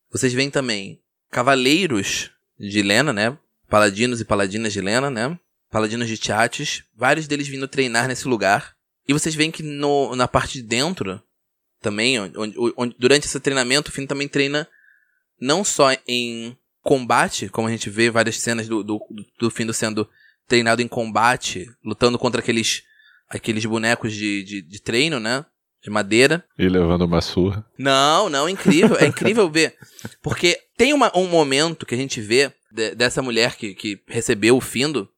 Vocês 0.09 0.33
veem 0.33 0.49
também 0.49 0.99
cavaleiros 1.29 2.31
de 2.59 2.81
Lena, 2.81 3.13
né? 3.13 3.37
Paladinos 3.69 4.19
e 4.19 4.25
paladinas 4.25 4.73
de 4.73 4.81
Lena, 4.81 5.11
né? 5.11 5.39
Paladinos 5.69 6.07
de 6.07 6.17
Tiates, 6.17 6.83
vários 6.95 7.27
deles 7.27 7.47
vindo 7.47 7.67
treinar 7.67 8.07
nesse 8.07 8.27
lugar. 8.27 8.75
E 9.07 9.13
vocês 9.13 9.35
veem 9.35 9.51
que 9.51 9.63
no, 9.63 10.15
na 10.15 10.27
parte 10.27 10.61
de 10.61 10.63
dentro, 10.63 11.21
também, 11.81 12.19
onde, 12.19 12.55
onde, 12.77 12.95
durante 12.97 13.25
esse 13.25 13.39
treinamento, 13.39 13.89
o 13.89 13.93
Finn 13.93 14.05
também 14.05 14.27
treina 14.27 14.67
não 15.39 15.63
só 15.63 15.89
em 16.07 16.55
combate, 16.81 17.49
como 17.49 17.67
a 17.67 17.71
gente 17.71 17.89
vê 17.89 18.09
várias 18.09 18.37
cenas 18.37 18.67
do, 18.67 18.83
do, 18.83 18.99
do 19.39 19.49
Findo 19.49 19.73
sendo 19.73 20.07
treinado 20.47 20.81
em 20.81 20.87
combate, 20.87 21.67
lutando 21.83 22.19
contra 22.19 22.41
aqueles, 22.41 22.83
aqueles 23.27 23.65
bonecos 23.65 24.13
de, 24.13 24.43
de, 24.43 24.61
de 24.61 24.81
treino, 24.81 25.19
né? 25.19 25.45
De 25.83 25.89
madeira. 25.89 26.45
E 26.59 26.69
levando 26.69 27.05
uma 27.05 27.21
surra. 27.21 27.65
Não, 27.77 28.29
não, 28.29 28.47
é 28.47 28.51
incrível. 28.51 28.97
É 28.99 29.07
incrível 29.07 29.49
ver. 29.49 29.75
Porque 30.21 30.59
tem 30.77 30.93
uma, 30.93 31.11
um 31.17 31.27
momento 31.27 31.85
que 31.87 31.95
a 31.95 31.97
gente 31.97 32.21
vê 32.21 32.53
de, 32.71 32.93
dessa 32.93 33.21
mulher 33.21 33.55
que, 33.55 33.73
que 33.73 33.99
recebeu 34.07 34.55
o 34.55 34.61
Findo. 34.61 35.09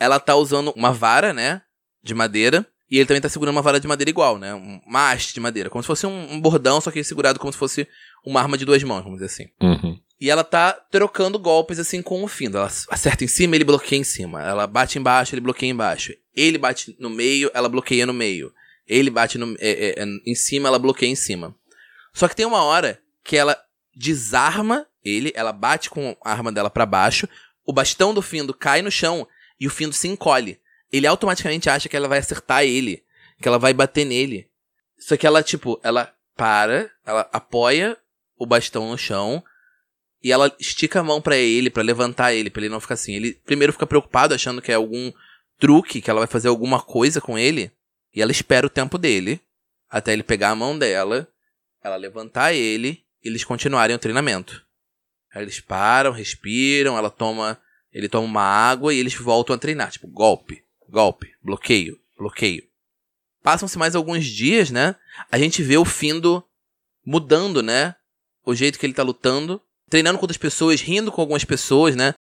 Ela 0.00 0.18
tá 0.18 0.34
usando 0.34 0.72
uma 0.74 0.92
vara, 0.92 1.34
né? 1.34 1.60
De 2.02 2.14
madeira. 2.14 2.66
E 2.90 2.96
ele 2.96 3.06
também 3.06 3.20
tá 3.20 3.28
segurando 3.28 3.54
uma 3.54 3.62
vara 3.62 3.78
de 3.78 3.86
madeira 3.86 4.10
igual, 4.10 4.38
né? 4.38 4.54
Uma 4.54 5.10
haste 5.10 5.34
de 5.34 5.40
madeira. 5.40 5.68
Como 5.68 5.82
se 5.82 5.86
fosse 5.86 6.06
um, 6.06 6.32
um 6.32 6.40
bordão, 6.40 6.80
só 6.80 6.90
que 6.90 7.04
segurado 7.04 7.38
como 7.38 7.52
se 7.52 7.58
fosse 7.58 7.86
uma 8.24 8.40
arma 8.40 8.56
de 8.56 8.64
duas 8.64 8.82
mãos, 8.82 9.02
vamos 9.02 9.18
dizer 9.18 9.26
assim. 9.26 9.48
Uhum. 9.60 9.98
E 10.20 10.30
ela 10.30 10.42
tá 10.42 10.72
trocando 10.72 11.38
golpes 11.38 11.78
assim 11.78 12.02
com 12.02 12.24
o 12.24 12.28
Findo. 12.28 12.56
Ela 12.56 12.70
acerta 12.90 13.24
em 13.24 13.28
cima, 13.28 13.54
ele 13.54 13.64
bloqueia 13.64 14.00
em 14.00 14.04
cima. 14.04 14.42
Ela 14.42 14.66
bate 14.66 14.98
embaixo, 14.98 15.34
ele 15.34 15.40
bloqueia 15.40 15.70
embaixo. 15.70 16.12
Ele 16.34 16.56
bate 16.56 16.96
no 16.98 17.10
meio, 17.10 17.50
ela 17.52 17.68
bloqueia 17.68 18.06
no 18.06 18.14
meio. 18.14 18.52
Ele 18.86 19.10
bate 19.10 19.36
no, 19.36 19.54
é, 19.60 19.70
é, 19.70 20.02
é, 20.02 20.04
em 20.26 20.34
cima, 20.34 20.68
ela 20.68 20.78
bloqueia 20.78 21.10
em 21.10 21.14
cima. 21.14 21.54
Só 22.12 22.26
que 22.26 22.34
tem 22.34 22.46
uma 22.46 22.62
hora 22.62 22.98
que 23.22 23.36
ela 23.36 23.56
desarma 23.94 24.86
ele, 25.04 25.32
ela 25.34 25.52
bate 25.52 25.90
com 25.90 26.16
a 26.24 26.32
arma 26.32 26.50
dela 26.50 26.70
para 26.70 26.86
baixo, 26.86 27.28
o 27.64 27.72
bastão 27.72 28.14
do 28.14 28.22
Findo 28.22 28.54
cai 28.54 28.82
no 28.82 28.90
chão 28.90 29.26
e 29.60 29.66
o 29.66 29.70
Findo 29.70 29.92
se 29.92 30.08
encolhe. 30.08 30.58
Ele 30.92 31.06
automaticamente 31.06 31.68
acha 31.68 31.88
que 31.88 31.96
ela 31.96 32.08
vai 32.08 32.18
acertar 32.18 32.64
ele, 32.64 33.04
que 33.40 33.48
ela 33.48 33.58
vai 33.58 33.72
bater 33.72 34.04
nele. 34.04 34.48
Só 34.98 35.16
que 35.16 35.26
ela, 35.26 35.42
tipo, 35.42 35.80
ela 35.82 36.12
para, 36.36 36.90
ela 37.04 37.28
apoia 37.32 37.96
o 38.36 38.46
bastão 38.46 38.90
no 38.90 38.98
chão, 38.98 39.42
e 40.22 40.32
ela 40.32 40.54
estica 40.58 41.00
a 41.00 41.04
mão 41.04 41.20
para 41.20 41.36
ele, 41.36 41.70
para 41.70 41.82
levantar 41.82 42.32
ele, 42.32 42.50
para 42.50 42.62
ele 42.62 42.68
não 42.68 42.80
ficar 42.80 42.94
assim. 42.94 43.14
Ele 43.14 43.34
primeiro 43.44 43.72
fica 43.72 43.86
preocupado, 43.86 44.34
achando 44.34 44.60
que 44.60 44.72
é 44.72 44.74
algum 44.74 45.12
truque, 45.58 46.00
que 46.00 46.10
ela 46.10 46.20
vai 46.20 46.26
fazer 46.26 46.48
alguma 46.48 46.80
coisa 46.80 47.20
com 47.20 47.38
ele. 47.38 47.70
E 48.14 48.22
ela 48.22 48.32
espera 48.32 48.66
o 48.66 48.70
tempo 48.70 48.98
dele, 48.98 49.40
até 49.88 50.12
ele 50.12 50.22
pegar 50.22 50.50
a 50.50 50.56
mão 50.56 50.76
dela, 50.76 51.28
ela 51.82 51.96
levantar 51.96 52.52
ele 52.52 53.04
e 53.22 53.28
eles 53.28 53.44
continuarem 53.44 53.94
o 53.94 53.98
treinamento. 53.98 54.64
Aí 55.32 55.42
eles 55.42 55.60
param, 55.60 56.10
respiram, 56.10 56.96
ela 56.96 57.10
toma. 57.10 57.60
Ele 57.92 58.08
toma 58.08 58.26
uma 58.26 58.42
água 58.42 58.92
e 58.92 58.98
eles 58.98 59.14
voltam 59.14 59.54
a 59.54 59.58
treinar. 59.58 59.90
Tipo, 59.90 60.08
golpe, 60.08 60.64
golpe, 60.88 61.32
bloqueio, 61.42 61.98
bloqueio. 62.16 62.66
Passam-se 63.42 63.78
mais 63.78 63.94
alguns 63.94 64.26
dias, 64.26 64.70
né? 64.70 64.96
A 65.30 65.38
gente 65.38 65.62
vê 65.62 65.76
o 65.76 65.84
Findo 65.84 66.44
mudando, 67.04 67.62
né? 67.62 67.94
O 68.44 68.54
jeito 68.54 68.78
que 68.78 68.86
ele 68.86 68.94
tá 68.94 69.02
lutando 69.02 69.62
treinando 69.88 70.18
com 70.18 70.24
outras 70.24 70.38
pessoas, 70.38 70.80
rindo 70.80 71.10
com 71.10 71.20
algumas 71.20 71.44
pessoas, 71.44 71.96
né? 71.96 72.14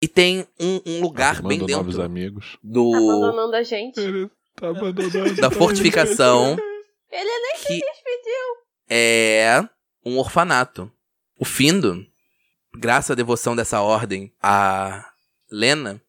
E 0.00 0.08
tem 0.08 0.46
um, 0.60 0.80
um 0.84 1.00
lugar 1.00 1.42
bem 1.42 1.58
dentro 1.58 1.76
novos 1.76 1.98
amigos. 1.98 2.58
do 2.62 2.94
Abandonando 2.94 3.56
a 3.56 3.62
gente. 3.62 3.98
Ele 4.00 4.30
tá 4.54 4.68
abandonando. 4.68 5.34
da 5.40 5.50
fortificação 5.50 6.56
Ele 7.10 7.30
nem 7.30 7.52
que 7.54 7.60
se 7.60 7.80
despediu. 7.80 8.56
é 8.90 9.68
um 10.04 10.18
orfanato. 10.18 10.90
O 11.38 11.44
Findo, 11.44 12.04
graças 12.74 13.10
à 13.10 13.14
devoção 13.14 13.54
dessa 13.54 13.80
ordem 13.80 14.32
a 14.42 15.08
Lena, 15.50 16.00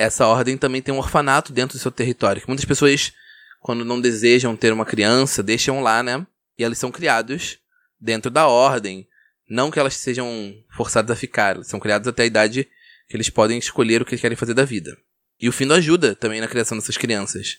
essa 0.00 0.26
ordem 0.26 0.56
também 0.56 0.80
tem 0.80 0.94
um 0.94 0.98
orfanato 0.98 1.52
dentro 1.52 1.76
do 1.76 1.80
seu 1.80 1.90
território. 1.90 2.40
Que 2.40 2.48
muitas 2.48 2.64
pessoas, 2.64 3.12
quando 3.60 3.84
não 3.84 4.00
desejam 4.00 4.56
ter 4.56 4.72
uma 4.72 4.86
criança, 4.86 5.42
deixam 5.42 5.82
lá, 5.82 6.02
né? 6.02 6.26
E 6.58 6.64
eles 6.64 6.78
são 6.78 6.90
criados 6.90 7.58
dentro 8.00 8.30
da 8.30 8.48
ordem. 8.48 9.06
Não 9.46 9.70
que 9.70 9.78
elas 9.78 9.94
sejam 9.96 10.54
forçadas 10.70 11.10
a 11.10 11.16
ficar, 11.16 11.56
elas 11.56 11.66
são 11.66 11.78
criadas 11.78 12.08
até 12.08 12.22
a 12.22 12.26
idade 12.26 12.66
que 13.08 13.16
eles 13.16 13.28
podem 13.28 13.58
escolher 13.58 14.00
o 14.00 14.06
que 14.06 14.16
querem 14.16 14.36
fazer 14.36 14.54
da 14.54 14.64
vida. 14.64 14.96
E 15.38 15.48
o 15.50 15.52
Findo 15.52 15.74
ajuda 15.74 16.14
também 16.14 16.40
na 16.40 16.48
criação 16.48 16.78
dessas 16.78 16.96
crianças. 16.96 17.58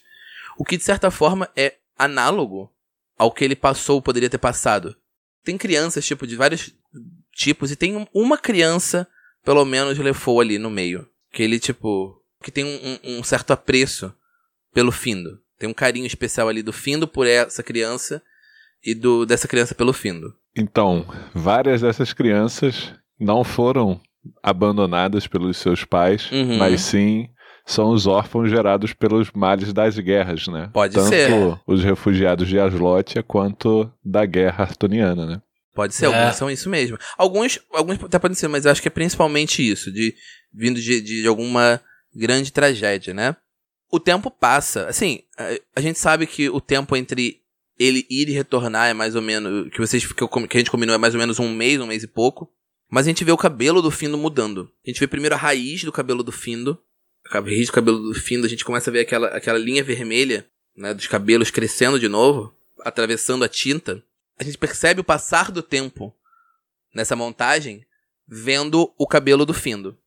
O 0.58 0.66
que, 0.66 0.78
de 0.78 0.84
certa 0.84 1.12
forma, 1.12 1.48
é 1.56 1.76
análogo 1.96 2.74
ao 3.20 3.32
que 3.32 3.44
ele 3.44 3.56
passou, 3.56 4.02
poderia 4.02 4.30
ter 4.30 4.40
passado. 4.40 4.96
Tem 5.44 5.60
crianças, 5.60 6.06
tipo, 6.06 6.26
de 6.26 6.36
vários 6.36 6.74
tipos, 7.34 7.70
e 7.70 7.76
tem 7.76 8.08
uma 8.14 8.38
criança, 8.38 9.08
pelo 9.44 9.64
menos, 9.64 10.00
levou 10.00 10.42
ali 10.42 10.58
no 10.58 10.72
meio. 10.72 11.08
Que 11.32 11.44
ele, 11.44 11.60
tipo, 11.60 12.21
que 12.42 12.52
tem 12.52 12.64
um, 12.66 13.20
um 13.20 13.24
certo 13.24 13.52
apreço 13.52 14.14
pelo 14.74 14.92
Findo. 14.92 15.40
Tem 15.60 15.70
um 15.70 15.74
carinho 15.74 16.06
especial 16.08 16.48
ali 16.50 16.64
do 16.64 16.74
Findo 16.74 17.08
por 17.08 17.28
essa 17.28 17.62
criança 17.62 18.22
e 18.84 18.96
do 18.96 19.26
dessa 19.26 19.48
criança 19.48 19.76
pelo 19.76 19.94
Findo. 19.94 20.34
Então, 20.58 21.06
várias 21.34 21.82
dessas 21.82 22.14
crianças 22.14 22.94
não 23.20 23.44
foram 23.44 24.02
abandonadas 24.42 25.28
pelos 25.28 25.58
seus 25.58 25.84
pais, 25.86 26.30
Uhum. 26.32 26.58
mas 26.58 26.82
sim 26.82 27.30
são 27.66 27.92
os 27.92 28.08
órfãos 28.08 28.50
gerados 28.50 28.92
pelos 28.94 29.32
males 29.32 29.72
das 29.72 29.98
guerras, 29.98 30.48
né? 30.48 30.70
Pode 30.74 30.96
Tanto 30.96 31.10
ser. 31.10 31.30
os 31.68 31.84
refugiados 31.84 32.48
de 32.48 32.60
Aslotia 32.60 33.22
quanto 33.24 33.92
da 34.04 34.26
guerra 34.26 34.64
artuniana, 34.64 35.26
né? 35.26 35.42
Pode 35.74 35.94
ser, 35.96 36.06
É. 36.06 36.08
alguns 36.08 36.36
são 36.36 36.50
isso 36.50 36.70
mesmo. 36.70 36.98
Alguns, 37.18 37.60
alguns 37.72 38.04
até 38.04 38.20
podem 38.20 38.36
ser, 38.36 38.48
mas 38.50 38.66
eu 38.66 38.72
acho 38.72 38.82
que 38.82 38.88
é 38.88 38.92
principalmente 38.92 39.62
isso, 39.68 39.92
de 39.92 40.14
vindo 40.54 40.82
de, 40.82 41.00
de 41.02 41.28
alguma 41.28 41.80
grande 42.14 42.52
tragédia, 42.52 43.14
né? 43.14 43.36
O 43.90 44.00
tempo 44.00 44.32
passa. 44.32 44.88
Assim, 44.88 45.24
a, 45.76 45.82
gente 45.82 46.00
sabe 46.00 46.26
que 46.26 46.50
o 46.50 46.62
tempo 46.62 46.96
entre 46.96 47.42
ele 47.78 48.06
ir 48.10 48.30
e 48.30 48.34
retornar 48.34 48.90
é 48.90 48.94
mais 48.94 49.16
ou 49.16 49.22
menos. 49.22 49.70
Que 49.72 49.80
vocês 49.80 50.06
que 50.06 50.24
a 50.24 50.58
gente 50.58 50.72
combinou 50.72 50.96
é 50.96 50.98
mais 50.98 51.14
ou 51.14 51.20
menos 51.20 51.40
um 51.40 51.54
mês, 51.54 51.80
um 51.80 51.88
mês 51.88 52.04
e 52.04 52.08
pouco. 52.08 52.52
Mas 52.90 53.06
a 53.06 53.10
gente 53.10 53.24
vê 53.24 53.32
o 53.32 53.38
cabelo 53.38 53.82
do 53.82 53.90
Findo 53.90 54.18
mudando. 54.18 54.70
A 54.86 54.90
gente 54.90 55.00
vê 55.00 55.08
primeiro 55.08 55.36
a 55.36 55.38
raiz 55.38 55.84
do 55.84 55.92
cabelo 55.92 56.24
do 56.24 56.32
Findo. 56.32 56.78
A 57.30 57.40
raiz 57.40 57.68
do 57.68 57.74
cabelo 57.74 58.00
do 58.00 58.14
Findo, 58.14 58.46
a 58.46 58.50
gente 58.50 58.66
começa 58.66 58.90
a 58.90 58.94
ver 58.94 59.00
aquela, 59.00 59.28
aquela 59.30 59.58
linha 59.58 59.84
vermelha, 59.84 60.46
né, 60.76 60.94
dos 60.94 61.08
cabelos 61.08 61.50
crescendo 61.50 61.98
de 61.98 62.10
novo, 62.10 62.54
atravessando 62.82 63.46
a 63.46 63.50
tinta. 63.50 64.04
A 64.38 64.44
gente 64.44 64.58
percebe 64.58 65.00
o 65.00 65.06
passar 65.06 65.52
do 65.52 65.64
tempo 65.64 66.14
nessa 66.94 67.16
montagem, 67.16 67.86
vendo 68.28 68.94
o 68.98 69.08
cabelo 69.08 69.46
do 69.46 69.54
Findo. 69.54 69.98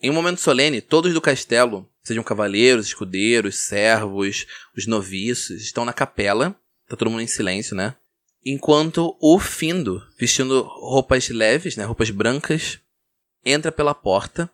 Em 0.00 0.10
um 0.10 0.14
momento 0.14 0.40
solene, 0.40 0.80
todos 0.80 1.12
do 1.14 1.20
castelo, 1.20 1.88
sejam 2.02 2.22
cavaleiros, 2.22 2.86
escudeiros, 2.86 3.56
servos, 3.56 4.46
os 4.76 4.86
noviços, 4.86 5.62
estão 5.62 5.84
na 5.84 5.92
capela. 5.92 6.54
Tá 6.88 6.96
todo 6.96 7.10
mundo 7.10 7.22
em 7.22 7.26
silêncio, 7.26 7.74
né? 7.74 7.96
Enquanto 8.44 9.16
o 9.20 9.38
Findo, 9.40 10.00
vestindo 10.18 10.62
roupas 10.62 11.28
leves, 11.28 11.76
né, 11.76 11.84
roupas 11.84 12.10
brancas, 12.10 12.78
entra 13.44 13.72
pela 13.72 13.92
porta, 13.94 14.48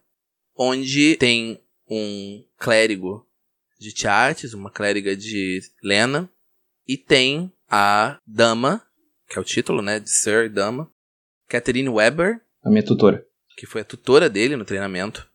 onde 0.56 1.16
tem 1.16 1.60
um 1.86 2.42
clérigo 2.56 3.26
de 3.78 3.92
Tiates, 3.92 4.54
uma 4.54 4.70
clériga 4.70 5.14
de 5.14 5.60
Lena, 5.82 6.30
e 6.88 6.96
tem 6.96 7.52
a 7.68 8.18
dama, 8.26 8.82
que 9.28 9.36
é 9.36 9.40
o 9.40 9.44
título, 9.44 9.82
né, 9.82 9.98
de 10.00 10.08
Sir 10.10 10.48
Dama, 10.48 10.90
Catherine 11.48 11.88
Weber, 11.88 12.40
A 12.64 12.70
minha 12.70 12.82
tutora. 12.84 13.26
que 13.58 13.66
foi 13.66 13.82
a 13.82 13.84
tutora 13.84 14.30
dele 14.30 14.56
no 14.56 14.64
treinamento. 14.64 15.28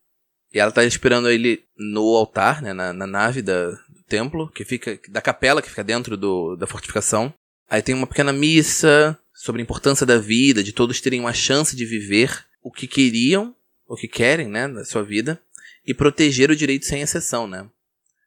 E 0.58 0.60
ela 0.60 0.72
tá 0.72 0.84
esperando 0.84 1.30
ele 1.30 1.64
no 1.78 2.16
altar, 2.16 2.64
né, 2.64 2.74
na, 2.74 2.91
na 2.91 3.05
nave 3.05 3.43
da, 3.43 3.70
do 3.70 4.01
templo, 4.08 4.49
que 4.49 4.66
fica 4.66 4.99
da 5.08 5.22
capela 5.22 5.62
que 5.62 5.70
fica 5.70 5.84
dentro 5.84 6.18
do, 6.18 6.55
da 6.55 6.66
fortificação. 6.66 7.32
Aí 7.70 7.80
tem 7.80 7.93
uma 7.93 8.08
pequena 8.08 8.34
missa 8.34 9.16
sobre 9.32 9.62
a 9.62 9.64
importância 9.64 10.03
da 10.03 10.18
vida, 10.18 10.64
de 10.64 10.74
todos 10.74 10.99
terem 10.99 11.20
uma 11.20 11.32
chance 11.32 11.76
de 11.76 11.86
viver 11.86 12.43
o 12.60 12.72
que 12.72 12.88
queriam, 12.88 13.55
o 13.88 13.95
que 13.95 14.08
querem, 14.08 14.47
né, 14.47 14.66
na 14.66 14.84
sua 14.84 15.03
vida, 15.03 15.39
e 15.86 15.93
proteger 15.93 16.49
o 16.49 16.55
direito 16.55 16.88
sem 16.88 17.03
exceção, 17.03 17.45
né? 17.45 17.70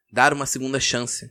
Dar 0.09 0.31
uma 0.31 0.45
segunda 0.45 0.79
chance. 0.79 1.29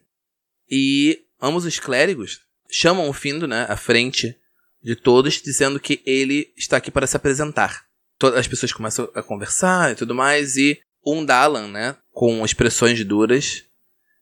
E 0.71 1.25
ambos 1.41 1.65
os 1.65 1.79
clérigos 1.79 2.43
chamam 2.71 3.09
o 3.09 3.15
Findo, 3.15 3.49
né, 3.49 3.65
à 3.71 3.77
frente 3.79 4.37
de 4.83 4.95
todos, 4.95 5.41
dizendo 5.41 5.81
que 5.81 6.03
ele 6.05 6.53
está 6.59 6.77
aqui 6.77 6.91
para 6.91 7.07
se 7.07 7.17
apresentar. 7.17 7.87
Todas 8.19 8.39
as 8.39 8.47
pessoas 8.47 8.71
começam 8.71 9.11
a 9.15 9.23
conversar 9.23 9.93
e 9.93 9.95
tudo 9.95 10.15
mais, 10.15 10.59
e 10.59 10.79
um 11.05 11.25
Dalan, 11.25 11.69
né, 11.69 11.97
com 12.13 12.45
expressões 12.45 13.03
duras, 13.05 13.65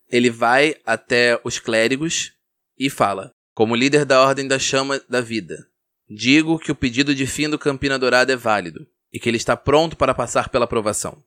ele 0.08 0.30
vai 0.30 0.76
até 0.86 1.40
os 1.44 1.58
clérigos 1.58 2.32
e 2.78 2.88
fala: 2.88 3.32
Como 3.54 3.74
líder 3.74 4.04
da 4.04 4.22
Ordem 4.22 4.46
da 4.46 4.58
Chama 4.58 5.00
da 5.08 5.20
Vida, 5.20 5.68
digo 6.08 6.58
que 6.58 6.72
o 6.72 6.76
pedido 6.76 7.14
de 7.14 7.26
fim 7.26 7.48
do 7.48 7.58
Campina 7.58 7.98
Dourada 7.98 8.32
é 8.32 8.36
válido 8.36 8.86
e 9.12 9.18
que 9.18 9.28
ele 9.28 9.36
está 9.36 9.56
pronto 9.56 9.96
para 9.96 10.14
passar 10.14 10.48
pela 10.48 10.64
aprovação. 10.64 11.22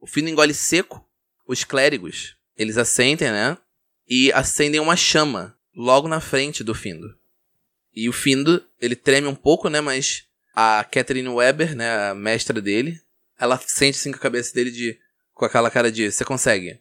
O 0.00 0.06
Findo 0.06 0.28
engole 0.28 0.54
seco. 0.54 1.04
Os 1.48 1.62
clérigos, 1.62 2.36
eles 2.56 2.76
assentem, 2.76 3.30
né, 3.30 3.56
e 4.08 4.32
acendem 4.32 4.80
uma 4.80 4.96
chama 4.96 5.56
logo 5.76 6.08
na 6.08 6.20
frente 6.20 6.64
do 6.64 6.74
Findo. 6.74 7.16
E 7.94 8.08
o 8.08 8.12
Findo, 8.12 8.64
ele 8.80 8.96
treme 8.96 9.26
um 9.26 9.34
pouco, 9.34 9.68
né? 9.68 9.80
Mas 9.80 10.24
a 10.54 10.84
Catherine 10.84 11.28
Weber, 11.28 11.76
né? 11.76 12.10
A 12.10 12.14
mestra 12.14 12.60
dele, 12.60 13.00
ela 13.38 13.58
sente 13.58 13.98
assim 13.98 14.10
com 14.10 14.18
a 14.18 14.20
cabeça 14.20 14.54
dele 14.54 14.70
de. 14.70 14.98
com 15.32 15.44
aquela 15.44 15.70
cara 15.70 15.90
de. 15.90 16.10
Você 16.10 16.24
consegue. 16.24 16.80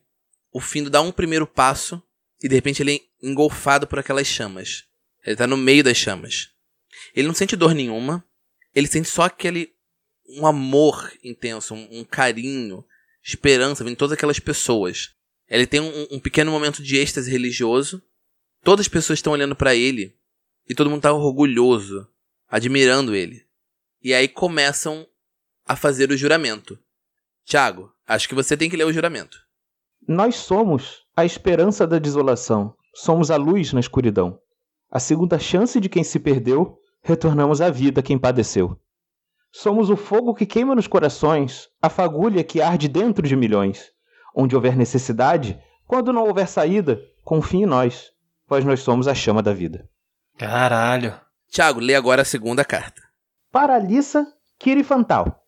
O 0.51 0.59
Findo 0.59 0.89
dá 0.89 1.01
um 1.01 1.11
primeiro 1.11 1.45
passo 1.45 2.01
e 2.41 2.47
de 2.47 2.55
repente 2.55 2.81
ele 2.81 2.95
é 2.95 3.27
engolfado 3.27 3.87
por 3.87 3.99
aquelas 3.99 4.27
chamas. 4.27 4.85
Ele 5.25 5.35
tá 5.35 5.47
no 5.47 5.57
meio 5.57 5.83
das 5.83 5.97
chamas. 5.97 6.51
Ele 7.13 7.27
não 7.27 7.35
sente 7.35 7.55
dor 7.55 7.73
nenhuma. 7.73 8.25
Ele 8.73 8.87
sente 8.87 9.09
só 9.09 9.23
aquele. 9.23 9.73
um 10.29 10.45
amor 10.45 11.11
intenso, 11.23 11.73
um, 11.73 11.99
um 11.99 12.03
carinho, 12.03 12.85
esperança 13.23 13.83
vindo 13.83 13.93
de 13.93 13.99
todas 13.99 14.13
aquelas 14.13 14.39
pessoas. 14.39 15.13
Ele 15.47 15.67
tem 15.67 15.79
um, 15.79 16.07
um 16.11 16.19
pequeno 16.19 16.51
momento 16.51 16.81
de 16.81 16.97
êxtase 16.97 17.29
religioso. 17.29 18.01
Todas 18.63 18.85
as 18.85 18.89
pessoas 18.89 19.19
estão 19.19 19.33
olhando 19.33 19.55
para 19.55 19.75
ele 19.75 20.17
e 20.67 20.73
todo 20.73 20.89
mundo 20.89 21.01
tá 21.01 21.13
orgulhoso, 21.13 22.07
admirando 22.47 23.15
ele. 23.15 23.45
E 24.01 24.13
aí 24.13 24.27
começam 24.27 25.07
a 25.65 25.75
fazer 25.75 26.11
o 26.11 26.17
juramento. 26.17 26.77
Tiago, 27.43 27.91
acho 28.07 28.29
que 28.29 28.35
você 28.35 28.55
tem 28.55 28.69
que 28.69 28.77
ler 28.77 28.85
o 28.85 28.93
juramento. 28.93 29.37
Nós 30.07 30.35
somos 30.35 31.03
a 31.15 31.25
esperança 31.25 31.87
da 31.87 31.97
desolação. 31.97 32.75
Somos 32.93 33.29
a 33.29 33.35
luz 33.35 33.73
na 33.73 33.79
escuridão. 33.79 34.39
A 34.89 34.99
segunda 34.99 35.37
chance 35.37 35.79
de 35.81 35.89
quem 35.89 36.03
se 36.03 36.19
perdeu, 36.19 36.77
retornamos 37.01 37.59
à 37.59 37.69
vida 37.69 38.01
quem 38.01 38.17
padeceu. 38.17 38.79
Somos 39.51 39.89
o 39.89 39.97
fogo 39.97 40.33
que 40.33 40.45
queima 40.45 40.75
nos 40.75 40.87
corações, 40.87 41.69
a 41.81 41.89
fagulha 41.89 42.43
que 42.43 42.61
arde 42.61 42.87
dentro 42.87 43.27
de 43.27 43.35
milhões. 43.35 43.91
Onde 44.35 44.55
houver 44.55 44.75
necessidade, 44.75 45.59
quando 45.87 46.13
não 46.13 46.25
houver 46.25 46.47
saída, 46.47 47.01
confie 47.23 47.63
em 47.63 47.65
nós, 47.65 48.11
pois 48.47 48.63
nós 48.63 48.81
somos 48.81 49.07
a 49.07 49.15
chama 49.15 49.41
da 49.41 49.53
vida. 49.53 49.89
Caralho. 50.37 51.19
Tiago, 51.49 51.79
lê 51.79 51.95
agora 51.95 52.21
a 52.21 52.25
segunda 52.25 52.65
carta. 52.65 53.01
Para 53.51 53.75
Alissa 53.75 54.25
Kirifantal. 54.59 55.44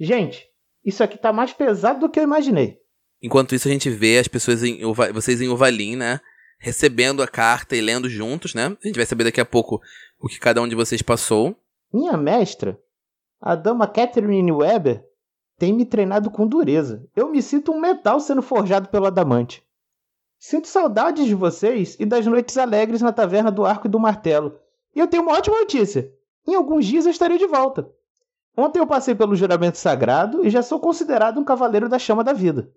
Gente, 0.00 0.48
isso 0.82 1.04
aqui 1.04 1.18
tá 1.18 1.30
mais 1.32 1.52
pesado 1.52 2.00
do 2.00 2.08
que 2.08 2.18
eu 2.18 2.24
imaginei. 2.24 2.80
Enquanto 3.22 3.54
isso, 3.54 3.68
a 3.68 3.70
gente 3.70 3.90
vê 3.90 4.18
as 4.18 4.26
pessoas 4.26 4.62
em 4.64 4.82
Uva- 4.82 5.12
vocês 5.12 5.42
em 5.42 5.48
Uvalim, 5.48 5.94
né? 5.94 6.20
Recebendo 6.58 7.22
a 7.22 7.28
carta 7.28 7.76
e 7.76 7.80
lendo 7.82 8.08
juntos, 8.08 8.54
né? 8.54 8.66
A 8.82 8.86
gente 8.86 8.96
vai 8.96 9.04
saber 9.04 9.24
daqui 9.24 9.40
a 9.40 9.44
pouco 9.44 9.80
o 10.18 10.26
que 10.26 10.38
cada 10.40 10.62
um 10.62 10.66
de 10.68 10.74
vocês 10.74 11.02
passou. 11.02 11.54
Minha 11.92 12.16
mestra, 12.16 12.80
a 13.40 13.54
dama 13.54 13.86
Catherine 13.86 14.50
Weber, 14.52 15.04
tem 15.58 15.72
me 15.74 15.84
treinado 15.84 16.30
com 16.30 16.46
dureza. 16.46 17.06
Eu 17.14 17.30
me 17.30 17.42
sinto 17.42 17.72
um 17.72 17.80
metal 17.80 18.20
sendo 18.20 18.40
forjado 18.40 18.88
pelo 18.88 19.06
adamante. 19.06 19.62
Sinto 20.38 20.66
saudades 20.68 21.26
de 21.26 21.34
vocês 21.34 21.96
e 22.00 22.06
das 22.06 22.24
noites 22.26 22.56
alegres 22.56 23.02
na 23.02 23.12
taverna 23.12 23.50
do 23.50 23.66
Arco 23.66 23.86
e 23.86 23.90
do 23.90 24.00
Martelo. 24.00 24.58
E 24.94 24.98
eu 24.98 25.06
tenho 25.06 25.22
uma 25.22 25.32
ótima 25.36 25.58
notícia. 25.60 26.10
Em 26.48 26.54
alguns 26.54 26.86
dias 26.86 27.04
eu 27.04 27.10
estarei 27.10 27.36
de 27.36 27.46
volta. 27.46 27.90
Ontem 28.60 28.78
eu 28.78 28.86
passei 28.86 29.14
pelo 29.14 29.34
juramento 29.34 29.78
sagrado 29.78 30.44
e 30.44 30.50
já 30.50 30.62
sou 30.62 30.78
considerado 30.78 31.40
um 31.40 31.44
cavaleiro 31.44 31.88
da 31.88 31.98
chama 31.98 32.22
da 32.22 32.34
vida. 32.34 32.70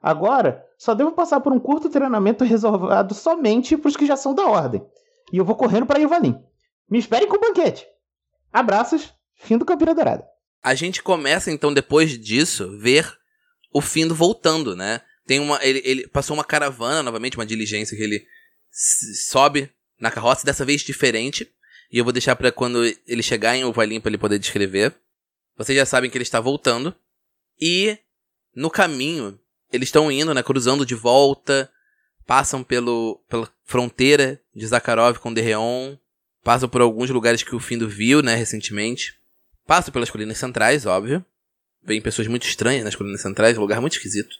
Agora, 0.00 0.64
só 0.78 0.94
devo 0.94 1.12
passar 1.12 1.40
por 1.40 1.52
um 1.52 1.58
curto 1.58 1.90
treinamento 1.90 2.42
reservado 2.42 3.12
somente 3.12 3.76
para 3.76 3.88
os 3.88 3.96
que 3.96 4.06
já 4.06 4.16
são 4.16 4.34
da 4.34 4.46
ordem. 4.46 4.82
E 5.30 5.36
eu 5.36 5.44
vou 5.44 5.54
correndo 5.54 5.84
para 5.84 6.00
Ivalim. 6.00 6.42
Me 6.88 6.98
esperem 6.98 7.28
com 7.28 7.36
o 7.36 7.40
banquete. 7.40 7.86
Abraços, 8.50 9.12
fim 9.34 9.58
do 9.58 9.64
Campina 9.64 9.94
Dourada. 9.94 10.26
A 10.62 10.74
gente 10.74 11.02
começa, 11.02 11.50
então, 11.50 11.72
depois 11.72 12.18
disso, 12.18 12.78
ver 12.78 13.06
o 13.72 13.82
Findo 13.82 14.14
voltando, 14.14 14.74
né? 14.74 15.02
Tem 15.26 15.38
uma. 15.38 15.62
Ele, 15.62 15.82
ele 15.84 16.08
passou 16.08 16.34
uma 16.34 16.44
caravana, 16.44 17.02
novamente, 17.02 17.36
uma 17.36 17.44
diligência 17.44 17.94
que 17.94 18.02
ele 18.02 18.24
sobe 19.28 19.70
na 20.00 20.10
carroça, 20.10 20.46
dessa 20.46 20.64
vez 20.64 20.80
diferente. 20.80 21.46
E 21.92 21.98
eu 21.98 22.04
vou 22.04 22.12
deixar 22.12 22.34
pra 22.36 22.50
quando 22.50 22.84
ele 23.06 23.22
chegar 23.22 23.54
em 23.54 23.64
Ovalim 23.64 24.00
pra 24.00 24.08
ele 24.08 24.18
poder 24.18 24.38
descrever. 24.38 24.94
Vocês 25.56 25.76
já 25.76 25.86
sabem 25.86 26.10
que 26.10 26.16
ele 26.16 26.22
está 26.22 26.40
voltando. 26.40 26.94
E 27.60 27.98
no 28.54 28.70
caminho, 28.70 29.38
eles 29.72 29.88
estão 29.88 30.10
indo, 30.10 30.34
né? 30.34 30.42
Cruzando 30.42 30.84
de 30.84 30.94
volta. 30.94 31.70
Passam 32.26 32.62
pelo, 32.62 33.22
pela 33.28 33.48
fronteira 33.64 34.40
de 34.54 34.66
Zakharov 34.66 35.18
com 35.18 35.32
Derreon. 35.32 35.96
Passam 36.42 36.68
por 36.68 36.80
alguns 36.80 37.10
lugares 37.10 37.42
que 37.42 37.54
o 37.54 37.60
Findo 37.60 37.88
viu, 37.88 38.22
né, 38.22 38.34
recentemente. 38.34 39.18
Passam 39.66 39.92
pelas 39.92 40.10
colinas 40.10 40.38
centrais, 40.38 40.86
óbvio. 40.86 41.24
Vem 41.82 42.00
pessoas 42.00 42.28
muito 42.28 42.46
estranhas 42.46 42.84
nas 42.84 42.94
colinas 42.94 43.20
centrais, 43.20 43.58
um 43.58 43.60
lugar 43.60 43.80
muito 43.80 43.94
esquisito. 43.94 44.36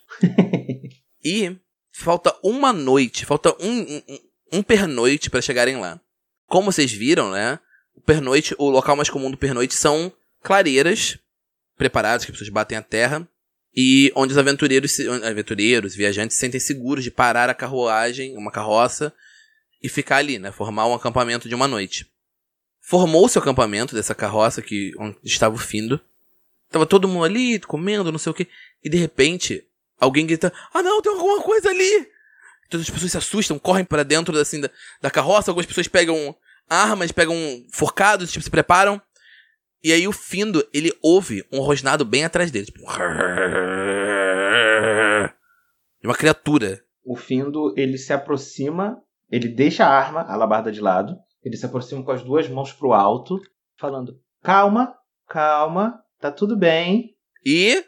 e 1.24 1.56
falta 1.90 2.36
uma 2.42 2.72
noite, 2.72 3.24
falta 3.24 3.54
um, 3.60 3.82
um, 3.82 4.02
um 4.52 4.62
pernoite 4.62 5.30
para 5.30 5.42
chegarem 5.42 5.76
lá. 5.76 6.00
Como 6.46 6.70
vocês 6.70 6.92
viram, 6.92 7.30
né? 7.30 7.58
O 7.94 8.00
pernoite, 8.00 8.54
o 8.58 8.68
local 8.68 8.94
mais 8.94 9.10
comum 9.10 9.30
do 9.30 9.36
pernoite 9.36 9.74
são 9.74 10.12
clareiras 10.46 11.18
preparadas 11.76 12.24
que 12.24 12.30
as 12.30 12.38
pessoas 12.38 12.52
batem 12.52 12.78
a 12.78 12.82
terra 12.82 13.28
e 13.74 14.12
onde 14.14 14.32
os 14.32 14.38
aventureiros, 14.38 14.96
aventureiros, 15.24 15.96
viajantes 15.96 16.36
se 16.36 16.40
sentem 16.40 16.60
seguros 16.60 17.02
de 17.02 17.10
parar 17.10 17.50
a 17.50 17.54
carruagem, 17.54 18.38
uma 18.38 18.52
carroça 18.52 19.12
e 19.82 19.88
ficar 19.88 20.18
ali, 20.18 20.38
né? 20.38 20.52
Formar 20.52 20.86
um 20.86 20.94
acampamento 20.94 21.48
de 21.48 21.54
uma 21.56 21.66
noite. 21.66 22.06
Formou-se 22.80 23.36
o 23.36 23.42
acampamento 23.42 23.92
dessa 23.92 24.14
carroça 24.14 24.62
que 24.62 24.92
onde 25.00 25.18
estava 25.24 25.56
o 25.56 25.58
Findo. 25.58 26.00
Tava 26.70 26.86
todo 26.86 27.08
mundo 27.08 27.24
ali, 27.24 27.58
comendo, 27.58 28.12
não 28.12 28.18
sei 28.18 28.30
o 28.30 28.34
que. 28.34 28.46
E 28.84 28.88
de 28.88 28.96
repente, 28.96 29.66
alguém 29.98 30.28
grita: 30.28 30.52
Ah, 30.72 30.80
não, 30.80 31.02
tem 31.02 31.10
alguma 31.10 31.42
coisa 31.42 31.70
ali! 31.70 32.08
Todas 32.70 32.86
as 32.86 32.90
pessoas 32.90 33.10
se 33.10 33.18
assustam, 33.18 33.58
correm 33.58 33.84
para 33.84 34.04
dentro 34.04 34.38
assim, 34.38 34.60
da, 34.60 34.70
da 35.02 35.10
carroça. 35.10 35.50
Algumas 35.50 35.66
pessoas 35.66 35.88
pegam 35.88 36.36
armas, 36.70 37.10
pegam 37.10 37.36
forcados, 37.72 38.30
tipo, 38.30 38.44
se 38.44 38.50
preparam. 38.50 39.02
E 39.86 39.92
aí 39.92 40.08
o 40.08 40.12
Findo, 40.12 40.66
ele 40.74 40.92
ouve 41.00 41.46
um 41.52 41.60
rosnado 41.60 42.04
bem 42.04 42.24
atrás 42.24 42.50
dele. 42.50 42.66
Tipo, 42.66 42.80
de 46.00 46.08
uma 46.08 46.14
criatura. 46.16 46.82
O 47.04 47.14
Findo, 47.14 47.72
ele 47.76 47.96
se 47.96 48.12
aproxima, 48.12 49.00
ele 49.30 49.46
deixa 49.46 49.86
a 49.86 49.88
arma, 49.88 50.22
a 50.22 50.34
alabarda 50.34 50.72
de 50.72 50.80
lado, 50.80 51.14
ele 51.40 51.56
se 51.56 51.64
aproxima 51.64 52.02
com 52.02 52.10
as 52.10 52.20
duas 52.20 52.48
mãos 52.48 52.72
pro 52.72 52.92
alto, 52.92 53.38
falando: 53.78 54.18
Calma, 54.42 54.92
calma, 55.28 56.00
tá 56.20 56.32
tudo 56.32 56.56
bem. 56.56 57.14
E 57.44 57.84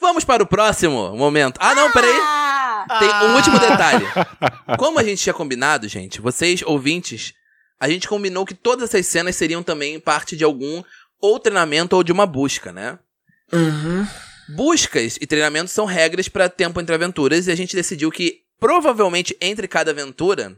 vamos 0.00 0.24
para 0.24 0.42
o 0.42 0.46
próximo 0.46 1.14
momento. 1.14 1.58
Ah, 1.60 1.74
não, 1.74 1.92
peraí. 1.92 2.20
Ah! 2.22 2.86
Tem 2.98 3.28
um 3.28 3.36
último 3.36 3.58
detalhe. 3.58 4.06
Como 4.78 4.98
a 4.98 5.04
gente 5.04 5.22
tinha 5.22 5.34
combinado, 5.34 5.86
gente, 5.88 6.22
vocês, 6.22 6.62
ouvintes, 6.62 7.34
a 7.78 7.86
gente 7.86 8.08
combinou 8.08 8.46
que 8.46 8.54
todas 8.54 8.88
essas 8.88 9.06
cenas 9.06 9.36
seriam 9.36 9.62
também 9.62 10.00
parte 10.00 10.36
de 10.38 10.42
algum 10.42 10.82
ou 11.20 11.38
treinamento 11.38 11.96
ou 11.96 12.02
de 12.04 12.12
uma 12.12 12.26
busca, 12.26 12.72
né? 12.72 12.98
Uhum. 13.52 14.06
Buscas 14.48 15.16
e 15.20 15.26
treinamentos 15.26 15.72
são 15.72 15.84
regras 15.86 16.28
para 16.28 16.48
tempo 16.48 16.80
entre 16.80 16.94
aventuras 16.94 17.46
e 17.46 17.50
a 17.50 17.54
gente 17.54 17.74
decidiu 17.74 18.10
que 18.10 18.42
provavelmente 18.60 19.36
entre 19.40 19.66
cada 19.66 19.90
aventura 19.90 20.56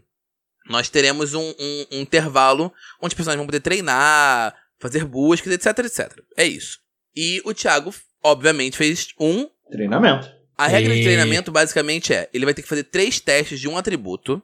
nós 0.69 0.89
teremos 0.89 1.35
um, 1.35 1.55
um- 1.59 1.87
um 1.93 2.01
intervalo 2.01 2.73
onde 3.01 3.13
os 3.13 3.15
personagens 3.15 3.39
vão 3.39 3.47
poder 3.47 3.61
treinar, 3.61 4.55
fazer 4.81 5.05
buscas, 5.05 5.53
etc, 5.53 5.79
etc. 5.85 6.21
É 6.37 6.45
isso. 6.45 6.81
E 7.15 7.41
o 7.45 7.55
Thiago, 7.55 7.95
obviamente, 8.23 8.77
fez 8.77 9.09
um. 9.21 9.49
Treinamento. 9.71 10.29
A 10.59 10.67
regra 10.67 10.93
de 10.95 11.01
E- 11.01 11.05
treinamento 11.05 11.53
basicamente 11.53 12.13
é: 12.13 12.29
ele 12.35 12.45
vai 12.45 12.53
ter 12.55 12.63
que 12.63 12.69
fazer 12.69 12.85
três 12.85 13.21
testes 13.21 13.61
de 13.61 13.69
um 13.69 13.77
atributo, 13.77 14.43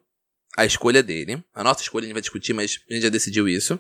a 0.57 0.65
escolha 0.65 1.03
dele. 1.03 1.43
A 1.55 1.65
nossa 1.65 1.83
escolha 1.83 2.05
a 2.05 2.07
gente 2.07 2.15
vai 2.15 2.23
discutir, 2.23 2.53
mas 2.53 2.79
a 2.89 2.95
gente 2.95 3.03
já 3.03 3.09
decidiu 3.09 3.49
isso. 3.49 3.79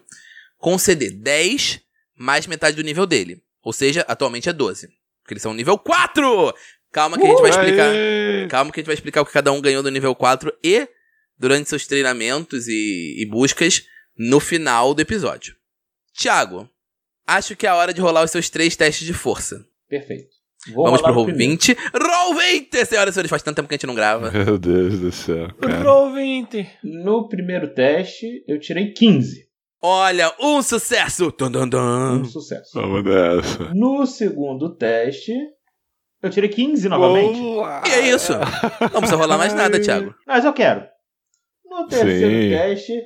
Conceder 0.59 1.12
10 1.12 1.80
mais 2.16 2.46
metade 2.46 2.76
do 2.76 2.82
nível 2.82 3.06
dele. 3.06 3.42
Ou 3.62 3.72
seja, 3.72 4.04
atualmente 4.08 4.48
é 4.48 4.52
12. 4.52 4.88
Porque 5.22 5.34
eles 5.34 5.42
são 5.42 5.54
nível 5.54 5.78
4! 5.78 6.54
Calma 6.90 7.16
que 7.16 7.24
a 7.24 7.28
gente 7.28 7.40
vai 7.40 7.50
explicar. 7.50 7.90
Aê! 7.90 8.48
Calma 8.48 8.70
que 8.70 8.80
a 8.80 8.82
gente 8.82 8.86
vai 8.86 8.94
explicar 8.94 9.22
o 9.22 9.26
que 9.26 9.32
cada 9.32 9.52
um 9.52 9.60
ganhou 9.60 9.82
do 9.82 9.90
nível 9.90 10.14
4 10.14 10.52
e 10.62 10.86
durante 11.38 11.68
seus 11.68 11.86
treinamentos 11.86 12.68
e, 12.68 13.16
e 13.18 13.26
buscas 13.26 13.84
no 14.16 14.38
final 14.38 14.94
do 14.94 15.00
episódio. 15.00 15.56
Tiago, 16.12 16.68
acho 17.26 17.56
que 17.56 17.66
é 17.66 17.70
a 17.70 17.76
hora 17.76 17.94
de 17.94 18.00
rolar 18.00 18.22
os 18.22 18.30
seus 18.30 18.50
três 18.50 18.76
testes 18.76 19.06
de 19.06 19.14
força. 19.14 19.64
Perfeito. 19.88 20.42
Vou 20.72 20.84
Vamos 20.84 21.02
pro 21.02 21.12
roll 21.12 21.24
primeiro. 21.24 21.52
20. 21.52 21.76
Roll 21.94 22.34
20! 22.36 22.86
Senhoras 22.86 23.12
e 23.12 23.14
senhores, 23.14 23.30
faz 23.30 23.42
tanto 23.42 23.56
tempo 23.56 23.68
que 23.68 23.74
a 23.74 23.76
gente 23.76 23.86
não 23.86 23.94
grava. 23.94 24.30
Meu 24.30 24.58
Deus 24.58 25.00
do 25.00 25.10
céu, 25.10 25.52
cara. 25.54 25.82
Roll 25.82 26.14
20. 26.14 26.70
No 26.84 27.28
primeiro 27.28 27.74
teste, 27.74 28.44
eu 28.46 28.60
tirei 28.60 28.92
15. 28.92 29.48
Olha, 29.85 30.33
um 30.39 30.62
sucesso! 30.62 31.33
Dun, 31.37 31.51
dun, 31.51 31.68
dun. 31.68 32.20
Um 32.20 32.24
sucesso. 32.24 32.70
Vamos 32.74 33.03
nessa. 33.03 33.74
No 33.74 34.07
segundo 34.07 34.76
teste, 34.76 35.33
eu 36.22 36.30
tirei 36.30 36.49
15 36.49 36.89
novamente. 36.89 37.41
E 37.89 37.91
é 37.91 38.09
isso. 38.09 38.33
Não 38.33 39.01
precisa 39.01 39.16
rolar 39.16 39.37
mais 39.39 39.53
nada, 39.53 39.80
Thiago. 39.80 40.14
Mas 40.24 40.45
eu 40.45 40.53
quero. 40.53 40.87
No 41.64 41.89
terceiro 41.89 42.43
Sim. 42.43 42.51
teste, 42.51 43.03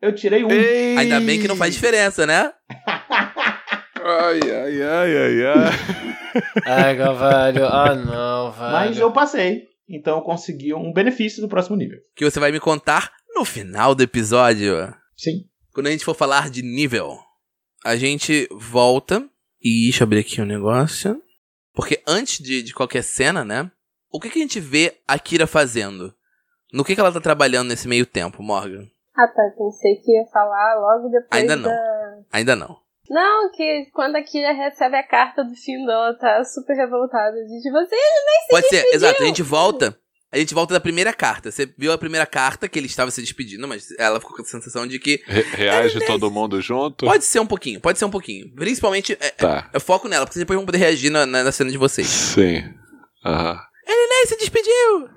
eu 0.00 0.14
tirei 0.14 0.44
um. 0.44 0.50
Ei! 0.50 0.96
Ainda 0.96 1.20
bem 1.20 1.40
que 1.40 1.48
não 1.48 1.56
faz 1.56 1.74
diferença, 1.74 2.24
né? 2.24 2.52
Ai, 4.04 4.40
ai, 4.42 4.82
ai, 4.82 5.16
ai, 5.16 5.46
ai. 5.46 5.72
Ai, 6.66 6.94
velho. 6.94 7.66
Ah, 7.66 7.94
não, 7.96 8.52
velho. 8.52 8.72
Mas 8.72 8.98
eu 8.98 9.12
passei. 9.12 9.64
Então 9.88 10.18
eu 10.18 10.22
consegui 10.22 10.72
um 10.72 10.92
benefício 10.92 11.42
do 11.42 11.48
próximo 11.48 11.76
nível. 11.76 11.98
Que 12.14 12.24
você 12.24 12.38
vai 12.38 12.52
me 12.52 12.60
contar 12.60 13.12
no 13.34 13.44
final 13.44 13.92
do 13.94 14.02
episódio. 14.04 14.74
Sim. 15.16 15.50
Quando 15.72 15.86
a 15.86 15.90
gente 15.90 16.04
for 16.04 16.14
falar 16.14 16.50
de 16.50 16.62
nível, 16.62 17.18
a 17.84 17.96
gente 17.96 18.46
volta. 18.52 19.26
E 19.60 19.84
deixa 19.84 20.02
eu 20.02 20.06
abrir 20.06 20.20
aqui 20.20 20.40
um 20.40 20.46
negócio. 20.46 21.22
Porque 21.72 22.02
antes 22.06 22.42
de, 22.42 22.62
de 22.62 22.74
qualquer 22.74 23.02
cena, 23.02 23.44
né? 23.44 23.70
O 24.12 24.20
que, 24.20 24.28
que 24.28 24.38
a 24.38 24.42
gente 24.42 24.60
vê 24.60 24.98
a 25.08 25.18
Kira 25.18 25.46
fazendo? 25.46 26.14
No 26.72 26.84
que, 26.84 26.94
que 26.94 27.00
ela 27.00 27.12
tá 27.12 27.20
trabalhando 27.20 27.68
nesse 27.68 27.88
meio 27.88 28.04
tempo, 28.04 28.42
Morgan? 28.42 28.86
Ah 29.16 29.26
tá, 29.28 29.42
pensei 29.56 29.96
que 29.96 30.12
ia 30.12 30.26
falar 30.32 30.74
logo 30.74 31.08
depois 31.08 31.40
Ainda 31.40 31.56
da... 31.56 31.62
não. 31.62 32.26
Ainda 32.32 32.56
não. 32.56 32.82
Não, 33.08 33.50
que 33.50 33.90
quando 33.92 34.16
a 34.16 34.22
Kira 34.22 34.52
recebe 34.52 34.96
a 34.96 35.06
carta 35.06 35.44
do 35.44 35.54
fim 35.54 35.82
ela 35.84 36.14
tá 36.14 36.44
super 36.44 36.74
revoltada. 36.74 37.32
De 37.32 37.62
tipo 37.62 37.76
assim, 37.76 37.96
Pode 38.50 38.68
ser, 38.68 38.84
exato. 38.94 39.22
A 39.22 39.26
gente 39.26 39.42
volta. 39.42 39.98
A 40.32 40.38
gente 40.38 40.54
volta 40.54 40.72
da 40.72 40.80
primeira 40.80 41.12
carta. 41.12 41.50
Você 41.50 41.66
viu 41.76 41.92
a 41.92 41.98
primeira 41.98 42.24
carta 42.24 42.66
que 42.68 42.78
ele 42.78 42.86
estava 42.86 43.10
se 43.10 43.20
despedindo, 43.20 43.68
mas 43.68 43.88
ela 43.98 44.18
ficou 44.18 44.34
com 44.34 44.42
a 44.42 44.46
sensação 44.46 44.86
de 44.86 44.98
que. 44.98 45.22
Re- 45.26 45.42
reage 45.42 46.00
todo 46.06 46.30
mundo 46.30 46.60
junto? 46.60 47.04
Pode 47.04 47.24
ser 47.24 47.40
um 47.40 47.46
pouquinho, 47.46 47.80
pode 47.80 47.98
ser 47.98 48.06
um 48.06 48.10
pouquinho. 48.10 48.50
Principalmente, 48.54 49.12
é, 49.20 49.30
Tá. 49.30 49.68
é 49.72 49.78
foco 49.78 50.08
nela, 50.08 50.24
porque 50.24 50.38
depois 50.38 50.56
vão 50.56 50.64
poder 50.64 50.78
reagir 50.78 51.10
na, 51.10 51.26
na, 51.26 51.44
na 51.44 51.52
cena 51.52 51.70
de 51.70 51.76
vocês. 51.76 52.06
Sim. 52.06 52.62
Aham. 53.24 53.60
Ei, 53.86 54.26
se 54.26 54.36
despediu! 54.36 55.10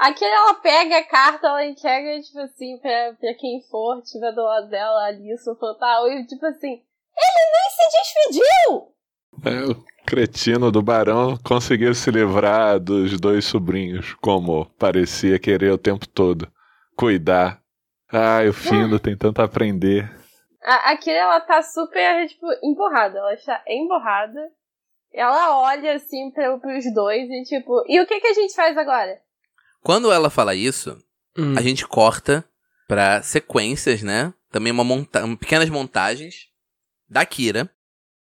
a 0.00 0.12
Kira 0.12 0.28
ela 0.30 0.54
pega 0.54 0.98
a 0.98 1.04
carta, 1.04 1.46
ela 1.46 1.64
entrega, 1.64 2.20
tipo 2.20 2.38
assim, 2.40 2.76
pra, 2.82 3.14
pra 3.18 3.32
quem 3.38 3.62
for, 3.70 4.02
tiver 4.02 4.32
do 4.32 4.42
lado 4.42 4.68
dela, 4.68 5.06
ali, 5.06 5.32
o 5.32 5.56
Fantal, 5.56 6.08
e 6.08 6.26
tipo 6.26 6.44
assim, 6.46 6.68
ele 7.16 7.50
nem 7.52 7.70
se 7.70 7.98
despediu! 7.98 8.93
É, 9.44 9.64
o 9.64 9.84
cretino 10.06 10.70
do 10.70 10.82
barão 10.82 11.36
conseguiu 11.38 11.94
se 11.94 12.10
livrar 12.10 12.78
dos 12.78 13.18
dois 13.18 13.44
sobrinhos, 13.44 14.14
como 14.20 14.66
parecia 14.78 15.38
querer 15.38 15.72
o 15.72 15.78
tempo 15.78 16.06
todo. 16.06 16.50
Cuidar. 16.96 17.60
Ai, 18.12 18.48
o 18.48 18.52
Findo 18.52 18.98
tem 19.00 19.16
tanto 19.16 19.40
a 19.40 19.44
aprender. 19.44 20.10
A, 20.62 20.92
a 20.92 20.96
Kira, 20.96 21.18
ela 21.18 21.40
tá 21.40 21.62
super, 21.62 22.26
tipo, 22.28 22.46
emborrada. 22.62 23.18
Ela 23.18 23.34
está 23.34 23.62
emborrada. 23.66 24.40
Ela 25.12 25.58
olha, 25.58 25.94
assim, 25.94 26.30
pra, 26.32 26.56
pros 26.58 26.84
dois 26.94 27.28
e, 27.28 27.42
tipo, 27.44 27.84
e 27.88 28.00
o 28.00 28.06
que 28.06 28.20
que 28.20 28.26
a 28.28 28.32
gente 28.34 28.54
faz 28.54 28.76
agora? 28.76 29.18
Quando 29.82 30.10
ela 30.12 30.30
fala 30.30 30.54
isso, 30.54 30.96
Hum. 31.36 31.54
a 31.58 31.60
gente 31.60 31.86
corta 31.86 32.44
pra 32.86 33.20
sequências, 33.22 34.02
né? 34.02 34.32
Também 34.50 34.72
uma 34.72 34.84
monta 34.84 35.20
pequenas 35.36 35.68
montagens 35.68 36.48
da 37.08 37.26
Kira. 37.26 37.68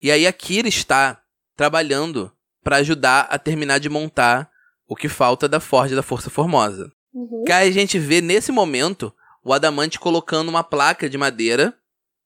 E 0.03 0.11
aí 0.11 0.27
a 0.27 0.33
Kira 0.33 0.67
está 0.67 1.23
trabalhando 1.55 2.29
pra 2.61 2.75
ajudar 2.77 3.21
a 3.29 3.39
terminar 3.39 3.79
de 3.79 3.87
montar 3.87 4.51
o 4.85 4.97
que 4.97 5.07
falta 5.07 5.47
da 5.47 5.61
Forja 5.61 5.95
da 5.95 6.03
Força 6.03 6.29
Formosa. 6.29 6.91
Uhum. 7.13 7.45
Que 7.45 7.53
aí 7.53 7.69
a 7.69 7.71
gente 7.71 7.97
vê 7.97 8.19
nesse 8.19 8.51
momento 8.51 9.13
o 9.41 9.53
Adamante 9.53 9.97
colocando 9.97 10.49
uma 10.49 10.63
placa 10.63 11.09
de 11.09 11.17
madeira. 11.17 11.73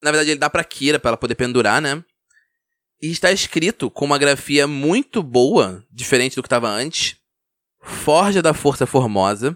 Na 0.02 0.10
verdade, 0.10 0.32
ele 0.32 0.40
dá 0.40 0.50
pra 0.50 0.64
Kira 0.64 0.98
pra 0.98 1.10
ela 1.10 1.18
poder 1.18 1.36
pendurar, 1.36 1.80
né? 1.80 2.04
E 3.00 3.12
está 3.12 3.32
escrito 3.32 3.92
com 3.92 4.06
uma 4.06 4.18
grafia 4.18 4.66
muito 4.66 5.22
boa, 5.22 5.86
diferente 5.92 6.36
do 6.36 6.42
que 6.42 6.48
estava 6.48 6.68
antes. 6.68 7.18
Forja 7.80 8.42
da 8.42 8.56
Força 8.56 8.88
Formosa. 8.88 9.56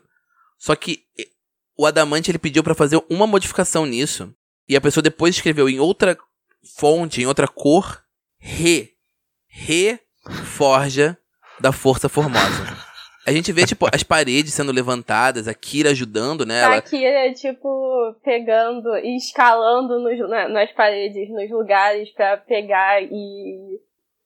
Só 0.60 0.76
que 0.76 1.06
o 1.76 1.88
Adamante 1.88 2.30
ele 2.30 2.38
pediu 2.38 2.64
pra 2.64 2.76
fazer 2.76 3.04
uma 3.10 3.26
modificação 3.26 3.84
nisso. 3.88 4.32
E 4.70 4.76
a 4.76 4.82
pessoa 4.82 5.02
depois 5.02 5.36
escreveu 5.36 5.68
em 5.68 5.80
outra 5.80 6.16
fonte, 6.78 7.22
em 7.22 7.26
outra 7.26 7.48
cor, 7.48 8.01
Re. 8.42 8.90
Re 9.48 10.00
Forja 10.46 11.18
da 11.60 11.72
Força 11.72 12.08
Formosa. 12.10 12.82
A 13.28 13.32
gente 13.32 13.52
vê, 13.52 13.66
tipo, 13.68 13.86
as 13.94 14.02
paredes 14.02 14.54
sendo 14.54 14.72
levantadas, 14.72 15.48
a 15.48 15.54
Kira 15.54 15.92
ajudando, 15.92 16.44
né? 16.46 16.64
A 16.64 16.82
Kira, 16.82 17.32
tipo, 17.34 18.16
pegando 18.24 18.96
e 18.98 19.16
escalando 19.16 20.00
nos, 20.00 20.18
na- 20.30 20.50
nas 20.50 20.72
paredes, 20.72 21.30
nos 21.30 21.50
lugares 21.52 22.10
pra 22.14 22.38
pegar 22.38 23.02
e, 23.04 23.80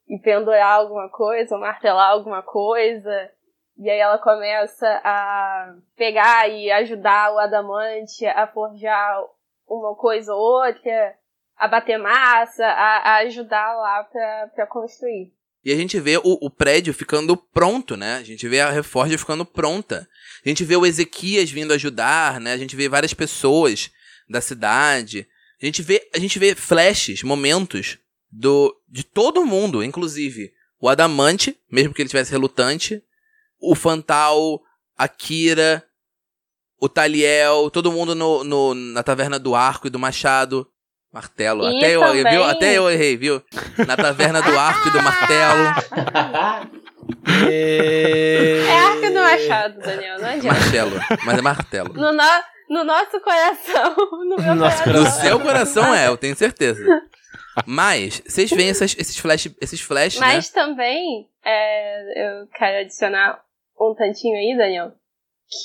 e 0.08 0.20
pendurar 0.24 0.80
alguma 0.80 1.10
coisa, 1.10 1.58
martelar 1.58 2.12
alguma 2.12 2.42
coisa. 2.42 3.30
E 3.78 3.90
aí 3.90 4.00
ela 4.00 4.18
começa 4.18 4.88
a 5.04 5.76
pegar 5.98 6.48
e 6.50 6.72
ajudar 6.72 7.34
o 7.34 7.40
adamante 7.40 8.26
a 8.26 8.48
forjar 8.48 9.22
uma 9.68 9.94
coisa 9.96 10.34
ou 10.34 10.40
outra, 10.66 11.16
a 11.58 11.68
bater 11.68 11.98
massa, 11.98 12.66
a, 12.66 12.98
a 12.98 13.16
ajudar 13.20 13.74
lá 13.76 14.04
pra, 14.04 14.68
construir. 14.68 15.32
E 15.64 15.72
a 15.72 15.76
gente 15.76 16.00
vê 16.00 16.18
o, 16.18 16.22
o 16.24 16.50
prédio 16.50 16.94
ficando 16.94 17.36
pronto, 17.36 17.98
né? 17.98 18.18
A 18.18 18.24
gente 18.24 18.48
vê 18.48 18.60
a 18.62 18.70
Reforja 18.70 19.18
ficando 19.18 19.44
pronta. 19.46 20.08
A 20.46 20.50
gente 20.50 20.64
vê 20.64 20.76
o 20.76 20.86
Ezequias 20.86 21.50
vindo 21.50 21.74
ajudar, 21.74 22.40
né? 22.40 22.54
A 22.54 22.58
gente 22.58 22.76
vê 22.76 22.88
várias 22.88 23.14
pessoas 23.14 23.90
da 24.30 24.42
cidade. 24.42 25.28
A 25.62 25.66
gente 25.66 25.82
vê, 25.82 26.08
a 26.14 26.20
gente 26.20 26.38
vê 26.38 26.54
flashes, 26.54 27.24
momentos 27.24 27.98
do 28.32 28.76
de 28.88 29.04
todo 29.04 29.46
mundo, 29.46 29.84
inclusive 29.84 30.54
o 30.80 30.88
Adamante, 30.90 31.58
mesmo 31.72 31.94
que 31.94 32.02
ele 32.02 32.10
tivesse 32.10 32.32
relutante, 32.32 33.02
o 33.60 33.74
Fantal, 33.74 34.62
a 34.96 35.08
Kira, 35.08 35.84
o 36.80 36.88
Taliel, 36.88 37.72
todo 37.72 37.92
mundo 37.92 38.14
no, 38.14 38.44
no- 38.44 38.74
na 38.76 39.02
taverna 39.02 39.40
do 39.40 39.56
arco 39.56 39.88
e 39.88 39.90
do 39.90 39.98
machado. 39.98 40.70
Martelo. 41.16 41.64
E 41.72 41.78
Até 41.78 41.96
eu, 41.96 42.02
também- 42.02 42.24
viu? 42.26 42.44
Até 42.44 42.74
eu 42.78 42.90
errei, 42.92 43.16
viu? 43.16 43.42
Na 43.88 43.96
taverna 43.96 44.42
do 44.42 44.60
arco 44.60 44.90
e 44.90 44.92
do 44.92 45.02
martelo. 45.02 45.64
É 47.50 48.72
arco 48.72 49.08
do 49.08 49.14
machado, 49.22 49.80
Daniel, 49.80 50.20
não 50.20 50.28
adianta. 50.30 50.60
Martelo. 50.60 51.00
Mas 51.26 51.38
é 51.38 51.42
martelo. 51.42 51.94
No, 51.94 52.12
no, 52.12 52.24
no 52.70 52.84
nosso 52.84 53.20
coração, 53.22 53.96
no 54.28 54.36
meu 54.38 54.56
Nosso 54.56 54.84
coração. 54.84 55.04
No 55.04 55.22
seu 55.22 55.40
coração 55.40 55.94
é, 55.96 56.08
eu 56.08 56.18
tenho 56.18 56.36
certeza. 56.36 56.84
Mas, 57.66 58.22
vocês 58.28 58.50
veem 58.50 58.70
essas- 58.70 58.96
esses 59.00 59.18
flash, 59.18 59.48
esses 59.62 59.80
flashes, 59.80 60.20
né? 60.20 60.28
Mas 60.36 60.50
também, 60.50 61.30
é, 61.46 62.42
eu 62.42 62.48
quero 62.48 62.80
adicionar 62.82 63.40
um 63.80 63.96
tantinho 63.96 64.36
aí, 64.36 64.58
Daniel, 64.58 64.92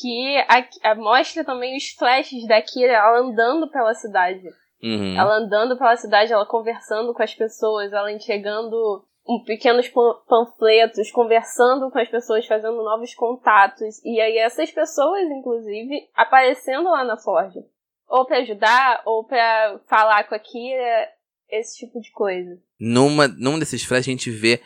que 0.00 0.36
a, 0.48 0.90
a- 0.90 0.94
mostra 0.94 1.42
também 1.44 1.76
os 1.76 1.88
flashes 1.98 2.46
da 2.46 2.62
Kira, 2.62 2.92
ela 2.92 3.18
andando 3.18 3.68
pela 3.72 3.92
cidade. 3.94 4.40
Uhum. 4.82 5.16
Ela 5.16 5.36
andando 5.36 5.76
pela 5.76 5.96
cidade, 5.96 6.32
ela 6.32 6.46
conversando 6.46 7.12
com 7.12 7.22
as 7.22 7.34
pessoas, 7.34 7.92
ela 7.92 8.10
entregando 8.12 9.04
pequenos 9.46 9.86
pan- 9.88 10.16
panfletos, 10.26 11.10
conversando 11.10 11.90
com 11.90 11.98
as 11.98 12.08
pessoas, 12.08 12.46
fazendo 12.46 12.82
novos 12.82 13.14
contatos. 13.14 14.02
E 14.04 14.20
aí 14.20 14.38
essas 14.38 14.70
pessoas, 14.70 15.22
inclusive, 15.30 16.08
aparecendo 16.14 16.88
lá 16.90 17.04
na 17.04 17.16
Forja. 17.16 17.60
Ou 18.08 18.24
pra 18.26 18.38
ajudar, 18.38 19.02
ou 19.04 19.24
pra 19.24 19.78
falar 19.86 20.24
com 20.24 20.34
a 20.34 20.38
Kira, 20.38 21.08
esse 21.48 21.78
tipo 21.78 22.00
de 22.00 22.10
coisa. 22.10 22.58
Numa, 22.80 23.28
num 23.28 23.58
desses 23.58 23.84
flashes 23.84 24.08
a 24.08 24.10
gente 24.10 24.30
vê 24.30 24.60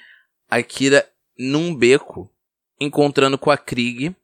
a 0.48 0.62
Kira 0.62 1.06
num 1.38 1.74
beco, 1.76 2.30
encontrando 2.80 3.36
com 3.36 3.50
a 3.50 3.58
Krieg, 3.58 4.14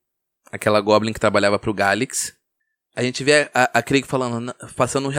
aquela 0.51 0.81
Goblin 0.81 1.13
que 1.13 1.21
trabalhava 1.21 1.59
pro 1.59 1.75
Galix. 1.75 2.35
A 2.95 3.03
gente 3.03 3.23
vê 3.23 3.51
a, 3.55 3.79
a 3.79 3.83
Krieg 3.83 4.07
falando, 4.07 4.55
passando 4.77 5.09
um, 5.09 5.13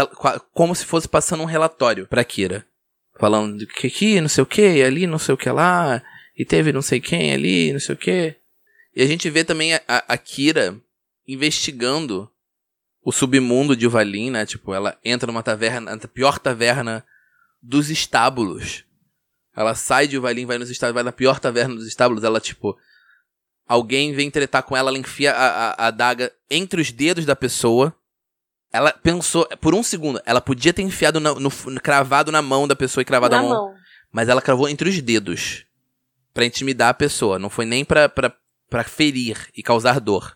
como 0.53 0.75
se 0.75 0.85
fosse 0.85 1.07
passando 1.07 1.41
um 1.41 1.45
relatório 1.45 2.07
pra 2.07 2.23
Kira. 2.23 2.65
Falando 3.19 3.65
que 3.67 3.87
aqui, 3.87 4.19
não 4.19 4.29
sei 4.29 4.41
o 4.41 4.47
que, 4.47 4.81
ali, 4.83 5.05
não 5.07 5.19
sei 5.19 5.33
o 5.33 5.37
que 5.37 5.49
lá, 5.49 6.01
e 6.35 6.45
teve 6.45 6.73
não 6.73 6.81
sei 6.81 6.99
quem 6.99 7.33
ali, 7.33 7.71
não 7.71 7.79
sei 7.79 7.95
o 7.95 7.97
que. 7.97 8.35
E 8.95 9.01
a 9.01 9.05
gente 9.05 9.29
vê 9.29 9.43
também 9.43 9.75
a, 9.75 9.81
a 9.87 10.17
Kira 10.17 10.77
investigando 11.27 12.29
o 13.03 13.11
submundo 13.11 13.75
de 13.75 13.87
Uvalin, 13.87 14.31
né? 14.31 14.45
Tipo, 14.45 14.73
ela 14.73 14.97
entra 15.03 15.27
numa 15.27 15.43
taverna, 15.43 15.93
a 15.93 16.07
pior 16.07 16.39
taverna 16.39 17.05
dos 17.61 17.89
estábulos. 17.89 18.85
Ela 19.55 19.75
sai 19.75 20.07
de 20.07 20.17
Uvalin, 20.17 20.45
vai 20.45 20.57
nos 20.57 20.69
estábulos, 20.69 20.95
vai 20.95 21.03
na 21.03 21.11
pior 21.11 21.39
taverna 21.39 21.75
dos 21.75 21.87
estábulos, 21.87 22.23
ela, 22.23 22.39
tipo. 22.39 22.77
Alguém 23.71 24.11
vem 24.11 24.29
tretar 24.29 24.63
com 24.63 24.75
ela, 24.75 24.89
ela 24.89 24.97
enfia 24.97 25.31
a, 25.31 25.45
a, 25.45 25.69
a 25.71 25.87
adaga 25.87 26.29
entre 26.49 26.81
os 26.81 26.91
dedos 26.91 27.25
da 27.25 27.37
pessoa. 27.37 27.95
Ela 28.69 28.91
pensou, 28.91 29.47
por 29.61 29.73
um 29.73 29.81
segundo, 29.81 30.21
ela 30.25 30.41
podia 30.41 30.73
ter 30.73 30.81
enfiado 30.81 31.21
no, 31.21 31.35
no, 31.39 31.49
cravado 31.79 32.33
na 32.33 32.41
mão 32.41 32.67
da 32.67 32.75
pessoa 32.75 33.01
e 33.01 33.05
cravado 33.05 33.33
na, 33.33 33.41
mão, 33.41 33.49
mão. 33.49 33.75
Mas 34.11 34.27
ela 34.27 34.41
cravou 34.41 34.67
entre 34.67 34.89
os 34.89 35.01
dedos. 35.01 35.65
para 36.33 36.43
intimidar 36.43 36.89
a 36.89 36.93
pessoa. 36.93 37.39
Não 37.39 37.49
foi 37.49 37.63
nem 37.63 37.85
pra, 37.85 38.09
pra, 38.09 38.35
pra 38.69 38.83
ferir 38.83 39.37
e 39.55 39.63
causar 39.63 40.01
dor. 40.01 40.35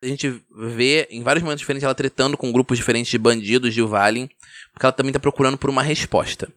A 0.00 0.06
gente 0.06 0.40
vê 0.56 1.08
em 1.10 1.24
vários 1.24 1.42
momentos 1.42 1.62
diferentes 1.62 1.82
ela 1.82 1.96
tretando 1.96 2.36
com 2.36 2.52
grupos 2.52 2.78
diferentes 2.78 3.10
de 3.10 3.18
bandidos 3.18 3.74
de 3.74 3.82
Uvalin, 3.82 4.30
porque 4.72 4.86
ela 4.86 4.92
também 4.92 5.12
tá 5.12 5.18
procurando 5.18 5.58
por 5.58 5.68
uma 5.68 5.82
resposta. 5.82 6.48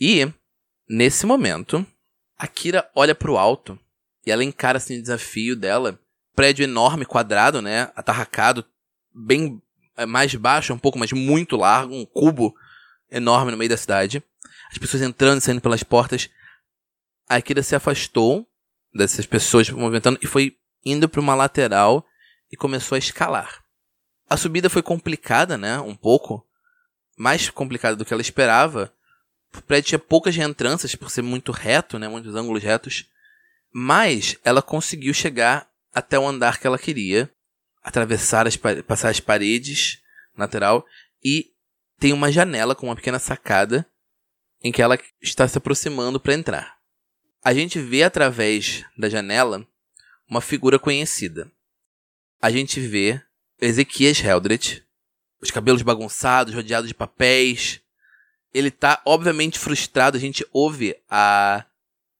E, 0.00 0.32
nesse 0.88 1.26
momento, 1.26 1.86
a 2.38 2.46
Kira 2.46 2.88
olha 2.94 3.14
pro 3.14 3.36
alto 3.36 3.78
e 4.28 4.30
ela 4.30 4.44
encara 4.44 4.76
assim 4.76 4.98
o 4.98 5.00
desafio 5.00 5.56
dela. 5.56 5.98
Prédio 6.36 6.62
enorme, 6.62 7.06
quadrado, 7.06 7.62
né? 7.62 7.90
Atarracado, 7.96 8.62
bem 9.12 9.60
é, 9.96 10.04
mais 10.04 10.34
baixo 10.34 10.74
um 10.74 10.78
pouco, 10.78 10.98
mas 10.98 11.12
muito 11.12 11.56
largo, 11.56 11.94
um 11.94 12.04
cubo 12.04 12.54
enorme 13.10 13.50
no 13.50 13.56
meio 13.56 13.70
da 13.70 13.76
cidade. 13.76 14.22
As 14.70 14.76
pessoas 14.76 15.02
entrando 15.02 15.38
e 15.38 15.40
saindo 15.40 15.62
pelas 15.62 15.82
portas. 15.82 16.28
A 17.26 17.36
Akira 17.36 17.62
se 17.62 17.74
afastou 17.74 18.46
dessas 18.94 19.24
pessoas 19.24 19.70
movimentando 19.70 20.18
e 20.22 20.26
foi 20.26 20.58
indo 20.84 21.08
para 21.08 21.20
uma 21.20 21.34
lateral 21.34 22.06
e 22.52 22.56
começou 22.56 22.96
a 22.96 22.98
escalar. 22.98 23.64
A 24.28 24.36
subida 24.36 24.68
foi 24.68 24.82
complicada, 24.82 25.56
né? 25.56 25.80
Um 25.80 25.96
pouco. 25.96 26.46
Mais 27.16 27.48
complicada 27.48 27.96
do 27.96 28.04
que 28.04 28.12
ela 28.12 28.22
esperava. 28.22 28.92
O 29.56 29.62
prédio 29.62 29.88
tinha 29.88 29.98
poucas 29.98 30.36
reentranças 30.36 30.94
por 30.94 31.10
ser 31.10 31.22
muito 31.22 31.50
reto, 31.50 31.98
né? 31.98 32.08
Muitos 32.08 32.34
ângulos 32.34 32.62
retos. 32.62 33.06
Mas 33.72 34.36
ela 34.44 34.62
conseguiu 34.62 35.12
chegar 35.12 35.68
até 35.92 36.18
o 36.18 36.26
andar 36.26 36.58
que 36.58 36.66
ela 36.66 36.78
queria. 36.78 37.30
Atravessar 37.82 38.46
as, 38.46 38.56
passar 38.86 39.10
as 39.10 39.20
paredes 39.20 40.00
lateral. 40.36 40.84
E 41.24 41.52
tem 41.98 42.12
uma 42.12 42.30
janela 42.30 42.74
com 42.74 42.86
uma 42.86 42.96
pequena 42.96 43.18
sacada 43.18 43.88
em 44.62 44.72
que 44.72 44.82
ela 44.82 44.98
está 45.20 45.46
se 45.46 45.58
aproximando 45.58 46.20
para 46.20 46.34
entrar. 46.34 46.78
A 47.44 47.54
gente 47.54 47.78
vê 47.78 48.02
através 48.02 48.84
da 48.96 49.08
janela 49.08 49.66
uma 50.28 50.40
figura 50.40 50.78
conhecida 50.78 51.50
a 52.40 52.50
gente 52.50 52.80
vê 52.80 53.20
Ezequias 53.60 54.20
Heldred, 54.20 54.84
os 55.40 55.50
cabelos 55.50 55.82
bagunçados, 55.82 56.54
rodeado 56.54 56.86
de 56.86 56.94
papéis. 56.94 57.80
Ele 58.54 58.70
tá 58.70 59.02
obviamente 59.04 59.58
frustrado. 59.58 60.16
A 60.16 60.20
gente 60.20 60.46
ouve 60.52 60.96
a 61.10 61.64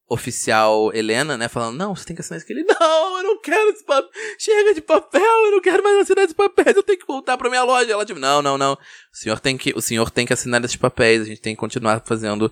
oficial 0.09 0.91
Helena, 0.93 1.37
né, 1.37 1.47
falando: 1.47 1.77
Não, 1.77 1.95
você 1.95 2.05
tem 2.05 2.15
que 2.15 2.21
assinar 2.21 2.39
isso. 2.39 2.51
Ele: 2.51 2.63
Não, 2.79 3.17
eu 3.17 3.23
não 3.23 3.41
quero 3.41 3.69
esse 3.69 3.85
papel. 3.85 4.09
Chega 4.37 4.73
de 4.73 4.81
papel, 4.81 5.45
eu 5.45 5.51
não 5.51 5.61
quero 5.61 5.83
mais 5.83 5.99
assinar 5.99 6.25
esse 6.25 6.33
papel. 6.33 6.73
Eu 6.75 6.83
tenho 6.83 6.99
que 6.99 7.05
voltar 7.05 7.37
pra 7.37 7.49
minha 7.49 7.63
loja. 7.63 7.91
Ela, 7.91 8.05
tipo: 8.05 8.19
Não, 8.19 8.41
não, 8.41 8.57
não. 8.57 8.73
O 8.73 8.77
senhor 9.17 9.39
tem 9.39 9.57
que, 9.57 9.71
o 9.75 9.81
senhor 9.81 10.09
tem 10.09 10.25
que 10.25 10.33
assinar 10.33 10.63
esses 10.65 10.75
papéis. 10.75 11.21
A 11.21 11.25
gente 11.25 11.41
tem 11.41 11.55
que 11.55 11.59
continuar 11.59 12.03
fazendo 12.05 12.51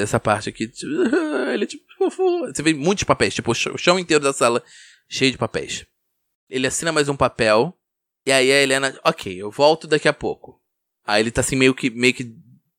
essa 0.00 0.20
parte 0.20 0.50
aqui. 0.50 0.70
Ele, 1.52 1.66
tipo, 1.66 1.84
você 1.98 2.62
vê 2.62 2.74
muitos 2.74 3.04
papéis, 3.04 3.34
tipo, 3.34 3.50
o 3.50 3.78
chão 3.78 3.98
inteiro 3.98 4.22
da 4.22 4.32
sala 4.32 4.62
cheio 5.08 5.32
de 5.32 5.38
papéis. 5.38 5.86
Ele 6.48 6.66
assina 6.66 6.92
mais 6.92 7.08
um 7.08 7.16
papel. 7.16 7.74
E 8.26 8.30
aí 8.32 8.52
a 8.52 8.62
Helena, 8.62 8.98
ok, 9.02 9.34
eu 9.34 9.50
volto 9.50 9.86
daqui 9.86 10.06
a 10.06 10.12
pouco. 10.12 10.60
Aí 11.06 11.22
ele 11.22 11.30
tá 11.30 11.40
assim 11.40 11.56
meio 11.56 11.74
que, 11.74 11.88
meio 11.88 12.12
que 12.12 12.36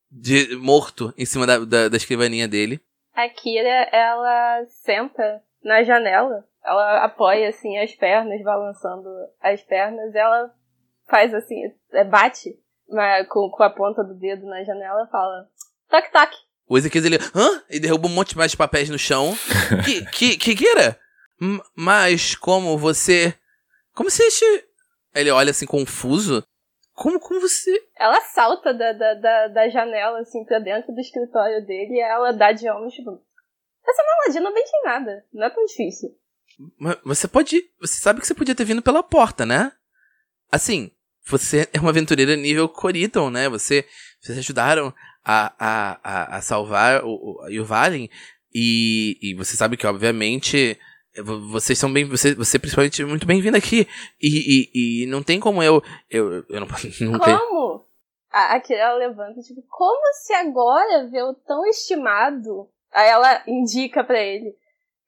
de, 0.09 0.55
morto 0.55 1.11
em 1.17 1.25
cima 1.25 1.47
da, 1.47 1.59
da, 1.59 1.89
da 1.89 1.97
escrivaninha 1.97 2.47
dele. 2.47 2.79
A 3.13 3.27
Kira, 3.29 3.89
ela 3.91 4.65
senta 4.67 5.41
na 5.63 5.83
janela. 5.83 6.45
Ela 6.63 7.03
apoia 7.03 7.49
assim 7.49 7.77
as 7.79 7.93
pernas, 7.95 8.41
balançando 8.43 9.09
as 9.41 9.61
pernas. 9.61 10.13
Ela 10.15 10.53
faz 11.09 11.33
assim, 11.33 11.55
é, 11.91 12.03
bate 12.03 12.57
com, 13.29 13.49
com 13.49 13.63
a 13.63 13.69
ponta 13.69 14.03
do 14.03 14.13
dedo 14.13 14.45
na 14.45 14.63
janela 14.63 15.05
e 15.07 15.11
fala: 15.11 15.47
toque, 15.89 16.11
toque. 16.11 16.37
O 16.67 16.77
Ezequiel 16.77 17.05
ele, 17.05 17.17
hã? 17.35 17.63
E 17.69 17.79
derruba 17.79 18.07
um 18.07 18.11
monte 18.11 18.37
mais 18.37 18.51
de 18.51 18.57
papéis 18.57 18.89
no 18.89 18.97
chão. 18.97 19.33
que, 19.83 20.05
que, 20.05 20.37
que, 20.37 20.55
Kira? 20.55 20.97
Mas 21.75 22.35
como 22.35 22.77
você 22.77 23.35
como 23.93 24.09
você 24.09 24.23
acha... 24.23 24.63
Ele 25.13 25.29
olha 25.31 25.51
assim, 25.51 25.65
confuso. 25.65 26.43
Como, 27.01 27.19
como 27.19 27.41
você... 27.41 27.71
Ela 27.97 28.21
salta 28.21 28.71
da, 28.71 28.93
da, 28.93 29.15
da, 29.15 29.47
da 29.47 29.69
janela, 29.69 30.19
assim, 30.19 30.45
pra 30.45 30.59
dentro 30.59 30.93
do 30.93 31.01
escritório 31.01 31.65
dele 31.65 31.95
e 31.95 31.99
ela 31.99 32.31
dá 32.31 32.51
de 32.51 32.69
ombros, 32.69 32.93
tipo... 32.93 33.09
Essa 33.89 34.03
maladinha 34.03 34.43
não 34.43 34.53
vem 34.53 34.63
de 34.63 34.83
nada. 34.83 35.25
Não 35.33 35.47
é 35.47 35.49
tão 35.49 35.65
difícil. 35.65 36.09
Mas 36.77 36.99
você 37.03 37.27
pode... 37.27 37.59
Você 37.79 37.99
sabe 37.99 38.21
que 38.21 38.27
você 38.27 38.35
podia 38.35 38.53
ter 38.53 38.65
vindo 38.65 38.83
pela 38.83 39.01
porta, 39.01 39.47
né? 39.47 39.71
Assim, 40.51 40.91
você 41.25 41.67
é 41.73 41.79
uma 41.79 41.89
aventureira 41.89 42.35
nível 42.35 42.69
Coriton, 42.69 43.31
né? 43.31 43.49
Você, 43.49 43.83
vocês 44.19 44.37
ajudaram 44.37 44.93
a, 45.25 45.55
a, 45.57 45.99
a, 46.03 46.37
a 46.37 46.41
salvar 46.41 47.03
o, 47.03 47.39
o 47.41 47.47
Yuvalin. 47.47 48.09
E, 48.53 49.17
e 49.23 49.33
você 49.33 49.57
sabe 49.57 49.75
que, 49.75 49.87
obviamente, 49.87 50.79
vocês 51.51 51.77
são 51.77 51.91
bem. 51.91 52.05
Você, 52.05 52.33
você 52.33 52.57
principalmente 52.57 53.03
muito 53.03 53.25
bem-vindo 53.25 53.57
aqui. 53.57 53.87
E, 54.21 54.29
e, 54.73 55.03
e, 55.03 55.05
não 55.07 55.21
tem 55.21 55.39
como 55.39 55.61
eu. 55.61 55.81
Eu, 56.09 56.45
eu 56.49 56.59
não, 56.59 56.67
não 57.01 57.19
Como? 57.19 57.85
A, 58.31 58.55
a 58.55 58.59
Kira 58.61 58.93
levanta, 58.93 59.41
tipo, 59.41 59.61
como 59.69 60.01
se 60.23 60.33
agora 60.33 61.07
vê 61.09 61.21
o 61.21 61.33
tão 61.33 61.65
estimado. 61.65 62.69
Aí 62.93 63.09
ela 63.09 63.43
indica 63.45 64.03
para 64.03 64.21
ele, 64.21 64.55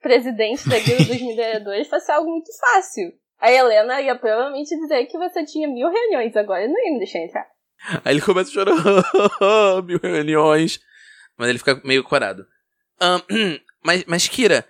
presidente 0.01 0.67
da 0.67 0.77
Guilda 0.77 1.05
dos 1.05 1.19
Mineradores, 1.21 1.87
fosse 1.87 2.11
algo 2.11 2.29
muito 2.29 2.51
fácil. 2.57 3.13
A 3.39 3.51
Helena 3.51 4.01
ia 4.01 4.15
provavelmente 4.15 4.75
dizer 4.77 5.05
que 5.05 5.17
você 5.17 5.45
tinha 5.45 5.67
mil 5.67 5.89
reuniões 5.89 6.35
agora, 6.35 6.67
não 6.67 6.85
ia 6.85 6.93
me 6.93 6.99
deixar 6.99 7.19
entrar. 7.19 7.47
Aí 8.03 8.13
ele 8.13 8.21
começa 8.21 8.49
a 8.49 8.53
chorar, 8.53 9.83
mil 9.83 9.99
reuniões. 10.01 10.79
Mas 11.37 11.49
ele 11.49 11.59
fica 11.59 11.81
meio 11.83 12.03
corado. 12.03 12.45
Um, 13.01 13.59
mas, 13.83 14.05
mas, 14.05 14.27
Kira, 14.27 14.65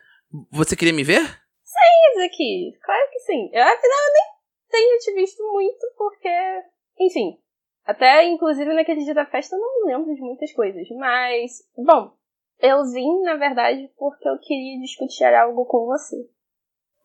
você 0.51 0.75
queria 0.75 0.93
me 0.93 1.03
ver? 1.03 1.21
Sim, 1.63 2.23
aqui. 2.25 2.77
Claro 2.81 3.09
que 3.11 3.19
sim. 3.19 3.49
Eu, 3.53 3.63
afinal, 3.63 3.99
eu 3.99 4.13
nem 4.13 4.33
tenho 4.69 4.99
te 4.99 5.13
visto 5.13 5.43
muito, 5.51 5.93
porque. 5.97 6.29
Enfim. 6.99 7.37
Até, 7.85 8.25
inclusive, 8.25 8.73
naquele 8.73 9.03
dia 9.03 9.13
da 9.13 9.25
festa 9.25 9.55
eu 9.55 9.59
não 9.59 9.85
me 9.85 9.91
lembro 9.91 10.15
de 10.15 10.21
muitas 10.21 10.51
coisas. 10.53 10.87
Mas, 10.97 11.63
bom, 11.77 12.15
eu 12.59 12.83
vim, 12.91 13.21
na 13.23 13.35
verdade, 13.35 13.89
porque 13.97 14.27
eu 14.27 14.39
queria 14.39 14.79
discutir 14.79 15.25
algo 15.25 15.65
com 15.65 15.85
você. 15.85 16.15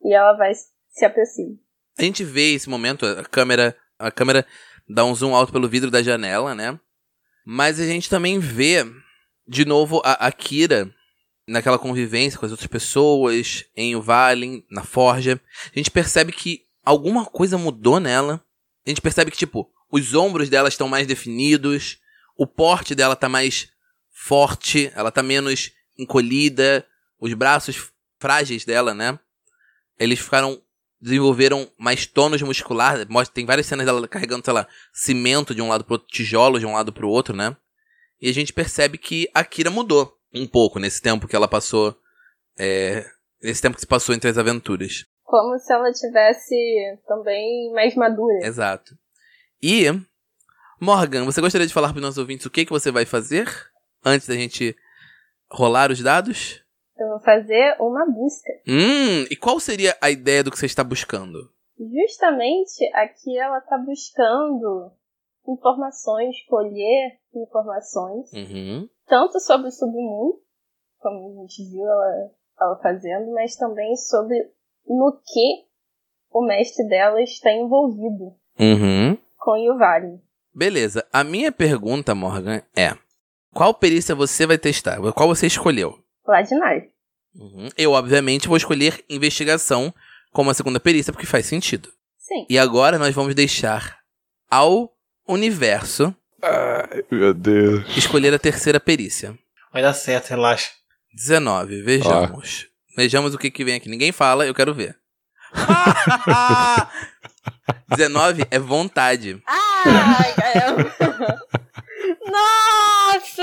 E 0.05 0.15
ela 0.15 0.35
vai 0.35 0.53
se 0.55 1.05
aproximar. 1.05 1.57
A 1.99 2.03
gente 2.03 2.23
vê 2.23 2.55
esse 2.55 2.69
momento, 2.69 3.05
a 3.05 3.25
câmera. 3.25 3.77
A 3.99 4.13
câmera 4.13 4.47
dá 4.89 5.05
um 5.05 5.13
zoom 5.13 5.35
alto 5.35 5.53
pelo 5.53 5.69
vidro 5.69 5.91
da 5.91 6.01
janela, 6.01 6.55
né? 6.55 6.79
Mas 7.45 7.81
a 7.81 7.85
gente 7.85 8.09
também 8.09 8.39
vê, 8.39 8.85
de 9.47 9.65
novo, 9.65 10.01
a, 10.05 10.29
a 10.29 10.31
Kira 10.31 10.95
naquela 11.49 11.79
convivência 11.79 12.39
com 12.39 12.47
as 12.47 12.53
outras 12.53 12.69
pessoas, 12.69 13.65
em 13.75 13.97
o 13.97 14.03
Valen, 14.03 14.65
na 14.71 14.85
Forja, 14.85 15.41
a 15.75 15.79
gente 15.79 15.91
percebe 15.91 16.31
que 16.31 16.63
alguma 16.85 17.25
coisa 17.25 17.57
mudou 17.57 17.99
nela. 17.99 18.45
A 18.87 18.91
gente 18.91 19.01
percebe 19.01 19.31
que, 19.31 19.37
tipo, 19.37 19.71
os 19.91 20.15
ombros 20.15 20.49
dela 20.49 20.69
estão 20.69 20.89
mais 20.89 21.07
definidos, 21.07 21.99
o 22.37 22.47
porte 22.47 22.95
dela 22.95 23.17
tá 23.17 23.29
mais 23.29 23.69
forte, 24.13 24.93
ela 24.95 25.11
tá 25.11 25.23
menos 25.23 25.73
encolhida, 25.99 26.87
os 27.19 27.33
braços 27.35 27.91
frágeis 28.21 28.65
dela, 28.65 28.95
né? 28.95 29.19
Eles 29.99 30.19
ficaram. 30.19 30.63
desenvolveram 31.01 31.71
mais 31.79 32.07
tônus 32.07 32.43
muscular. 32.43 32.99
Tem 33.33 33.47
várias 33.47 33.67
cenas 33.67 33.87
dela 33.87 34.07
carregando, 34.07 34.45
sei 34.45 34.53
lá, 34.53 34.67
cimento 34.93 35.55
de 35.55 35.63
um 35.63 35.69
lado 35.69 35.85
pro 35.85 35.95
outro, 35.95 36.09
tijolos 36.09 36.61
de 36.61 36.67
um 36.67 36.73
lado 36.73 36.93
pro 36.93 37.09
outro, 37.09 37.35
né? 37.35 37.57
E 38.21 38.29
a 38.29 38.35
gente 38.35 38.53
percebe 38.53 38.99
que 38.99 39.29
a 39.33 39.45
Kira 39.45 39.71
mudou 39.71 40.18
um 40.35 40.47
pouco 40.47 40.79
nesse 40.79 41.01
tempo 41.01 41.27
que 41.27 41.37
ela 41.37 41.49
passou. 41.49 41.97
É, 42.59 43.05
nesse 43.43 43.63
tempo 43.63 43.75
que 43.77 43.81
se 43.81 43.87
passou 43.87 44.15
entre 44.15 44.29
as 44.31 44.39
aventuras. 44.39 45.07
Como 45.23 45.59
se 45.59 45.73
ela 45.73 45.93
tivesse 45.93 46.55
também 47.07 47.73
mais 47.73 47.95
madura. 47.95 48.47
Exato. 48.47 48.97
E, 49.63 49.85
Morgan, 50.81 51.25
você 51.25 51.41
gostaria 51.41 51.67
de 51.67 51.73
falar 51.75 51.89
para 51.89 51.97
os 51.97 52.03
nossos 52.03 52.19
ouvintes 52.19 52.47
o 52.47 52.51
que, 52.51 52.65
que 52.65 52.73
você 52.73 52.91
vai 52.91 53.05
fazer 53.05 53.47
antes 54.05 54.27
da 54.27 54.35
gente 54.35 54.77
rolar 55.51 55.91
os 55.91 56.03
dados? 56.03 56.65
Eu 56.97 57.09
vou 57.09 57.21
fazer 57.21 57.77
uma 57.79 58.07
busca. 58.07 58.51
Hum, 58.67 59.25
e 59.31 59.37
qual 59.37 59.61
seria 59.61 59.97
a 60.01 60.11
ideia 60.11 60.43
do 60.43 60.51
que 60.51 60.59
você 60.59 60.67
está 60.67 60.83
buscando? 60.83 61.51
Justamente 61.79 62.85
aqui 62.95 63.39
ela 63.39 63.61
tá 63.61 63.79
buscando 63.79 64.91
informações, 65.47 66.37
colher 66.49 67.19
informações, 67.35 68.33
Uhum. 68.33 68.89
Tanto 69.09 69.41
sobre 69.41 69.69
o 69.69 69.73
submundo, 69.73 70.41
como 70.99 71.29
a 71.29 71.41
gente 71.43 71.65
viu 71.71 71.83
ela, 71.83 72.31
ela 72.61 72.81
fazendo, 72.83 73.33
mas 73.33 73.57
também 73.57 73.97
sobre 73.97 74.37
no 74.87 75.21
que 75.25 75.67
o 76.31 76.45
mestre 76.47 76.87
dela 76.89 77.21
está 77.23 77.51
envolvido 77.53 78.35
Uhum. 78.59 79.17
com 79.39 79.57
Yuvari. 79.57 80.21
Beleza. 80.55 81.07
A 81.13 81.23
minha 81.23 81.53
pergunta, 81.53 82.15
Morgan, 82.15 82.63
é: 82.77 82.97
qual 83.55 83.73
perícia 83.73 84.15
você 84.15 84.47
vai 84.47 84.59
testar? 84.59 84.99
Qual 85.13 85.29
você 85.29 85.47
escolheu? 85.47 85.99
Ladinagem. 86.27 86.91
Uhum. 87.35 87.69
Eu, 87.77 87.93
obviamente, 87.93 88.49
vou 88.49 88.57
escolher 88.57 89.05
investigação 89.09 89.95
como 90.33 90.51
a 90.51 90.55
segunda 90.55 90.81
perícia, 90.81 91.13
porque 91.13 91.27
faz 91.27 91.47
sentido. 91.47 91.89
Sim. 92.19 92.47
E 92.51 92.59
agora 92.59 92.99
nós 92.99 93.15
vamos 93.15 93.35
deixar 93.35 93.99
ao 94.51 94.93
universo 95.29 96.15
Ai, 96.43 97.05
meu 97.11 97.35
Deus. 97.35 97.97
escolher 97.97 98.33
a 98.35 98.39
terceira 98.39 98.79
perícia. 98.81 99.37
Vai 99.73 99.83
dar 99.83 99.93
certo, 99.93 100.31
relaxa. 100.31 100.71
19, 101.15 101.83
vejamos. 101.83 102.67
Vejamos 102.97 103.35
o 103.35 103.39
que, 103.39 103.51
que 103.51 103.65
vem 103.65 103.75
aqui. 103.77 103.89
Ninguém 103.89 104.13
fala, 104.13 104.47
eu 104.47 104.55
quero 104.55 104.75
ver. 104.75 104.97
19 107.97 108.47
é 108.51 108.59
vontade. 108.59 109.43
Ai, 109.47 110.35
caramba. 110.35 110.95
Nossa! 112.27 113.43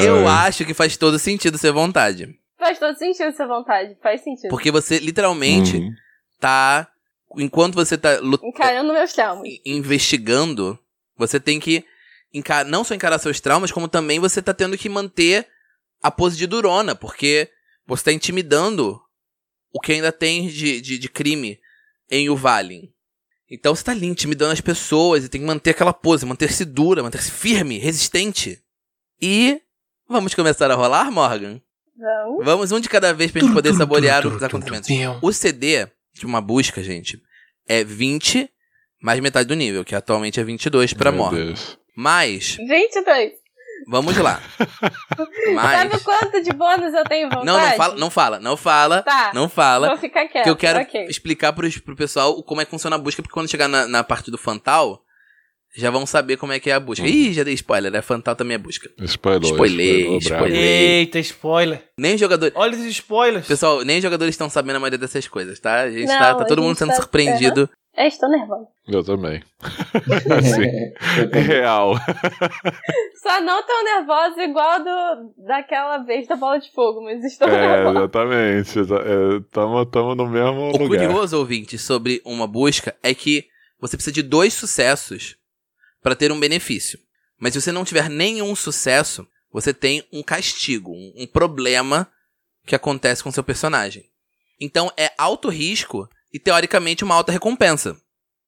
Eu 0.00 0.28
acho 0.28 0.64
que 0.64 0.74
faz 0.74 0.96
todo 0.96 1.18
sentido 1.18 1.58
ser 1.58 1.72
vontade. 1.72 2.34
Faz 2.58 2.78
todo 2.78 2.96
sentido 2.96 3.28
essa 3.28 3.46
vontade, 3.46 3.96
faz 4.02 4.22
sentido. 4.22 4.50
Porque 4.50 4.70
você 4.70 4.98
literalmente 4.98 5.76
Uhum. 5.78 5.94
tá. 6.38 6.88
Enquanto 7.36 7.74
você 7.74 7.96
tá 7.96 8.18
Encarando 8.42 8.92
meus 8.92 9.12
traumas. 9.12 9.44
i- 9.46 9.62
investigando, 9.64 10.78
você 11.26 11.38
tem 11.40 11.58
que 11.60 11.84
encar- 12.32 12.64
não 12.64 12.82
só 12.84 12.94
encarar 12.94 13.18
seus 13.18 13.40
traumas, 13.40 13.70
como 13.72 13.88
também 13.88 14.18
você 14.18 14.40
tá 14.42 14.52
tendo 14.54 14.76
que 14.78 14.88
manter 14.88 15.46
a 16.02 16.10
pose 16.10 16.36
de 16.36 16.46
durona, 16.46 16.94
porque 16.94 17.48
você 17.86 18.04
tá 18.04 18.12
intimidando 18.12 19.00
o 19.72 19.80
que 19.80 19.92
ainda 19.92 20.10
tem 20.12 20.48
de, 20.48 20.80
de, 20.80 20.98
de 20.98 21.08
crime 21.08 21.58
em 22.10 22.28
Uvalin. 22.30 22.92
Então 23.50 23.74
você 23.74 23.82
tá 23.84 23.92
ali 23.92 24.06
intimidando 24.06 24.52
as 24.52 24.60
pessoas 24.60 25.24
e 25.24 25.28
tem 25.28 25.40
que 25.40 25.46
manter 25.46 25.70
aquela 25.70 25.92
pose, 25.92 26.24
manter-se 26.24 26.64
dura, 26.64 27.02
manter-se 27.02 27.30
firme, 27.30 27.78
resistente. 27.78 28.60
E 29.20 29.60
vamos 30.08 30.34
começar 30.34 30.70
a 30.70 30.74
rolar, 30.74 31.10
Morgan? 31.10 31.60
Vamos. 31.96 32.44
Vamos 32.44 32.72
um 32.72 32.80
de 32.80 32.88
cada 32.88 33.12
vez 33.12 33.30
pra 33.30 33.40
gente 33.42 33.52
poder 33.52 33.74
saborear 33.74 34.22
os 34.26 34.42
acontecimentos. 34.42 34.88
O 35.20 35.32
CD 35.32 35.86
de 36.14 36.24
uma 36.26 36.40
busca, 36.40 36.82
gente, 36.82 37.20
é 37.66 37.84
20 37.84 38.48
mais 39.02 39.20
metade 39.20 39.48
do 39.48 39.54
nível, 39.54 39.84
que 39.84 39.94
atualmente 39.94 40.38
é 40.40 40.44
22 40.44 40.92
pra 40.92 41.10
Meu. 41.12 41.28
Deus. 41.30 41.78
Mas, 41.96 42.56
22. 42.56 43.32
vamos 43.88 44.16
lá. 44.16 44.40
Mas. 45.54 45.90
Sabe 45.90 46.04
quanto 46.04 46.42
de 46.42 46.52
bônus 46.52 46.94
eu 46.94 47.04
tenho 47.04 47.28
vontade? 47.28 47.46
Não, 47.46 47.58
não 47.60 47.72
fala, 47.76 47.96
não 47.96 48.10
fala, 48.10 48.40
não 48.40 48.56
fala, 48.56 49.02
Tá. 49.02 49.30
não 49.34 49.48
fala. 49.48 49.88
Vou 49.88 49.98
ficar 49.98 50.26
quieto. 50.28 50.44
Que 50.44 50.50
eu 50.50 50.56
quero 50.56 50.80
Ok. 50.80 51.06
explicar 51.08 51.52
pro, 51.52 51.68
pro 51.82 51.96
pessoal 51.96 52.42
como 52.42 52.60
é 52.60 52.64
que 52.64 52.70
funciona 52.70 52.96
a 52.96 52.98
busca, 52.98 53.22
porque 53.22 53.32
quando 53.34 53.50
chegar 53.50 53.68
na, 53.68 53.86
na 53.86 54.04
parte 54.04 54.30
do 54.30 54.38
Fantal, 54.38 55.02
já 55.76 55.90
vão 55.90 56.04
saber 56.06 56.36
como 56.36 56.52
é 56.52 56.58
que 56.60 56.68
é 56.70 56.74
a 56.74 56.80
busca. 56.80 57.04
Hum. 57.04 57.08
Ih, 57.08 57.32
já 57.32 57.42
dei 57.44 57.54
spoiler, 57.54 57.92
né? 57.92 58.02
Fantal 58.02 58.34
também 58.34 58.54
é 58.56 58.58
busca. 58.58 58.90
Spoilou, 59.06 59.40
bravo. 59.40 60.18
spoilei. 60.20 60.56
Eita, 61.00 61.18
spoiler. 61.20 61.84
Nem 61.98 62.14
os 62.14 62.20
jogadores. 62.20 62.54
Olha 62.56 62.74
esses 62.74 62.86
spoilers. 62.86 63.46
Pessoal, 63.46 63.84
nem 63.84 63.98
os 63.98 64.02
jogadores 64.02 64.34
estão 64.34 64.50
sabendo 64.50 64.76
a 64.76 64.80
maioria 64.80 64.98
dessas 64.98 65.28
coisas, 65.28 65.60
tá? 65.60 65.82
A 65.82 65.90
gente 65.90 66.06
Não, 66.08 66.18
tá, 66.18 66.34
tá 66.34 66.44
todo 66.44 66.62
mundo 66.62 66.76
sendo 66.76 66.88
tá- 66.90 66.96
surpreendido. 66.96 67.68
É, 68.00 68.06
estou 68.06 68.30
nervosa. 68.30 68.66
Eu 68.88 69.04
também. 69.04 69.42
Sim. 70.42 71.36
É 71.36 71.38
real. 71.38 71.92
Só 73.22 73.40
não 73.42 73.62
tão 73.66 73.84
nervosa 73.84 74.42
igual 74.42 74.78
do, 74.82 75.34
daquela 75.46 75.98
vez 75.98 76.26
da 76.26 76.34
bola 76.34 76.58
de 76.58 76.72
fogo, 76.72 77.02
mas 77.02 77.22
estou 77.22 77.46
É, 77.48 77.60
nervosa. 77.84 77.98
exatamente. 77.98 78.78
Estamos 79.44 79.88
tamo 79.90 80.14
no 80.14 80.26
mesmo 80.26 80.70
O 80.74 80.78
lugar. 80.78 80.88
curioso, 81.06 81.36
ouvinte, 81.38 81.76
sobre 81.76 82.22
uma 82.24 82.46
busca 82.46 82.96
é 83.02 83.14
que 83.14 83.46
você 83.78 83.96
precisa 83.98 84.14
de 84.14 84.22
dois 84.22 84.54
sucessos 84.54 85.36
para 86.02 86.16
ter 86.16 86.32
um 86.32 86.40
benefício. 86.40 86.98
Mas 87.38 87.52
se 87.52 87.60
você 87.60 87.70
não 87.70 87.84
tiver 87.84 88.08
nenhum 88.08 88.54
sucesso, 88.56 89.26
você 89.52 89.74
tem 89.74 90.02
um 90.10 90.22
castigo, 90.22 90.92
um, 90.92 91.12
um 91.18 91.26
problema 91.26 92.08
que 92.66 92.74
acontece 92.74 93.22
com 93.22 93.30
seu 93.30 93.44
personagem. 93.44 94.04
Então 94.58 94.90
é 94.96 95.10
alto 95.18 95.48
risco 95.50 96.08
e 96.32 96.38
teoricamente 96.38 97.04
uma 97.04 97.14
alta 97.14 97.32
recompensa. 97.32 97.96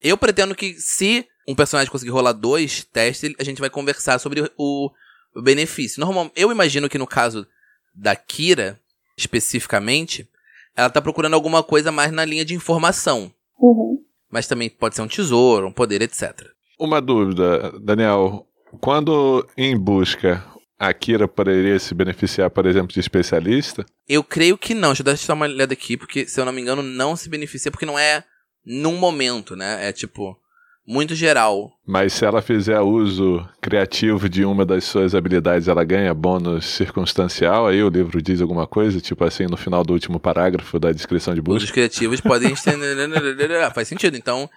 Eu 0.01 0.17
pretendo 0.17 0.55
que 0.55 0.75
se 0.75 1.27
um 1.47 1.55
personagem 1.55 1.91
conseguir 1.91 2.11
rolar 2.11 2.33
dois 2.33 2.85
testes, 2.85 3.35
a 3.39 3.45
gente 3.45 3.61
vai 3.61 3.71
conversar 3.71 4.19
sobre 4.19 4.51
o, 4.57 4.91
o 5.35 5.43
benefício. 5.43 6.01
Normal, 6.01 6.31
eu 6.37 6.51
imagino 6.51 6.89
que 6.89 6.99
no 6.99 7.07
caso 7.07 7.47
da 7.95 8.15
Kira, 8.15 8.81
especificamente, 9.17 10.29
ela 10.77 10.91
tá 10.91 11.01
procurando 11.01 11.35
alguma 11.35 11.63
coisa 11.63 11.93
mais 11.93 12.11
na 12.13 12.25
linha 12.25 12.45
de 12.45 12.55
informação. 12.55 13.33
Uhum. 13.59 14.03
Mas 14.31 14.47
também 14.47 14.71
pode 14.71 14.95
ser 14.95 15.03
um 15.03 15.09
tesouro, 15.09 15.69
um 15.69 15.73
poder, 15.73 16.01
etc. 16.03 16.49
Uma 16.79 17.01
dúvida, 17.01 17.79
Daniel. 17.81 18.47
Quando 18.81 19.47
em 19.57 19.77
busca, 19.77 20.43
a 20.83 20.93
Kira 20.93 21.29
poderia 21.29 21.79
se 21.79 21.95
beneficiar, 21.95 22.51
por 22.51 22.67
exemplo, 22.67 22.93
de 22.93 22.99
especialista? 22.99 23.87
Eu 24.09 24.25
creio 24.25 24.59
que 24.59 24.75
não. 24.75 24.93
Deixa 24.93 25.03
eu 25.23 25.29
dar 25.29 25.35
uma 25.35 25.47
olhada 25.47 25.73
aqui, 25.73 25.97
porque, 25.97 26.27
se 26.27 26.41
eu 26.41 26.45
não 26.45 26.53
me 26.53 26.61
engano, 26.61 26.83
não 26.83 27.15
se 27.15 27.29
beneficia, 27.29 27.71
porque 27.71 27.87
não 27.87 27.97
é 27.97 28.25
num 28.67 28.97
momento, 28.97 29.55
né? 29.55 29.89
É 29.89 29.93
tipo, 29.93 30.37
muito 30.85 31.15
geral. 31.15 31.71
Mas 31.87 32.15
se 32.15 32.25
ela 32.25 32.43
fizer 32.43 32.81
uso 32.81 33.49
criativo 33.61 34.29
de 34.29 34.45
uma 34.45 34.67
das 34.67 34.83
suas 34.83 35.15
habilidades, 35.15 35.69
ela 35.69 35.85
ganha 35.85 36.13
bônus 36.13 36.67
circunstancial? 36.67 37.69
Aí 37.69 37.81
o 37.81 37.89
livro 37.89 38.21
diz 38.21 38.41
alguma 38.41 38.67
coisa, 38.67 39.01
tipo 39.01 39.25
assim, 39.25 39.47
no 39.47 39.57
final 39.57 39.85
do 39.85 39.93
último 39.93 40.19
parágrafo 40.19 40.81
da 40.81 40.91
descrição 40.91 41.33
de 41.33 41.39
Os 41.39 41.45
busca? 41.45 41.73
criativos 41.73 42.21
podem 42.21 42.53
estender. 42.53 42.97
Faz 43.73 43.87
sentido. 43.87 44.17
Então, 44.17 44.51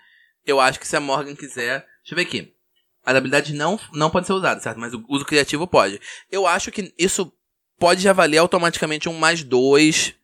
eu 0.43 0.59
acho 0.59 0.79
que 0.79 0.87
se 0.87 0.95
a 0.95 0.99
Morgan 0.99 1.35
quiser. 1.35 1.85
Deixa 2.01 2.13
eu 2.13 2.15
ver 2.15 2.23
aqui. 2.23 2.54
As 3.05 3.15
habilidades 3.15 3.55
não, 3.55 3.79
não 3.93 4.09
podem 4.09 4.25
ser 4.25 4.33
usadas, 4.33 4.63
certo? 4.63 4.79
Mas 4.79 4.93
o 4.93 5.03
uso 5.07 5.25
criativo 5.25 5.67
pode. 5.67 6.01
Eu 6.31 6.47
acho 6.47 6.71
que 6.71 6.93
isso 6.97 7.31
pode 7.77 8.01
já 8.01 8.13
valer 8.13 8.37
automaticamente 8.37 9.07
um 9.07 9.13
mais 9.13 9.43
dois. 9.43 10.15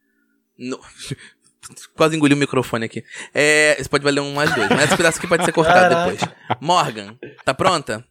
No... 0.57 0.79
Quase 1.95 2.15
engoli 2.15 2.33
o 2.33 2.37
microfone 2.37 2.85
aqui. 2.85 3.03
É, 3.33 3.79
isso 3.79 3.89
pode 3.89 4.03
valer 4.03 4.19
um 4.19 4.33
mais 4.33 4.53
dois. 4.53 4.67
Mas 4.69 4.85
esse 4.85 4.97
pedaço 4.97 5.19
aqui 5.19 5.27
pode 5.27 5.45
ser 5.45 5.51
cortado 5.51 5.93
Caraca. 5.93 6.11
depois. 6.11 6.59
Morgan, 6.59 7.17
tá 7.45 7.53
pronta? 7.53 8.03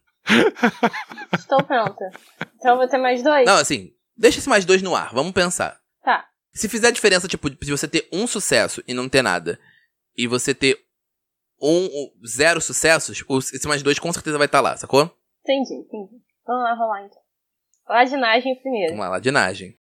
Estou 1.37 1.61
pronta. 1.63 2.09
Então 2.55 2.71
eu 2.71 2.77
vou 2.77 2.87
ter 2.87 2.97
mais 2.97 3.21
dois? 3.21 3.45
Não, 3.45 3.57
assim, 3.57 3.91
deixa 4.17 4.39
esse 4.39 4.49
mais 4.49 4.63
dois 4.63 4.81
no 4.81 4.95
ar. 4.95 5.13
Vamos 5.13 5.33
pensar. 5.33 5.77
Tá. 6.03 6.25
Se 6.53 6.69
fizer 6.69 6.91
diferença, 6.91 7.27
tipo, 7.27 7.49
de 7.49 7.71
você 7.71 7.87
ter 7.87 8.07
um 8.11 8.25
sucesso 8.25 8.81
e 8.87 8.93
não 8.93 9.09
ter 9.09 9.21
nada, 9.21 9.59
e 10.17 10.27
você 10.27 10.53
ter 10.53 10.79
um, 11.61 11.85
um- 11.85 12.11
zero 12.25 12.59
sucessos, 12.61 13.23
o- 13.27 13.37
esse 13.39 13.67
mais 13.67 13.81
dois 13.83 13.99
com 13.99 14.11
certeza 14.11 14.37
vai 14.37 14.45
estar 14.45 14.61
lá, 14.61 14.75
sacou? 14.77 15.09
Entendi, 15.43 15.73
entendi. 15.75 16.21
Vamos 16.45 16.63
lá 16.63 16.73
rolar 16.75 17.03
então. 17.05 17.19
Ladinagem 17.89 18.55
primeiro. 18.61 18.93
Uma 18.93 19.09
ladinagem. 19.09 19.75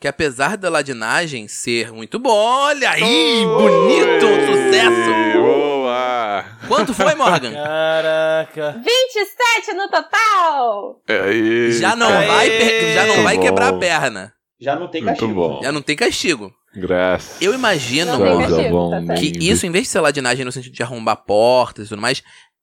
Que 0.00 0.08
apesar 0.08 0.56
da 0.56 0.68
ladinagem 0.68 1.46
ser 1.48 1.92
muito 1.92 2.18
bom, 2.18 2.30
olha 2.34 2.90
aí, 2.90 3.44
bonito, 3.46 4.26
sucesso! 4.46 5.40
Boa! 5.40 6.44
Quanto 6.68 6.92
foi, 6.92 7.14
Morgan? 7.14 7.52
Caraca. 7.54 8.72
27 8.84 9.72
no 9.74 9.88
total! 9.88 11.00
Aí, 11.08 11.72
Já 11.72 11.94
não 11.96 12.08
vai, 12.10 12.50
já 12.94 13.06
não 13.06 13.22
vai 13.22 13.38
quebrar 13.38 13.68
a 13.68 13.78
perna. 13.78 14.34
Já 14.60 14.74
não 14.76 14.88
tem 14.88 15.02
Muito 15.02 15.12
castigo. 15.18 15.34
bom. 15.34 15.62
Já 15.62 15.72
não 15.72 15.82
tem 15.82 15.96
castigo. 15.96 16.52
Graças. 16.76 17.40
Eu 17.40 17.54
imagino, 17.54 18.12
castigo, 18.18 18.70
bom, 18.70 18.90
tá 18.90 19.06
certo. 19.06 19.20
que 19.20 19.38
isso, 19.38 19.66
em 19.66 19.70
vez 19.70 19.84
de 19.84 19.90
ser 19.90 20.00
ladinagem 20.00 20.44
no 20.44 20.52
sentido 20.52 20.72
de 20.74 20.82
arrombar 20.82 21.16
portas 21.24 21.86
e 21.86 21.88
tudo 21.88 22.00
mais, 22.02 22.22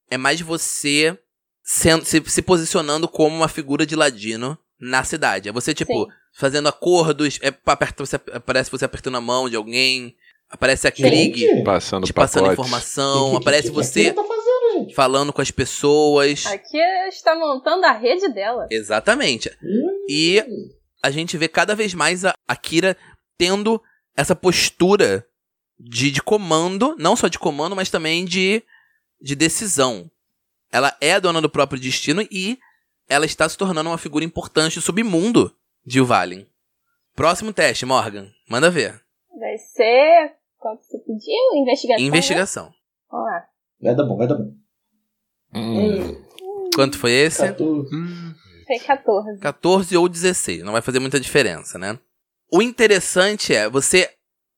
é 0.09 0.17
mais 0.17 0.41
você 0.41 1.17
sendo- 1.63 2.03
se, 2.05 2.21
se 2.25 2.41
posicionando 2.41 3.07
como 3.07 3.35
uma 3.35 3.47
figura 3.47 3.85
de 3.85 3.95
ladino 3.95 4.57
na 4.79 5.03
cidade. 5.03 5.47
É 5.47 5.51
você, 5.51 5.73
tipo, 5.73 5.93
Sim. 5.93 6.07
fazendo 6.33 6.67
acordos, 6.67 7.39
é, 7.41 7.53
aperta, 7.65 8.05
você, 8.05 8.15
aparece 8.33 8.69
você 8.71 8.83
apertando 8.85 9.15
a 9.17 9.21
mão 9.21 9.49
de 9.49 9.55
alguém, 9.55 10.15
aparece 10.49 10.87
a 10.87 10.91
Krieg 10.91 11.63
Passando 11.63 12.05
te 12.05 12.11
passando 12.11 12.51
informação, 12.51 13.25
que- 13.25 13.31
que- 13.31 13.37
aparece 13.43 13.67
que- 13.69 13.73
você 13.73 14.03
que 14.05 14.11
tá 14.13 14.23
fazendo, 14.23 14.73
gente? 14.79 14.95
falando 14.95 15.31
com 15.31 15.41
as 15.41 15.51
pessoas. 15.51 16.45
Aqui 16.47 16.77
está 17.07 17.35
montando 17.35 17.85
a 17.85 17.91
rede 17.93 18.27
dela. 18.33 18.67
Exatamente. 18.69 19.49
E 20.09 20.43
a 21.01 21.09
gente 21.09 21.37
vê 21.37 21.47
cada 21.47 21.73
vez 21.75 21.93
mais 21.93 22.25
a 22.25 22.33
Akira 22.47 22.97
tendo 23.37 23.81
essa 24.15 24.35
postura 24.35 25.25
de, 25.79 26.11
de 26.11 26.21
comando, 26.21 26.95
não 26.99 27.15
só 27.15 27.27
de 27.27 27.39
comando, 27.39 27.75
mas 27.75 27.89
também 27.89 28.25
de, 28.25 28.63
de 29.19 29.35
decisão. 29.35 30.09
Ela 30.71 30.95
é 31.01 31.13
a 31.13 31.19
dona 31.19 31.41
do 31.41 31.49
próprio 31.49 31.79
destino 31.79 32.21
e 32.31 32.57
ela 33.09 33.25
está 33.25 33.47
se 33.49 33.57
tornando 33.57 33.89
uma 33.89 33.97
figura 33.97 34.23
importante 34.23 34.75
do 34.75 34.81
submundo 34.81 35.53
de 35.85 35.99
Uvalin. 35.99 36.47
Próximo 37.15 37.51
teste, 37.51 37.85
Morgan. 37.85 38.31
Manda 38.49 38.69
ver. 38.69 39.01
Vai 39.37 39.57
ser. 39.57 40.33
Qual 40.57 40.77
que 40.77 40.85
você 40.85 40.97
pediu? 40.99 41.55
Investigação. 41.55 42.01
né? 42.01 42.07
Investigação. 42.07 42.73
Vamos 43.09 43.25
lá. 43.25 43.45
Vai 43.81 43.95
dar 43.95 44.03
bom, 44.05 44.17
vai 44.17 44.27
dar 44.27 44.35
bom. 44.35 44.53
Quanto 46.73 46.97
foi 46.97 47.11
esse? 47.11 47.45
14. 47.45 47.89
Foi 48.67 48.79
14. 48.79 49.39
14 49.39 49.97
ou 49.97 50.07
16. 50.07 50.63
Não 50.63 50.71
vai 50.71 50.81
fazer 50.81 50.99
muita 50.99 51.19
diferença, 51.19 51.77
né? 51.77 51.99
O 52.51 52.61
interessante 52.61 53.55
é, 53.55 53.69
você, 53.69 54.09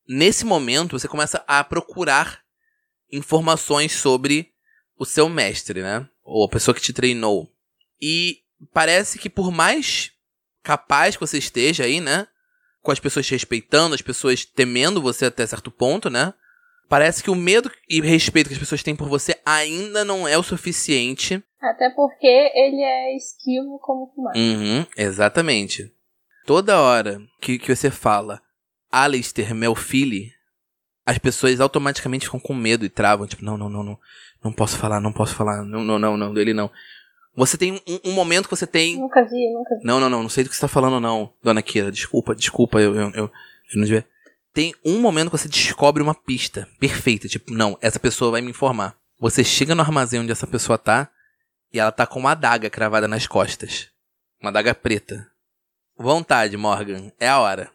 nesse 0.07 0.43
momento, 0.43 0.97
você 0.97 1.07
começa 1.07 1.43
a 1.47 1.63
procurar 1.63 2.41
informações 3.11 3.91
sobre 3.91 4.51
o 4.97 5.05
seu 5.05 5.29
mestre, 5.29 5.83
né? 5.83 6.09
Ou 6.23 6.45
a 6.45 6.49
pessoa 6.49 6.73
que 6.73 6.81
te 6.81 6.91
treinou. 6.91 7.53
E 8.01 8.39
parece 8.73 9.19
que 9.19 9.29
por 9.29 9.51
mais 9.51 10.11
capaz 10.63 11.15
que 11.15 11.21
você 11.21 11.37
esteja 11.37 11.83
aí, 11.83 12.01
né? 12.01 12.27
Com 12.81 12.91
as 12.91 12.99
pessoas 12.99 13.27
te 13.27 13.33
respeitando, 13.33 13.93
as 13.93 14.01
pessoas 14.01 14.43
temendo 14.43 14.99
você 14.99 15.25
até 15.25 15.45
certo 15.45 15.69
ponto, 15.69 16.09
né? 16.09 16.33
Parece 16.89 17.21
que 17.21 17.29
o 17.29 17.35
medo 17.35 17.71
e 17.87 18.01
respeito 18.01 18.47
que 18.47 18.53
as 18.55 18.59
pessoas 18.59 18.81
têm 18.81 18.95
por 18.95 19.07
você 19.07 19.39
ainda 19.45 20.03
não 20.03 20.27
é 20.27 20.37
o 20.37 20.43
suficiente 20.43 21.41
Até 21.61 21.89
porque 21.91 22.27
ele 22.27 22.81
é 22.81 23.15
esquivo 23.15 23.79
como 23.79 24.11
fumar. 24.13 24.35
Uhum, 24.35 24.85
exatamente. 24.97 25.92
Toda 26.45 26.79
hora 26.79 27.21
que, 27.41 27.57
que 27.57 27.73
você 27.73 27.89
fala 27.89 28.41
Alistair 28.91 29.55
Melfili, 29.55 30.31
as 31.05 31.17
pessoas 31.17 31.59
automaticamente 31.59 32.25
ficam 32.25 32.39
com 32.39 32.53
medo 32.53 32.85
e 32.85 32.89
travam. 32.89 33.27
Tipo, 33.27 33.43
não, 33.43 33.57
não, 33.57 33.69
não, 33.69 33.83
não. 33.83 33.99
Não 34.43 34.51
posso 34.51 34.77
falar, 34.77 34.99
não 34.99 35.13
posso 35.13 35.35
falar. 35.35 35.63
Não, 35.63 35.83
não, 35.83 35.97
não, 35.97 36.17
não, 36.17 36.33
dele 36.33 36.53
não. 36.53 36.69
Você 37.35 37.57
tem 37.57 37.81
um, 37.87 37.99
um 38.05 38.11
momento 38.11 38.47
que 38.47 38.55
você 38.55 38.67
tem. 38.67 38.99
Nunca 38.99 39.23
vi, 39.23 39.51
nunca 39.53 39.75
vi. 39.75 39.85
Não, 39.85 39.99
não, 39.99 40.09
não, 40.09 40.21
não 40.21 40.29
sei 40.29 40.43
do 40.43 40.49
que 40.49 40.55
você 40.55 40.61
tá 40.61 40.67
falando, 40.67 40.99
não, 40.99 41.33
dona 41.41 41.61
Kira. 41.61 41.91
Desculpa, 41.91 42.35
desculpa, 42.35 42.79
eu, 42.79 42.93
eu, 42.93 43.09
eu, 43.11 43.13
eu 43.13 43.31
não 43.75 43.83
devia. 43.83 44.05
Tem 44.53 44.75
um 44.85 44.99
momento 44.99 45.31
que 45.31 45.37
você 45.37 45.49
descobre 45.49 46.03
uma 46.03 46.13
pista 46.13 46.67
perfeita. 46.79 47.27
Tipo, 47.27 47.51
não, 47.51 47.77
essa 47.81 47.99
pessoa 47.99 48.31
vai 48.31 48.41
me 48.41 48.51
informar. 48.51 48.95
Você 49.19 49.43
chega 49.43 49.73
no 49.73 49.81
armazém 49.81 50.19
onde 50.19 50.31
essa 50.31 50.45
pessoa 50.45 50.77
tá 50.77 51.09
e 51.71 51.79
ela 51.79 51.91
tá 51.91 52.05
com 52.05 52.19
uma 52.19 52.31
adaga 52.31 52.69
cravada 52.69 53.07
nas 53.07 53.25
costas. 53.25 53.89
Uma 54.39 54.51
adaga 54.51 54.75
preta. 54.75 55.32
Vontade, 55.97 56.57
Morgan. 56.57 57.11
É 57.19 57.27
a 57.29 57.39
hora. 57.39 57.69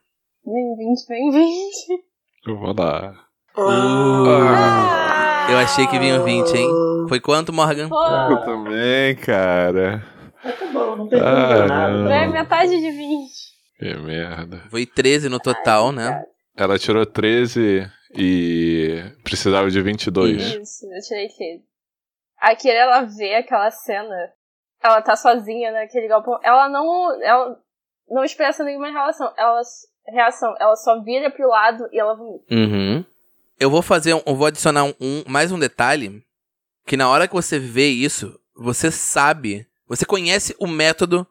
Vem 0.45 0.77
20, 0.77 1.07
vem 1.09 1.31
20. 1.31 2.05
Eu 2.47 2.59
vou 2.59 2.75
lá. 2.77 3.15
Ah! 3.57 5.47
Eu 5.51 5.59
achei 5.59 5.87
que 5.87 5.99
vinha 5.99 6.21
um 6.21 6.25
20, 6.25 6.55
hein? 6.57 6.69
Foi 7.09 7.21
quanto, 7.21 7.53
Morgan? 7.53 7.89
Pô, 7.89 7.97
Eu 8.31 8.45
também, 8.45 9.17
cara. 9.17 10.03
Tá 10.43 10.67
bom, 10.73 10.97
não 10.97 11.09
tem 11.09 11.21
Ah, 11.21 11.67
nada. 11.67 12.15
é 12.15 12.27
metade 12.29 12.71
de 12.79 12.91
20. 12.91 13.31
Que 13.79 13.95
merda. 13.97 14.63
Foi 14.71 14.85
13 14.87 15.29
no 15.29 15.39
total, 15.41 15.91
né? 15.93 16.23
Ela 16.57 16.79
tirou 16.79 17.07
13 17.07 17.89
e 18.15 19.03
precisava 19.23 19.71
de 19.71 19.81
22. 19.81 20.43
Isso, 20.43 20.87
eu 20.87 21.01
tirei 21.03 21.29
13. 21.29 21.63
A 22.41 22.55
Kira, 22.55 22.75
ela 22.79 23.03
vê 23.03 23.35
aquela 23.37 23.71
cena. 23.71 24.15
Ela 24.83 25.03
tá 25.03 25.17
sozinha 25.17 25.73
naquele 25.73 26.09
galpão. 26.09 26.39
Ela 26.43 26.69
não. 26.69 27.23
Ela 27.23 27.57
não 28.11 28.25
expressa 28.25 28.65
nenhuma 28.65 28.91
relação. 28.91 29.33
Ela, 29.37 29.61
reação. 30.07 30.55
Ela 30.61 30.77
só 30.77 31.01
vira 31.03 31.31
pro 31.31 31.49
lado 31.49 31.89
e 31.93 31.99
ela 31.99 32.15
vomita. 32.15 32.45
Uhum. 32.55 33.05
Eu 33.61 33.71
vou 33.71 33.83
fazer, 33.83 34.15
um, 34.15 34.23
eu 34.27 34.35
vou 34.37 34.47
adicionar 34.47 34.85
um, 34.85 34.95
um- 35.01 35.25
mais 35.27 35.51
um 35.53 35.59
detalhe 35.59 36.25
que 36.87 36.97
na 36.97 37.09
hora 37.09 37.27
que 37.29 37.35
você 37.35 37.59
vê 37.59 37.89
isso, 37.89 38.39
você 38.55 38.91
sabe, 38.91 39.67
você 39.87 40.05
conhece 40.07 40.55
o 40.59 40.67
método 40.67 41.27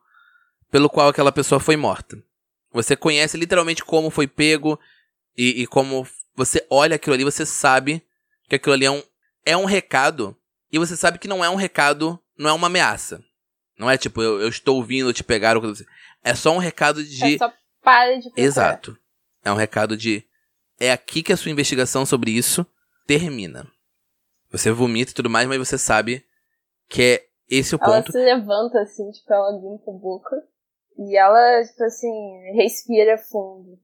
pelo 0.69 0.89
qual 0.89 1.07
aquela 1.07 1.31
pessoa 1.31 1.59
foi 1.59 1.75
morta. 1.75 2.21
Você 2.71 2.95
conhece 2.95 3.37
literalmente 3.37 3.83
como 3.83 4.09
foi 4.09 4.27
pego 4.27 4.79
e, 5.37 5.63
e 5.63 5.67
como 5.67 6.05
você 6.35 6.65
olha 6.69 6.95
aquilo 6.97 7.15
ali, 7.15 7.23
você 7.23 7.45
sabe 7.45 8.03
que 8.47 8.55
aquilo 8.55 8.73
ali 8.73 8.85
é 8.85 8.91
um, 8.91 9.01
é 9.45 9.57
um 9.57 9.65
recado 9.65 10.35
e 10.71 10.77
você 10.77 10.95
sabe 10.95 11.17
que 11.17 11.27
não 11.27 11.43
é 11.43 11.49
um 11.49 11.55
recado, 11.55 12.19
não 12.37 12.49
é 12.49 12.53
uma 12.53 12.67
ameaça. 12.67 13.23
Não 13.79 13.89
é 13.89 13.97
tipo, 13.97 14.21
eu, 14.21 14.41
eu 14.41 14.49
estou 14.49 14.83
vindo 14.83 15.13
te 15.13 15.23
pegar 15.23 15.55
ou 15.55 15.61
coisa 15.61 15.73
assim. 15.81 15.91
É 16.27 16.35
só 16.35 16.51
um 16.51 16.57
recado 16.57 17.03
de. 17.03 17.35
É 17.35 17.37
só 17.37 17.53
para 17.81 18.15
de 18.15 18.23
procurar. 18.23 18.43
Exato. 18.45 18.97
É 19.45 19.51
um 19.51 19.55
recado 19.55 19.95
de. 19.95 20.25
É 20.79 20.91
aqui 20.91 21.23
que 21.23 21.31
a 21.31 21.37
sua 21.37 21.51
investigação 21.51 22.05
sobre 22.05 22.31
isso 22.31 22.65
termina. 23.05 23.65
Você 24.51 24.71
vomita 24.71 25.11
e 25.11 25.13
tudo 25.13 25.29
mais, 25.29 25.47
mas 25.47 25.57
você 25.57 25.77
sabe 25.77 26.25
que 26.89 27.01
é 27.01 27.27
esse 27.49 27.75
o 27.75 27.79
Ela 27.81 27.95
ponto. 28.01 28.11
se 28.11 28.17
levanta 28.17 28.81
assim, 28.81 29.09
tipo, 29.11 29.33
ela 29.33 29.51
limpa 29.51 29.89
a 29.89 29.93
boca. 29.93 30.35
E 30.97 31.15
ela, 31.17 31.63
tipo 31.63 31.83
assim, 31.83 32.11
respira 32.55 33.17
fundo. 33.17 33.79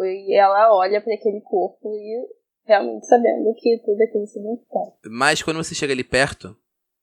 E 0.00 0.36
ela 0.36 0.74
olha 0.74 1.00
pra 1.00 1.14
aquele 1.14 1.40
corpo 1.40 1.94
e 1.94 2.26
realmente 2.66 3.06
sabendo 3.06 3.54
que 3.54 3.80
tudo 3.84 4.02
aquilo 4.02 4.26
significa. 4.26 4.78
Mas 5.10 5.42
quando 5.42 5.58
você 5.58 5.74
chega 5.74 5.92
ali 5.92 6.04
perto, 6.04 6.56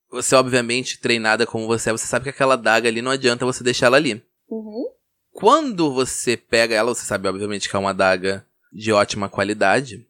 você, 0.09 0.36
obviamente, 0.36 0.99
treinada 0.99 1.45
como 1.45 1.67
você 1.67 1.89
é, 1.89 1.93
você 1.93 2.07
sabe 2.07 2.23
que 2.23 2.30
aquela 2.30 2.55
daga 2.57 2.89
ali 2.89 3.01
não 3.01 3.11
adianta 3.11 3.45
você 3.45 3.63
deixar 3.63 3.88
ela 3.88 3.97
ali. 3.97 4.21
Uhum. 4.50 4.86
Quando 5.32 5.93
você 5.93 6.38
pega 6.38 6.76
ela, 6.76 6.93
você 6.93 7.06
sabe, 7.06 7.28
obviamente, 7.28 7.70
que 7.70 7.76
é 7.76 7.80
uma 7.80 7.89
adaga 7.89 8.46
de 8.72 8.91
ótima 8.91 9.30
qualidade. 9.30 10.08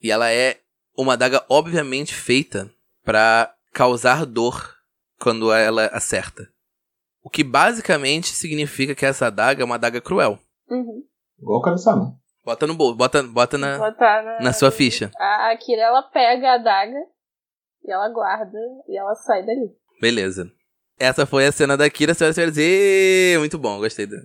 E 0.00 0.10
ela 0.10 0.30
é 0.32 0.58
uma 0.96 1.14
adaga, 1.14 1.44
obviamente, 1.48 2.14
feita 2.14 2.70
pra 3.04 3.54
causar 3.72 4.24
dor 4.24 4.74
quando 5.20 5.52
ela 5.52 5.86
acerta. 5.86 6.48
O 7.22 7.30
que 7.30 7.42
basicamente 7.42 8.28
significa 8.28 8.94
que 8.94 9.06
essa 9.06 9.26
adaga 9.26 9.62
é 9.62 9.64
uma 9.64 9.76
adaga 9.76 10.00
cruel. 10.00 10.38
Uhum. 10.68 11.04
Igual 11.40 11.58
o 11.58 11.62
cabeção. 11.62 12.18
Bota 12.44 12.66
no 12.66 12.74
bolso, 12.74 12.96
bota, 12.96 13.22
bota 13.22 13.56
na, 13.56 13.78
Botar 13.78 14.22
na, 14.22 14.40
na 14.40 14.52
sua 14.52 14.70
ficha. 14.70 15.10
A 15.16 15.50
Akira, 15.52 15.82
ela 15.82 16.02
pega 16.02 16.50
a 16.50 16.54
adaga 16.56 16.98
e 17.82 17.90
ela 17.90 18.08
guarda 18.10 18.58
e 18.86 18.98
ela 18.98 19.14
sai 19.14 19.44
dali. 19.46 19.74
Beleza. 20.00 20.52
Essa 20.98 21.26
foi 21.26 21.46
a 21.46 21.52
cena 21.52 21.76
da 21.76 21.90
Kira, 21.90 22.14
senhoras 22.14 22.36
e 22.36 22.40
senhores. 22.40 22.56
Ê, 22.58 23.36
muito 23.38 23.58
bom, 23.58 23.78
gostei 23.78 24.06
dele. 24.06 24.22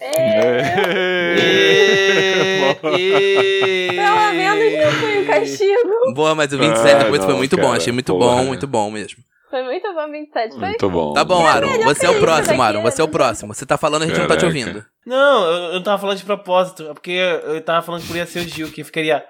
Pelo 3.95 4.33
menos 4.33 4.85
não 4.85 4.91
foi 4.99 5.19
um 5.19 5.25
castigo. 5.25 6.13
Boa, 6.13 6.35
mas 6.35 6.51
o 6.53 6.57
27 6.57 6.89
Ah, 6.95 6.97
depois 7.03 7.23
foi 7.23 7.31
não, 7.31 7.37
muito 7.37 7.55
bom, 7.57 7.63
cara, 7.63 7.77
achei 7.77 7.93
muito 7.93 8.13
porra. 8.13 8.35
bom, 8.37 8.43
muito 8.45 8.67
bom 8.67 8.91
mesmo. 8.91 9.17
Foi 9.49 9.63
muito 9.63 9.93
bom 9.93 10.11
27. 10.11 10.51
Foi 10.59 10.67
Muito 10.67 10.89
bom. 10.91 11.13
Tá 11.13 11.23
bom, 11.25 11.41
É 11.43 11.49
Aaron, 11.49 11.71
melhor 11.71 11.85
você 11.95 12.05
é 12.05 12.09
o 12.09 12.19
próximo, 12.19 12.61
Aaron, 12.61 12.81
você 12.83 13.01
é 13.01 13.03
o 13.03 13.07
né? 13.07 13.13
próximo. 13.13 13.53
Você 13.53 13.65
tá 13.65 13.77
falando, 13.77 14.03
a 14.03 14.05
gente 14.07 14.19
não 14.19 14.27
tá 14.27 14.37
te 14.37 14.41
Caraca. 14.41 14.59
ouvindo. 14.59 14.85
Não, 15.05 15.43
eu, 15.43 15.53
eu 15.69 15.73
não 15.73 15.83
tava 15.83 15.97
falando 15.99 16.17
de 16.17 16.23
propósito. 16.23 16.83
É 16.87 16.93
porque 16.93 17.09
eu 17.11 17.59
tava 17.61 17.83
falando 17.83 18.01
que 18.01 18.07
poderia 18.07 18.27
ser 18.27 18.41
o 18.41 18.47
Gil, 18.47 18.71
que 18.71 18.83
ficaria 18.83 19.23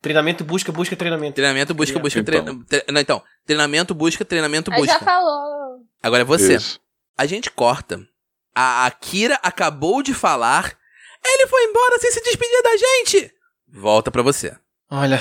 treinamento, 0.00 0.44
busca, 0.44 0.70
busca, 0.72 0.96
treinamento. 0.96 1.34
Treinamento, 1.34 1.74
busca, 1.74 1.98
busca, 1.98 2.20
Então. 2.20 2.42
treina... 2.44 2.64
tre- 2.66 2.84
Não, 2.92 3.00
então, 3.00 3.22
treinamento, 3.44 3.94
busca, 3.94 4.24
treinamento, 4.24 4.72
Aí 4.72 4.84
já 4.84 4.92
busca. 4.94 5.04
falou. 5.04 5.84
Agora 6.02 6.22
é 6.22 6.24
você. 6.24 6.54
Isso. 6.56 6.80
A 7.16 7.26
gente 7.26 7.50
corta. 7.50 8.06
A 8.54 8.86
Akira 8.86 9.38
acabou 9.42 10.02
de 10.02 10.14
falar. 10.14 10.76
Ele 11.24 11.46
foi 11.48 11.64
embora 11.64 11.98
sem 11.98 12.10
se 12.12 12.22
despedir 12.22 12.62
da 12.62 12.76
gente. 12.76 13.34
Volta 13.66 14.10
pra 14.10 14.22
você. 14.22 14.56
Olha, 14.90 15.20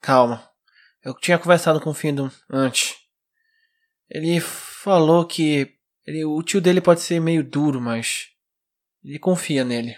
calma. 0.00 0.48
Eu 1.04 1.12
tinha 1.14 1.38
conversado 1.38 1.80
com 1.80 1.90
o 1.90 1.94
Findo 1.94 2.32
antes. 2.50 2.94
Ele 4.08 4.40
falou 4.40 5.26
que 5.26 5.74
ele- 6.06 6.24
o 6.24 6.42
tio 6.42 6.60
dele 6.60 6.80
pode 6.80 7.00
ser 7.00 7.20
meio 7.20 7.42
duro, 7.42 7.80
mas 7.80 8.28
ele 9.04 9.18
confia 9.18 9.64
nele. 9.64 9.96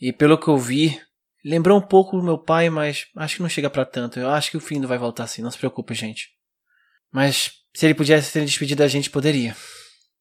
E 0.00 0.12
pelo 0.12 0.38
que 0.38 0.48
eu 0.48 0.56
vi, 0.58 1.00
lembrou 1.48 1.78
um 1.78 1.82
pouco 1.82 2.16
do 2.16 2.22
meu 2.22 2.36
pai, 2.38 2.68
mas 2.68 3.06
acho 3.16 3.36
que 3.36 3.42
não 3.42 3.48
chega 3.48 3.70
pra 3.70 3.84
tanto. 3.84 4.18
Eu 4.18 4.30
acho 4.30 4.50
que 4.50 4.56
o 4.56 4.60
Findo 4.60 4.88
vai 4.88 4.98
voltar 4.98 5.26
sim, 5.26 5.42
não 5.42 5.50
se 5.50 5.58
preocupe, 5.58 5.94
gente. 5.94 6.30
Mas 7.12 7.52
se 7.74 7.86
ele 7.86 7.94
pudesse 7.94 8.32
ter 8.32 8.44
despedido 8.44 8.80
da 8.82 8.88
gente, 8.88 9.10
poderia. 9.10 9.56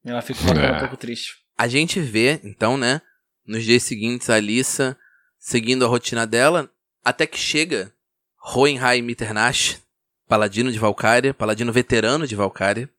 Ela 0.05 0.21
ficou 0.21 0.51
agora 0.51 0.73
um 0.73 0.75
É. 0.75 0.79
pouco 0.79 0.97
triste. 0.97 1.33
A 1.57 1.67
gente 1.67 1.99
vê, 1.99 2.39
então, 2.43 2.77
né, 2.77 3.01
nos 3.45 3.63
dias 3.63 3.83
seguintes, 3.83 4.29
a 4.29 4.35
Alissa 4.35 4.97
seguindo 5.39 5.83
a 5.85 5.87
rotina 5.87 6.25
dela, 6.27 6.69
até 7.03 7.25
que 7.25 7.37
chega 7.37 7.91
Hohenheim 8.55 9.01
Mitternacht, 9.01 9.79
paladino 10.27 10.71
de 10.71 10.77
Valkyria, 10.79 11.33
paladino 11.33 11.71
veterano 11.71 12.27
de 12.27 12.35
Valkyria, 12.35 12.89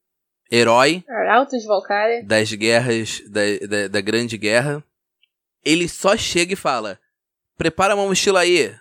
herói 0.50 1.04
Arautos 1.08 1.60
de 1.60 1.66
Valkyria. 1.66 2.24
das 2.24 2.52
guerras, 2.52 3.20
da, 3.28 3.40
da, 3.68 3.88
da 3.88 4.00
Grande 4.00 4.36
Guerra. 4.38 4.82
Ele 5.64 5.88
só 5.88 6.16
chega 6.16 6.52
e 6.52 6.56
fala: 6.56 6.98
Prepara 7.56 7.94
uma 7.94 8.06
mochila 8.06 8.40
aí, 8.40 8.74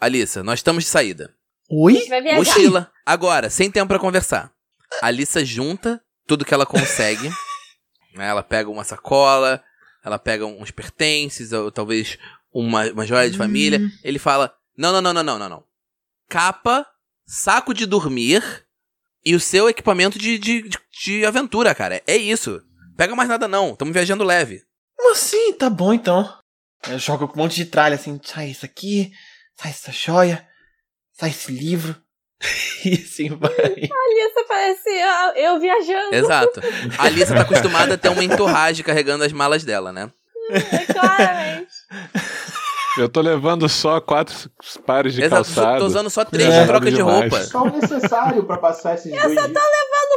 Alissa, 0.00 0.42
nós 0.42 0.60
estamos 0.60 0.84
de 0.84 0.90
saída. 0.90 1.34
Oi? 1.68 2.06
Vai 2.08 2.22
viajar. 2.22 2.38
Mochila, 2.38 2.92
agora, 3.04 3.50
sem 3.50 3.70
tempo 3.70 3.88
pra 3.88 3.98
conversar. 3.98 4.52
A 5.00 5.06
Alissa 5.06 5.44
junta 5.44 6.02
tudo 6.26 6.44
que 6.44 6.54
ela 6.54 6.66
consegue. 6.66 7.28
né? 8.14 8.28
Ela 8.28 8.42
pega 8.42 8.70
uma 8.70 8.84
sacola, 8.84 9.62
ela 10.04 10.18
pega 10.18 10.46
uns 10.46 10.70
pertences, 10.70 11.52
ou 11.52 11.70
talvez 11.70 12.18
uma, 12.52 12.84
uma 12.90 13.06
joia 13.06 13.30
de 13.30 13.38
família. 13.38 13.80
Ele 14.02 14.18
fala: 14.18 14.54
Não, 14.76 14.92
não, 14.92 15.00
não, 15.00 15.12
não, 15.14 15.24
não, 15.24 15.38
não, 15.38 15.48
não. 15.48 15.64
Capa, 16.28 16.86
saco 17.26 17.74
de 17.74 17.86
dormir 17.86 18.42
e 19.24 19.34
o 19.34 19.40
seu 19.40 19.68
equipamento 19.68 20.18
de, 20.18 20.38
de, 20.38 20.68
de, 20.68 20.78
de 21.04 21.24
aventura, 21.26 21.74
cara. 21.74 22.02
É 22.06 22.16
isso. 22.16 22.62
Pega 22.96 23.14
mais 23.14 23.28
nada, 23.28 23.48
não. 23.48 23.72
Estamos 23.72 23.92
viajando 23.92 24.24
leve. 24.24 24.62
Como 24.96 25.12
assim? 25.12 25.52
Tá 25.54 25.70
bom 25.70 25.92
então. 25.92 26.41
Joga 26.98 27.26
com 27.28 27.38
um 27.38 27.42
monte 27.42 27.56
de 27.56 27.66
tralha 27.66 27.94
assim, 27.94 28.20
sai 28.24 28.48
isso 28.50 28.64
aqui, 28.64 29.12
sai 29.60 29.70
essa 29.70 29.92
joia, 29.92 30.46
sai 31.12 31.30
esse 31.30 31.52
livro. 31.52 31.94
e 32.84 32.94
assim 32.94 33.28
vai. 33.28 33.50
Isso 33.52 34.44
parecia 34.48 35.32
eu 35.36 35.60
viajando. 35.60 36.14
Exato. 36.14 36.60
A 36.98 37.04
Alissa 37.04 37.34
tá 37.34 37.42
acostumada 37.42 37.94
a 37.94 37.98
ter 37.98 38.08
uma 38.08 38.24
entorragem 38.24 38.84
carregando 38.84 39.22
as 39.24 39.32
malas 39.32 39.62
dela, 39.64 39.92
né? 39.92 40.10
É, 40.50 40.92
claramente. 40.92 41.70
Eu 42.98 43.08
tô 43.08 43.22
levando 43.22 43.66
só 43.70 44.02
quatro 44.02 44.50
pares 44.84 45.14
de 45.14 45.22
Exato. 45.22 45.48
Tô- 45.48 45.54
calçado. 45.54 45.78
Tô 45.78 45.86
usando 45.86 46.10
só 46.10 46.26
três 46.26 46.52
É, 46.52 46.66
de 46.66 46.90
demais. 46.90 47.20
roupa. 47.32 47.42
Só 47.44 47.62
o 47.62 47.70
necessário 47.70 48.44
pra 48.44 48.58
passar 48.58 48.96
esses 48.96 49.10
dois 49.10 49.22
dias. 49.22 49.34
Levando 49.34 49.54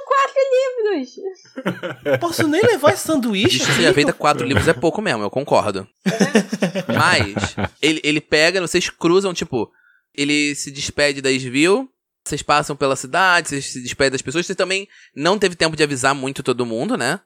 quatro 0.06 0.42
livros. 0.54 2.20
Posso 2.20 2.48
nem 2.48 2.62
levar 2.62 2.94
esse 2.94 3.08
sanduíche? 3.08 3.58
Isso 3.58 3.82
já 3.82 3.94
feita 3.94 4.14
quatro 4.14 4.46
livros 4.46 4.68
é 4.68 4.74
pouco 4.74 5.02
mesmo, 5.02 5.24
eu 5.24 5.30
concordo. 5.30 5.88
Mas, 6.88 7.56
ele, 7.82 8.02
ele 8.04 8.22
pega, 8.22 8.62
vocês 8.62 8.90
cruzam, 8.90 9.34
tipo, 9.34 9.72
ele 10.14 10.56
se 10.56 10.72
despede 10.72 11.22
da 11.22 11.32
Sville, 11.32 11.88
vocês 12.24 12.42
passam 12.42 12.76
pela 12.76 12.96
cidade, 12.96 13.50
vocês 13.50 13.66
se 13.72 13.82
despedem 13.82 14.12
das 14.12 14.22
pessoas, 14.22 14.46
você 14.46 14.56
também 14.56 14.88
não 15.16 15.38
teve 15.38 15.56
tempo 15.56 15.76
de 15.76 15.84
avisar 15.84 16.16
muito 16.16 16.42
todo 16.42 16.66
mundo, 16.66 16.98
né? 16.98 17.20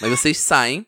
Mas 0.00 0.10
vocês 0.10 0.38
saem. 0.38 0.86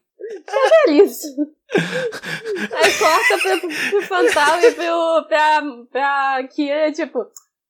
É 0.87 0.91
isso. 0.91 1.27
Aí 1.75 2.93
corta 2.95 3.39
pro, 3.39 3.68
pro 3.91 4.03
Fantal 4.03 4.61
e 4.61 4.72
pro, 4.72 5.27
pra, 5.29 5.62
pra 5.91 6.49
Kira, 6.49 6.93
tipo, 6.93 7.27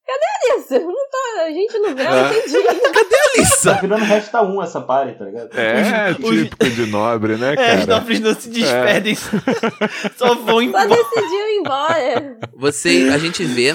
cadê 0.06 0.24
a 0.24 0.54
Alissa? 0.54 0.78
Não 0.80 0.94
tô, 1.10 1.40
a 1.40 1.50
gente 1.50 1.78
não 1.78 1.94
vê, 1.94 2.04
não 2.04 2.30
entendi. 2.30 2.54
Tá 3.64 3.72
virando 3.80 4.04
resta 4.04 4.42
um 4.42 4.62
essa 4.62 4.80
party, 4.80 5.18
tá 5.18 5.24
ligado? 5.24 5.58
É, 5.58 6.12
Os- 6.12 6.28
típico 6.28 6.70
de 6.70 6.86
nobre, 6.86 7.36
né, 7.36 7.48
É, 7.48 7.52
os 7.52 7.84
cara? 7.84 7.86
nobres 7.86 8.20
não 8.20 8.34
se 8.34 8.48
despedem. 8.48 9.14
Só 10.16 10.34
vão 10.34 10.46
Só 10.56 10.62
embora. 10.62 10.88
decidiu 10.88 11.48
ir 11.48 11.58
embora. 11.58 12.38
Você, 12.54 13.10
a 13.12 13.18
gente 13.18 13.42
vê 13.44 13.74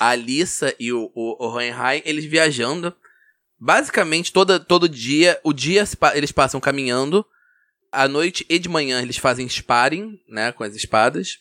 a 0.00 0.08
Alissa 0.08 0.74
e 0.80 0.92
o, 0.92 1.10
o, 1.14 1.44
o 1.44 1.50
Hohenheim, 1.52 2.00
eles 2.04 2.24
viajando. 2.24 2.94
Basicamente, 3.60 4.32
toda, 4.32 4.58
todo 4.58 4.88
dia, 4.88 5.38
o 5.44 5.52
dia 5.52 5.84
eles 6.14 6.32
passam 6.32 6.60
caminhando. 6.60 7.24
À 7.92 8.08
noite 8.08 8.44
e 8.48 8.58
de 8.58 8.68
manhã 8.68 9.00
eles 9.02 9.16
fazem 9.18 9.48
sparring, 9.48 10.18
né, 10.28 10.50
com 10.52 10.64
as 10.64 10.74
espadas. 10.74 11.38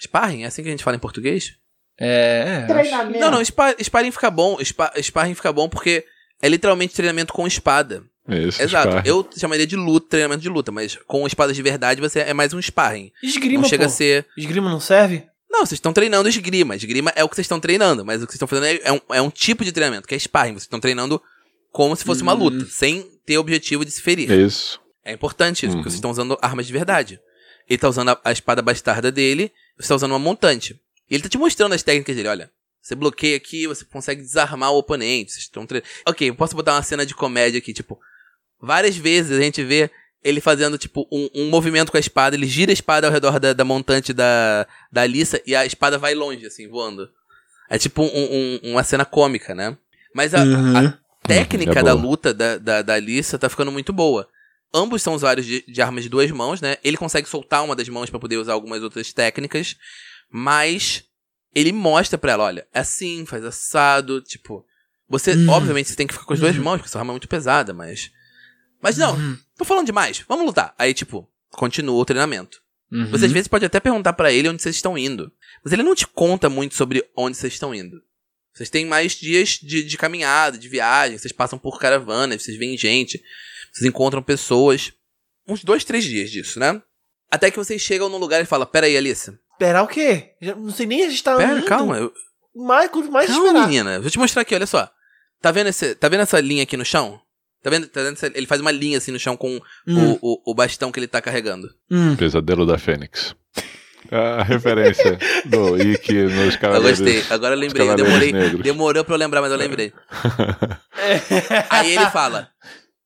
Sparring? 0.00 0.44
É 0.44 0.46
assim 0.46 0.62
que 0.62 0.68
a 0.68 0.70
gente 0.70 0.84
fala 0.84 0.96
em 0.96 1.00
português? 1.00 1.52
É, 1.98 2.64
é. 2.64 2.66
Treinamento. 2.66 3.18
Não, 3.20 3.30
não, 3.30 3.44
spa, 3.44 3.74
sparring 3.80 4.10
fica 4.10 4.30
bom. 4.30 4.58
Spa, 4.64 4.92
sparring 5.00 5.34
fica 5.34 5.52
bom 5.52 5.68
porque 5.68 6.04
é 6.42 6.48
literalmente 6.48 6.94
treinamento 6.94 7.32
com 7.32 7.46
espada. 7.46 8.02
Isso, 8.28 8.60
Exato. 8.62 8.88
sparring. 8.90 9.08
Eu 9.08 9.28
chamaria 9.36 9.66
de 9.66 9.76
luta, 9.76 10.08
treinamento 10.10 10.42
de 10.42 10.48
luta, 10.48 10.70
mas 10.72 10.96
com 11.06 11.26
espadas 11.26 11.54
de 11.56 11.62
verdade 11.62 12.00
você 12.00 12.20
é 12.20 12.34
mais 12.34 12.52
um 12.52 12.60
sparring. 12.60 13.12
Esgrima, 13.22 13.62
não 13.62 13.68
chega 13.68 13.84
pô. 13.84 13.90
a 13.90 13.92
ser. 13.92 14.26
Esgrima 14.36 14.68
não 14.70 14.80
serve? 14.80 15.24
Não, 15.48 15.60
vocês 15.60 15.72
estão 15.78 15.92
treinando 15.92 16.28
esgrima. 16.28 16.76
Esgrima 16.76 17.12
é 17.16 17.24
o 17.24 17.28
que 17.28 17.36
vocês 17.36 17.44
estão 17.46 17.60
treinando, 17.60 18.04
mas 18.04 18.22
o 18.22 18.26
que 18.26 18.32
vocês 18.32 18.36
estão 18.42 18.48
fazendo 18.48 18.66
é, 18.66 18.80
é 18.88 18.92
um, 18.92 19.00
é 19.14 19.22
um 19.22 19.30
tipo 19.30 19.64
de 19.64 19.72
treinamento, 19.72 20.06
que 20.06 20.14
é 20.14 20.18
sparring. 20.18 20.52
Vocês 20.52 20.64
estão 20.64 20.80
treinando 20.80 21.22
como 21.72 21.94
se 21.96 22.04
fosse 22.04 22.22
uma 22.22 22.34
Hum. 22.34 22.38
luta, 22.38 22.66
sem 22.66 23.06
ter 23.24 23.38
o 23.38 23.40
objetivo 23.40 23.84
de 23.84 23.90
se 23.90 24.02
ferir. 24.02 24.30
Isso. 24.30 24.80
É 25.04 25.12
importante 25.12 25.64
isso, 25.64 25.68
Uhum. 25.68 25.78
porque 25.78 25.90
vocês 25.90 25.98
estão 25.98 26.10
usando 26.10 26.36
armas 26.42 26.66
de 26.66 26.72
verdade. 26.72 27.20
Ele 27.68 27.78
tá 27.78 27.88
usando 27.88 28.10
a, 28.10 28.20
a 28.24 28.32
espada 28.32 28.60
bastarda 28.60 29.10
dele, 29.12 29.52
você 29.78 29.88
tá 29.88 29.94
usando 29.94 30.10
uma 30.12 30.18
montante. 30.18 30.78
E 31.10 31.14
ele 31.14 31.22
tá 31.22 31.28
te 31.28 31.38
mostrando 31.38 31.72
as 31.74 31.82
técnicas 31.82 32.16
dele, 32.16 32.28
olha. 32.28 32.50
Você 32.82 32.94
bloqueia 32.94 33.36
aqui, 33.36 33.66
você 33.66 33.84
consegue 33.84 34.22
desarmar 34.22 34.70
o 34.72 34.78
oponente. 34.78 35.32
Vocês 35.32 35.44
estão 35.44 35.66
tre... 35.66 35.82
Ok, 36.06 36.28
eu 36.28 36.34
posso 36.34 36.54
botar 36.54 36.74
uma 36.74 36.82
cena 36.82 37.04
de 37.04 37.14
comédia 37.14 37.58
aqui, 37.58 37.72
tipo. 37.72 37.98
Várias 38.60 38.96
vezes 38.96 39.36
a 39.36 39.40
gente 39.42 39.62
vê 39.64 39.90
ele 40.22 40.40
fazendo, 40.40 40.78
tipo, 40.78 41.06
um, 41.12 41.28
um 41.34 41.48
movimento 41.50 41.90
com 41.90 41.96
a 41.96 42.00
espada, 42.00 42.34
ele 42.36 42.46
gira 42.46 42.70
a 42.70 42.74
espada 42.74 43.06
ao 43.06 43.12
redor 43.12 43.38
da, 43.38 43.52
da 43.52 43.64
montante 43.64 44.12
da, 44.12 44.66
da 44.90 45.02
Alissa 45.02 45.40
e 45.46 45.54
a 45.54 45.64
espada 45.66 45.98
vai 45.98 46.14
longe, 46.14 46.46
assim, 46.46 46.68
voando. 46.68 47.08
É 47.68 47.78
tipo 47.78 48.02
um- 48.02 48.06
um- 48.06 48.60
uma 48.72 48.82
cena 48.84 49.04
cômica, 49.04 49.54
né? 49.54 49.76
Mas 50.14 50.32
a, 50.34 50.42
a 50.78 50.98
técnica 51.26 51.72
é 51.80 51.82
da 51.82 51.92
luta 52.02 52.32
da, 52.34 52.58
da, 52.58 52.82
da 52.82 52.94
Alissa 52.94 53.38
tá 53.38 53.48
ficando 53.48 53.70
muito 53.72 53.92
boa. 53.92 54.28
Ambos 54.74 55.02
são 55.02 55.14
usuários 55.14 55.46
de, 55.46 55.64
de 55.66 55.82
armas 55.82 56.02
de 56.04 56.08
duas 56.08 56.30
mãos, 56.30 56.60
né? 56.60 56.76
Ele 56.82 56.96
consegue 56.96 57.28
soltar 57.28 57.64
uma 57.64 57.74
das 57.76 57.88
mãos 57.88 58.10
pra 58.10 58.18
poder 58.18 58.36
usar 58.36 58.52
algumas 58.52 58.82
outras 58.82 59.12
técnicas, 59.12 59.76
mas 60.30 61.04
ele 61.54 61.72
mostra 61.72 62.18
pra 62.18 62.32
ela, 62.32 62.44
olha, 62.44 62.66
é 62.72 62.80
assim, 62.80 63.24
faz 63.26 63.44
assado, 63.44 64.20
tipo, 64.20 64.64
você, 65.08 65.34
Hum. 65.34 65.48
obviamente, 65.48 65.88
você 65.88 65.96
tem 65.96 66.06
que 66.06 66.12
ficar 66.12 66.26
com 66.26 66.34
as 66.34 66.40
duas 66.40 66.56
mãos, 66.56 66.78
porque 66.78 66.90
sua 66.90 67.00
arma 67.00 67.12
é 67.12 67.14
muito 67.14 67.28
pesada, 67.28 67.72
mas 67.72 68.10
mas 68.82 68.98
não, 68.98 69.14
Uhum. 69.16 69.38
tô 69.56 69.64
falando 69.64 69.86
demais, 69.86 70.22
vamos 70.28 70.44
lutar. 70.46 70.74
Aí, 70.78 70.92
tipo, 70.92 71.28
continua 71.50 71.96
o 71.96 72.04
treinamento. 72.04 72.60
Uhum. 72.92 73.10
Você 73.10 73.24
às 73.24 73.32
vezes 73.32 73.48
pode 73.48 73.64
até 73.64 73.80
perguntar 73.80 74.12
pra 74.12 74.30
ele 74.30 74.48
onde 74.48 74.62
vocês 74.62 74.76
estão 74.76 74.96
indo, 74.98 75.32
mas 75.64 75.72
ele 75.72 75.82
não 75.82 75.94
te 75.94 76.06
conta 76.06 76.48
muito 76.50 76.74
sobre 76.76 77.04
onde 77.16 77.36
vocês 77.36 77.54
estão 77.54 77.74
indo. 77.74 78.00
Vocês 78.52 78.70
têm 78.70 78.84
mais 78.86 79.12
dias 79.12 79.58
de, 79.62 79.82
de 79.82 79.96
caminhada, 79.98 80.56
de 80.58 80.68
viagem, 80.68 81.18
vocês 81.18 81.32
passam 81.32 81.58
por 81.58 81.78
caravanas, 81.80 82.42
vocês 82.42 82.56
veem 82.56 82.76
gente, 82.76 83.20
vocês 83.72 83.86
encontram 83.88 84.22
pessoas. 84.22 84.92
Uns 85.48 85.64
dois, 85.64 85.82
três 85.84 86.04
dias 86.04 86.30
disso, 86.30 86.60
né? 86.60 86.80
Até 87.30 87.50
que 87.50 87.56
vocês 87.58 87.80
chegam 87.82 88.08
num 88.08 88.18
lugar 88.18 88.40
e 88.42 88.46
falam, 88.46 88.66
pera 88.66 88.86
aí, 88.86 88.96
Alissa. 88.96 89.38
Esperar 89.58 89.82
o 89.82 89.88
quê? 89.88 90.34
Já 90.40 90.54
não 90.54 90.70
sei 90.70 90.86
nem 90.86 90.98
se 91.00 91.06
a 91.06 91.10
gente 91.10 91.22
tá 91.24 91.36
Pera, 91.36 91.52
indo. 91.58 91.64
calma. 91.66 91.96
Eu, 91.98 92.12
Mais, 92.54 92.90
mais 93.10 93.26
calma, 93.30 93.46
esperar. 93.46 93.66
menina. 93.68 94.00
Vou 94.00 94.10
te 94.10 94.18
mostrar 94.18 94.42
aqui, 94.42 94.54
olha 94.54 94.66
só. 94.66 94.88
Tá 95.40 95.50
vendo, 95.50 95.68
esse, 95.68 95.94
tá 95.94 96.08
vendo 96.08 96.20
essa 96.20 96.38
linha 96.40 96.62
aqui 96.62 96.76
no 96.76 96.84
chão? 96.84 97.18
Tá 97.62 97.70
vendo? 97.70 97.86
Tá 97.88 98.02
vendo 98.02 98.12
essa- 98.14 98.30
ele 98.34 98.46
faz 98.46 98.60
uma 98.60 98.70
linha 98.70 98.98
assim 98.98 99.10
no 99.10 99.18
chão 99.18 99.36
com 99.36 99.58
Hum, 99.88 100.12
o, 100.22 100.34
o, 100.34 100.52
o 100.52 100.54
bastão 100.54 100.92
que 100.92 100.98
ele 101.00 101.08
tá 101.08 101.20
carregando. 101.22 101.68
hum. 101.90 102.14
Pesadelo 102.16 102.64
da 102.66 102.78
Fênix. 102.78 103.34
A 104.10 104.42
referência 104.44 105.18
do 105.46 105.76
Ikki 105.82 106.12
nos 106.22 106.54
Eu 106.54 106.60
Cavaleiros. 106.60 107.00
gostei. 107.00 107.24
Agora 107.28 107.54
eu 107.56 107.58
lembrei. 107.58 107.88
Eu 107.88 107.96
demorei, 107.96 108.32
Negros. 108.32 108.62
demorou 108.62 109.04
pra 109.04 109.14
eu 109.14 109.18
lembrar, 109.18 109.40
mas 109.40 109.50
eu 109.50 109.56
lembrei. 109.58 109.92
Aí 111.70 111.92
ele 111.96 112.06
fala: 112.10 112.48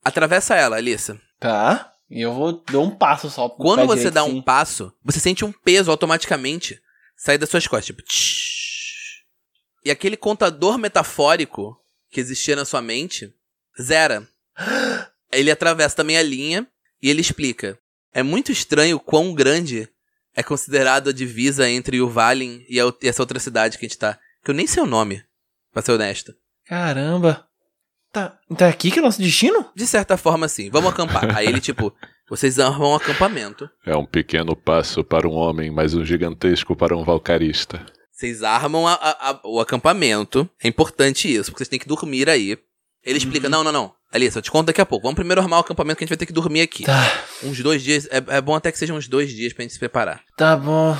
atravessa 0.04 0.54
ela, 0.56 0.76
Alissa. 0.76 1.18
Tá. 1.38 1.90
E 2.10 2.20
eu 2.22 2.34
vou 2.34 2.62
dar 2.64 2.80
um 2.80 2.90
passo 2.90 3.30
só. 3.30 3.48
pro 3.48 3.58
Quando 3.58 3.86
você 3.86 3.96
direito, 3.98 4.14
dá 4.14 4.24
um 4.24 4.30
sim. 4.32 4.42
passo, 4.42 4.92
você 5.04 5.20
sente 5.20 5.44
um 5.44 5.52
peso 5.52 5.90
automaticamente 5.90 6.80
sair 7.16 7.38
das 7.38 7.48
suas 7.48 7.66
costas. 7.66 7.86
Tipo, 7.86 8.02
tsh. 8.02 9.20
E 9.84 9.90
aquele 9.90 10.16
contador 10.16 10.76
metafórico 10.76 11.76
que 12.10 12.20
existia 12.20 12.56
na 12.56 12.64
sua 12.64 12.82
mente, 12.82 13.32
zera. 13.80 14.26
Ele 15.32 15.50
atravessa 15.50 15.96
também 15.96 16.16
a 16.18 16.22
linha 16.22 16.66
e 17.00 17.08
ele 17.08 17.20
explica. 17.20 17.78
É 18.12 18.22
muito 18.22 18.50
estranho 18.50 18.98
quão 18.98 19.32
grande 19.32 19.88
é 20.34 20.42
considerado 20.42 21.10
a 21.10 21.12
divisa 21.12 21.68
entre 21.70 22.00
o 22.00 22.08
Valin 22.08 22.64
e, 22.68 22.80
a- 22.80 22.92
e 23.02 23.08
essa 23.08 23.22
outra 23.22 23.38
cidade 23.38 23.78
que 23.78 23.86
a 23.86 23.88
gente 23.88 23.98
tá. 23.98 24.18
Que 24.44 24.50
eu 24.50 24.54
nem 24.54 24.66
sei 24.66 24.82
o 24.82 24.86
nome, 24.86 25.22
pra 25.72 25.82
ser 25.82 25.92
honesto. 25.92 26.34
Caramba. 26.66 27.46
Tá. 28.12 28.36
Então 28.50 28.66
é 28.66 28.70
aqui 28.70 28.90
que 28.90 28.98
é 28.98 29.02
nosso 29.02 29.20
destino? 29.20 29.66
De 29.74 29.86
certa 29.86 30.16
forma, 30.16 30.48
sim. 30.48 30.68
Vamos 30.70 30.90
acampar. 30.90 31.36
Aí 31.36 31.46
ele, 31.46 31.60
tipo, 31.60 31.92
vocês 32.28 32.58
armam 32.58 32.90
um 32.90 32.94
acampamento. 32.94 33.68
É 33.86 33.96
um 33.96 34.04
pequeno 34.04 34.56
passo 34.56 35.04
para 35.04 35.28
um 35.28 35.32
homem, 35.32 35.70
mas 35.70 35.94
um 35.94 36.04
gigantesco 36.04 36.74
para 36.74 36.96
um 36.96 37.04
valcarista. 37.04 37.84
Vocês 38.12 38.42
armam 38.42 38.86
a- 38.86 38.94
a- 38.94 39.30
a- 39.30 39.40
o 39.44 39.60
acampamento. 39.60 40.48
É 40.62 40.68
importante 40.68 41.32
isso, 41.32 41.50
porque 41.50 41.58
vocês 41.58 41.68
têm 41.68 41.78
que 41.78 41.88
dormir 41.88 42.28
aí. 42.28 42.58
Ele 43.04 43.18
explica: 43.18 43.48
não, 43.48 43.62
não, 43.64 43.72
não. 43.72 43.92
Alissa, 44.12 44.38
eu 44.38 44.42
te 44.42 44.50
conto 44.50 44.66
daqui 44.66 44.80
a 44.80 44.84
pouco. 44.86 45.04
Vamos 45.04 45.14
primeiro 45.14 45.40
armar 45.40 45.60
o 45.60 45.62
acampamento 45.62 45.96
que 45.98 46.02
a 46.02 46.04
gente 46.04 46.10
vai 46.10 46.18
ter 46.18 46.26
que 46.26 46.32
dormir 46.32 46.60
aqui. 46.62 46.82
Tá. 46.84 47.24
Uns 47.44 47.60
dois 47.62 47.80
dias. 47.82 48.06
É, 48.10 48.36
é 48.36 48.40
bom 48.40 48.54
até 48.56 48.72
que 48.72 48.78
sejam 48.78 48.96
uns 48.96 49.06
dois 49.06 49.30
dias 49.30 49.52
pra 49.52 49.62
gente 49.62 49.72
se 49.72 49.78
preparar. 49.78 50.20
Tá 50.36 50.56
bom. 50.56 50.96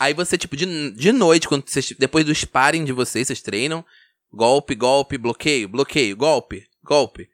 Aí 0.00 0.14
você, 0.14 0.38
tipo, 0.38 0.56
de, 0.56 0.92
de 0.92 1.10
noite, 1.12 1.48
quando 1.48 1.64
vocês, 1.68 1.92
depois 1.98 2.24
do 2.24 2.32
sparring 2.32 2.84
de 2.84 2.92
vocês, 2.92 3.26
vocês 3.26 3.42
treinam. 3.42 3.84
Golpe, 4.32 4.74
golpe, 4.74 5.16
bloqueio, 5.18 5.68
bloqueio, 5.68 6.16
golpe, 6.16 6.66
golpe. 6.84 7.28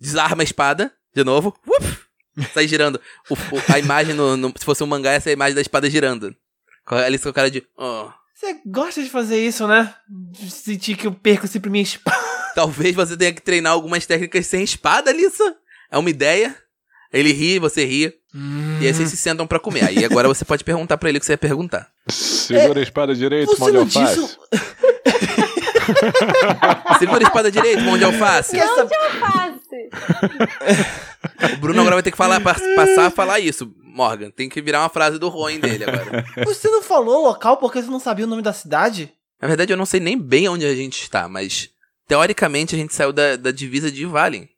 Desarma 0.00 0.42
a 0.42 0.44
espada, 0.44 0.92
de 1.14 1.24
novo. 1.24 1.54
Uf! 1.66 2.02
sai 2.54 2.66
girando. 2.66 3.00
O- 3.28 3.34
o- 3.34 3.62
a 3.72 3.78
imagem, 3.78 4.14
no, 4.14 4.36
no- 4.36 4.54
se 4.56 4.64
fosse 4.64 4.82
um 4.82 4.86
mangá, 4.86 5.12
essa 5.12 5.28
é 5.28 5.32
a 5.32 5.34
imagem 5.34 5.54
da 5.54 5.60
espada 5.60 5.90
girando. 5.90 6.34
Com 6.86 6.94
a 6.94 7.04
Alice 7.04 7.22
com 7.22 7.28
a 7.30 7.32
cara 7.32 7.50
de. 7.50 7.62
"Oh." 7.76 8.08
Você 8.34 8.56
gosta 8.66 9.02
de 9.02 9.10
fazer 9.10 9.38
isso, 9.44 9.66
né? 9.68 9.94
De 10.08 10.50
sentir 10.50 10.96
que 10.96 11.06
eu 11.06 11.12
perco 11.12 11.46
sempre 11.46 11.70
minha 11.70 11.82
espada. 11.82 12.16
Talvez 12.54 12.94
você 12.96 13.16
tenha 13.16 13.32
que 13.32 13.40
treinar 13.42 13.72
algumas 13.72 14.04
técnicas 14.06 14.46
sem 14.46 14.62
espada, 14.64 15.10
Alissa. 15.10 15.56
É 15.90 15.96
uma 15.98 16.10
ideia. 16.10 16.56
Ele 17.12 17.32
ri, 17.32 17.58
você 17.58 17.84
ri. 17.84 18.12
E 18.80 18.86
aí 18.86 18.92
vocês 18.94 19.10
se 19.10 19.16
sentam 19.18 19.46
pra 19.46 19.60
comer. 19.60 19.84
Aí 19.84 20.02
agora 20.04 20.26
você 20.26 20.44
pode 20.44 20.64
perguntar 20.64 20.96
pra 20.96 21.08
ele 21.10 21.18
o 21.18 21.20
que 21.20 21.26
você 21.26 21.34
ia 21.34 21.38
perguntar. 21.38 21.92
Segura 22.08 22.80
a 22.80 22.82
espada 22.82 23.14
direita, 23.14 23.52
Você 23.52 23.60
mão 23.60 23.68
de 23.70 23.74
não 23.76 23.82
alface. 23.82 24.20
disse. 24.20 24.38
Segura 26.98 27.20
a 27.20 27.22
espada 27.28 27.50
direita, 27.50 27.82
mão 27.82 27.98
de 27.98 28.04
alface. 28.04 28.52
Que 28.52 28.60
essa... 28.60 28.86
Face. 28.86 29.62
O 31.54 31.56
Bruno 31.58 31.80
agora 31.80 31.96
vai 31.96 32.02
ter 32.02 32.10
que 32.10 32.16
falar, 32.16 32.40
pa- 32.40 32.56
passar 32.76 33.06
a 33.06 33.10
falar 33.10 33.40
isso, 33.40 33.72
Morgan. 33.82 34.30
Tem 34.30 34.48
que 34.48 34.60
virar 34.62 34.80
uma 34.80 34.88
frase 34.88 35.18
do 35.18 35.28
Roen 35.28 35.58
dele 35.60 35.84
agora. 35.84 36.24
Você 36.44 36.68
não 36.68 36.82
falou 36.82 37.20
o 37.22 37.28
local 37.28 37.56
porque 37.56 37.82
você 37.82 37.90
não 37.90 38.00
sabia 38.00 38.24
o 38.24 38.28
nome 38.28 38.42
da 38.42 38.52
cidade? 38.52 39.12
Na 39.40 39.48
verdade, 39.48 39.72
eu 39.72 39.76
não 39.76 39.86
sei 39.86 40.00
nem 40.00 40.16
bem 40.18 40.48
onde 40.48 40.64
a 40.64 40.74
gente 40.74 41.02
está, 41.02 41.28
mas 41.28 41.68
teoricamente 42.06 42.74
a 42.74 42.78
gente 42.78 42.94
saiu 42.94 43.12
da, 43.12 43.36
da 43.36 43.50
divisa 43.50 43.90
de 43.90 44.04
Valen. 44.06 44.48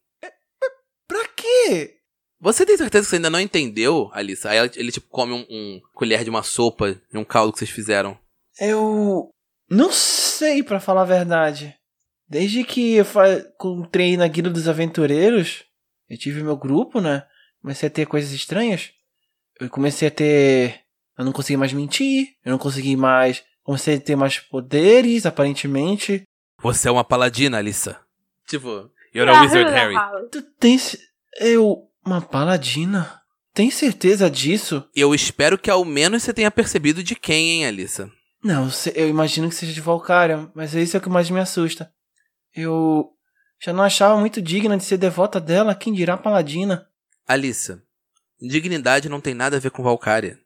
Pra 1.09 1.25
quê? 1.37 1.95
Você 2.41 2.67
tem 2.67 2.77
certeza 2.77 3.05
que 3.05 3.11
você 3.11 3.17
ainda 3.17 3.31
não 3.31 3.41
entendeu, 3.41 4.11
Alissa? 4.13 4.51
Aí 4.51 4.59
ele, 4.77 4.93
tipo, 4.93 5.07
come 5.09 5.33
um, 5.33 5.47
um 5.51 5.81
colher 5.95 6.23
de 6.25 6.31
uma 6.31 6.43
sopa, 6.43 6.93
de 7.11 7.17
um 7.17 7.25
caldo 7.25 7.53
que 7.53 7.59
vocês 7.59 7.71
fizeram. 7.71 8.19
Eu 8.61 9.31
não 9.75 9.93
sei, 9.93 10.63
pra 10.63 10.81
falar 10.81 11.03
a 11.03 11.07
verdade. 11.07 11.75
Desde 12.29 12.65
que 12.65 12.97
eu 12.97 13.05
entrei 13.81 14.17
na 14.17 14.27
Guilda 14.27 14.51
dos 14.51 14.69
Aventureiros, 14.69 15.65
eu 16.09 16.17
tive 16.17 16.43
meu 16.43 16.57
grupo, 16.57 17.01
né? 17.01 17.25
Comecei 17.61 17.89
a 17.89 17.91
ter 17.91 18.07
coisas 18.07 18.33
estranhas. 18.33 18.91
Eu 19.61 19.69
comecei 19.69 20.09
a 20.09 20.11
ter. 20.11 20.81
Eu 21.17 21.25
não 21.25 21.33
consegui 21.33 21.57
mais 21.57 21.73
mentir. 21.73 22.29
Eu 22.45 22.53
não 22.53 22.59
consegui 22.59 22.97
mais. 22.97 23.45
Comecei 23.63 23.97
a 23.97 24.01
ter 24.01 24.17
mais 24.17 24.39
poderes, 24.39 25.27
aparentemente. 25.27 26.23
Você 26.63 26.89
é 26.89 26.91
uma 26.91 27.05
paladina, 27.05 27.59
Alissa. 27.59 28.01
Tipo, 28.47 28.91
you're 29.15 29.31
a 29.31 29.43
wizard, 29.43 29.71
Harry. 29.71 29.95
Tu 30.31 30.43
tens. 30.59 30.97
Eu. 31.39 31.89
Uma 32.05 32.21
paladina? 32.21 33.21
Tem 33.55 33.71
certeza 33.71 34.29
disso? 34.29 34.87
Eu 34.95 35.15
espero 35.15 35.57
que 35.57 35.71
ao 35.71 35.85
menos 35.85 36.23
você 36.23 36.35
tenha 36.35 36.51
percebido 36.51 37.03
de 37.03 37.15
quem, 37.15 37.51
hein, 37.51 37.67
Alissa? 37.67 38.11
Não, 38.45 38.69
eu 38.95 39.09
imagino 39.09 39.49
que 39.49 39.55
seja 39.55 39.73
de 39.73 39.81
Valkyria, 39.81 40.49
mas 40.55 40.75
isso 40.75 40.97
é 40.97 40.99
o 40.99 41.03
que 41.03 41.09
mais 41.09 41.31
me 41.31 41.41
assusta. 41.41 41.91
Eu 42.55 43.09
já 43.63 43.73
não 43.73 43.83
achava 43.83 44.17
muito 44.21 44.43
digna 44.43 44.77
de 44.77 44.85
ser 44.85 44.99
devota 44.99 45.41
dela, 45.41 45.75
quem 45.75 45.93
dirá 45.95 46.17
paladina. 46.17 46.87
Alissa, 47.27 47.83
dignidade 48.41 49.09
não 49.09 49.21
tem 49.21 49.33
nada 49.33 49.57
a 49.57 49.61
ver 49.61 49.71
com 49.71 49.83
Valkyria. 49.83 50.39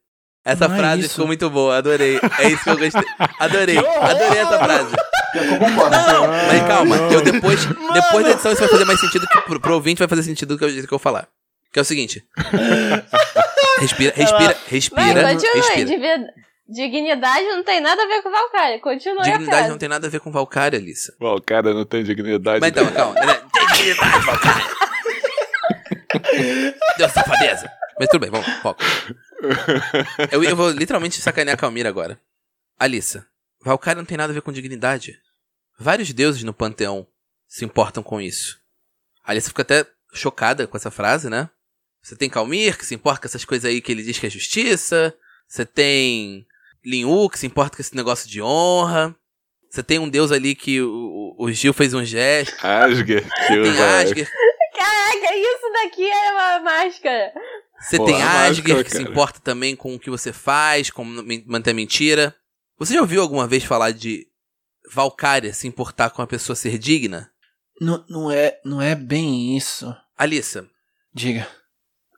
Essa 0.45 0.69
Não 0.69 0.77
é 0.77 0.79
frase 0.79 1.01
isso. 1.03 1.11
ficou 1.11 1.27
muito 1.27 1.51
boa, 1.51 1.77
adorei. 1.77 2.19
É 2.39 2.49
isso 2.49 2.63
que 2.63 2.71
eu 2.71 2.79
gostei. 2.79 3.03
Adorei, 3.41 3.77
adorei 3.79 4.39
essa 4.39 4.59
frase. 4.59 4.95
Eu 5.35 5.59
concordo. 5.59 5.91
Não, 5.97 6.27
mas 6.29 6.67
calma, 6.67 6.97
eu 7.13 7.21
depois, 7.21 7.67
depois 7.67 8.25
da 8.25 8.31
edição 8.31 8.53
isso 8.53 8.61
vai 8.61 8.69
fazer 8.71 8.85
mais 8.85 9.01
sentido 9.01 9.27
que 9.27 9.41
pro, 9.43 9.61
pro 9.61 9.75
ouvinte 9.75 9.99
vai 9.99 10.09
fazer 10.09 10.23
sentido 10.23 10.57
do 10.57 10.59
que 10.59 10.65
eu, 10.65 10.87
que 10.87 10.95
eu 10.95 10.99
falar. 10.99 11.29
Que 11.73 11.79
é 11.81 11.83
o 11.83 11.85
seguinte. 11.85 12.25
Respira, 13.81 14.13
respira, 14.17 14.57
respira, 14.67 15.29
continue. 15.35 15.55
respira. 15.55 15.85
Divi- 15.85 16.33
Dignidade 16.69 17.47
não 17.47 17.65
tem 17.65 17.81
nada 17.81 18.03
a 18.03 18.07
ver 18.07 18.23
com 18.23 18.31
Valkyria. 18.31 18.79
Continue 18.81 19.21
a 19.21 19.23
Dignidade 19.23 19.47
frase. 19.57 19.71
não 19.71 19.79
tem 19.79 19.89
nada 19.89 20.07
a 20.07 20.11
ver 20.11 20.21
com 20.21 20.31
Valkyria, 20.31 20.79
Alissa. 20.79 21.17
Cara 21.47 21.73
não 21.73 21.87
tem 21.87 22.05
dignidade. 22.05 22.61
Mas 22.61 22.71
então, 22.71 22.93
calma. 22.93 23.15
né? 23.25 23.43
Tem 23.53 23.67
dignidade, 23.69 24.27
Valkyria. 24.27 24.79
Deu 26.99 27.09
safadeza. 27.09 27.71
Mas 27.99 28.09
tudo 28.09 28.21
bem, 28.21 28.31
vamos, 28.31 28.47
foco. 28.61 28.83
Eu, 30.31 30.45
eu 30.45 30.55
vou 30.55 30.71
literalmente 30.71 31.21
sacanear 31.21 31.55
a 31.55 31.59
Calmira 31.59 31.89
agora. 31.89 32.21
Alissa, 32.79 33.27
Valkyria 33.63 33.97
não 33.97 34.05
tem 34.05 34.17
nada 34.19 34.33
a 34.33 34.35
ver 34.35 34.43
com 34.43 34.53
dignidade. 34.53 35.19
Vários 35.79 36.13
deuses 36.13 36.43
no 36.43 36.53
panteão 36.53 37.07
se 37.47 37.65
importam 37.65 38.03
com 38.03 38.21
isso. 38.21 38.59
A 39.25 39.31
Alissa 39.31 39.49
fica 39.49 39.63
até 39.63 39.87
chocada 40.13 40.67
com 40.67 40.77
essa 40.77 40.91
frase, 40.91 41.31
né? 41.31 41.49
Você 42.03 42.15
tem 42.15 42.29
Calmir, 42.29 42.77
que 42.77 42.85
se 42.87 42.95
importa 42.95 43.23
com 43.23 43.27
essas 43.27 43.45
coisas 43.45 43.65
aí 43.69 43.81
que 43.81 43.91
ele 43.91 44.03
diz 44.03 44.19
que 44.19 44.27
é 44.27 44.31
justiça. 44.31 45.15
Você 45.47 45.65
tem 45.65 46.47
Linhu, 46.85 47.29
que 47.29 47.39
se 47.39 47.47
importa 47.47 47.77
com 47.77 47.83
esse 47.83 47.95
negócio 47.95 48.29
de 48.29 48.43
honra. 48.43 49.15
Você 49.71 49.83
tem 49.83 49.99
um 49.99 50.09
deus 50.09 50.33
ali 50.33 50.55
que 50.55 50.81
o, 50.81 51.35
o 51.39 51.53
Gil 51.53 51.75
fez 51.75 51.93
um 51.93 52.05
gesto. 52.05 52.55
Asger. 52.65 53.23
que 53.23 53.47
Tem 53.47 53.79
Asger. 53.83 54.31
Caraca, 54.77 55.37
isso 55.37 55.73
daqui 55.73 56.11
é 56.11 56.33
uma 56.33 56.61
máscara. 56.61 57.33
Você 57.81 57.97
Pô, 57.97 58.07
tem 58.07 58.23
a 58.23 58.25
máscara, 58.25 58.51
Asger, 58.51 58.85
que 58.85 58.91
se 58.91 58.99
cara. 58.99 59.11
importa 59.11 59.41
também 59.41 59.77
com 59.77 59.95
o 59.95 59.99
que 59.99 60.09
você 60.11 60.33
faz, 60.33 60.91
com 60.91 61.05
manter 61.47 61.71
a 61.71 61.75
mentira. 61.75 62.35
Você 62.79 62.95
já 62.95 63.01
ouviu 63.01 63.21
alguma 63.21 63.47
vez 63.47 63.65
falar 63.65 63.91
de 63.91 64.27
Valkyria 64.93 65.53
se 65.53 65.67
importar 65.69 66.11
com 66.11 66.23
a 66.23 66.27
pessoa 66.27 66.57
ser 66.57 66.79
digna? 66.79 67.31
Não, 67.81 68.05
não 68.09 68.31
é, 68.31 68.59
não 68.65 68.81
é 68.81 68.95
bem 68.95 69.57
isso. 69.57 69.95
Alissa, 70.17 70.69
Diga. 71.15 71.49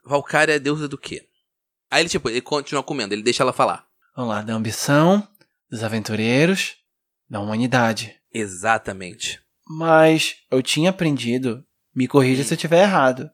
Valkyria 0.04 0.56
é 0.56 0.58
deusa 0.58 0.88
do 0.88 0.96
quê? 0.98 1.26
Aí 1.90 2.02
ele, 2.02 2.08
tipo, 2.08 2.28
ele 2.28 2.40
continua 2.40 2.82
comendo, 2.82 3.14
ele 3.14 3.22
deixa 3.22 3.42
ela 3.42 3.52
falar. 3.52 3.86
Vamos 4.14 4.34
lá, 4.34 4.42
da 4.42 4.54
ambição, 4.54 5.26
dos 5.70 5.82
aventureiros, 5.82 6.76
da 7.28 7.40
humanidade. 7.40 8.14
Exatamente. 8.32 9.40
Mas 9.68 10.36
eu 10.50 10.62
tinha 10.62 10.90
aprendido, 10.90 11.64
me 11.94 12.08
corrija 12.08 12.42
se 12.42 12.52
eu 12.52 12.56
estiver 12.56 12.82
errado. 12.82 13.30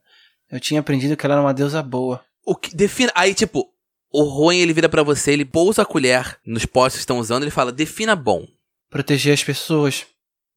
Eu 0.51 0.61
tinha 0.61 0.81
aprendido 0.81 1.17
que 1.17 1.25
ela 1.25 1.35
era 1.35 1.43
uma 1.43 1.55
deusa 1.55 1.83
boa. 1.83 2.23
O 2.45 2.55
que 2.55 2.75
defina. 2.75 3.11
Aí, 3.15 3.35
tipo, 3.35 3.67
o 4.13 4.23
Roen 4.23 4.61
ele 4.61 4.73
vira 4.73 4.89
pra 4.89 5.03
você, 5.03 5.33
ele 5.33 5.45
pousa 5.45 5.83
a 5.83 5.87
colher 5.87 6.39
nos 6.47 6.65
postos 6.65 6.97
que 6.97 7.01
estão 7.01 7.19
usando, 7.19 7.43
ele 7.43 7.51
fala: 7.51 7.73
defina 7.73 8.15
bom. 8.15 8.47
Proteger 8.89 9.35
as 9.35 9.43
pessoas, 9.43 10.07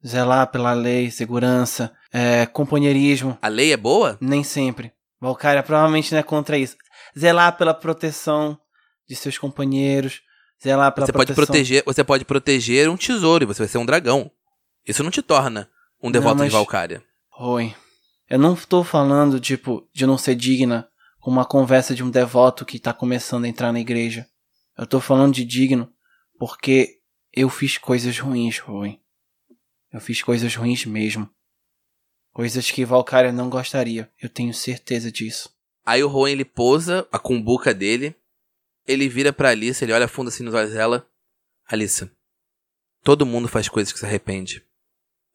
zelar 0.05 0.51
pela 0.51 0.73
lei, 0.73 1.09
segurança, 1.09 1.91
é, 2.13 2.45
companheirismo. 2.45 3.37
A 3.41 3.47
lei 3.47 3.73
é 3.73 3.77
boa? 3.77 4.17
Nem 4.21 4.43
sempre. 4.43 4.93
Valkyria 5.19 5.63
provavelmente 5.63 6.11
não 6.11 6.19
é 6.19 6.23
contra 6.23 6.57
isso. 6.57 6.77
Zelar 7.17 7.57
pela 7.57 7.73
proteção 7.73 8.57
de 9.09 9.15
seus 9.15 9.37
companheiros, 9.37 10.21
zelar 10.63 10.93
pela 10.93 11.07
Você 11.07 11.11
pode 11.11 11.33
proteção... 11.33 11.45
proteger, 11.53 11.83
você 11.83 12.03
pode 12.03 12.23
proteger 12.25 12.89
um 12.89 12.95
tesouro 12.95 13.43
e 13.43 13.47
você 13.47 13.63
vai 13.63 13.67
ser 13.67 13.79
um 13.79 13.85
dragão. 13.85 14.31
Isso 14.87 15.03
não 15.03 15.09
te 15.11 15.21
torna 15.23 15.69
um 16.01 16.11
devoto 16.11 16.37
mas- 16.37 16.47
de 16.47 16.51
Valkyria. 16.53 17.03
Oi. 17.39 17.75
Eu 18.29 18.37
não 18.37 18.55
tô 18.55 18.83
falando, 18.83 19.39
tipo, 19.39 19.89
de 19.91 20.05
não 20.05 20.17
ser 20.17 20.35
digna 20.35 20.87
com 21.19 21.31
uma 21.31 21.43
conversa 21.45 21.95
de 21.95 22.03
um 22.03 22.09
devoto 22.11 22.63
que 22.63 22.77
tá 22.77 22.93
começando 22.93 23.45
a 23.45 23.47
entrar 23.47 23.73
na 23.73 23.79
igreja. 23.79 24.27
Eu 24.77 24.85
tô 24.85 24.99
falando 24.99 25.33
de 25.33 25.43
digno 25.43 25.91
porque 26.37 26.99
eu 27.33 27.49
fiz 27.49 27.77
coisas 27.79 28.19
ruins, 28.19 28.59
Rui. 28.59 28.99
Eu 29.91 29.99
fiz 29.99 30.21
coisas 30.21 30.55
ruins 30.55 30.85
mesmo. 30.85 31.27
Coisas 32.31 32.69
que 32.69 32.85
Valkyria 32.85 33.31
não 33.31 33.49
gostaria. 33.49 34.09
Eu 34.21 34.29
tenho 34.29 34.53
certeza 34.53 35.11
disso. 35.11 35.49
Aí 35.85 36.03
o 36.03 36.07
Rowan 36.07 36.29
ele 36.29 36.45
pousa 36.45 37.07
a 37.11 37.17
cumbuca 37.17 37.73
dele, 37.73 38.15
ele 38.89 39.07
vira 39.07 39.31
pra 39.31 39.49
Alice, 39.49 39.85
ele 39.85 39.93
olha 39.93 40.07
fundo 40.07 40.29
assim 40.29 40.41
nos 40.41 40.55
olhos 40.55 40.73
dela. 40.73 41.07
Alice, 41.67 42.09
todo 43.03 43.23
mundo 43.23 43.47
faz 43.47 43.69
coisas 43.69 43.93
que 43.93 43.99
se 43.99 44.05
arrepende. 44.05 44.65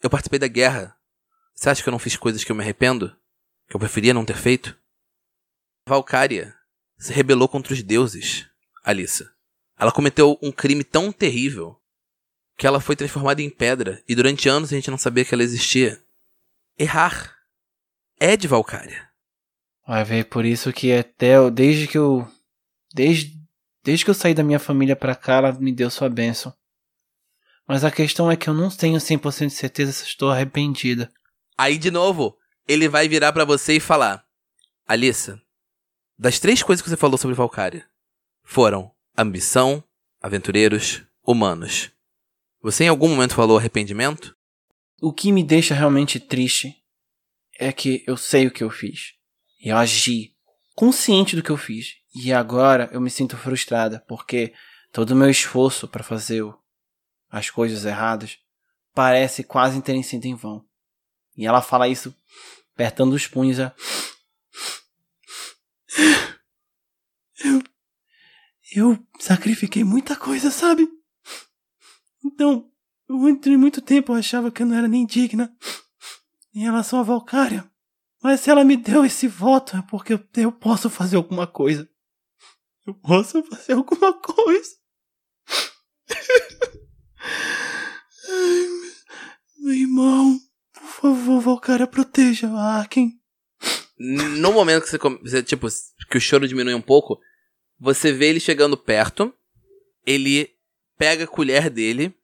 Eu 0.03 0.11
participei 0.11 0.41
da 0.41 0.49
guerra. 0.49 0.99
Você 1.55 1.71
acha 1.71 1.81
que 1.81 1.89
eu 1.89 1.93
não 1.93 2.01
fiz 2.01 2.17
coisas 2.17 2.43
que 2.43 2.51
eu 2.51 2.57
me 2.57 2.65
arrependo? 2.65 3.17
Que 3.69 3.77
eu 3.77 3.79
preferia 3.79 4.13
não 4.13 4.25
ter 4.25 4.37
feito? 4.37 4.77
Valkyria 5.87 6.53
se 6.99 7.13
rebelou 7.13 7.47
contra 7.47 7.73
os 7.73 7.81
deuses, 7.81 8.45
Alice. 8.83 9.25
Ela 9.79 9.93
cometeu 9.93 10.37
um 10.43 10.51
crime 10.51 10.83
tão 10.83 11.13
terrível 11.13 11.81
que 12.57 12.67
ela 12.67 12.81
foi 12.81 12.97
transformada 12.97 13.41
em 13.41 13.51
pedra 13.51 14.03
e 14.09 14.17
durante 14.17 14.49
anos 14.49 14.73
a 14.73 14.75
gente 14.75 14.91
não 14.91 14.99
sabia 14.99 15.25
que 15.25 15.33
ela 15.33 15.45
existia. 15.45 16.03
Errar 16.77 17.37
é 18.19 18.37
de 18.37 18.49
Valkyria. 18.49 19.09
Vai 19.87 20.05
ver 20.05 20.25
por 20.25 20.45
isso 20.45 20.73
que 20.73 20.93
até 20.93 21.49
desde 21.53 21.87
que 21.87 21.99
eu 21.99 22.29
desde 22.95 23.34
desde 23.85 24.05
que 24.05 24.11
eu 24.11 24.15
saí 24.15 24.35
da 24.35 24.43
minha 24.43 24.59
família 24.59 24.97
pra 24.97 25.15
cá, 25.15 25.35
ela 25.35 25.53
me 25.53 25.71
deu 25.71 25.91
sua 25.91 26.09
bênção. 26.09 26.53
Mas 27.69 27.85
a 27.85 27.91
questão 27.91 28.31
é 28.31 28.37
que 28.37 28.49
eu 28.49 28.55
não 28.55 28.71
tenho 28.71 28.99
100% 28.99 29.47
de 29.47 29.53
certeza 29.53 29.93
se 29.93 30.05
estou 30.05 30.31
arrependida. 30.31 31.13
Aí, 31.57 31.79
de 31.79 31.91
novo, 31.91 32.37
ele 32.67 32.89
vai 32.89 33.09
virar 33.09 33.33
pra 33.33 33.45
você 33.45 33.75
e 33.75 33.81
falar: 33.81 34.25
Alissa, 34.87 35.41
das 36.19 36.39
três 36.39 36.63
coisas 36.63 36.83
que 36.83 36.89
você 36.89 36.97
falou 36.97 37.19
sobre 37.19 37.37
Valkyria 37.37 37.87
foram 38.43 38.91
ambição, 39.17 39.85
aventureiros, 40.21 41.03
humanos. 41.23 41.91
Você 42.63 42.85
em 42.85 42.89
algum 42.89 43.09
momento 43.09 43.35
falou 43.35 43.59
arrependimento? 43.59 44.35
O 45.01 45.13
que 45.13 45.31
me 45.31 45.45
deixa 45.45 45.75
realmente 45.75 46.19
triste 46.19 46.75
é 47.59 47.73
que 47.73 48.03
eu 48.07 48.17
sei 48.17 48.47
o 48.47 48.51
que 48.51 48.65
eu 48.65 48.71
fiz. 48.71 49.15
E 49.61 49.69
eu 49.69 49.77
agi 49.77 50.35
consciente 50.75 51.37
do 51.37 51.43
que 51.43 51.51
eu 51.51 51.57
fiz. 51.57 51.97
E 52.15 52.33
agora 52.33 52.89
eu 52.93 53.01
me 53.01 53.11
sinto 53.11 53.37
frustrada 53.37 54.05
porque 54.07 54.53
todo 54.93 55.11
o 55.11 55.17
meu 55.17 55.29
esforço 55.29 55.89
para 55.89 56.05
fazer 56.05 56.43
as 57.31 57.51
coisas 57.51 57.85
erradas 57.85 58.39
parece 58.95 59.43
quase 59.43 59.83
terem 59.83 60.03
sido 60.03 60.25
em 60.27 60.35
vão. 60.35 60.65
E 61.37 61.45
ela 61.47 61.61
fala 61.61 61.89
isso 61.89 62.15
apertando 62.75 63.13
os 63.15 63.27
punhos. 63.27 63.59
a- 63.59 63.75
Eu, 67.45 67.63
eu 68.75 69.07
sacrifiquei 69.19 69.83
muita 69.85 70.15
coisa, 70.17 70.51
sabe? 70.51 70.89
Então, 72.25 72.71
durante 73.09 73.57
muito 73.57 73.83
tempo 73.83 74.13
eu 74.13 74.17
achava 74.17 74.51
que 74.51 74.63
eu 74.63 74.67
não 74.67 74.77
era 74.77 74.89
nem 74.89 75.05
digna 75.05 75.55
em 76.55 76.61
relação 76.61 77.01
a 77.01 77.03
Valkyria. 77.03 77.69
Mas 78.23 78.41
se 78.41 78.51
ela 78.51 78.65
me 78.65 78.77
deu 78.77 79.05
esse 79.05 79.27
voto 79.29 79.77
é 79.77 79.83
porque 79.83 80.19
eu 80.37 80.53
posso 80.53 80.89
fazer 80.89 81.17
alguma 81.17 81.47
coisa. 81.47 81.89
Eu 82.87 82.95
posso 82.95 83.43
fazer 83.45 83.73
alguma 83.73 84.13
coisa. 84.21 84.71
Meu 89.59 89.73
irmão, 89.73 90.39
por 90.73 90.83
favor, 90.83 91.41
Valkyria, 91.41 91.87
proteja 91.87 92.49
a 92.49 92.79
Arken. 92.79 93.13
No 93.99 94.53
momento 94.53 94.85
que 94.85 94.99
você, 95.23 95.43
tipo, 95.43 95.67
que 96.11 96.19
o 96.19 96.21
choro 96.21 96.47
diminui 96.47 96.75
um 96.75 96.83
pouco, 96.83 97.19
você 97.79 98.13
vê 98.13 98.29
ele 98.29 98.41
chegando 98.41 98.77
perto, 98.77 99.33
ele 100.05 100.51
pega 100.99 101.25
a 101.25 101.29
colher 101.29 101.71
dele, 101.71 102.15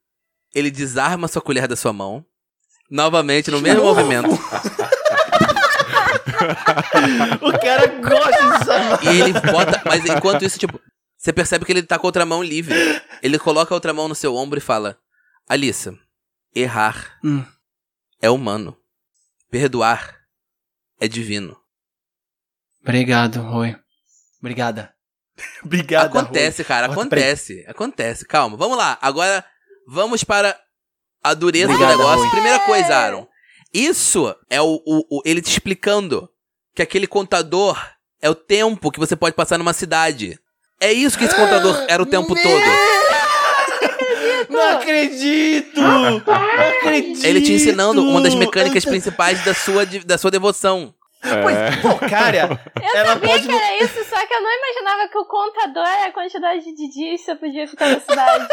ele 0.53 0.69
desarma 0.69 1.27
sua 1.27 1.41
colher 1.41 1.67
da 1.67 1.75
sua 1.75 1.91
mão, 1.91 2.23
novamente 2.89 3.49
no 3.49 3.61
mesmo 3.61 3.83
movimento. 3.83 4.29
o 7.41 7.51
cara 7.59 7.87
gosta 7.87 8.41
de 8.51 8.59
desarmar. 8.59 9.05
E 9.05 9.21
ele 9.21 9.33
bota. 9.33 9.81
Mas 9.85 10.05
enquanto 10.05 10.43
isso, 10.43 10.57
tipo, 10.59 10.79
você 11.17 11.31
percebe 11.33 11.65
que 11.65 11.71
ele 11.71 11.83
tá 11.83 11.97
com 11.99 12.07
a 12.07 12.09
outra 12.09 12.25
mão 12.25 12.43
livre. 12.43 12.75
Ele 13.21 13.37
coloca 13.39 13.73
a 13.73 13.75
outra 13.75 13.93
mão 13.93 14.07
no 14.07 14.15
seu 14.15 14.35
ombro 14.35 14.57
e 14.57 14.61
fala: 14.61 14.97
Alissa, 15.47 15.97
errar 16.55 17.17
Hum. 17.23 17.43
é 18.21 18.29
humano. 18.29 18.77
Perdoar 19.49 20.17
é 20.99 21.07
divino. 21.07 21.57
Obrigado, 22.81 23.41
Rui. 23.41 23.75
Obrigada. 24.39 24.93
Obrigada, 25.63 26.07
acontece, 26.07 26.63
cara, 26.63 26.87
Bota 26.87 27.01
acontece. 27.01 27.65
Acontece. 27.67 28.25
Calma, 28.25 28.57
vamos 28.57 28.77
lá. 28.77 28.97
Agora 29.01 29.43
vamos 29.87 30.23
para 30.23 30.57
a 31.23 31.33
dureza 31.33 31.71
Obrigado, 31.71 31.91
do 31.91 31.97
negócio. 31.97 32.21
Rui. 32.23 32.29
Primeira 32.31 32.59
coisa, 32.59 32.95
Aaron. 32.95 33.27
Isso 33.73 34.35
é 34.49 34.61
o, 34.61 34.81
o- 34.85 35.17
o- 35.19 35.21
ele 35.25 35.41
te 35.41 35.49
explicando 35.51 36.29
que 36.75 36.81
aquele 36.81 37.07
contador 37.07 37.79
é 38.21 38.29
o 38.29 38.35
tempo 38.35 38.91
que 38.91 38.99
você 38.99 39.15
pode 39.15 39.35
passar 39.35 39.57
numa 39.57 39.73
cidade. 39.73 40.39
É 40.79 40.91
isso 40.91 41.17
que 41.17 41.25
esse 41.25 41.35
contador 41.35 41.75
era 41.87 42.01
o 42.01 42.05
tempo 42.05 42.33
todo. 42.35 42.61
Não 44.49 44.77
acredito! 44.77 45.79
Não 45.81 46.17
acredito! 46.19 47.25
Ele 47.25 47.41
te 47.41 47.53
ensinando 47.53 48.01
uma 48.03 48.21
das 48.21 48.35
mecânicas 48.35 48.83
principais 48.85 49.43
da 49.45 49.53
sua, 49.53 49.85
da 49.85 50.17
sua 50.17 50.31
devoção. 50.31 50.93
Pois, 51.43 51.55
É. 51.55 51.71
pô, 51.77 51.95
cara, 52.09 52.59
Eu 52.81 52.95
ela 52.99 53.09
sabia 53.13 53.29
pode. 53.29 53.47
que 53.47 53.53
era 53.55 53.83
isso, 53.83 54.03
só 54.09 54.25
que 54.25 54.33
eu 54.33 54.41
não 54.41 54.49
imaginava 54.51 55.07
que 55.07 55.17
o 55.19 55.25
contador 55.25 55.85
era 55.87 56.07
a 56.07 56.11
quantidade 56.11 56.63
de 56.63 56.89
dias 56.91 57.19
que 57.19 57.25
você 57.25 57.35
podia 57.35 57.67
ficar 57.67 57.89
na 57.89 57.99
cidade. 57.99 58.47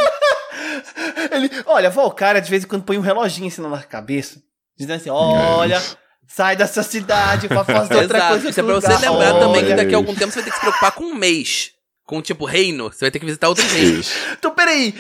Ele, 1.33 1.51
olha, 1.65 1.89
Valkyria 1.89 2.43
de 2.43 2.51
vez 2.51 2.65
em 2.65 2.67
quando 2.69 2.85
põe 2.85 2.99
um 2.99 3.03
reloginho 3.03 3.49
assim 3.49 3.63
na 3.63 3.83
cabeça, 3.83 4.43
dizendo 4.79 4.97
assim: 4.97 5.09
olha, 5.09 5.81
sai 6.29 6.55
dessa 6.55 6.83
cidade 6.85 7.49
pra 7.49 7.65
fazer 7.65 7.97
outra 7.97 8.19
Exato. 8.19 8.33
coisa. 8.35 8.51
Isso 8.51 8.61
é 8.61 8.63
pra 8.63 8.75
você 8.75 8.87
lugar. 8.93 9.01
lembrar 9.11 9.41
também 9.41 9.61
que 9.63 9.67
Olha. 9.73 9.77
daqui 9.77 9.95
a 9.95 9.97
algum 9.97 10.15
tempo 10.15 10.31
você 10.33 10.37
vai 10.41 10.45
ter 10.45 10.51
que 10.51 10.57
se 10.57 10.61
preocupar 10.61 10.93
com 10.93 11.05
um 11.05 11.15
mês. 11.15 11.73
Com, 12.05 12.23
tipo, 12.23 12.45
reino. 12.45 12.93
Você 12.93 13.01
vai 13.05 13.11
ter 13.11 13.19
que 13.19 13.27
visitar 13.27 13.49
outros 13.49 13.67
reinos. 13.73 14.13
Então, 14.39 14.55
peraí. 14.55 14.95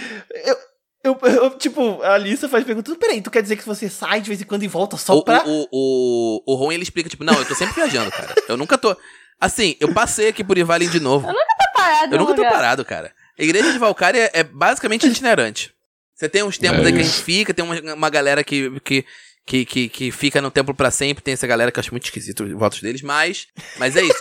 Eu, 0.44 0.56
eu, 1.05 1.18
eu, 1.22 1.50
tipo, 1.50 2.02
a 2.02 2.14
Alissa 2.14 2.48
faz 2.48 2.64
pergunta: 2.64 2.94
peraí, 2.96 3.20
tu 3.22 3.30
quer 3.30 3.40
dizer 3.42 3.56
que 3.56 3.64
você 3.64 3.88
sai 3.88 4.20
de 4.20 4.28
vez 4.28 4.40
em 4.42 4.44
quando 4.44 4.62
e 4.64 4.68
volta 4.68 4.96
só 4.96 5.14
O, 5.16 5.22
pra. 5.22 5.42
o, 5.46 5.68
o, 5.70 6.42
o, 6.46 6.52
o 6.52 6.55
Ron, 6.56 6.72
ele 6.72 6.82
explica, 6.82 7.09
tipo, 7.09 7.22
não, 7.24 7.34
eu 7.34 7.44
tô 7.46 7.55
sempre 7.55 7.74
viajando, 7.76 8.10
cara. 8.10 8.34
Eu 8.48 8.56
nunca 8.56 8.76
tô... 8.76 8.96
Assim, 9.40 9.76
eu 9.78 9.94
passei 9.94 10.28
aqui 10.28 10.42
por 10.42 10.59
Ivalin 10.59 10.88
de 10.88 10.98
novo. 10.98 11.26
Tá 11.26 11.34
parado 11.72 12.14
Eu 12.14 12.18
nunca 12.18 12.34
tô 12.34 12.42
lugar. 12.42 12.52
parado, 12.52 12.84
cara. 12.84 13.12
A 13.38 13.42
igreja 13.42 13.72
de 13.72 13.78
Valkyria 13.78 14.28
é 14.34 14.42
basicamente 14.42 15.06
itinerante. 15.06 15.72
Você 16.14 16.28
tem 16.28 16.42
uns 16.42 16.59
templos 16.59 16.82
É 16.84 16.86
aí 16.88 16.92
que 16.92 16.98
a 16.98 17.02
isso. 17.02 17.12
gente 17.12 17.22
fica, 17.24 17.55
tem 17.55 17.64
uma, 17.64 17.94
uma 17.94 18.10
galera 18.10 18.42
que, 18.42 18.80
que, 18.80 19.05
que, 19.49 19.65
que, 19.65 19.89
que 19.89 20.11
fica 20.12 20.43
no 20.43 20.51
templo 20.51 20.75
pra 20.75 20.91
sempre, 20.91 21.25
tem 21.25 21.33
essa 21.33 21.47
galera 21.47 21.73
que 21.73 21.79
eu 21.79 21.81
acho 21.81 21.91
muito 21.93 22.05
esquisito 22.05 22.45
os 22.45 22.53
votos 22.53 22.83
deles, 22.83 23.01
mas, 23.01 23.47
mas 23.79 23.97
é 23.97 24.03
isso. 24.03 24.20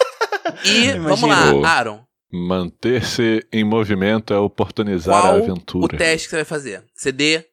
E 0.64 0.92
vamos 0.98 1.22
lá, 1.22 1.70
Aaron, 1.70 2.02
Manter-se 2.32 3.46
em 3.52 3.64
movimento 3.64 4.34
é 4.34 4.38
oportunizar 4.38 5.18
a 5.18 5.22
qual 5.22 5.34
o 5.34 5.44
aventura. 5.44 5.98
teste 5.98 6.28
que 6.28 6.32
você 6.32 6.36
vai 6.38 6.46
fazer? 6.46 6.84
CD 6.96 7.46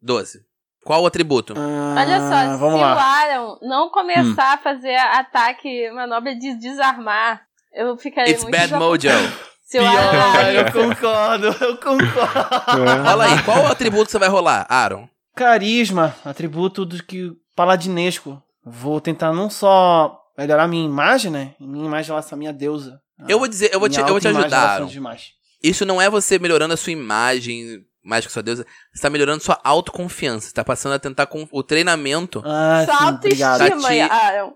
12. 0.00 0.40
Qual 0.84 1.02
o 1.02 1.06
atributo? 1.06 1.54
Ah, 1.56 1.94
Olha 1.96 2.18
só, 2.18 2.56
vamos 2.58 2.74
se 2.74 2.84
lá. 2.84 2.94
o 2.94 2.98
Aaron 2.98 3.58
não 3.62 3.88
começar 3.90 4.54
a 4.54 4.58
fazer 4.58 4.96
ataque, 4.96 5.90
manobra 5.92 6.34
de 6.34 6.54
desarmar, 6.58 7.42
eu 7.72 7.96
ficarei 7.96 8.32
It's 8.32 8.42
muito 8.42 8.56
bad 8.56 8.74
mojo. 8.74 9.08
Se 9.64 9.78
o 9.78 9.86
Aaron 9.86 10.32
Pior, 10.32 10.54
eu 10.54 10.72
concordo, 10.72 11.46
eu 11.46 11.76
concordo. 11.78 13.02
Rola 13.08 13.24
aí, 13.24 13.42
qual 13.42 13.62
o 13.62 13.66
atributo 13.68 14.04
que 14.06 14.10
você 14.12 14.18
vai 14.18 14.28
rolar, 14.28 14.66
Aaron? 14.68 15.08
Carisma, 15.34 16.14
atributo 16.24 16.84
do 16.84 17.02
que 17.02 17.32
paladinesco. 17.56 18.42
Vou 18.64 19.00
tentar 19.00 19.32
não 19.32 19.50
só 19.50 20.18
melhorar 20.36 20.68
minha 20.68 20.84
imagem, 20.84 21.30
né? 21.30 21.54
Minha 21.58 21.86
imagem 21.86 22.06
em 22.08 22.12
relação 22.12 22.36
à 22.36 22.38
minha 22.38 22.52
deusa. 22.52 23.00
Eu 23.28 23.38
vou 23.38 23.48
dizer, 23.48 23.72
eu 23.72 23.80
vou 23.80 23.88
te, 23.88 23.98
eu 23.98 24.06
vou 24.06 24.20
te 24.20 24.28
ajudar. 24.28 24.80
Isso 25.62 25.86
não 25.86 26.00
é 26.00 26.10
você 26.10 26.38
melhorando 26.38 26.74
a 26.74 26.76
sua 26.76 26.92
imagem, 26.92 27.84
mais 28.04 28.26
que 28.26 28.32
sua 28.32 28.42
deusa. 28.42 28.66
Você 28.92 29.02
tá 29.02 29.08
melhorando 29.10 29.42
sua 29.42 29.60
autoconfiança. 29.62 30.48
Você 30.48 30.54
tá 30.54 30.64
passando 30.64 30.92
a 30.94 30.98
tentar 30.98 31.26
com 31.26 31.46
o 31.50 31.62
treinamento. 31.62 32.42
Ah, 32.44 32.84
Sua 32.84 32.98
sim, 32.98 33.14
obrigado. 33.14 33.60
autoestima. 33.62 34.06
Aaron. 34.06 34.54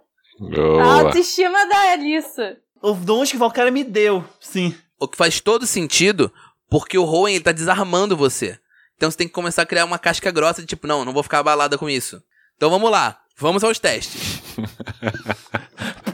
A 0.80 0.94
autoestima 1.00 1.66
da 1.68 1.92
Alissa. 1.92 2.56
Os 2.82 2.98
dons 2.98 3.30
que 3.30 3.36
o 3.36 3.40
Valkyria 3.40 3.70
me 3.70 3.82
deu, 3.82 4.24
sim. 4.38 4.74
O 5.00 5.08
que 5.08 5.16
faz 5.16 5.40
todo 5.40 5.66
sentido, 5.66 6.30
porque 6.68 6.98
o 6.98 7.04
Rowan, 7.04 7.30
ele 7.30 7.40
tá 7.44 7.52
desarmando 7.52 8.16
você. 8.16 8.58
Então 8.96 9.10
você 9.10 9.16
tem 9.16 9.26
que 9.28 9.34
começar 9.34 9.62
a 9.62 9.66
criar 9.66 9.84
uma 9.84 9.98
casca 9.98 10.30
grossa 10.30 10.60
de 10.60 10.66
tipo, 10.66 10.86
não, 10.86 11.04
não 11.04 11.12
vou 11.12 11.22
ficar 11.22 11.38
abalada 11.40 11.76
com 11.78 11.88
isso. 11.88 12.22
Então 12.56 12.70
vamos 12.70 12.90
lá, 12.90 13.18
vamos 13.38 13.62
aos 13.64 13.78
testes. 13.78 14.42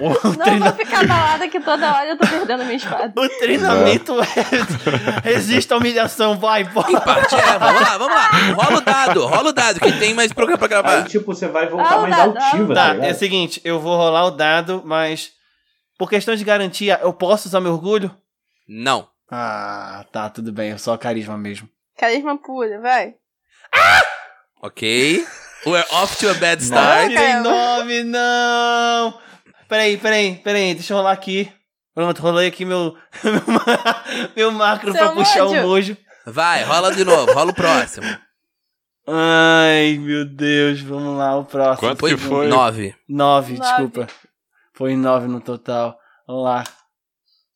O, 0.00 0.08
Não 0.08 0.34
treina- 0.36 0.70
vou 0.72 0.84
ficar 0.84 1.06
balada 1.06 1.46
que 1.48 1.60
toda 1.60 1.94
hora 1.94 2.08
eu 2.08 2.18
tô 2.18 2.26
perdendo 2.26 2.64
minha 2.64 2.74
espada. 2.76 3.12
o 3.20 3.28
treinamento 3.38 4.14
é... 4.20 5.20
resiste 5.22 5.72
à 5.72 5.76
humilhação, 5.76 6.36
vai, 6.36 6.62
Em 6.62 6.64
bora. 6.64 7.00
parte, 7.00 7.34
é, 7.36 7.58
vamos 7.58 7.80
lá, 7.80 7.98
vamos 7.98 8.14
lá. 8.16 8.28
Rola 8.54 8.78
o 8.78 8.80
dado, 8.80 9.26
rola 9.26 9.48
o 9.50 9.52
dado, 9.52 9.78
que 9.78 9.92
tem 10.00 10.12
mais 10.12 10.32
programa 10.32 10.58
pra 10.58 10.66
Aí, 10.66 10.82
gravar. 10.82 11.08
tipo, 11.08 11.26
você 11.32 11.46
vai 11.46 11.68
voltar 11.68 11.94
Ah, 11.94 12.00
mais 12.00 12.16
dá. 12.16 12.22
altiva, 12.24 12.74
tá, 12.74 12.86
Tá, 12.86 12.92
ligado? 12.94 13.08
é 13.08 13.12
o 13.12 13.14
seguinte, 13.18 13.60
eu 13.64 13.78
vou 13.78 13.96
rolar 13.96 14.24
o 14.26 14.30
dado, 14.32 14.82
mas 14.84 15.30
por 15.96 16.10
questão 16.10 16.34
de 16.34 16.42
garantia, 16.42 16.98
eu 17.00 17.12
posso 17.12 17.46
usar 17.46 17.60
meu 17.60 17.72
orgulho? 17.72 18.10
Não. 18.66 19.06
Ah, 19.30 20.04
tá, 20.10 20.28
tudo 20.28 20.50
bem, 20.52 20.72
é 20.72 20.78
só 20.78 20.96
carisma 20.96 21.38
mesmo. 21.38 21.68
Carisma 22.02 22.36
pura, 22.36 22.80
vai. 22.80 23.14
Ok. 24.60 25.24
We're 25.64 25.86
off 25.92 26.16
to 26.18 26.30
a 26.30 26.34
bad 26.34 26.60
Não, 26.60 26.66
start. 26.76 27.08
tirei 27.10 27.16
caramba. 27.28 27.48
nove, 27.50 28.02
não! 28.02 29.20
Peraí, 29.68 29.96
peraí, 29.96 30.34
peraí, 30.42 30.74
deixa 30.74 30.92
eu 30.92 30.96
rolar 30.96 31.12
aqui. 31.12 31.48
Pronto, 31.94 32.20
rolei 32.20 32.48
aqui 32.48 32.64
meu, 32.64 32.96
meu, 33.22 33.42
ma- 33.46 34.04
meu 34.34 34.50
macro 34.50 34.90
Seu 34.90 35.00
pra 35.00 35.12
puxar 35.14 35.44
o 35.46 35.50
mojo. 35.54 35.62
mojo. 35.68 35.96
Vai, 36.26 36.64
rola 36.64 36.92
de 36.92 37.04
novo, 37.04 37.32
rola 37.32 37.52
o 37.52 37.54
próximo. 37.54 38.06
Ai, 39.06 39.96
meu 40.00 40.24
Deus, 40.24 40.80
vamos 40.80 41.16
lá, 41.16 41.36
o 41.36 41.44
próximo. 41.44 41.88
Quanto 41.88 42.00
Foi 42.00 42.10
que 42.16 42.20
foi? 42.20 42.48
nove. 42.48 42.96
Nove, 43.08 43.52
Nove. 43.56 43.60
desculpa. 43.60 44.08
Foi 44.74 44.96
nove 44.96 45.28
no 45.28 45.40
total. 45.40 45.96
Vamos 46.26 46.42
lá. 46.44 46.64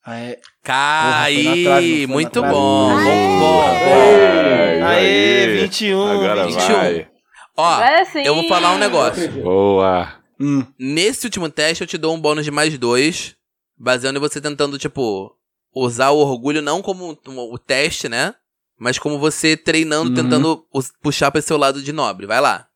Aê, 0.07 0.39
Cai, 0.63 1.35
Porra, 1.43 1.57
trave, 1.65 2.07
não 2.07 2.13
muito 2.15 2.41
bom, 2.43 2.97
Aê. 2.97 3.05
bom, 3.05 3.39
bom. 3.41 3.63
Aê, 3.63 4.83
Aê, 4.83 5.45
aí. 5.47 5.57
21, 5.63 6.07
Agora 6.13 6.47
21. 6.47 6.67
vai. 6.77 7.09
Ó, 7.57 7.65
Agora 7.67 8.05
sim. 8.05 8.23
eu 8.25 8.35
vou 8.35 8.47
falar 8.49 8.73
um 8.75 8.79
negócio. 8.79 9.29
Boa. 9.43 10.13
Hum, 10.39 10.65
Nesse 10.79 11.27
último 11.27 11.49
teste, 11.49 11.83
eu 11.83 11.87
te 11.89 11.99
dou 11.99 12.15
um 12.15 12.21
bônus 12.21 12.45
de 12.45 12.51
mais 12.51 12.77
dois, 12.79 13.35
baseando 13.77 14.19
em 14.19 14.21
você 14.21 14.41
tentando, 14.41 14.79
tipo, 14.79 15.35
usar 15.75 16.11
o 16.11 16.19
orgulho 16.19 16.63
não 16.63 16.81
como 16.83 17.19
o 17.25 17.59
teste, 17.59 18.09
né? 18.09 18.35
Mas 18.79 18.99
como 18.99 19.19
você 19.19 19.57
treinando, 19.57 20.11
Uhum. 20.11 20.15
tentando 20.15 20.65
puxar 21.03 21.31
pra 21.31 21.39
esse 21.39 21.49
seu 21.49 21.57
lado 21.57 21.83
de 21.83 21.93
nobre. 21.93 22.27
Vai 22.27 22.41
lá. 22.41 22.69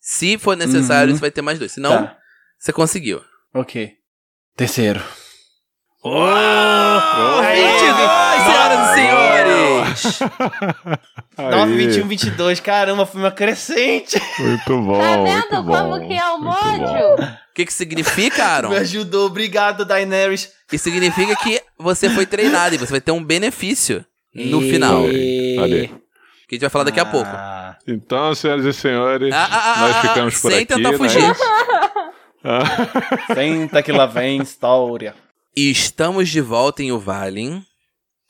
Se 0.00 0.36
for 0.38 0.56
necessário, 0.56 1.10
Uhum. 1.12 1.16
você 1.16 1.20
vai 1.20 1.30
ter 1.30 1.42
mais 1.42 1.58
dois. 1.58 1.70
Senão, 1.72 1.92
tá, 2.06 2.16
você 2.58 2.72
conseguiu. 2.72 3.20
ok. 3.54 3.92
Terceiro. 4.56 5.00
Aí, 6.04 7.62
senhoras 8.44 8.90
e 8.90 8.94
senhores! 8.94 10.20
9, 11.38 11.72
Aí. 11.72 11.76
21, 11.86 12.08
22. 12.08 12.60
Caramba, 12.60 13.06
foi 13.06 13.20
uma 13.20 13.30
crescente. 13.30 14.20
Muito 14.38 14.80
bom, 14.82 14.98
Tá 15.00 15.16
muito 15.18 15.32
vendo 15.50 15.62
bom. 15.62 15.72
como 15.72 16.06
que 16.06 16.12
é 16.14 16.28
o 16.30 16.38
bom. 16.38 16.44
mojo? 16.44 17.22
O 17.22 17.54
que 17.54 17.66
que 17.66 17.72
significa, 17.72 18.44
Aaron? 18.44 18.70
Me 18.70 18.76
ajudou. 18.78 19.26
Obrigado, 19.26 19.84
Daenerys. 19.84 20.50
Isso 20.72 20.84
significa 20.84 21.36
que 21.36 21.60
você 21.78 22.08
foi 22.10 22.26
treinado 22.26 22.74
e 22.74 22.78
você 22.78 22.90
vai 22.92 23.00
ter 23.00 23.12
um 23.12 23.22
benefício 23.22 24.04
no 24.34 24.62
E- 24.62 24.70
final. 24.72 25.02
Olha 25.02 25.76
aí. 25.82 25.88
Que 26.48 26.54
a 26.54 26.56
gente 26.56 26.60
vai 26.62 26.70
falar 26.70 26.84
daqui 26.84 27.00
a 27.00 27.06
pouco. 27.06 27.30
Ah, 27.32 27.76
Então, 27.86 28.34
senhoras 28.34 28.64
e 28.64 28.72
senhores, 28.72 29.32
Ah, 29.34 29.48
ah, 29.50 29.72
ah, 29.76 29.80
nós 29.80 29.96
ah, 29.96 30.00
ficamos 30.00 30.34
ah, 30.36 30.40
por 30.40 30.50
sem 30.50 30.58
aqui. 30.62 30.66
tentar 30.66 30.80
não 30.82 30.92
é 30.92 30.98
fugir. 30.98 31.22
Ah, 32.44 32.64
Senta 33.34 33.82
que 33.84 33.92
lá 33.92 34.04
vem 34.04 34.42
história. 34.42 35.14
E 35.54 35.70
estamos 35.70 36.30
de 36.30 36.40
volta 36.40 36.82
em 36.82 36.92
Uvalin, 36.92 37.62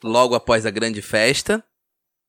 logo 0.03 0.35
após 0.35 0.67
a 0.67 0.71
grande 0.71 1.01
festa. 1.01 1.63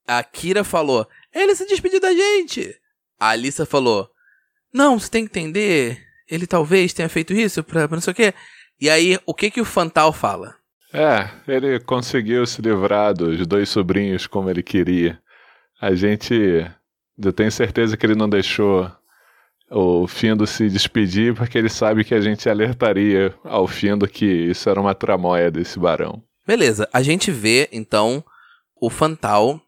A 0.07 0.23
Kira 0.23 0.63
falou: 0.63 1.07
Ele 1.33 1.55
se 1.55 1.65
despediu 1.65 1.99
da 1.99 2.13
gente. 2.13 2.75
A 3.19 3.29
Alissa 3.29 3.65
falou: 3.65 4.09
Não, 4.71 4.99
você 4.99 5.09
tem 5.09 5.25
que 5.25 5.31
entender. 5.39 5.99
Ele 6.29 6.45
talvez 6.45 6.93
tenha 6.93 7.09
feito 7.09 7.33
isso 7.33 7.63
pra, 7.63 7.87
pra 7.87 7.95
não 7.95 8.01
sei 8.01 8.11
o 8.11 8.15
quê. 8.15 8.33
E 8.79 8.89
aí, 8.89 9.17
o 9.25 9.33
que 9.33 9.49
que 9.49 9.61
o 9.61 9.65
Fantal 9.65 10.13
fala? 10.13 10.55
É, 10.93 11.27
ele 11.47 11.79
conseguiu 11.79 12.45
se 12.45 12.61
livrar 12.61 13.15
dos 13.15 13.47
dois 13.47 13.69
sobrinhos 13.69 14.27
como 14.27 14.49
ele 14.49 14.61
queria. 14.61 15.19
A 15.81 15.95
gente. 15.95 16.35
Eu 17.17 17.33
tenho 17.33 17.51
certeza 17.51 17.97
que 17.97 18.05
ele 18.05 18.15
não 18.15 18.29
deixou 18.29 18.91
o 19.72 20.07
Findo 20.07 20.45
se 20.45 20.69
despedir 20.69 21.34
porque 21.34 21.57
ele 21.57 21.69
sabe 21.69 22.03
que 22.03 22.14
a 22.14 22.22
gente 22.22 22.48
alertaria 22.49 23.34
ao 23.44 23.68
Findo 23.68 24.07
que 24.07 24.26
isso 24.26 24.69
era 24.69 24.80
uma 24.80 24.94
tramóia 24.95 25.49
desse 25.49 25.80
barão. 25.80 26.22
Beleza, 26.45 26.88
a 26.91 27.02
gente 27.02 27.31
vê, 27.31 27.69
então, 27.72 28.23
o 28.80 28.90
Fantal 28.90 29.60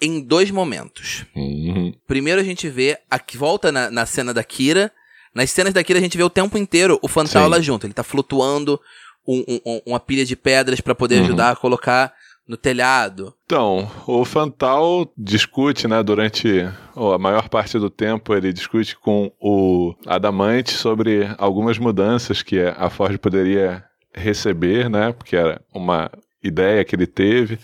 em 0.00 0.20
dois 0.20 0.50
momentos. 0.50 1.24
Uhum. 1.36 1.94
Primeiro 2.06 2.40
a 2.40 2.44
gente 2.44 2.68
vê, 2.68 2.98
a 3.10 3.20
volta 3.36 3.70
na, 3.70 3.90
na 3.90 4.06
cena 4.06 4.32
da 4.34 4.42
Kira, 4.42 4.90
Nas 5.34 5.50
cenas 5.50 5.72
daquilo 5.72 5.98
a 5.98 6.02
gente 6.02 6.16
vê 6.18 6.22
o 6.22 6.28
tempo 6.28 6.58
inteiro 6.58 6.98
o 7.00 7.08
Fantal 7.08 7.44
Sim. 7.44 7.50
lá 7.50 7.58
junto. 7.58 7.86
Ele 7.86 7.94
tá 7.94 8.02
flutuando 8.02 8.78
um- 9.26 9.42
um- 9.48 9.60
um- 9.64 9.80
uma 9.86 9.98
pilha 10.00 10.26
de 10.26 10.36
pedras 10.36 10.78
pra 10.82 10.94
poder 10.94 11.16
Uhum. 11.16 11.22
ajudar 11.24 11.50
a 11.52 11.56
colocar 11.56 12.12
no 12.46 12.56
telhado. 12.56 13.32
Então, 13.44 13.90
o 14.06 14.24
Fantal 14.24 15.10
discute, 15.16 15.86
né, 15.86 16.02
durante 16.02 16.68
a 16.94 17.18
maior 17.18 17.48
parte 17.48 17.78
do 17.78 17.88
tempo, 17.88 18.34
ele 18.34 18.52
discute 18.52 18.96
com 18.96 19.32
o 19.40 19.94
Adamante 20.06 20.72
sobre 20.72 21.28
algumas 21.38 21.78
mudanças 21.78 22.42
que 22.42 22.60
a 22.60 22.90
Ford 22.90 23.16
poderia 23.18 23.84
receber, 24.14 24.90
né, 24.90 25.12
porque 25.12 25.36
era 25.36 25.62
uma 25.72 26.10
ideia 26.42 26.84
que 26.84 26.94
ele 26.94 27.06
teve, 27.06 27.58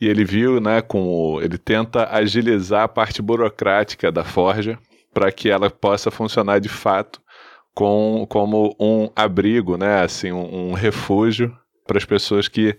e 0.00 0.08
ele 0.08 0.24
viu, 0.24 0.60
né, 0.60 0.82
com 0.82 1.38
ele 1.40 1.56
tenta 1.56 2.08
agilizar 2.10 2.82
a 2.82 2.88
parte 2.88 3.22
burocrática 3.22 4.12
da 4.12 4.24
Forja 4.24 4.78
para 5.14 5.32
que 5.32 5.48
ela 5.48 5.70
possa 5.70 6.10
funcionar 6.10 6.58
de 6.58 6.68
fato 6.68 7.20
com, 7.74 8.26
como 8.28 8.74
um 8.78 9.08
abrigo, 9.14 9.76
né, 9.76 10.02
assim, 10.02 10.32
um, 10.32 10.70
um 10.70 10.72
refúgio 10.72 11.56
para 11.86 11.98
as 11.98 12.04
pessoas 12.04 12.48
que 12.48 12.76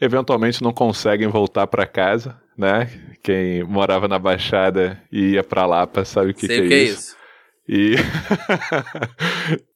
eventualmente 0.00 0.62
não 0.62 0.72
conseguem 0.72 1.28
voltar 1.28 1.66
para 1.66 1.86
casa, 1.86 2.40
né? 2.56 2.88
Quem 3.22 3.62
morava 3.64 4.08
na 4.08 4.18
Baixada 4.18 5.02
e 5.12 5.32
ia 5.32 5.44
para 5.44 5.66
Lapa 5.66 6.04
sabe 6.04 6.30
o 6.30 6.34
que, 6.34 6.46
Sei 6.46 6.56
que, 6.56 6.62
o 6.62 6.64
é 6.64 6.68
que 6.68 6.74
é 6.74 6.82
isso. 6.84 6.92
isso. 6.98 7.20
E, 7.68 7.94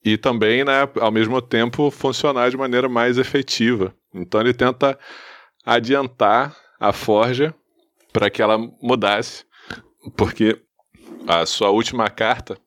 e 0.12 0.18
também, 0.18 0.64
né, 0.64 0.88
ao 1.00 1.12
mesmo 1.12 1.40
tempo, 1.40 1.90
funcionar 1.90 2.50
de 2.50 2.56
maneira 2.56 2.88
mais 2.88 3.18
efetiva. 3.18 3.94
Então 4.12 4.40
ele 4.40 4.54
tenta 4.54 4.98
adiantar 5.64 6.56
a 6.80 6.92
forja 6.92 7.54
para 8.12 8.30
que 8.30 8.42
ela 8.42 8.58
mudasse, 8.82 9.44
porque 10.16 10.60
a 11.26 11.46
sua 11.46 11.70
última 11.70 12.08
carta 12.08 12.58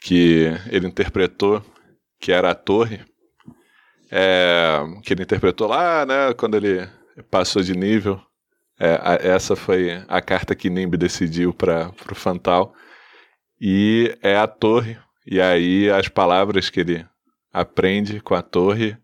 que 0.00 0.50
ele 0.70 0.86
interpretou, 0.86 1.64
que 2.20 2.30
era 2.30 2.50
a 2.50 2.54
torre, 2.54 3.00
é, 4.16 4.78
que 5.02 5.12
ele 5.12 5.24
interpretou 5.24 5.66
lá, 5.66 6.06
né, 6.06 6.32
quando 6.34 6.56
ele 6.56 6.88
passou 7.30 7.60
de 7.62 7.74
nível. 7.76 8.20
É, 8.78 8.94
a- 9.02 9.18
essa 9.20 9.56
foi 9.56 9.90
a 10.06 10.20
carta 10.20 10.54
que 10.54 10.70
Nimb 10.70 10.96
decidiu 10.96 11.52
para 11.52 11.90
o 12.10 12.14
Fantal. 12.14 12.72
E 13.60 14.16
é 14.22 14.36
a 14.36 14.46
torre. 14.46 14.96
E 15.26 15.40
aí 15.40 15.90
as 15.90 16.06
palavras 16.08 16.70
que 16.70 16.80
ele 16.80 17.04
aprende 17.52 18.20
com 18.20 18.34
a 18.34 18.42
torre 18.42 18.96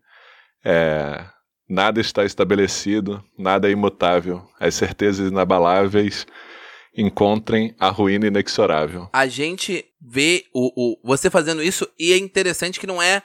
é 0.63 1.25
nada 1.67 1.99
está 2.01 2.23
estabelecido, 2.25 3.23
nada 3.37 3.67
é 3.67 3.71
imutável. 3.71 4.45
As 4.59 4.75
certezas 4.75 5.29
inabaláveis 5.31 6.25
encontrem 6.95 7.73
a 7.79 7.89
ruína 7.89 8.27
inexorável. 8.27 9.09
A 9.13 9.25
gente 9.27 9.85
vê 10.01 10.43
o, 10.53 10.71
o, 10.75 10.99
você 11.03 11.29
fazendo 11.29 11.63
isso 11.63 11.87
e 11.97 12.11
é 12.13 12.17
interessante 12.17 12.79
que 12.79 12.87
não 12.87 13.01
é. 13.01 13.21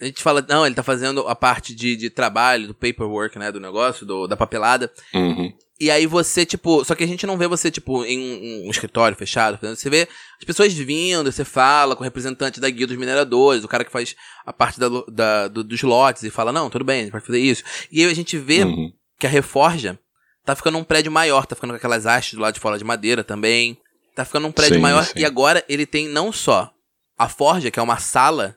A 0.00 0.04
gente 0.06 0.22
fala, 0.22 0.44
não, 0.48 0.66
ele 0.66 0.74
tá 0.74 0.82
fazendo 0.82 1.26
a 1.28 1.34
parte 1.36 1.74
de, 1.74 1.96
de 1.96 2.10
trabalho, 2.10 2.66
do 2.68 2.74
paperwork, 2.74 3.38
né, 3.38 3.52
do 3.52 3.60
negócio, 3.60 4.04
do, 4.04 4.26
da 4.26 4.36
papelada. 4.36 4.90
Uhum. 5.14 5.52
E 5.80 5.90
aí 5.90 6.06
você, 6.06 6.44
tipo. 6.46 6.84
Só 6.84 6.94
que 6.94 7.02
a 7.04 7.06
gente 7.06 7.26
não 7.26 7.36
vê 7.36 7.46
você, 7.48 7.70
tipo, 7.70 8.04
em 8.04 8.18
um, 8.18 8.66
um 8.68 8.70
escritório 8.70 9.16
fechado. 9.16 9.58
Você 9.60 9.90
vê 9.90 10.08
as 10.38 10.44
pessoas 10.44 10.72
vindo, 10.72 11.30
você 11.30 11.44
fala 11.44 11.94
com 11.96 12.02
o 12.02 12.04
representante 12.04 12.60
da 12.60 12.68
guilda 12.70 12.92
dos 12.92 12.98
mineradores, 13.00 13.64
o 13.64 13.68
cara 13.68 13.84
que 13.84 13.90
faz 13.90 14.14
a 14.46 14.52
parte 14.52 14.78
da, 14.78 14.88
da- 15.08 15.48
do- 15.48 15.64
dos 15.64 15.82
lotes 15.82 16.22
e 16.22 16.30
fala, 16.30 16.52
não, 16.52 16.70
tudo 16.70 16.84
bem, 16.84 17.00
a 17.00 17.02
gente 17.04 17.12
pode 17.12 17.26
fazer 17.26 17.40
isso. 17.40 17.62
E 17.90 18.04
aí 18.04 18.10
a 18.10 18.14
gente 18.14 18.36
vê 18.38 18.62
Uhum. 18.64 18.92
que 19.18 19.26
a 19.26 19.30
Reforja 19.30 19.98
tá 20.44 20.54
ficando 20.54 20.78
um 20.78 20.84
prédio 20.84 21.10
maior, 21.10 21.44
tá 21.46 21.54
ficando 21.56 21.70
com 21.70 21.76
aquelas 21.76 22.04
hastes 22.06 22.34
do 22.34 22.40
lado 22.40 22.54
de 22.54 22.60
fora 22.60 22.78
de 22.78 22.84
madeira 22.84 23.24
também. 23.24 23.78
Tá 24.14 24.24
ficando 24.24 24.46
um 24.46 24.52
prédio 24.52 24.76
Sim, 24.76 24.80
maior. 24.82 25.04
sim. 25.04 25.12
E 25.16 25.24
agora 25.24 25.64
ele 25.68 25.86
tem 25.86 26.08
não 26.08 26.30
só 26.32 26.70
a 27.18 27.28
forja, 27.28 27.70
que 27.70 27.80
é 27.80 27.82
uma 27.82 27.98
sala, 27.98 28.56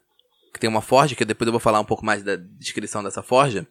que 0.58 0.62
tem 0.62 0.70
uma 0.70 0.82
forja, 0.82 1.16
que 1.16 1.24
depois 1.24 1.46
eu 1.48 1.52
vou 1.52 1.60
falar 1.60 1.80
um 1.80 1.86
pouco 1.86 2.06
mais 2.06 2.24
da 2.24 2.36
descrição 2.36 3.04
dessa 3.04 3.22
forja. 3.24 3.66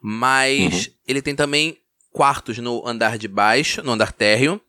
Mas 0.00 0.86
Uhum. 0.86 0.92
ele 1.08 1.22
tem 1.22 1.34
também 1.34 1.78
quartos 2.12 2.58
no 2.58 2.86
andar 2.86 3.18
de 3.18 3.26
baixo, 3.28 3.82
no 3.82 3.92
andar 3.92 4.12
térreo, 4.12 4.60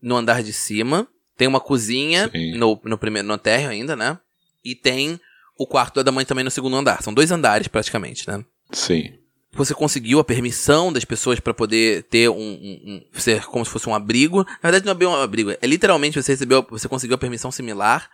no 0.00 0.16
andar 0.16 0.42
de 0.42 0.52
cima. 0.52 1.06
Tem 1.36 1.48
uma 1.48 1.60
cozinha 1.60 2.30
Sim. 2.30 2.56
no, 2.56 2.80
no 2.84 2.96
primeiro 2.98 3.26
no 3.26 3.36
térreo 3.36 3.70
ainda, 3.70 3.96
né? 3.96 4.18
E 4.64 4.74
tem 4.74 5.20
o 5.58 5.66
quarto 5.66 5.94
do 5.94 6.00
Adamante 6.00 6.28
também 6.28 6.44
no 6.44 6.50
segundo 6.50 6.76
andar. 6.76 7.02
São 7.02 7.12
dois 7.12 7.30
andares 7.32 7.68
praticamente, 7.68 8.28
né? 8.28 8.44
Sim. 8.72 9.18
você 9.56 9.72
conseguiu 9.72 10.18
a 10.18 10.24
permissão 10.24 10.92
das 10.92 11.04
pessoas 11.04 11.38
pra 11.38 11.54
poder 11.54 12.02
ter 12.04 12.28
um, 12.28 12.34
um- 12.36 12.80
um- 13.14 13.20
ser 13.20 13.44
como 13.44 13.64
se 13.64 13.70
fosse 13.70 13.88
um 13.88 13.94
abrigo. 13.94 14.38
Na 14.60 14.68
verdade 14.68 14.84
não 14.84 14.90
é 14.90 14.94
bem 14.96 15.06
um 15.06 15.14
abrigo, 15.14 15.52
é 15.52 15.64
literalmente 15.66 16.20
você 16.20 16.32
recebeu, 16.32 16.66
você 16.68 16.88
conseguiu 16.88 17.14
a 17.14 17.18
permissão 17.18 17.52
similar 17.52 18.10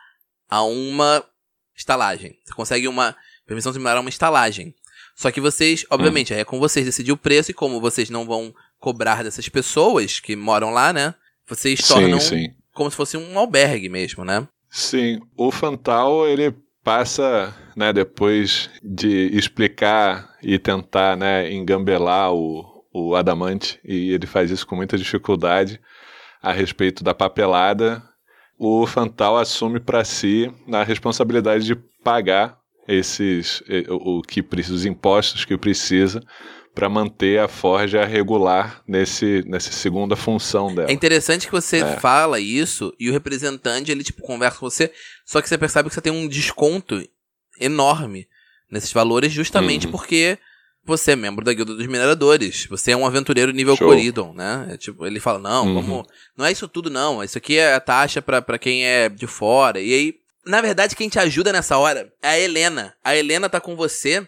a 0.50 0.62
uma 0.62 1.24
estalagem. 1.80 2.38
Você 2.44 2.54
consegue 2.54 2.86
uma 2.86 3.16
permissão 3.46 3.72
similar 3.72 3.96
a 3.96 4.00
uma 4.00 4.10
estalagem. 4.10 4.74
Só 5.16 5.30
que 5.30 5.40
vocês, 5.40 5.84
obviamente, 5.90 6.32
aí 6.32 6.40
é 6.40 6.44
com 6.44 6.58
vocês 6.58 6.86
decidir 6.86 7.12
o 7.12 7.16
preço 7.16 7.50
e 7.50 7.54
como 7.54 7.80
vocês 7.80 8.08
não 8.08 8.24
vão 8.24 8.54
cobrar 8.78 9.22
dessas 9.22 9.48
pessoas 9.48 10.20
que 10.20 10.36
moram 10.36 10.70
lá, 10.70 10.92
né? 10.92 11.14
Vocês 11.46 11.80
Sim, 11.80 11.94
tornam 11.94 12.20
sim. 12.20 12.54
como 12.72 12.90
se 12.90 12.96
fosse 12.96 13.16
um 13.16 13.38
albergue 13.38 13.88
mesmo, 13.88 14.24
né? 14.24 14.46
Sim, 14.70 15.20
o 15.36 15.50
Fantal 15.50 16.26
ele 16.28 16.54
passa, 16.82 17.54
né, 17.76 17.92
depois 17.92 18.70
de 18.82 19.36
explicar 19.36 20.36
e 20.42 20.58
tentar, 20.58 21.16
né, 21.16 21.52
engambelar 21.52 22.32
o, 22.32 22.84
o 22.92 23.14
Adamante, 23.14 23.80
e 23.84 24.12
ele 24.12 24.26
faz 24.26 24.50
isso 24.50 24.66
com 24.66 24.76
muita 24.76 24.96
dificuldade 24.96 25.80
a 26.40 26.52
respeito 26.52 27.04
da 27.04 27.12
papelada, 27.12 28.02
o 28.62 28.86
Fantal 28.86 29.38
assume 29.38 29.80
para 29.80 30.04
si 30.04 30.52
a 30.70 30.82
responsabilidade 30.84 31.64
de 31.64 31.74
pagar 32.04 32.58
esses 32.86 33.62
o 33.88 34.18
o 34.18 34.22
que 34.22 34.42
precisa, 34.42 34.74
os 34.74 34.84
impostos 34.84 35.44
que 35.46 35.56
precisa 35.56 36.22
para 36.74 36.88
manter 36.88 37.40
a 37.40 37.48
forja 37.48 38.04
regular 38.04 38.82
nesse 38.86 39.42
nessa 39.46 39.72
segunda 39.72 40.14
função 40.14 40.74
dela. 40.74 40.90
É 40.90 40.92
interessante 40.92 41.46
que 41.46 41.52
você 41.52 41.78
É. 41.78 41.96
fala 41.98 42.38
isso 42.38 42.94
e 43.00 43.08
o 43.08 43.12
representante, 43.12 43.90
ele, 43.90 44.04
tipo, 44.04 44.22
conversa 44.22 44.58
com 44.58 44.68
você, 44.70 44.92
só 45.24 45.40
que 45.40 45.48
você 45.48 45.56
percebe 45.58 45.88
que 45.88 45.94
você 45.94 46.00
tem 46.02 46.12
um 46.12 46.28
desconto 46.28 47.02
enorme 47.58 48.28
nesses 48.70 48.92
valores 48.92 49.32
justamente 49.32 49.86
Uhum. 49.86 49.92
porque 49.92 50.38
você 50.84 51.12
é 51.12 51.16
membro 51.16 51.44
da 51.44 51.52
Guilda 51.52 51.74
dos 51.74 51.86
Mineradores. 51.86 52.66
Você 52.66 52.92
é 52.92 52.96
um 52.96 53.06
aventureiro 53.06 53.52
nível 53.52 53.76
Show. 53.76 53.88
Coridon, 53.88 54.32
né? 54.34 54.68
É, 54.72 54.76
tipo, 54.76 55.06
ele 55.06 55.20
fala, 55.20 55.38
não, 55.38 55.66
Uhum. 55.66 55.74
vamos... 55.74 56.06
Não 56.36 56.44
é 56.44 56.52
isso 56.52 56.66
tudo, 56.66 56.90
não. 56.90 57.22
Isso 57.22 57.38
aqui 57.38 57.56
é 57.58 57.74
a 57.74 57.80
taxa 57.80 58.20
pra, 58.20 58.40
pra 58.42 58.58
quem 58.58 58.84
é 58.84 59.08
de 59.08 59.26
fora. 59.26 59.80
E 59.80 59.92
aí, 59.92 60.14
na 60.44 60.60
verdade, 60.60 60.96
quem 60.96 61.08
te 61.08 61.18
ajuda 61.18 61.52
nessa 61.52 61.76
hora 61.78 62.12
é 62.22 62.28
a 62.28 62.38
Helena. 62.38 62.94
A 63.04 63.14
Helena 63.16 63.48
tá 63.48 63.60
com 63.60 63.76
você... 63.76 64.26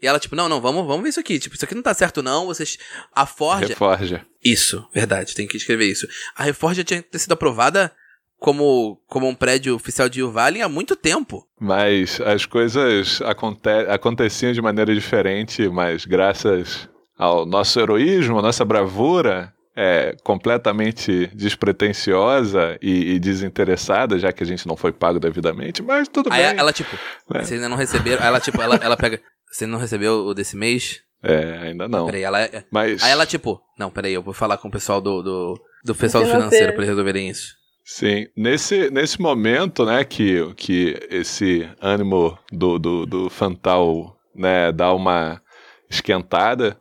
E 0.00 0.06
ela, 0.06 0.20
tipo, 0.20 0.36
não, 0.36 0.48
não, 0.48 0.60
vamos, 0.60 0.86
vamos 0.86 1.02
ver 1.02 1.08
isso 1.08 1.18
aqui. 1.18 1.40
Tipo, 1.40 1.56
isso 1.56 1.64
aqui 1.64 1.74
não 1.74 1.82
tá 1.82 1.92
certo, 1.92 2.22
não. 2.22 2.46
Vocês. 2.46 2.78
A 3.12 3.26
Forja. 3.26 3.66
Reforja. 3.66 4.24
Isso, 4.44 4.86
verdade, 4.94 5.34
tem 5.34 5.44
que 5.48 5.56
escrever 5.56 5.86
isso. 5.86 6.06
A 6.36 6.44
Reforja 6.44 6.84
tinha 6.84 7.02
que 7.02 7.08
ter 7.10 7.18
sido 7.18 7.32
aprovada 7.32 7.90
como, 8.38 9.00
como 9.06 9.26
um 9.28 9.34
prédio 9.34 9.74
oficial 9.74 10.08
de 10.08 10.22
Uvalin 10.22 10.62
há 10.62 10.68
muito 10.68 10.94
tempo. 10.96 11.46
Mas 11.60 12.20
as 12.20 12.46
coisas 12.46 13.20
aconte 13.22 13.68
aconteciam 13.88 14.52
de 14.52 14.62
maneira 14.62 14.94
diferente, 14.94 15.68
mas 15.68 16.04
graças 16.04 16.88
ao 17.16 17.44
nosso 17.44 17.78
heroísmo, 17.80 18.38
à 18.38 18.42
nossa 18.42 18.64
bravura, 18.64 19.52
é, 19.76 20.14
completamente 20.24 21.26
despretensiosa 21.34 22.78
e, 22.82 23.14
e 23.14 23.18
desinteressada, 23.18 24.18
já 24.18 24.32
que 24.32 24.42
a 24.42 24.46
gente 24.46 24.66
não 24.66 24.76
foi 24.76 24.92
pago 24.92 25.18
devidamente, 25.20 25.82
mas 25.82 26.08
tudo 26.08 26.32
Aí 26.32 26.42
bem. 26.46 26.58
ela, 26.58 26.72
tipo, 26.72 26.96
É. 27.34 27.38
vocês 27.42 27.52
ainda 27.52 27.68
não 27.68 27.76
receberam. 27.76 28.24
Ela, 28.24 28.40
tipo, 28.40 28.60
ela, 28.60 28.76
ela 28.82 28.96
pega. 28.96 29.20
Você 29.50 29.66
não 29.66 29.78
recebeu 29.78 30.26
o 30.26 30.34
desse 30.34 30.56
mês? 30.56 31.00
É, 31.22 31.58
ainda 31.68 31.88
não. 31.88 32.06
Peraí, 32.06 32.22
ela. 32.22 32.40
é- 32.40 32.64
Mas, 32.70 33.02
Aí 33.02 33.10
ela, 33.10 33.26
tipo, 33.26 33.60
não, 33.78 33.90
peraí, 33.90 34.12
eu 34.14 34.22
vou 34.22 34.34
falar 34.34 34.58
com 34.58 34.68
o 34.68 34.70
pessoal 34.70 35.00
do. 35.00 35.22
do, 35.22 35.60
do 35.84 35.94
pessoal 35.94 36.22
do 36.22 36.26
Financeiro. 36.30 36.50
financeiro 36.50 36.72
pra 36.74 36.82
eles 36.82 36.88
resolverem 36.90 37.28
isso. 37.28 37.54
Sim, 37.88 38.26
nesse, 38.36 38.90
nesse 38.90 39.18
momento, 39.20 39.86
né, 39.86 40.04
que, 40.04 40.52
que 40.54 40.98
esse 41.10 41.66
ânimo 41.80 42.38
do, 42.52 42.78
do, 42.78 43.06
do 43.06 43.30
Fantal, 43.30 44.14
né, 44.34 44.70
dá 44.70 44.92
uma 44.92 45.40
esquentada, 45.88 46.78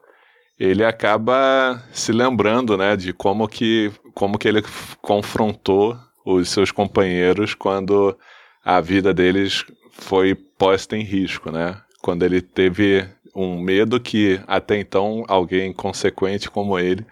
ele 0.59 0.83
acaba 0.83 1.81
se 1.93 2.11
lembrando, 2.11 2.75
né, 2.75 2.97
de 2.97 3.13
como 3.13 3.47
que, 3.47 3.89
como 4.13 4.37
que 4.37 4.49
ele 4.49 4.61
confrontou 5.01 5.97
os 6.25 6.49
seus 6.49 6.71
companheiros 6.71 7.53
quando 7.53 8.17
a 8.61 8.81
vida 8.81 9.13
deles 9.13 9.63
foi 9.93 10.35
posta 10.35 10.97
em 10.97 11.03
risco, 11.03 11.49
né? 11.49 11.81
Quando 12.01 12.23
ele 12.23 12.41
teve 12.41 13.07
um 13.33 13.61
medo 13.61 13.97
que 13.97 14.41
até 14.45 14.77
então 14.77 15.23
alguém 15.27 15.71
consequente 15.71 16.49
como 16.49 16.77
ele 16.77 17.05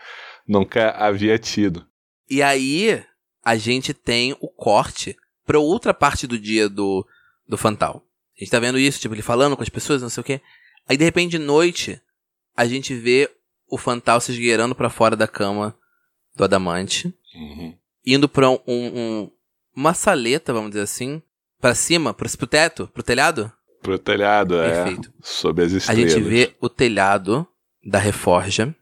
nunca 0.45 0.91
havia 0.91 1.38
tido. 1.38 1.85
E 2.30 2.41
aí, 2.41 3.01
a 3.45 3.55
gente 3.55 3.93
tem 3.93 4.35
o 4.41 4.47
corte 4.49 5.15
pra 5.45 5.59
outra 5.59 5.93
parte 5.93 6.26
do 6.26 6.38
dia 6.39 6.67
do, 6.67 7.07
do 7.47 7.57
Fantal. 7.57 8.03
A 8.35 8.39
gente 8.43 8.49
tá 8.51 8.59
vendo 8.59 8.80
isso, 8.80 8.99
tipo, 8.99 9.13
ele 9.13 9.22
falando 9.22 9.55
com 9.55 9.61
as 9.63 9.69
pessoas, 9.69 10.01
não 10.01 10.09
sei 10.09 10.22
o 10.22 10.23
quê. 10.23 10.41
Aí, 10.89 10.97
de 10.97 11.05
repente, 11.05 11.31
de 11.31 11.38
noite, 11.39 12.01
a 12.57 12.65
gente 12.65 12.93
vê 12.95 13.30
o 13.69 13.77
Fantal 13.77 14.19
se 14.19 14.31
esgueirando 14.31 14.73
pra 14.76 14.89
fora 14.89 15.15
da 15.15 15.27
cama 15.27 15.77
do 16.35 16.43
Adamante, 16.43 17.13
indo 18.05 18.27
pra 18.27 18.49
um, 18.49 18.59
um- 18.67 19.31
uma 19.76 19.93
saleta, 19.93 20.51
vamos 20.53 20.72
dizer 20.72 20.81
assim, 20.84 21.22
pra 21.61 21.73
cima, 21.76 22.13
pro, 22.13 22.30
pro 22.38 22.47
teto, 22.47 22.88
pro 22.93 23.03
telhado? 23.03 23.51
Pro 23.81 23.99
telhado, 23.99 24.59
é. 24.61 24.84
Perfeito. 24.84 25.13
Sob 25.22 25.61
as 25.63 25.73
A 25.73 25.77
estrelas. 25.77 26.11
gente 26.13 26.23
vê 26.23 26.55
o 26.59 26.67
telhado 26.69 27.47
da 27.85 27.99
Reforja, 27.99 28.76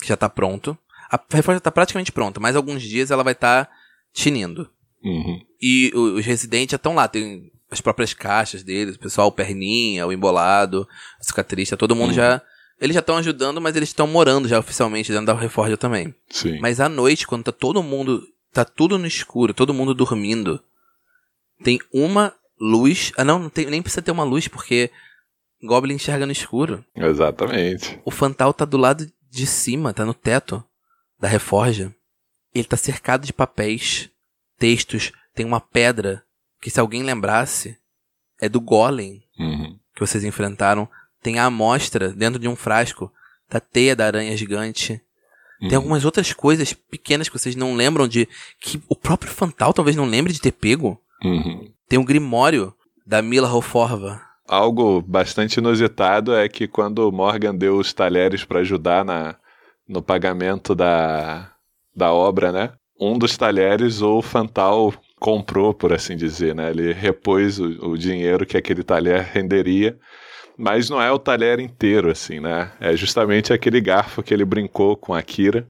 que 0.00 0.08
já 0.08 0.16
tá 0.16 0.28
pronto. 0.28 0.76
A 1.10 1.20
Reforja 1.30 1.60
tá 1.60 1.70
praticamente 1.70 2.12
pronta, 2.12 2.40
mas 2.40 2.56
alguns 2.56 2.82
dias 2.82 3.10
ela 3.10 3.22
vai 3.24 3.32
estar 3.34 3.66
tá 3.66 3.72
tinindo. 4.12 4.68
Uhum. 5.02 5.40
E 5.60 5.90
os 5.94 6.24
residentes 6.24 6.72
já 6.72 6.76
estão 6.76 6.94
lá, 6.94 7.08
tem 7.08 7.50
as 7.70 7.80
próprias 7.80 8.12
caixas 8.12 8.62
deles, 8.62 8.96
o 8.96 8.98
pessoal, 8.98 9.28
o 9.28 9.32
Perninha, 9.32 10.06
o 10.06 10.12
Embolado, 10.12 10.86
o 11.20 11.24
Cicatrista, 11.24 11.76
todo 11.76 11.94
mundo 11.96 12.08
Uhum. 12.10 12.14
já. 12.16 12.42
Eles 12.80 12.94
já 12.94 13.00
estão 13.00 13.16
ajudando, 13.16 13.60
mas 13.60 13.76
eles 13.76 13.90
estão 13.90 14.06
morando 14.06 14.48
já 14.48 14.58
oficialmente 14.58 15.12
dentro 15.12 15.26
da 15.26 15.34
Reforja 15.34 15.76
também. 15.76 16.14
Sim. 16.30 16.58
Mas 16.60 16.80
à 16.80 16.88
noite, 16.88 17.26
quando 17.26 17.44
tá 17.44 17.52
todo 17.52 17.82
mundo. 17.82 18.26
Tá 18.52 18.64
tudo 18.64 18.98
no 18.98 19.06
escuro, 19.06 19.54
todo 19.54 19.72
mundo 19.72 19.94
dormindo. 19.94 20.60
Tem 21.62 21.78
uma 21.92 22.34
luz. 22.60 23.12
Ah, 23.16 23.22
não, 23.22 23.38
não 23.38 23.48
tem, 23.50 23.66
nem 23.66 23.80
precisa 23.82 24.02
ter 24.02 24.10
uma 24.10 24.24
luz, 24.24 24.48
porque 24.48 24.90
Goblin 25.62 25.94
enxerga 25.94 26.26
no 26.26 26.32
escuro. 26.32 26.84
Exatamente. 26.96 28.00
O 28.04 28.10
Fantal 28.10 28.52
tá 28.52 28.64
do 28.64 28.76
lado 28.76 29.06
de 29.30 29.46
cima, 29.46 29.92
tá 29.92 30.04
no 30.04 30.14
teto 30.14 30.64
da 31.20 31.28
Reforja. 31.28 31.94
Ele 32.54 32.64
tá 32.64 32.76
cercado 32.76 33.24
de 33.26 33.32
papéis, 33.32 34.10
textos, 34.58 35.12
tem 35.34 35.46
uma 35.46 35.60
pedra 35.60 36.22
que 36.60 36.70
se 36.70 36.80
alguém 36.80 37.02
lembrasse 37.02 37.76
é 38.40 38.48
do 38.48 38.60
Golem 38.60 39.22
Uhum. 39.38 39.78
que 39.94 40.00
vocês 40.00 40.22
enfrentaram. 40.24 40.88
Tem 41.22 41.38
a 41.38 41.44
amostra 41.46 42.08
dentro 42.10 42.38
de 42.38 42.48
um 42.48 42.56
frasco 42.56 43.10
da 43.50 43.58
teia 43.60 43.94
da 43.96 44.06
aranha 44.06 44.36
gigante. 44.36 45.00
Tem 45.60 45.70
Uhum. 45.72 45.76
algumas 45.76 46.04
outras 46.04 46.32
coisas 46.32 46.72
pequenas 46.72 47.28
que 47.28 47.38
vocês 47.38 47.54
não 47.56 47.74
lembram 47.74 48.06
de. 48.08 48.26
que 48.60 48.82
o 48.88 48.96
próprio 48.96 49.30
Fantal 49.30 49.72
talvez 49.72 49.94
não 49.96 50.04
lembre 50.06 50.32
de 50.32 50.40
ter 50.40 50.52
pego. 50.52 51.00
Uhum. 51.22 51.70
Tem 51.88 51.98
um 51.98 52.04
Grimório 52.04 52.74
da 53.06 53.20
Mila 53.22 53.52
Hoforva. 53.52 54.20
Algo 54.48 55.00
bastante 55.02 55.58
inusitado 55.58 56.34
é 56.34 56.48
que 56.48 56.66
quando 56.66 57.06
o 57.08 57.12
Morgan 57.12 57.54
deu 57.54 57.76
os 57.78 57.92
talheres 57.92 58.42
para 58.44 58.60
ajudar 58.60 59.04
na, 59.04 59.36
no 59.86 60.02
pagamento 60.02 60.74
da, 60.74 61.52
da 62.00 62.12
obra, 62.12 62.50
né? 62.50 62.72
Um 62.98 63.18
dos 63.18 63.36
talheres 63.36 64.02
o 64.02 64.20
Fantal 64.20 64.92
comprou, 65.18 65.72
por 65.74 65.92
assim 65.92 66.16
dizer, 66.16 66.54
né? 66.54 66.70
Ele 66.70 66.92
repôs 66.92 67.58
o, 67.58 67.90
o 67.90 67.98
dinheiro 67.98 68.46
que 68.46 68.56
aquele 68.56 68.82
talher 68.82 69.20
renderia, 69.32 69.98
mas 70.56 70.88
não 70.90 71.00
é 71.00 71.12
o 71.12 71.18
talher 71.18 71.60
inteiro, 71.60 72.10
assim, 72.10 72.40
né? 72.40 72.72
É 72.80 72.96
justamente 72.96 73.52
aquele 73.52 73.80
garfo 73.80 74.22
que 74.22 74.32
ele 74.32 74.44
brincou 74.44 74.96
com 74.96 75.14
a 75.14 75.22
Kira 75.22 75.66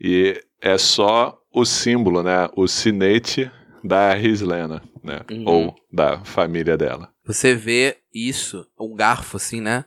e 0.00 0.40
é 0.60 0.76
só 0.76 1.38
o 1.52 1.64
símbolo, 1.64 2.22
né? 2.22 2.48
O 2.56 2.66
sinete 2.66 3.50
da 3.82 4.12
Rislena, 4.14 4.82
né? 5.02 5.20
Uhum. 5.30 5.44
Ou 5.46 5.74
da 5.92 6.24
família 6.24 6.76
dela. 6.76 7.08
Você 7.24 7.54
vê 7.54 7.98
isso, 8.12 8.66
um 8.78 8.94
garfo 8.94 9.36
assim, 9.36 9.60
né? 9.60 9.84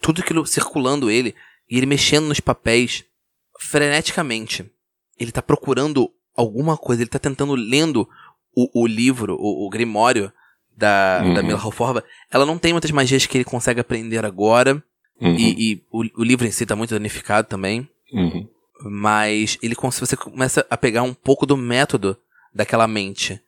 Tudo 0.00 0.22
aquilo 0.22 0.46
circulando 0.46 1.10
ele 1.10 1.34
e 1.70 1.76
ele 1.76 1.86
mexendo 1.86 2.28
nos 2.28 2.40
papéis 2.40 3.04
freneticamente. 3.60 4.70
Ele 5.18 5.32
tá 5.32 5.42
procurando 5.42 6.10
alguma 6.36 6.76
coisa, 6.76 7.02
ele 7.02 7.10
tá 7.10 7.18
tentando 7.18 7.54
lendo 7.54 8.08
o, 8.54 8.82
o 8.82 8.86
livro, 8.86 9.36
o, 9.38 9.66
o 9.66 9.70
Grimório 9.70 10.32
da, 10.76 11.20
Uhum. 11.24 11.34
da 11.34 11.42
Mila 11.42 11.66
Hoforva. 11.66 12.04
Ela 12.30 12.46
não 12.46 12.58
tem 12.58 12.72
muitas 12.72 12.90
magias 12.90 13.26
que 13.26 13.36
ele 13.36 13.44
consegue 13.44 13.80
aprender 13.80 14.24
agora. 14.24 14.82
Uhum. 15.20 15.34
E, 15.34 15.72
e 15.72 15.82
o, 15.90 16.20
o 16.20 16.24
livro 16.24 16.46
em 16.46 16.50
si 16.50 16.64
tá 16.64 16.76
muito 16.76 16.94
danificado 16.94 17.48
também. 17.48 17.88
Uhum. 18.12 18.48
Mas 18.84 19.58
ele 19.60 19.74
você 19.74 20.16
começa 20.16 20.64
a 20.70 20.76
pegar 20.76 21.02
um 21.02 21.12
pouco 21.12 21.44
do 21.44 21.56
método 21.56 22.16
daquela 22.54 22.86
mente. 22.86 23.40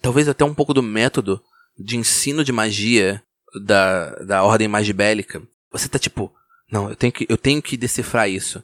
Talvez 0.00 0.28
até 0.28 0.44
um 0.44 0.54
pouco 0.54 0.72
do 0.72 0.82
método 0.82 1.42
de 1.76 1.96
ensino 1.96 2.44
de 2.44 2.52
magia 2.52 3.20
da, 3.62 4.10
da 4.20 4.44
ordem 4.44 4.68
magibélica. 4.68 5.42
Você 5.72 5.88
tá 5.88 5.98
tipo, 5.98 6.32
não, 6.70 6.88
eu 6.88 6.96
tenho, 6.96 7.12
que, 7.12 7.26
eu 7.28 7.36
tenho 7.36 7.60
que 7.60 7.76
decifrar 7.76 8.30
isso. 8.30 8.62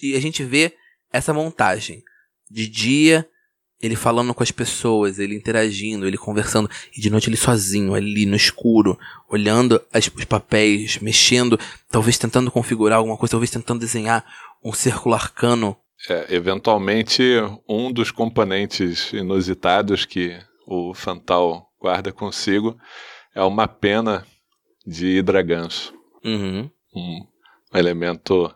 E 0.00 0.14
a 0.14 0.20
gente 0.20 0.44
vê 0.44 0.72
essa 1.16 1.32
montagem. 1.32 2.02
De 2.50 2.66
dia, 2.68 3.26
ele 3.80 3.96
falando 3.96 4.34
com 4.34 4.42
as 4.42 4.50
pessoas, 4.50 5.18
ele 5.18 5.34
interagindo, 5.34 6.06
ele 6.06 6.16
conversando. 6.18 6.68
E 6.96 7.00
de 7.00 7.10
noite 7.10 7.28
ele 7.28 7.36
sozinho, 7.36 7.94
ali 7.94 8.26
no 8.26 8.36
escuro, 8.36 8.98
olhando 9.28 9.80
as- 9.92 10.10
os 10.14 10.24
papéis, 10.24 10.98
mexendo, 10.98 11.58
talvez 11.90 12.18
tentando 12.18 12.50
configurar 12.50 12.98
alguma 12.98 13.16
coisa, 13.16 13.32
talvez 13.32 13.50
tentando 13.50 13.80
desenhar 13.80 14.24
um 14.62 14.72
círculo 14.72 15.14
arcano. 15.14 15.76
É, 16.08 16.34
eventualmente, 16.34 17.22
um 17.68 17.92
dos 17.92 18.10
componentes 18.10 19.12
inusitados 19.12 20.04
que 20.04 20.36
o 20.66 20.92
Fantal 20.94 21.66
guarda 21.80 22.12
consigo 22.12 22.76
é 23.34 23.42
uma 23.42 23.68
pena 23.68 24.26
de 24.86 25.18
hidraganso. 25.18 25.94
Uhum. 26.24 26.70
Um 26.94 27.26
elemento 27.72 28.54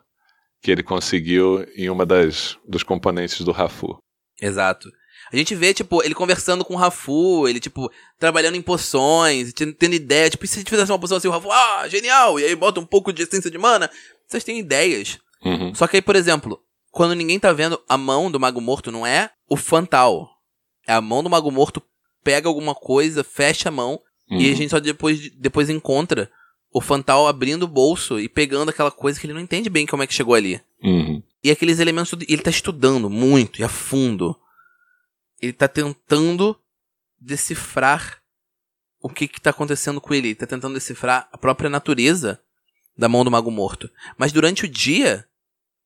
que 0.61 0.71
ele 0.71 0.83
conseguiu 0.83 1.65
em 1.75 1.89
uma 1.89 2.05
das 2.05 2.57
dos 2.67 2.83
componentes 2.83 3.41
do 3.41 3.51
Rafu. 3.51 3.97
Exato. 4.41 4.89
A 5.31 5.35
gente 5.35 5.53
vê, 5.53 5.73
tipo, 5.73 6.03
ele 6.03 6.15
conversando 6.15 6.65
com 6.65 6.73
o 6.73 6.77
Rafu, 6.77 7.47
ele, 7.47 7.59
tipo, 7.59 7.91
trabalhando 8.17 8.55
em 8.55 8.61
poções, 8.61 9.53
tendo, 9.53 9.73
tendo 9.73 9.93
ideia. 9.93 10.29
Tipo, 10.29 10.45
e 10.45 10.47
se 10.47 10.55
a 10.55 10.59
gente 10.59 10.69
fizesse 10.69 10.91
uma 10.91 10.97
poção 10.99 11.17
assim, 11.17 11.27
o 11.27 11.31
Rafu, 11.31 11.51
ah, 11.51 11.87
genial! 11.87 12.39
E 12.39 12.45
aí 12.45 12.55
bota 12.55 12.79
um 12.79 12.85
pouco 12.85 13.13
de 13.13 13.21
essência 13.23 13.51
de 13.51 13.57
mana. 13.57 13.89
Vocês 14.27 14.43
têm 14.43 14.59
ideias. 14.59 15.19
Uhum. 15.43 15.73
Só 15.75 15.87
que 15.87 15.97
aí, 15.97 16.01
por 16.01 16.15
exemplo, 16.15 16.59
quando 16.91 17.13
ninguém 17.13 17.39
tá 17.39 17.53
vendo, 17.53 17.79
a 17.87 17.97
mão 17.97 18.31
do 18.31 18.39
Mago 18.39 18.59
Morto 18.59 18.91
não 18.91 19.05
é 19.05 19.29
o 19.47 19.55
Fantal. 19.55 20.27
É 20.87 20.93
a 20.93 21.01
mão 21.01 21.21
do 21.21 21.29
Mago 21.29 21.51
Morto, 21.51 21.81
pega 22.23 22.47
alguma 22.47 22.73
coisa, 22.73 23.23
fecha 23.23 23.69
a 23.69 23.71
mão, 23.71 23.99
e 24.31 24.33
a 24.33 24.49
Uhum. 24.49 24.55
gente 24.55 24.69
só 24.69 24.79
depois, 24.79 25.29
depois 25.37 25.69
encontra 25.69 26.29
o 26.71 26.81
Fantal 26.81 27.27
abrindo 27.27 27.63
o 27.63 27.67
bolso 27.67 28.19
e 28.19 28.29
pegando 28.29 28.69
aquela 28.69 28.91
coisa 28.91 29.19
que 29.19 29.25
ele 29.25 29.33
não 29.33 29.41
entende 29.41 29.69
bem 29.69 29.85
como 29.85 30.03
é 30.03 30.07
que 30.07 30.13
chegou 30.13 30.35
ali. 30.35 30.61
Uhum. 30.83 31.21
E 31.43 31.49
aqueles 31.49 31.79
elementos, 31.79 32.13
ele 32.27 32.41
tá 32.41 32.49
estudando 32.49 33.09
muito 33.09 33.61
e 33.61 33.63
a 33.63 33.69
fundo. 33.69 34.39
Ele 35.41 35.53
tá 35.53 35.67
tentando 35.67 36.55
decifrar 37.19 38.21
o 39.01 39.09
que 39.09 39.27
que 39.27 39.41
tá 39.41 39.49
acontecendo 39.49 40.01
com 40.01 40.13
ele. 40.13 40.29
Ele 40.29 40.35
tá 40.35 40.45
tentando 40.45 40.73
decifrar 40.73 41.27
a 41.31 41.37
própria 41.37 41.69
natureza 41.69 42.39
da 42.97 43.07
mão 43.07 43.23
do 43.23 43.31
Mago 43.31 43.49
Morto. 43.49 43.89
Mas 44.17 44.31
durante 44.31 44.65
o 44.65 44.67
dia, 44.67 45.25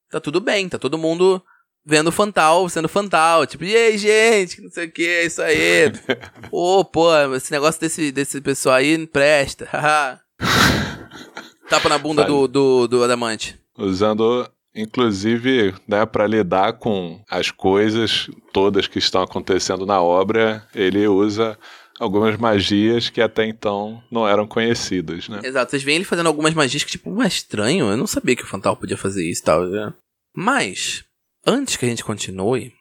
tá 0.09 0.19
tudo 0.19 0.41
bem, 0.41 0.67
tá 0.67 0.79
todo 0.79 0.97
mundo 0.97 1.41
vendo 1.85 2.07
o 2.07 2.11
Fantal, 2.11 2.67
sendo 2.67 2.89
Fantal. 2.89 3.45
Tipo, 3.45 3.63
e 3.63 3.75
aí, 3.75 3.97
gente, 3.97 4.61
não 4.61 4.71
sei 4.71 4.87
o 4.87 4.91
que, 4.91 5.05
é 5.05 5.25
isso 5.25 5.41
aí. 5.41 5.91
Ô, 6.51 6.83
pô, 6.83 7.09
esse 7.35 7.51
negócio 7.51 7.79
desse, 7.79 8.11
desse 8.11 8.41
pessoal 8.41 8.75
aí 8.75 8.97
não 8.97 9.05
presta. 9.05 9.65
haha. 9.71 10.22
Tapa 11.69 11.89
na 11.89 11.97
bunda 11.97 12.23
do, 12.25 12.47
do, 12.47 12.87
do 12.87 13.03
Adamante. 13.03 13.59
Usando, 13.77 14.47
inclusive, 14.75 15.73
né, 15.87 16.05
para 16.05 16.27
lidar 16.27 16.73
com 16.73 17.23
as 17.29 17.49
coisas 17.51 18.29
todas 18.51 18.87
que 18.87 18.99
estão 18.99 19.21
acontecendo 19.23 19.85
na 19.85 20.01
obra, 20.01 20.67
ele 20.75 21.07
usa 21.07 21.57
algumas 21.99 22.37
magias 22.37 23.09
que 23.09 23.21
até 23.21 23.45
então 23.47 24.03
não 24.11 24.27
eram 24.27 24.45
conhecidas, 24.47 25.27
né? 25.29 25.41
Exato, 25.43 25.71
vocês 25.71 25.83
veem 25.83 25.97
ele 25.97 26.05
fazendo 26.05 26.27
algumas 26.27 26.53
magias 26.53 26.83
que, 26.83 26.91
tipo, 26.91 27.11
ué, 27.11 27.27
estranho, 27.27 27.87
eu 27.87 27.97
não 27.97 28.07
sabia 28.07 28.35
que 28.35 28.43
o 28.43 28.47
Fantal 28.47 28.75
podia 28.75 28.97
fazer 28.97 29.27
isso 29.27 29.41
e 29.41 29.45
tal. 29.45 29.65
né? 29.65 29.93
Mas, 30.35 31.03
antes 31.45 31.77
que 31.77 31.85
a 31.85 31.89
gente 31.89 32.03
continue, 32.03 32.73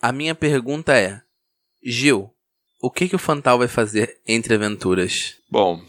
a 0.00 0.12
minha 0.12 0.34
pergunta 0.34 0.96
é: 0.96 1.20
Gil, 1.82 2.30
o 2.80 2.90
que 2.90 3.08
que 3.08 3.16
o 3.16 3.18
Fantal 3.18 3.58
vai 3.58 3.68
fazer 3.68 4.18
entre 4.26 4.54
aventuras? 4.54 5.34
Bom, 5.50 5.80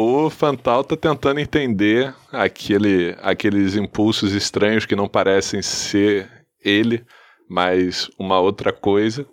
o 0.00 0.30
Fantal 0.30 0.84
tá 0.84 0.96
tentando 0.96 1.40
entender 1.40 2.14
aquele, 2.30 3.16
aqueles 3.20 3.74
impulsos 3.74 4.32
estranhos 4.32 4.86
que 4.86 4.94
não 4.94 5.08
parecem 5.08 5.60
ser 5.60 6.30
ele, 6.64 7.04
mas 7.50 8.08
uma 8.16 8.38
outra 8.38 8.72
coisa. 8.72 9.26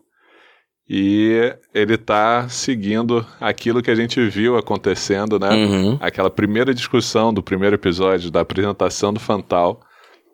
E 0.89 1.55
ele 1.71 1.99
tá 1.99 2.49
seguindo 2.49 3.23
aquilo 3.39 3.83
que 3.83 3.91
a 3.91 3.95
gente 3.95 4.19
viu 4.27 4.57
acontecendo, 4.57 5.37
né? 5.37 5.51
Uhum. 5.51 5.99
Aquela 6.01 6.31
primeira 6.31 6.73
discussão 6.73 7.31
do 7.31 7.43
primeiro 7.43 7.75
episódio, 7.75 8.31
da 8.31 8.41
apresentação 8.41 9.13
do 9.13 9.19
Fantal. 9.19 9.79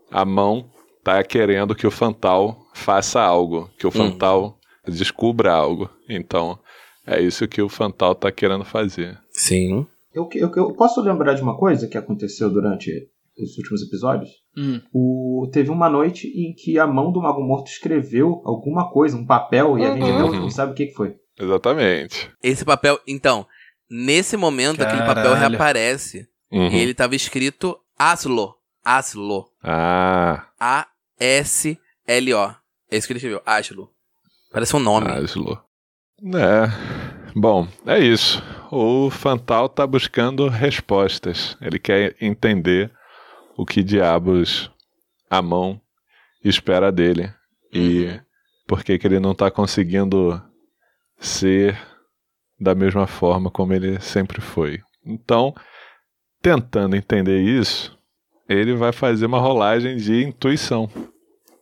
A 0.10 0.24
mão 0.24 0.72
tá 1.04 1.22
querendo 1.26 1.76
que 1.76 1.86
o 1.86 1.92
Fantal 1.92 2.58
faça 2.74 3.20
algo, 3.20 3.70
que 3.78 3.86
o 3.86 3.92
Fantal 3.92 4.58
descubra 4.88 5.52
algo. 5.52 5.90
Então, 6.08 6.58
é 7.06 7.20
isso 7.20 7.50
que 7.50 7.62
o 7.62 7.68
Fantal 7.68 8.16
tá 8.16 8.32
querendo 8.32 8.64
fazer. 8.64 9.20
Sim. 9.30 9.86
Eu, 10.14 10.28
eu, 10.34 10.52
eu 10.56 10.74
posso 10.74 11.02
lembrar 11.02 11.34
de 11.34 11.42
uma 11.42 11.58
coisa 11.58 11.88
que 11.88 11.98
aconteceu 11.98 12.50
durante 12.50 12.92
os 13.38 13.58
últimos 13.58 13.82
episódios? 13.82 14.30
Hum. 14.58 14.82
O, 14.94 15.50
teve 15.52 15.70
uma 15.70 15.90
noite 15.90 16.28
em 16.28 16.54
que 16.54 16.78
a 16.78 16.86
mão 16.86 17.12
do 17.12 17.22
Mago 17.22 17.42
Morto 17.42 17.68
escreveu 17.72 18.42
alguma 18.46 18.92
coisa, 18.92 19.16
um 19.16 19.26
papel, 19.26 19.78
e 19.80 19.86
a 19.86 19.94
gente 19.94 20.04
Uhum. 20.04 20.42
não 20.42 20.50
sabe 20.50 20.74
o 20.74 20.76
que, 20.76 20.88
que 20.88 20.94
foi. 20.94 21.16
Exatamente. 21.40 22.30
Esse 22.44 22.66
papel, 22.66 23.00
então, 23.08 23.46
nesse 23.90 24.36
momento 24.38 24.82
aquele 24.82 25.02
papel 25.04 25.32
Caralho. 25.32 25.50
reaparece. 25.52 26.28
Uhum. 26.52 26.68
E 26.70 26.76
ele 26.80 26.94
tava 26.94 27.16
escrito 27.16 27.80
Aslo. 27.98 28.54
Aslo. 28.84 29.46
Ah, 29.64 30.48
A-S-L-O. 30.60 32.56
É 32.90 32.98
isso 32.98 33.08
que 33.08 33.14
ele 33.14 33.18
escreveu, 33.20 33.42
Aslo. 33.46 33.90
Parece 34.52 34.76
um 34.76 34.80
nome. 34.80 35.08
Aslo. 35.08 35.58
É. 36.26 37.32
Bom, 37.36 37.68
é 37.86 38.00
isso. 38.00 38.44
O 38.72 39.10
Fantal 39.10 39.68
tá 39.68 39.86
buscando 39.86 40.48
respostas. 40.48 41.58
Ele 41.62 41.78
quer 41.78 42.16
entender 42.22 42.90
o 43.58 43.66
que 43.66 43.84
diabos 43.84 44.72
a 45.30 45.42
mão 45.42 45.80
espera 46.44 46.92
dele. 46.92 47.32
E 47.74 48.20
por 48.66 48.84
que, 48.84 48.98
que 48.98 49.06
ele 49.06 49.20
não 49.20 49.36
tá 49.36 49.52
conseguindo 49.52 50.42
ser 51.20 51.78
da 52.60 52.74
mesma 52.74 53.06
forma 53.08 53.52
como 53.52 53.74
ele 53.74 54.00
sempre 54.00 54.40
foi. 54.40 54.80
Então, 55.06 55.54
tentando 56.42 56.96
entender 56.96 57.42
isso, 57.42 57.98
ele 58.48 58.74
vai 58.74 58.92
fazer 58.92 59.26
uma 59.26 59.40
rolagem 59.40 59.98
de 59.98 60.24
intuição, 60.24 60.90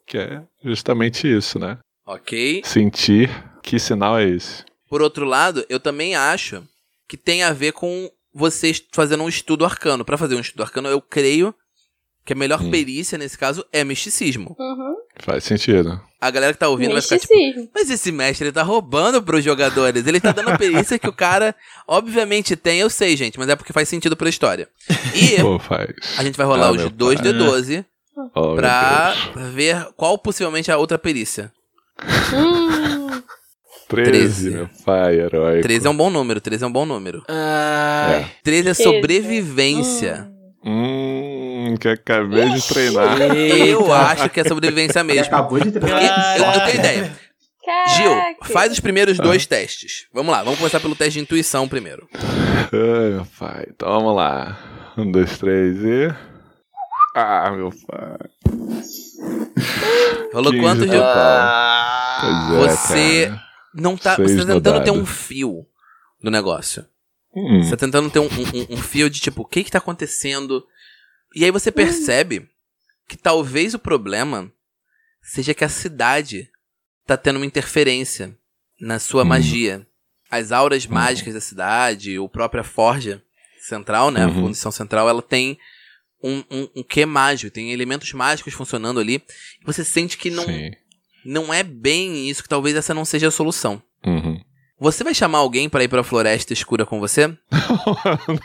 que 0.06 0.18
é 0.18 0.44
justamente 0.64 1.28
isso, 1.28 1.58
né? 1.58 1.78
Ok. 2.06 2.62
Sentir 2.66 3.30
que 3.64 3.80
sinal 3.80 4.20
é 4.20 4.28
esse. 4.28 4.66
Por 4.90 5.02
outro 5.02 5.26
lado, 5.26 5.66
eu 5.70 5.80
também 5.80 6.16
acho 6.16 6.68
que 7.10 7.18
tem 7.18 7.44
a 7.44 7.52
ver 7.52 7.74
com 7.74 8.10
vocês 8.34 8.82
fazendo 8.94 9.24
um 9.24 9.28
estudo 9.30 9.66
arcano. 9.66 10.06
Pra 10.06 10.18
fazer 10.18 10.36
um 10.36 10.40
estudo 10.40 10.64
arcano, 10.64 10.88
eu 10.88 11.02
creio 11.02 11.54
que 12.24 12.34
a 12.34 12.36
melhor 12.36 12.62
Hum. 12.62 12.70
perícia 12.70 13.18
nesse 13.18 13.36
caso 13.38 13.66
é 13.74 13.84
misticismo. 13.84 14.56
Uhum. 14.60 14.96
Faz 15.20 15.44
sentido. 15.44 16.00
A 16.22 16.30
galera 16.30 16.54
que 16.54 16.60
tá 16.60 16.70
ouvindo 16.70 16.92
vai 16.94 17.02
ficar 17.02 17.18
tipo, 17.18 17.34
Misticismo. 17.34 17.70
mas 17.74 17.90
esse 17.90 18.12
mestre 18.12 18.46
ele 18.46 18.52
tá 18.54 18.62
roubando 18.62 19.22
pros 19.24 19.44
jogadores. 19.44 20.06
Ele 20.06 20.20
tá 20.20 20.32
dando 20.32 20.50
a 20.52 20.58
perícia 20.58 21.00
que 21.00 21.08
o 21.08 21.14
cara 21.14 21.56
obviamente 21.88 22.56
tem, 22.56 22.80
eu 22.80 22.90
sei, 22.90 23.18
gente, 23.18 23.40
mas 23.40 23.50
é 23.50 23.56
porque 23.56 23.74
faz 23.74 23.90
sentido 23.90 24.16
pra 24.16 24.30
história. 24.30 24.70
E 25.16 25.38
Pô, 25.42 25.58
faz. 25.58 25.90
a 26.18 26.24
gente 26.24 26.36
vai 26.38 26.46
rolar 26.46 26.68
Ah, 26.68 26.72
os 26.72 26.92
dois 26.92 27.20
pai. 27.20 27.34
D12 27.34 27.86
Oh, 28.36 28.48
meu 28.52 28.56
pra 28.58 29.14
ver 29.54 29.88
qual 29.96 30.18
possivelmente 30.20 30.70
é 30.70 30.74
a 30.74 30.78
outra 30.78 30.98
perícia. 31.00 31.52
Hum, 32.34 33.09
13, 33.90 34.12
13. 34.12 34.50
meu 34.52 34.70
pai, 34.86 35.20
herói. 35.20 35.62
13 35.62 35.88
é 35.88 35.90
um 35.90 35.98
bom 35.98 36.10
número, 36.10 36.40
13 36.40 36.64
é 36.64 36.68
um 36.68 36.72
bom 36.72 36.86
número. 36.86 37.24
Ai. 37.28 38.26
13 38.44 38.70
é 38.70 38.74
sobrevivência. 38.76 40.30
Hum, 40.64 41.76
que 41.80 41.88
acabei 41.88 42.50
de 42.50 42.68
treinar. 42.68 43.20
Eu 43.22 43.92
acho 43.94 44.30
que 44.30 44.40
é 44.40 44.44
sobrevivência 44.44 45.04
mesmo. 45.04 45.26
acabou 45.34 45.60
de 45.60 45.72
Porque 45.72 45.80
treinar. 45.80 46.38
eu, 46.38 46.46
eu 46.46 46.66
tenho 46.66 46.76
ideia. 46.80 47.12
Gil, 47.98 48.10
Caraca. 48.12 48.46
faz 48.54 48.72
os 48.72 48.80
primeiros 48.80 49.18
dois 49.18 49.46
testes. 49.46 50.06
Vamos 50.14 50.32
lá, 50.32 50.44
vamos 50.44 50.58
começar 50.60 50.80
pelo 50.80 50.96
teste 50.96 51.14
de 51.14 51.20
intuição 51.22 51.68
primeiro. 51.68 52.08
Ai, 52.16 53.10
meu 53.12 53.28
pai. 53.40 53.66
Então 53.70 53.90
vamos 53.92 54.16
lá. 54.16 54.58
Um, 54.98 55.12
dois, 55.12 55.38
três 55.38 55.78
e. 55.84 56.14
Ah, 57.16 57.52
meu 57.52 57.72
pai. 57.88 58.18
Rolou 60.34 60.52
15 60.52 60.64
quanto, 60.64 60.82
Gil? 60.88 61.02
Pois 62.22 62.32
é, 62.32 62.68
Você 62.68 63.26
cara. 63.28 63.49
Não 63.74 63.98
tá. 63.98 64.16
Seis 64.16 64.32
Você 64.32 64.46
tá 64.46 64.54
tentando 64.54 64.84
ter 64.84 64.92
um 64.92 65.06
fio 65.06 65.66
do 66.22 66.30
negócio. 66.32 66.86
Hum, 67.36 67.62
Você 67.64 67.72
tá 67.72 67.78
tentando 67.78 68.10
ter 68.10 68.20
um, 68.20 68.26
um- 68.26 68.74
um 68.74 68.78
fio 68.78 69.10
de 69.10 69.20
tipo, 69.20 69.42
o 69.42 69.46
que 69.46 69.64
que 69.64 69.72
tá 69.72 69.78
acontecendo? 69.78 70.66
E 71.36 71.46
aí 71.46 71.52
você 71.52 71.72
percebe 71.72 72.50
que 73.08 73.16
talvez 73.18 73.74
o 73.74 73.80
problema 73.80 74.52
seja 75.22 75.54
que 75.54 75.64
a 75.64 75.70
cidade 75.70 76.50
tá 77.06 77.16
tendo 77.18 77.38
uma 77.38 77.46
interferência 77.46 78.36
na 78.80 78.98
sua 79.00 79.24
Hum. 79.24 79.28
magia. 79.28 79.86
As 80.32 80.52
auras 80.52 80.86
mágicas 80.86 81.34
da 81.34 81.42
cidade, 81.42 82.18
ou 82.20 82.30
própria 82.30 82.64
forja 82.64 83.22
central, 83.62 84.12
né? 84.12 84.24
A 84.24 84.28
Uhum. 84.28 84.42
fundição 84.42 84.72
central, 84.72 85.08
ela 85.10 85.22
tem 85.22 85.58
um, 86.24 86.44
um, 86.52 86.70
um 86.78 86.84
quê 86.84 87.06
mágico, 87.06 87.54
tem 87.54 87.72
elementos 87.72 88.12
mágicos 88.14 88.54
funcionando 88.54 89.00
ali. 89.00 89.24
Você 89.64 89.84
sente 89.84 90.18
que 90.18 90.30
não, 90.30 90.46
Sim. 90.46 90.72
Não 91.26 91.54
é 91.54 91.64
bem 91.64 92.30
isso, 92.30 92.44
que 92.44 92.50
talvez 92.50 92.76
essa 92.76 92.94
não 92.94 93.06
seja 93.06 93.28
a 93.28 93.32
solução. 93.32 93.82
Uhum. 94.06 94.40
Você 94.80 95.04
vai 95.04 95.14
chamar 95.14 95.40
alguém 95.40 95.68
pra 95.68 95.84
ir 95.84 95.90
pra 95.90 96.04
floresta 96.04 96.54
escura 96.54 96.86
com 96.86 97.00
você? 97.02 97.36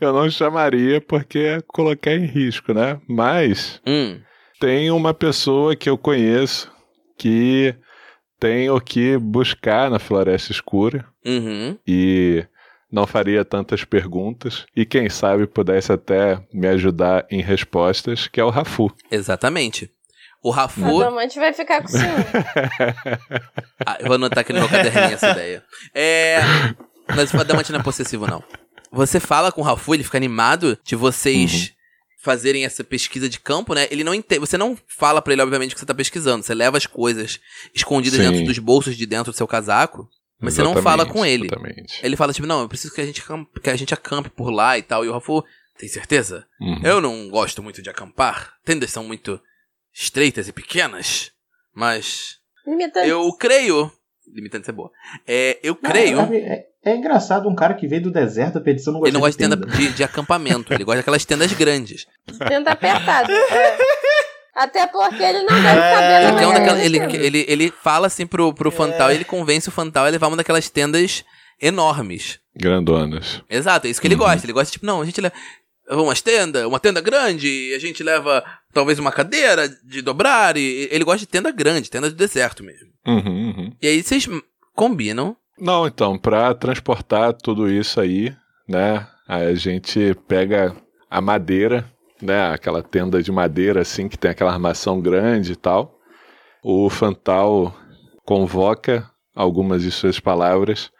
Eu 0.00 0.12
não 0.12 0.30
chamaria 0.30 1.00
porque 1.00 1.38
é 1.38 1.60
colocar 1.66 2.12
em 2.12 2.26
risco, 2.26 2.72
né? 2.72 3.00
Mas 3.08 3.80
Hum. 3.86 4.20
tem 4.60 4.90
uma 4.90 5.12
pessoa 5.12 5.74
que 5.76 5.88
eu 5.88 5.98
conheço 5.98 6.70
que 7.18 7.74
tem 8.38 8.68
o 8.70 8.80
que 8.80 9.16
buscar 9.18 9.90
na 9.90 9.98
Floresta 9.98 10.52
Escura 10.52 11.04
Uhum. 11.24 11.76
e 11.86 12.44
não 12.92 13.06
faria 13.06 13.44
tantas 13.44 13.84
perguntas 13.84 14.64
e 14.76 14.84
quem 14.86 15.08
sabe 15.08 15.46
pudesse 15.46 15.90
até 15.90 16.40
me 16.52 16.68
ajudar 16.68 17.26
em 17.30 17.40
respostas, 17.42 18.28
que 18.28 18.40
é 18.40 18.44
o 18.44 18.50
Rafu. 18.50 18.90
Exatamente. 19.10 19.90
O 20.42 20.48
O 20.48 20.52
Rafu. 20.52 21.02
Adamante 21.02 21.38
vai 21.38 21.52
ficar 21.52 21.82
com 21.82 21.88
ciúme. 21.88 22.06
Ah, 23.88 23.98
eu 24.00 24.06
vou 24.06 24.14
anotar 24.16 24.40
aqui 24.40 24.52
no 24.52 24.58
meu 24.58 24.68
caderninho 24.68 25.14
essa 25.14 25.30
ideia. 25.30 25.62
É. 25.94 26.40
Mas 27.14 27.32
o 27.32 27.40
Adamante 27.40 27.70
não 27.70 27.78
é 27.78 27.82
possessivo, 27.82 28.26
não. 28.26 28.42
Você 28.90 29.20
fala 29.20 29.52
com 29.52 29.60
o 29.60 29.64
Rafu, 29.64 29.94
ele 29.94 30.02
fica 30.02 30.16
animado 30.16 30.76
de 30.82 30.96
vocês 30.96 31.72
fazerem 32.18 32.64
essa 32.64 32.82
pesquisa 32.82 33.28
de 33.28 33.38
campo, 33.38 33.74
né? 33.74 33.86
Ele 33.90 34.02
não 34.02 34.12
entende. 34.12 34.40
Você 34.40 34.58
não 34.58 34.76
fala 34.88 35.22
pra 35.22 35.32
ele, 35.32 35.42
obviamente, 35.42 35.74
que 35.74 35.78
você 35.80 35.86
tá 35.86 35.94
pesquisando. 35.94 36.42
Você 36.44 36.54
leva 36.54 36.76
as 36.76 36.86
coisas 36.86 37.38
escondidas 37.72 38.18
Sim. 38.18 38.30
dentro 38.30 38.46
dos 38.46 38.58
bolsos 38.58 38.96
de 38.96 39.06
dentro 39.06 39.30
do 39.30 39.36
seu 39.36 39.46
casaco. 39.46 40.08
Mas 40.40 40.54
você 40.54 40.62
não 40.62 40.74
fala 40.82 41.04
Exatamente, 41.04 41.12
com 41.12 41.24
ele. 41.24 41.46
Exatamente. 41.46 42.00
Ele 42.02 42.16
fala, 42.16 42.32
tipo, 42.32 42.46
não, 42.46 42.62
eu 42.62 42.68
preciso 42.68 42.92
que 42.92 43.00
a 43.00 43.06
gente, 43.06 43.20
acampe, 43.22 43.60
que 43.60 43.70
a 43.70 43.76
gente 43.76 43.94
acampe 43.94 44.28
por 44.28 44.50
lá 44.50 44.76
e 44.76 44.82
tal. 44.82 45.04
E 45.04 45.08
o 45.08 45.12
Rafu, 45.12 45.44
tem 45.78 45.88
certeza? 45.88 46.44
Uhum. 46.60 46.80
Eu 46.82 47.00
não 47.00 47.28
gosto 47.30 47.62
muito 47.62 47.80
de 47.80 47.88
acampar. 47.88 48.54
Tendas 48.64 48.90
são 48.90 49.04
muito 49.04 49.40
estreitas 49.98 50.46
e 50.48 50.52
pequenas. 50.52 51.30
Mas 51.74 52.36
Limitante. 52.66 53.08
eu 53.08 53.32
creio. 53.36 53.90
Limitante 54.32 54.68
é 54.68 54.72
boa. 54.72 54.90
É, 55.26 55.58
eu 55.62 55.78
Não, 55.80 55.90
creio. 55.90 56.20
É, 56.20 56.36
é- 56.36 56.66
é 56.84 56.94
engraçado 56.96 57.48
um 57.48 57.54
cara 57.54 57.74
que 57.74 57.86
veio 57.88 58.02
do 58.02 58.12
deserto, 58.12 58.58
a 58.58 58.60
petição 58.60 58.92
não 58.92 59.00
gosta 59.00 59.08
Ele 59.10 59.14
não 59.14 59.20
gosta 59.20 59.32
de 59.32 59.38
tenda 59.50 59.56
tenda. 59.56 59.76
de, 59.76 59.92
de 59.94 60.04
acampamento. 60.04 60.72
Ele 60.72 60.84
gosta 60.84 60.98
daquelas 60.98 61.24
tendas 61.24 61.52
grandes. 61.52 62.06
Tenta 62.48 62.70
apertado. 62.72 63.32
é. 63.32 63.78
Até 64.54 64.86
porque 64.86 65.22
ele 65.22 65.42
não 65.42 65.54
deve 65.62 65.80
saber 65.80 66.04
É, 66.04 66.22
na 66.22 66.28
Ele, 66.28 66.32
maioria 66.32 66.58
daquela- 66.60 66.80
ele, 66.84 66.98
ele, 67.26 67.44
ele 67.48 67.70
fala 67.82 68.06
assim 68.06 68.26
pro, 68.26 68.54
pro 68.54 68.70
Fantal, 68.70 69.10
ele 69.10 69.24
convence 69.24 69.68
o 69.68 69.72
Fantal 69.72 70.06
a 70.06 70.08
levar 70.08 70.28
uma 70.28 70.36
daquelas 70.36 70.70
tendas 70.70 71.24
enormes. 71.60 72.38
Grandonas. 72.54 73.42
Exato, 73.50 73.86
é 73.86 73.90
isso 73.90 74.00
que 74.00 74.06
ele 74.06 74.14
Uhum. 74.14 74.20
gosta. 74.20 74.46
Ele 74.46 74.52
gosta, 74.52 74.72
tipo, 74.72 74.86
não, 74.86 75.02
a 75.02 75.04
gente 75.04 75.20
leva 75.20 75.34
umas 75.88 76.20
tendas, 76.20 76.64
uma 76.64 76.80
tenda 76.80 77.00
grande, 77.00 77.48
e 77.48 77.74
a 77.74 77.78
gente 77.78 78.02
leva 78.02 78.44
talvez 78.72 78.98
uma 78.98 79.12
cadeira 79.12 79.68
de 79.68 80.02
dobrar. 80.02 80.56
E 80.56 80.88
ele 80.90 81.04
gosta 81.04 81.20
de 81.20 81.26
tenda 81.26 81.50
grande, 81.50 81.90
tenda 81.90 82.08
de 82.08 82.16
deserto 82.16 82.64
mesmo. 82.64 82.88
Uhum, 83.06 83.54
uhum. 83.56 83.72
E 83.80 83.86
aí 83.86 84.02
vocês 84.02 84.28
combinam. 84.74 85.36
Não, 85.58 85.86
então, 85.86 86.18
para 86.18 86.54
transportar 86.54 87.32
tudo 87.32 87.70
isso 87.70 88.00
aí, 88.00 88.34
né, 88.68 89.06
a 89.26 89.54
gente 89.54 90.14
pega 90.28 90.76
a 91.10 91.20
madeira, 91.20 91.90
né, 92.20 92.52
aquela 92.52 92.82
tenda 92.82 93.22
de 93.22 93.32
madeira 93.32 93.80
assim 93.80 94.08
que 94.08 94.18
tem 94.18 94.30
aquela 94.30 94.52
armação 94.52 95.00
grande 95.00 95.52
e 95.52 95.56
tal. 95.56 95.98
O 96.62 96.90
Fantal 96.90 97.74
convoca 98.24 99.08
algumas 99.34 99.82
de 99.82 99.90
suas 99.90 100.18
palavras 100.18 100.90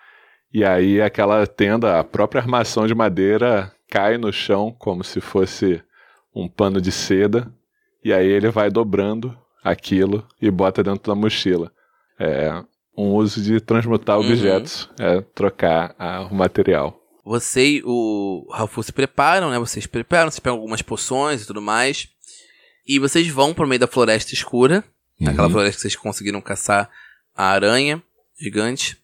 e 0.52 0.64
aí 0.64 1.02
aquela 1.02 1.46
tenda, 1.46 1.98
a 1.98 2.04
própria 2.04 2.40
armação 2.40 2.86
de 2.86 2.94
madeira 2.94 3.70
cai 3.88 4.18
no 4.18 4.32
chão 4.32 4.74
como 4.78 5.02
se 5.04 5.20
fosse 5.20 5.82
um 6.34 6.48
pano 6.48 6.80
de 6.80 6.90
seda 6.92 7.52
e 8.04 8.12
aí 8.12 8.26
ele 8.26 8.50
vai 8.50 8.70
dobrando 8.70 9.36
aquilo 9.64 10.26
e 10.40 10.50
bota 10.50 10.82
dentro 10.82 11.12
da 11.12 11.14
mochila. 11.14 11.72
É, 12.18 12.62
um 12.96 13.14
uso 13.14 13.42
de 13.42 13.60
transmutar 13.60 14.18
Uhum. 14.18 14.26
objetos, 14.26 14.88
é 14.98 15.20
trocar 15.34 15.94
ah, 15.98 16.28
o 16.30 16.34
material. 16.34 17.00
Você 17.24 17.66
e 17.78 17.82
o 17.84 18.46
Rafu 18.52 18.82
se 18.82 18.92
preparam, 18.92 19.50
né? 19.50 19.58
Vocês 19.58 19.86
preparam, 19.86 20.30
vocês 20.30 20.38
pegam 20.40 20.56
algumas 20.56 20.80
poções 20.82 21.42
e 21.42 21.46
tudo 21.46 21.60
mais. 21.60 22.08
E 22.86 22.98
vocês 23.00 23.26
vão 23.28 23.52
pro 23.52 23.66
meio 23.66 23.80
da 23.80 23.88
floresta 23.88 24.32
escura. 24.32 24.84
Aquela 25.20 25.46
Uhum. 25.48 25.50
floresta 25.52 25.76
que 25.76 25.82
vocês 25.82 25.96
conseguiram 25.96 26.40
caçar 26.40 26.88
a 27.34 27.46
aranha 27.48 28.00
gigante. 28.40 28.96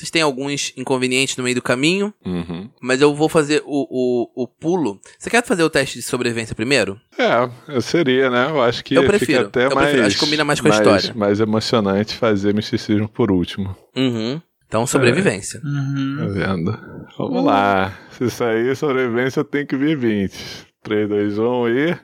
Vocês 0.00 0.10
têm 0.10 0.22
alguns 0.22 0.72
inconvenientes 0.78 1.36
no 1.36 1.44
meio 1.44 1.54
do 1.54 1.60
caminho, 1.60 2.12
Uhum. 2.24 2.70
mas 2.80 3.02
eu 3.02 3.14
vou 3.14 3.28
fazer 3.28 3.62
o, 3.66 3.86
o, 3.90 4.44
o 4.44 4.48
pulo. 4.48 4.98
Você 5.18 5.28
quer 5.28 5.44
fazer 5.44 5.62
o 5.62 5.68
teste 5.68 5.98
de 5.98 6.02
sobrevivência 6.02 6.54
primeiro? 6.54 6.98
É, 7.18 7.80
seria, 7.82 8.30
né? 8.30 8.46
Eu 8.48 8.62
acho 8.62 8.82
que 8.82 8.94
Eu 8.94 9.04
prefiro, 9.04 9.40
fica 9.44 9.48
até 9.48 9.66
eu 9.66 9.74
mais, 9.74 9.88
prefiro, 9.88 10.06
acho 10.06 10.16
que 10.18 10.24
combina 10.24 10.42
mais 10.42 10.58
com 10.58 10.68
a 10.68 10.70
mais- 10.70 10.80
história. 10.80 11.14
mais 11.18 11.38
emocionante 11.38 12.14
fazer 12.16 12.54
misticismo 12.54 13.08
por 13.10 13.30
último. 13.30 13.76
Uhum. 13.94 14.40
Então, 14.66 14.86
sobrevivência. 14.86 15.60
Tá 15.60 15.66
Uhum. 15.68 16.32
vendo? 16.32 16.78
Vamos 17.18 17.44
lá. 17.44 17.92
Se 18.12 18.30
sair 18.30 18.74
sobrevivência, 18.74 19.40
eu 19.40 19.44
tenho 19.44 19.66
que 19.66 19.76
vir 19.76 19.98
20. 19.98 20.34
3, 20.82 21.08
2, 21.08 21.38
1 21.38 21.68
e. 21.68 21.98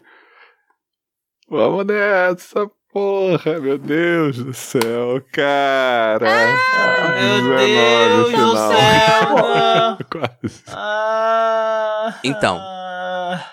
Vamos 1.48 1.86
nessa, 1.86 2.68
porra! 3.00 3.60
Meu 3.60 3.76
Deus 3.76 4.38
do 4.38 4.54
céu, 4.54 5.22
cara! 5.30 6.46
Meu 7.20 7.42
19 7.42 7.66
Deus 7.66 8.24
do 8.24 8.30
final. 8.30 8.56
céu! 8.56 9.36
não. 9.36 9.98
Quase. 10.10 10.62
Ah, 10.68 12.18
Então. 12.24 12.56
ah. 12.58 13.52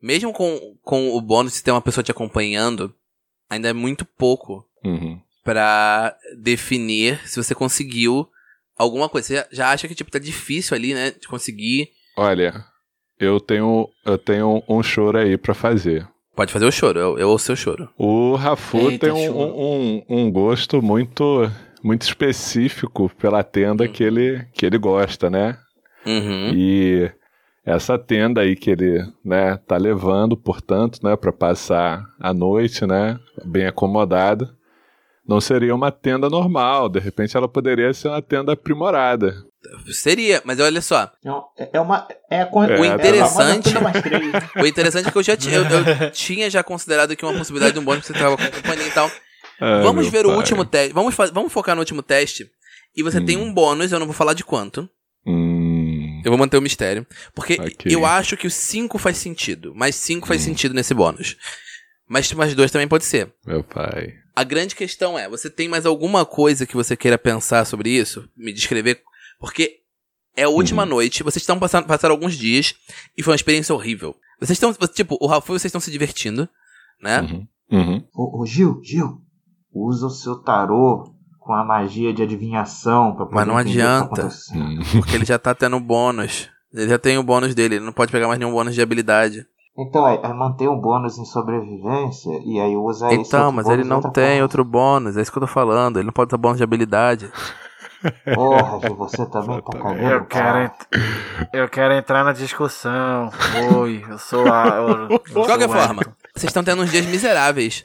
Mesmo 0.00 0.32
com, 0.32 0.76
com 0.82 1.10
o 1.14 1.20
bônus 1.20 1.52
de 1.52 1.62
ter 1.62 1.70
uma 1.70 1.82
pessoa 1.82 2.02
te 2.02 2.10
acompanhando, 2.10 2.94
ainda 3.50 3.68
é 3.68 3.72
muito 3.74 4.06
pouco 4.06 4.66
Uhum. 4.82 5.20
pra 5.44 6.16
definir 6.38 7.20
se 7.28 7.36
você 7.36 7.54
conseguiu 7.54 8.26
alguma 8.78 9.10
coisa. 9.10 9.26
Você 9.26 9.34
já- 9.36 9.46
já 9.52 9.70
acha 9.72 9.86
que, 9.86 9.94
tipo, 9.94 10.10
tá 10.10 10.18
difícil 10.18 10.74
ali, 10.74 10.94
né? 10.94 11.10
De 11.10 11.28
conseguir. 11.28 11.90
Olha, 12.16 12.64
eu 13.18 13.38
tenho, 13.40 13.90
eu 14.06 14.16
tenho 14.16 14.62
um 14.66 14.82
choro 14.82 15.18
aí 15.18 15.36
pra 15.36 15.52
fazer. 15.52 16.08
Pode 16.40 16.54
fazer 16.54 16.64
o 16.64 16.72
choro, 16.72 16.98
eu, 16.98 17.18
eu 17.18 17.28
ouço 17.28 17.52
o 17.52 17.54
seu 17.54 17.56
choro. 17.56 17.90
O 17.98 18.34
Rafu 18.34 18.78
Eita, 18.78 19.12
tem 19.12 19.28
um, 19.28 19.42
um, 19.42 20.02
um 20.08 20.32
gosto 20.32 20.80
muito, 20.80 21.52
muito 21.84 22.00
específico 22.00 23.10
pela 23.20 23.44
tenda 23.44 23.86
que 23.86 24.02
ele, 24.02 24.46
que 24.54 24.64
ele 24.64 24.78
gosta, 24.78 25.28
né? 25.28 25.58
Uhum. 26.06 26.50
E 26.54 27.12
essa 27.62 27.98
tenda 27.98 28.40
aí 28.40 28.56
que 28.56 28.70
ele, 28.70 29.04
né, 29.22 29.58
tá 29.66 29.76
levando, 29.76 30.34
portanto, 30.34 31.00
né, 31.02 31.14
para 31.14 31.30
passar 31.30 32.06
a 32.18 32.32
noite, 32.32 32.86
né, 32.86 33.20
bem 33.44 33.66
acomodada, 33.66 34.50
não 35.28 35.42
seria 35.42 35.74
uma 35.74 35.92
tenda 35.92 36.30
normal. 36.30 36.88
De 36.88 37.00
repente, 37.00 37.36
ela 37.36 37.48
poderia 37.48 37.92
ser 37.92 38.08
uma 38.08 38.22
tenda 38.22 38.54
aprimorada. 38.54 39.44
Seria, 39.92 40.40
mas 40.44 40.58
olha 40.60 40.80
só. 40.80 41.10
Não, 41.24 41.44
é- 41.58 41.70
É 41.74 41.80
uma. 41.80 42.06
É 42.30 42.42
a, 42.42 42.46
con- 42.46 42.60
O 42.66 42.84
é 42.84 42.86
interessante- 42.88 43.72
três. 44.02 44.32
O 44.62 44.66
interessante 44.66 45.08
é 45.08 45.10
que 45.10 45.18
eu 45.18 45.22
já 45.22 45.36
tinha, 45.36 45.56
eu, 45.56 45.64
eu 45.64 46.10
tinha 46.10 46.48
já 46.50 46.62
considerado 46.62 47.14
que 47.16 47.24
uma 47.24 47.34
possibilidade 47.36 47.74
de 47.74 47.78
um 47.80 47.84
bônus 47.84 48.06
que 48.06 48.12
você 48.12 48.18
tava 48.18 48.36
com 48.36 48.42
a 48.42 48.50
companhia 48.50 48.86
e 48.86 48.90
tal. 48.90 49.10
Ah, 49.60 49.80
vamos 49.82 50.08
ver 50.08 50.24
o 50.24 50.28
pai. 50.30 50.36
último 50.38 50.64
teste. 50.64 50.92
Vamos, 50.94 51.14
fa- 51.14 51.30
vamos 51.32 51.52
focar 51.52 51.74
no 51.74 51.80
último 51.82 52.02
teste. 52.02 52.50
E 52.96 53.02
você 53.02 53.18
Hum. 53.20 53.24
tem 53.26 53.36
um 53.36 53.52
bônus, 53.52 53.92
eu 53.92 53.98
não 54.00 54.06
vou 54.06 54.14
falar 54.14 54.32
de 54.34 54.42
quanto. 54.42 54.88
Hum, 55.26 56.22
Eu 56.24 56.30
vou 56.30 56.38
manter 56.38 56.56
o 56.56 56.62
mistério. 56.62 57.06
Porque 57.34 57.54
Ok. 57.60 57.74
eu 57.94 58.04
acho 58.04 58.36
que 58.36 58.46
o 58.46 58.50
5 58.50 58.98
faz 58.98 59.16
sentido. 59.18 59.74
Mais 59.74 59.94
5 59.94 60.26
faz 60.26 60.42
Hum. 60.42 60.44
sentido 60.46 60.74
nesse 60.74 60.92
bônus. 60.94 61.36
Mas 62.08 62.32
mais 62.32 62.54
2 62.54 62.70
também 62.70 62.88
pode 62.88 63.04
ser. 63.04 63.32
meu 63.46 63.62
pai. 63.62 64.14
A 64.34 64.42
grande 64.44 64.74
questão 64.74 65.18
é, 65.18 65.28
você 65.28 65.50
tem 65.50 65.68
mais 65.68 65.84
alguma 65.84 66.24
coisa 66.24 66.66
que 66.66 66.74
você 66.74 66.96
queira 66.96 67.18
pensar 67.18 67.64
sobre 67.66 67.90
isso? 67.90 68.28
Me 68.36 68.52
descrever? 68.52 69.02
Porque 69.40 69.78
é 70.36 70.44
a 70.44 70.48
última 70.48 70.82
Uhum. 70.84 70.88
noite, 70.90 71.22
vocês 71.24 71.42
estão 71.42 71.58
passando 71.58 71.86
passaram 71.86 72.14
alguns 72.14 72.34
dias 72.34 72.74
e 73.16 73.22
foi 73.22 73.32
uma 73.32 73.36
experiência 73.36 73.74
horrível. 73.74 74.14
Vocês 74.38 74.50
estão, 74.56 74.72
tipo, 74.88 75.16
o 75.20 75.26
Rafa 75.26 75.46
e 75.46 75.58
vocês 75.58 75.64
estão 75.66 75.80
se 75.80 75.90
divertindo, 75.90 76.48
né? 77.02 77.20
Uhum. 77.22 77.46
Uhum. 77.72 78.04
Ô, 78.14 78.42
ô, 78.42 78.46
Gil, 78.46 78.80
Gil, 78.82 79.20
usa 79.72 80.06
o 80.06 80.10
seu 80.10 80.36
tarô 80.36 81.12
com 81.38 81.54
a 81.54 81.64
magia 81.64 82.12
de 82.12 82.22
adivinhação 82.22 83.14
pra 83.14 83.24
poder 83.26 83.34
Mas 83.34 83.46
não 83.46 83.54
tá 83.54 83.60
adianta. 83.60 84.04
acontecendo. 84.22 84.80
Hum. 84.80 84.84
Porque 85.00 85.16
ele 85.16 85.24
já 85.24 85.38
tá 85.38 85.54
tendo 85.54 85.80
bônus. 85.80 86.48
Ele 86.72 86.88
já 86.88 86.98
tem 86.98 87.18
o 87.18 87.22
bônus 87.22 87.54
dele, 87.54 87.76
ele 87.76 87.84
não 87.84 87.92
pode 87.92 88.12
pegar 88.12 88.28
mais 88.28 88.38
nenhum 88.38 88.52
bônus 88.52 88.74
de 88.74 88.80
habilidade. 88.82 89.44
Então, 89.76 90.06
é, 90.06 90.20
é 90.22 90.32
manter 90.32 90.68
um 90.68 90.78
bônus 90.78 91.16
em 91.18 91.24
sobrevivência 91.24 92.30
e 92.44 92.60
aí 92.60 92.76
usa 92.76 93.08
esse 93.12 93.20
então, 93.28 93.50
mas 93.50 93.68
ele 93.68 93.82
não 93.84 94.00
tem 94.02 94.26
coisa. 94.26 94.42
outro 94.42 94.64
bônus, 94.64 95.16
é 95.16 95.22
isso 95.22 95.32
que 95.32 95.38
eu 95.38 95.42
tô 95.42 95.46
falando. 95.46 95.96
Ele 95.98 96.06
não 96.06 96.12
pode 96.12 96.30
ter 96.30 96.36
bônus 96.36 96.58
de 96.58 96.64
habilidade. 96.64 97.30
Porra, 98.34 98.80
Gil, 98.80 98.96
você 98.96 99.26
também 99.30 99.60
tá 99.60 99.72
cagando. 99.78 100.00
Eu 100.08 100.24
quero, 100.26 100.72
eu 101.52 101.68
quero 101.68 101.94
entrar 101.94 102.24
na 102.24 102.32
discussão. 102.32 103.30
Oi, 103.78 104.04
eu 104.08 104.18
sou 104.18 104.50
a. 104.52 104.66
Eu, 104.76 104.88
eu 105.10 105.18
De 105.18 105.32
qualquer 105.32 105.68
o 105.68 105.72
forma, 105.72 106.02
vocês 106.34 106.48
estão 106.50 106.64
tendo 106.64 106.82
uns 106.82 106.90
dias 106.90 107.04
miseráveis 107.06 107.84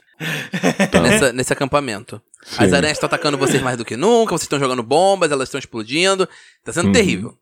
nessa- 1.01 1.33
nesse 1.33 1.51
acampamento. 1.53 2.21
As 2.57 2.69
Sim. 2.69 2.75
aranhas 2.75 2.97
estão 2.97 3.07
atacando 3.07 3.37
vocês 3.37 3.61
mais 3.61 3.77
do 3.77 3.83
que 3.85 3.97
nunca, 3.97 4.31
vocês 4.31 4.43
estão 4.43 4.59
jogando 4.59 4.83
bombas, 4.83 5.31
elas 5.31 5.47
estão 5.49 5.59
explodindo. 5.59 6.27
Tá 6.63 6.71
sendo 6.71 6.87
Uhum. 6.87 6.93
terrível. 6.93 7.37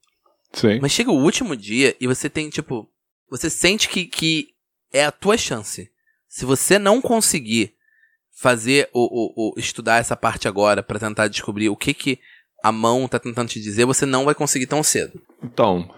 Sim. 0.53 0.79
Mas 0.81 0.91
chega 0.91 1.11
o 1.11 1.21
último 1.21 1.55
dia 1.55 1.95
e 1.99 2.07
você 2.07 2.29
tem, 2.29 2.49
tipo. 2.49 2.89
Você 3.29 3.49
sente 3.49 3.89
que, 3.89 4.05
que 4.05 4.49
é 4.91 5.05
a 5.05 5.11
tua 5.11 5.37
chance. 5.37 5.89
Se 6.27 6.45
você 6.45 6.77
não 6.77 7.01
conseguir 7.01 7.73
fazer 8.31 8.89
o, 8.93 9.01
o, 9.01 9.49
o- 9.49 9.59
estudar 9.59 9.97
essa 9.99 10.15
parte 10.15 10.47
agora 10.47 10.83
pra 10.83 10.99
tentar 10.99 11.27
descobrir 11.27 11.69
o 11.69 11.75
que 11.75 11.93
que 11.93 12.19
a 12.63 12.71
mão 12.71 13.07
tá 13.09 13.19
tentando 13.19 13.49
te 13.49 13.59
dizer, 13.59 13.85
você 13.85 14.05
não 14.05 14.23
vai 14.23 14.33
conseguir 14.33 14.67
tão 14.67 14.81
cedo. 14.81 15.21
Então, 15.43 15.93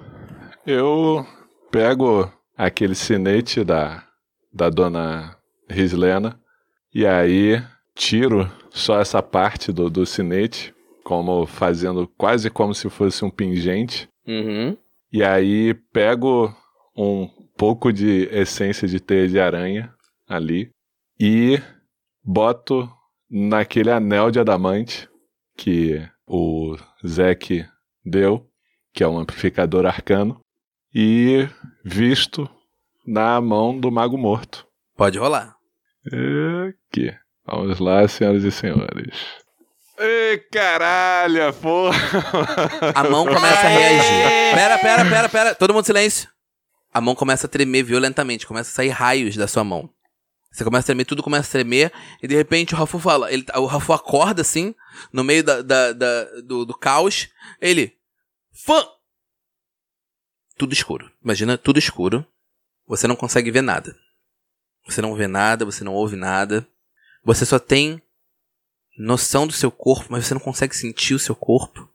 eu 0.66 1.24
pego 1.72 2.32
aquele 2.58 2.96
sinete 2.96 3.64
da, 3.64 4.04
da 4.52 4.70
dona 4.72 5.38
Rislena 5.70 6.40
e 6.92 7.06
aí 7.06 7.64
tiro 7.94 8.52
só 8.72 9.00
essa 9.00 9.22
parte 9.22 9.72
do, 9.72 9.90
do 9.92 10.06
sinete, 10.08 10.74
como 11.04 11.46
fazendo 11.46 12.08
quase 12.18 12.50
como 12.50 12.74
se 12.74 12.90
fosse 12.90 13.24
um 13.24 13.30
pingente. 13.30 14.10
Uhum. 14.28 14.76
E 15.14 15.24
aí 15.24 15.76
pego 15.94 16.52
um 16.98 17.30
pouco 17.56 17.94
de 17.94 18.28
essência 18.32 18.88
de 18.88 19.00
teia 19.00 19.28
de 19.28 19.40
aranha 19.40 19.94
ali 20.28 20.72
e 21.20 21.62
boto 22.24 22.90
naquele 23.30 23.92
anel 23.92 24.32
de 24.32 24.40
adamante 24.40 25.08
que 25.56 26.02
o 26.28 26.78
Zek 27.06 27.66
deu, 28.04 28.50
que 28.94 29.04
é 29.04 29.08
um 29.08 29.18
amplificador 29.18 29.86
arcano, 29.86 30.40
e 30.94 31.48
visto 31.84 32.50
na 33.06 33.40
mão 33.42 33.78
do 33.80 33.92
Mago 33.92 34.18
Morto. 34.18 34.66
Pode 34.96 35.18
rolar. 35.20 35.56
Aqui. 36.70 37.14
Vamos 37.46 37.80
lá, 37.80 38.08
senhoras 38.08 38.44
e 38.44 38.52
senhores. 38.52 39.46
Ei, 39.98 40.40
caralho, 40.52 41.54
porra! 41.54 41.98
A 42.94 43.04
mão 43.04 43.26
começa 43.26 43.66
a 43.66 43.70
reagir. 43.70 44.56
Pera, 44.56 44.80
pera, 44.80 45.10
pera, 45.10 45.30
pera. 45.30 45.56
Todo 45.56 45.74
mundo 45.74 45.86
silêncio. 45.86 46.30
A 46.94 47.00
mão 47.00 47.16
começa 47.16 47.46
a 47.46 47.50
tremer 47.50 47.84
violentamente. 47.84 48.48
Começa 48.48 48.72
a 48.72 48.74
sair 48.74 48.90
raios 48.90 49.36
da 49.36 49.48
sua 49.48 49.64
mão. 49.64 49.90
Você 50.56 50.64
começa 50.64 50.86
a 50.86 50.88
tremer, 50.88 51.06
tudo 51.06 51.22
começa 51.22 51.50
a 51.50 51.52
tremer. 51.52 51.92
E 52.24 52.28
de 52.28 52.36
repente 52.36 52.74
o 52.74 52.78
Rafu 52.78 52.98
fala. 52.98 53.32
Ele, 53.32 53.46
o 53.56 53.66
Rafu 53.66 53.92
acorda 53.92 54.42
assim, 54.42 54.74
no 55.12 55.24
meio 55.24 55.44
da, 55.44 55.62
da- 55.62 55.92
da- 55.92 56.24
do, 56.42 56.66
do 56.66 56.74
caos. 56.74 57.28
Ele. 57.60 57.94
Fã! 58.54 58.88
Tudo 60.58 60.72
escuro. 60.74 61.12
Imagina, 61.24 61.58
tudo 61.58 61.78
escuro. 61.78 62.26
Você 62.88 63.08
não 63.08 63.16
consegue 63.16 63.52
ver 63.52 63.62
nada. 63.62 63.96
Você 64.88 65.02
não 65.02 65.14
vê 65.16 65.28
nada, 65.28 65.66
você 65.66 65.84
não 65.84 65.94
ouve 65.94 66.16
nada. 66.16 66.66
Você 67.24 67.46
só 67.46 67.60
tem 67.60 68.02
noção 68.98 69.46
do 69.46 69.52
seu 69.52 69.70
corpo, 69.72 70.06
mas 70.10 70.26
você 70.26 70.34
não 70.34 70.42
consegue 70.42 70.76
sentir 70.76 71.16
o 71.16 71.20
seu 71.20 71.36
corpo. 71.36 71.90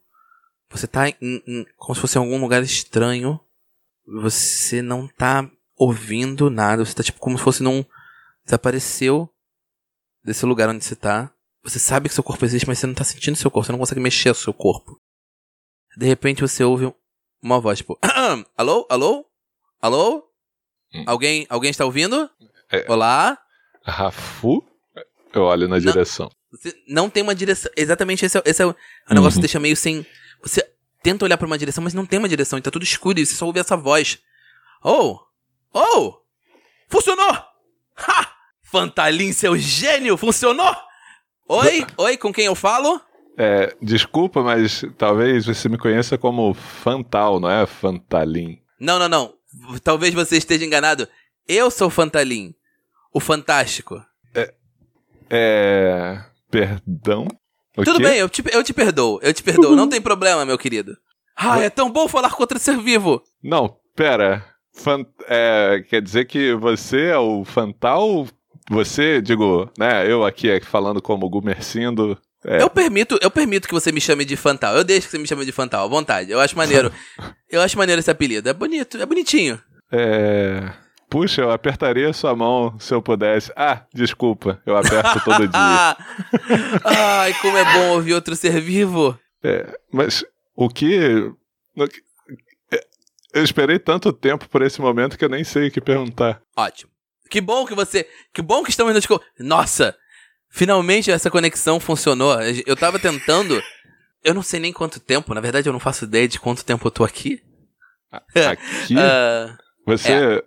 Você 0.69 0.85
tá 0.85 1.09
em, 1.09 1.15
em- 1.21 1.65
como 1.77 1.95
se 1.95 2.01
fosse 2.01 2.17
em 2.17 2.21
algum 2.21 2.39
lugar 2.39 2.61
estranho. 2.61 3.39
Você 4.05 4.81
não 4.83 5.07
tá 5.07 5.49
ouvindo 5.75 6.49
nada. 6.51 6.85
Você 6.85 6.93
tá 6.93 7.01
tipo 7.01 7.19
como 7.19 7.37
se 7.39 7.43
fosse 7.43 7.63
num. 7.63 7.83
Desapareceu 8.55 9.29
desse 10.21 10.45
lugar 10.45 10.67
onde 10.67 10.83
você 10.83 10.93
tá. 10.93 11.31
Você 11.63 11.79
sabe 11.79 12.09
que 12.09 12.13
seu 12.15 12.23
corpo 12.23 12.43
existe, 12.43 12.67
mas 12.67 12.79
você 12.79 12.85
não 12.87 12.93
tá 12.93 13.05
sentindo 13.05 13.37
seu 13.37 13.49
corpo. 13.49 13.65
Você 13.67 13.71
não 13.71 13.79
consegue 13.79 14.01
mexer 14.01 14.29
o 14.29 14.35
seu 14.35 14.53
corpo. 14.53 14.99
De 15.95 16.05
repente 16.05 16.41
você 16.41 16.61
ouve 16.61 16.93
uma 17.41 17.61
voz 17.61 17.77
tipo: 17.77 17.97
Alô? 18.57 18.85
Alô? 18.89 19.25
Alô? 19.81 20.29
Hum. 20.93 21.03
Alguém, 21.07 21.47
alguém 21.49 21.71
está 21.71 21.85
ouvindo? 21.85 22.29
É. 22.69 22.85
Olá? 22.91 23.37
Rafu? 23.85 24.61
Eu 25.33 25.43
olho 25.43 25.69
na 25.69 25.79
direção. 25.79 26.29
Você 26.51 26.75
não 26.85 27.09
tem 27.09 27.23
uma 27.23 27.33
direção. 27.33 27.71
Exatamente, 27.77 28.25
esse 28.25 28.37
é, 28.37 28.43
esse 28.43 28.61
é 28.61 28.65
o, 28.65 28.71
o 28.71 29.13
negócio 29.13 29.37
Uhum. 29.37 29.41
que 29.41 29.47
deixa 29.47 29.61
meio 29.61 29.77
sem. 29.77 30.05
Você 30.43 30.69
tenta 31.01 31.23
olhar 31.23 31.37
pra 31.37 31.47
uma 31.47 31.57
direção, 31.57 31.81
mas 31.81 31.93
não 31.93 32.05
tem 32.05 32.19
uma 32.19 32.27
direção, 32.27 32.59
e 32.59 32.61
tá 32.61 32.69
tudo 32.69 32.83
escuro 32.83 33.17
e 33.17 33.25
você 33.25 33.33
só 33.33 33.45
ouve 33.45 33.61
essa 33.61 33.77
voz. 33.77 34.19
Oh! 34.83 35.19
Oh! 35.73 36.15
Funcionou! 36.89 37.31
Ha! 37.95 38.40
Fantalin, 38.71 39.33
seu 39.33 39.57
gênio! 39.57 40.15
Funcionou! 40.17 40.73
Oi? 41.47 41.85
Oi, 41.97 42.17
com 42.17 42.31
quem 42.31 42.45
eu 42.45 42.55
falo? 42.55 43.01
É, 43.37 43.75
desculpa, 43.81 44.41
mas 44.41 44.83
talvez 44.97 45.45
você 45.45 45.67
me 45.67 45.77
conheça 45.77 46.17
como 46.17 46.53
Fantal, 46.53 47.39
não 47.39 47.49
é 47.49 47.65
Fantalim. 47.65 48.59
Não, 48.79 48.97
não, 48.97 49.09
não. 49.09 49.33
Talvez 49.83 50.13
você 50.13 50.37
esteja 50.37 50.65
enganado. 50.65 51.07
Eu 51.47 51.69
sou 51.69 51.87
o 51.87 51.91
Fantalin. 51.91 52.53
O 53.13 53.19
Fantástico. 53.19 54.01
É. 55.29 56.23
Perdão? 56.49 57.27
O 57.77 57.83
Tudo 57.83 57.97
quê? 57.97 58.03
bem, 58.03 58.17
eu 58.17 58.29
te, 58.29 58.43
eu 58.51 58.63
te 58.63 58.73
perdoo. 58.73 59.19
Eu 59.21 59.33
te 59.33 59.43
perdoo. 59.43 59.75
Não 59.75 59.87
tem 59.89 60.01
problema, 60.01 60.45
meu 60.45 60.57
querido. 60.57 60.97
Ah, 61.35 61.59
é 61.59 61.69
tão 61.69 61.89
bom 61.89 62.07
falar 62.07 62.31
com 62.31 62.43
outro 62.43 62.59
ser 62.59 62.77
vivo. 62.77 63.21
Não, 63.43 63.75
pera. 63.95 64.45
Fan- 64.73 65.05
é, 65.27 65.83
quer 65.89 66.01
dizer 66.01 66.25
que 66.25 66.53
você 66.55 67.07
é 67.07 67.17
o 67.17 67.43
Fantal? 67.45 68.27
Você, 68.71 69.21
digo, 69.21 69.69
né? 69.77 70.09
Eu 70.11 70.23
aqui 70.25 70.49
é 70.49 70.59
falando 70.61 71.01
como 71.01 71.29
Gumercindo. 71.29 72.17
É. 72.43 72.61
Eu 72.61 72.69
permito, 72.69 73.19
eu 73.21 73.29
permito 73.29 73.67
que 73.67 73.73
você 73.73 73.91
me 73.91 74.01
chame 74.01 74.25
de 74.25 74.35
Fantal. 74.35 74.75
Eu 74.75 74.83
deixo 74.83 75.07
que 75.07 75.11
você 75.11 75.17
me 75.19 75.27
chame 75.27 75.45
de 75.45 75.51
Fantal, 75.51 75.85
à 75.85 75.87
vontade. 75.87 76.31
Eu 76.31 76.39
acho 76.39 76.57
maneiro. 76.57 76.91
eu 77.49 77.61
acho 77.61 77.77
maneiro 77.77 77.99
esse 77.99 78.09
apelido. 78.09 78.49
É 78.49 78.53
bonito, 78.53 78.97
é 78.97 79.05
bonitinho. 79.05 79.59
É. 79.91 80.71
Puxa, 81.09 81.41
eu 81.41 81.51
apertaria 81.51 82.13
sua 82.13 82.33
mão 82.35 82.79
se 82.79 82.93
eu 82.93 83.01
pudesse. 83.01 83.51
Ah, 83.55 83.83
desculpa, 83.93 84.61
eu 84.65 84.77
aperto 84.77 85.19
todo 85.25 85.45
dia. 85.49 85.51
Ah, 85.53 85.97
ai, 86.85 87.33
como 87.41 87.57
é 87.57 87.65
bom 87.73 87.89
ouvir 87.95 88.13
outro 88.13 88.33
ser 88.35 88.59
vivo. 88.61 89.19
É, 89.43 89.67
mas 89.91 90.23
o 90.55 90.69
que. 90.69 91.29
o 91.75 91.87
que- 91.87 92.01
é, 92.71 92.81
Eu 93.33 93.43
esperei 93.43 93.77
tanto 93.77 94.13
tempo 94.13 94.47
por 94.47 94.61
esse 94.61 94.79
momento 94.79 95.17
que 95.17 95.25
eu 95.25 95.29
nem 95.29 95.43
sei 95.43 95.67
o 95.67 95.71
que 95.71 95.81
perguntar. 95.81 96.41
Ótimo. 96.55 96.90
Que 97.31 97.39
bom 97.41 97.65
que 97.65 97.73
você, 97.73 98.07
que 98.33 98.41
bom 98.41 98.61
que 98.63 98.69
estamos 98.69 98.93
nos 98.93 99.05
co- 99.05 99.21
Nossa, 99.39 99.97
finalmente 100.49 101.09
essa 101.09 101.31
conexão 101.31 101.79
funcionou. 101.79 102.37
Eu 102.65 102.75
tava 102.75 102.99
tentando 102.99 103.61
Eu 104.23 104.33
não 104.35 104.43
sei 104.43 104.59
nem 104.59 104.71
quanto 104.73 104.99
tempo, 104.99 105.33
na 105.33 105.41
verdade 105.41 105.67
eu 105.67 105.73
não 105.73 105.79
faço 105.79 106.03
ideia 106.05 106.27
de 106.27 106.39
quanto 106.39 106.63
tempo 106.65 106.85
eu 106.85 106.91
tô 106.91 107.03
aqui. 107.03 107.41
Aqui, 108.11 108.95
Ah, 108.99 109.57
você. 109.85 110.43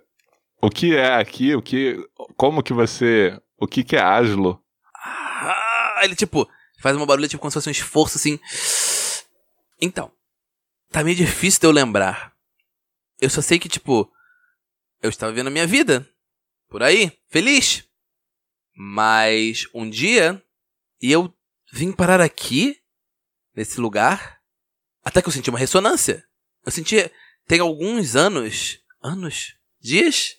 O 0.61 0.69
que 0.69 0.95
é 0.95 1.15
aqui? 1.15 1.55
O 1.55 1.61
que. 1.61 1.97
Como 2.37 2.61
que 2.63 2.71
você. 2.73 3.37
O 3.57 3.67
que 3.67 3.83
que 3.83 3.95
é 3.95 4.01
Aslo? 4.01 4.61
ah, 5.03 6.01
ele, 6.03 6.15
tipo, 6.15 6.47
faz 6.81 6.95
uma 6.95 7.05
barulho, 7.05 7.27
tipo, 7.27 7.41
como 7.41 7.49
se 7.51 7.55
fosse 7.55 7.69
um 7.69 7.71
esforço, 7.71 8.17
assim. 8.17 8.39
Então, 9.81 10.11
tá 10.91 11.03
meio 11.03 11.15
difícil 11.17 11.59
de 11.59 11.67
eu 11.67 11.71
lembrar. 11.71 12.33
Eu 13.19 13.29
só 13.29 13.41
sei 13.41 13.59
que, 13.59 13.67
tipo, 13.69 14.09
eu 15.01 15.09
estava 15.09 15.31
vivendo 15.31 15.47
a 15.47 15.51
minha 15.51 15.67
vida. 15.67 16.07
Por 16.75 16.83
aí, 16.83 17.17
feliz. 17.29 17.87
Mas 18.75 19.65
um 19.73 19.89
dia, 19.89 20.43
e 21.01 21.09
eu 21.09 21.33
vim 21.71 21.93
parar 21.93 22.19
aqui, 22.19 22.81
nesse 23.55 23.79
lugar, 23.79 24.41
até 25.01 25.21
que 25.21 25.29
eu 25.29 25.31
senti 25.31 25.49
uma 25.49 25.57
ressonância. 25.57 26.27
Eu 26.65 26.73
senti, 26.73 27.09
tem 27.47 27.61
alguns 27.61 28.17
anos, 28.17 28.83
anos, 29.01 29.55
dias, 29.79 30.35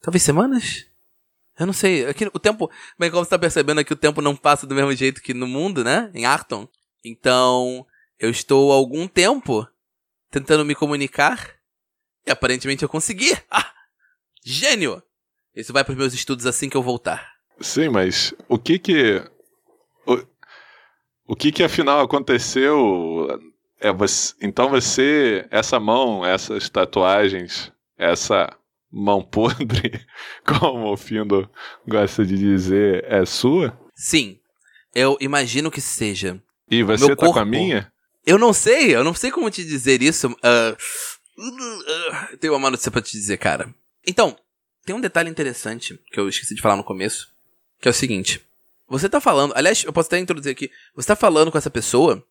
talvez 0.00 0.22
semanas. 0.22 0.86
Eu 1.58 1.66
não 1.66 1.72
sei, 1.72 2.06
aqui, 2.06 2.30
o 2.32 2.38
tempo, 2.38 2.70
bem 2.96 3.10
como 3.10 3.24
você 3.24 3.30
tá 3.30 3.38
percebendo 3.40 3.80
aqui, 3.80 3.92
o 3.92 3.96
tempo 3.96 4.22
não 4.22 4.36
passa 4.36 4.68
do 4.68 4.76
mesmo 4.76 4.94
jeito 4.94 5.20
que 5.20 5.34
no 5.34 5.48
mundo, 5.48 5.82
né? 5.82 6.08
Em 6.14 6.24
Arton. 6.24 6.68
Então, 7.04 7.84
eu 8.16 8.30
estou 8.30 8.70
há 8.70 8.76
algum 8.76 9.08
tempo 9.08 9.68
tentando 10.30 10.64
me 10.64 10.76
comunicar 10.76 11.58
e 12.24 12.30
aparentemente 12.30 12.84
eu 12.84 12.88
consegui. 12.88 13.36
Ah! 13.50 13.74
Gênio! 14.44 15.02
Isso 15.54 15.72
vai 15.72 15.84
pros 15.84 15.96
meus 15.96 16.12
estudos 16.14 16.46
assim 16.46 16.68
que 16.68 16.76
eu 16.76 16.82
voltar. 16.82 17.32
Sim, 17.60 17.88
mas 17.88 18.34
o 18.48 18.58
que 18.58 18.78
que. 18.78 19.22
O, 20.06 20.22
o 21.28 21.36
que 21.36 21.52
que 21.52 21.62
afinal 21.62 22.00
aconteceu? 22.00 23.28
É 23.80 23.92
você, 23.92 24.34
então 24.40 24.68
você. 24.68 25.46
Essa 25.50 25.78
mão, 25.78 26.24
essas 26.24 26.68
tatuagens, 26.68 27.72
essa 27.96 28.54
mão 28.90 29.22
podre, 29.22 30.00
como 30.46 30.92
o 30.92 30.96
Findo 30.96 31.48
gosta 31.86 32.24
de 32.24 32.36
dizer, 32.36 33.04
é 33.08 33.24
sua? 33.24 33.78
Sim, 33.94 34.38
eu 34.94 35.16
imagino 35.20 35.70
que 35.70 35.80
seja. 35.80 36.40
E 36.70 36.82
você 36.82 37.06
Meu 37.06 37.16
tá 37.16 37.26
com 37.26 37.32
a 37.32 37.34
corpo. 37.34 37.48
minha? 37.50 37.92
Eu 38.26 38.38
não 38.38 38.52
sei, 38.52 38.94
eu 38.96 39.04
não 39.04 39.12
sei 39.14 39.30
como 39.30 39.50
te 39.50 39.64
dizer 39.64 40.00
isso. 40.02 40.34
ah, 40.42 40.76
ah, 42.12 42.28
tenho 42.40 42.56
uma 42.56 42.70
notícia 42.70 42.90
pra 42.90 43.02
te 43.02 43.12
dizer, 43.12 43.36
cara. 43.36 43.72
Então, 44.06 44.36
tem 44.84 44.94
um 44.94 45.00
detalhe 45.00 45.28
interessante 45.30 45.98
que 46.12 46.18
eu 46.20 46.28
esqueci 46.28 46.54
de 46.54 46.60
falar 46.62 46.76
no 46.76 46.84
começo, 46.84 47.28
que 47.80 47.88
é 47.88 47.90
o 47.90 47.94
seguinte. 47.94 48.40
Você 48.88 49.08
tá 49.08 49.20
falando, 49.20 49.52
aliás, 49.56 49.82
eu 49.84 49.92
posso 49.92 50.08
até 50.08 50.18
introduzir 50.18 50.52
aqui. 50.52 50.70
Você 50.94 51.08
tá 51.08 51.16
falando 51.16 51.50
com 51.50 51.58
essa 51.58 51.70
pessoa, 51.70 52.22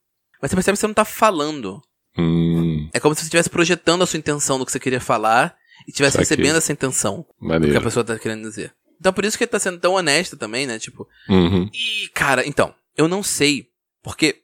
mas 0.42 0.52
você 0.52 0.56
percebe 0.56 0.76
que 0.76 0.82
você 0.82 0.88
não 0.88 0.94
tá 0.94 1.06
falando. 1.06 1.82
Hum, 2.18 2.88
É 2.94 3.00
como 3.00 3.16
se 3.16 3.22
você 3.22 3.26
estivesse 3.26 3.50
projetando 3.50 4.04
a 4.04 4.06
sua 4.06 4.18
intenção 4.20 4.60
do 4.60 4.66
que 4.66 4.72
você 4.72 4.80
queria 4.80 5.02
falar 5.02 5.56
e 5.88 5.90
estivesse 5.90 6.18
recebendo 6.18 6.58
essa 6.58 6.72
intenção 6.72 7.18
do 7.18 7.24
que 7.24 7.46
a 7.46 7.48
maneiro. 7.48 7.82
pessoa 7.82 8.04
tá 8.04 8.18
querendo 8.20 8.44
dizer. 8.44 8.74
Então 9.00 9.12
por 9.12 9.26
isso 9.26 9.36
que 9.38 9.44
ele 9.44 9.52
tá 9.52 9.60
sendo 9.60 9.80
tão 9.80 9.94
honesto 9.94 10.38
também, 10.38 10.68
né? 10.68 10.78
Tipo, 10.78 11.08
Uhum. 11.28 11.68
e 11.74 12.08
cara, 12.14 12.48
então, 12.48 12.74
eu 12.96 13.08
não 13.08 13.24
sei, 13.24 13.68
porque 14.04 14.42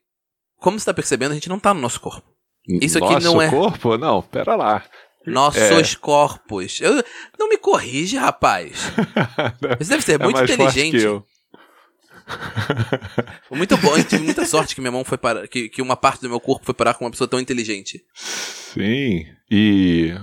como 0.58 0.80
você 0.80 0.86
tá 0.88 0.94
percebendo, 0.94 1.32
a 1.32 1.36
gente 1.36 1.48
não 1.48 1.60
tá 1.60 1.74
no 1.74 1.80
nosso 1.80 2.00
corpo. 2.02 2.28
Isso 2.68 2.98
aqui 2.98 3.14
Nosso 3.14 3.26
não 3.28 3.42
é- 3.42 3.50
corpo? 3.50 3.98
Não, 3.98 4.22
pera 4.22 4.56
lá. 4.56 4.84
Nossos 5.30 5.96
corpos. 5.96 6.80
Eu, 6.82 7.04
não 7.38 7.48
me 7.50 7.58
corrige, 7.58 8.18
rapaz. 8.18 8.92
Você 9.80 9.90
deve 9.90 10.04
ser 10.04 10.20
é 10.20 10.24
muito 10.24 10.42
inteligente. 10.42 11.00
Foi 13.48 13.58
muito 13.58 13.78
bom. 13.78 13.98
Eu 13.98 14.04
tive 14.04 14.24
muita 14.26 14.46
sorte 14.46 14.76
que 14.76 14.82
minha 14.82 14.92
mão 14.92 15.04
foi 15.04 15.18
parar. 15.18 15.48
Que, 15.48 15.70
que 15.70 15.82
uma 15.82 15.96
parte 15.96 16.22
do 16.22 16.30
meu 16.30 16.40
corpo 16.40 16.66
foi 16.66 16.74
parar 16.74 16.94
com 16.94 17.06
uma 17.06 17.12
pessoa 17.12 17.28
tão 17.28 17.40
inteligente. 17.40 18.04
Sim. 18.14 19.26
E 19.50 20.14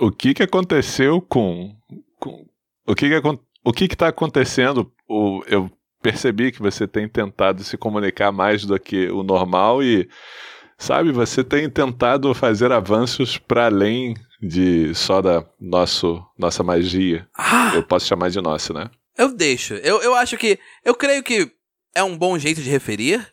o 0.00 0.10
que 0.10 0.34
que 0.34 0.42
aconteceu 0.42 1.20
com, 1.20 1.74
com- 2.18 2.46
o 2.86 2.94
que 2.94 3.08
que 3.08 3.28
o 3.64 3.72
que 3.72 3.88
que 3.88 3.96
tá 3.96 4.08
acontecendo? 4.08 4.92
O, 5.08 5.42
eu 5.46 5.70
percebi 6.02 6.52
que 6.52 6.60
você 6.60 6.86
tem 6.86 7.08
tentado 7.08 7.64
se 7.64 7.76
comunicar 7.78 8.30
mais 8.30 8.64
do 8.64 8.78
que 8.78 9.08
o 9.08 9.22
normal 9.22 9.82
e 9.82 10.08
sabe, 10.84 11.10
você 11.12 11.42
tem 11.42 11.68
tentado 11.70 12.32
fazer 12.34 12.70
avanços 12.72 13.38
para 13.38 13.66
além 13.66 14.14
de 14.40 14.94
só 14.94 15.22
da 15.22 15.44
nosso 15.60 16.22
nossa 16.38 16.62
magia. 16.62 17.26
Ah, 17.36 17.72
Eu 17.74 17.82
posso 17.82 18.06
chamar 18.06 18.30
de 18.30 18.40
nossa, 18.40 18.72
né? 18.72 18.90
eu 19.16 19.32
deixo. 19.34 19.74
Eu, 19.74 20.02
eu 20.02 20.14
acho 20.14 20.36
que. 20.36 20.58
Eu 20.84 20.94
creio 20.94 21.22
que 21.22 21.50
é 21.94 22.02
um 22.02 22.16
bom 22.18 22.38
jeito 22.38 22.60
de 22.60 22.68
referir. 22.68 23.26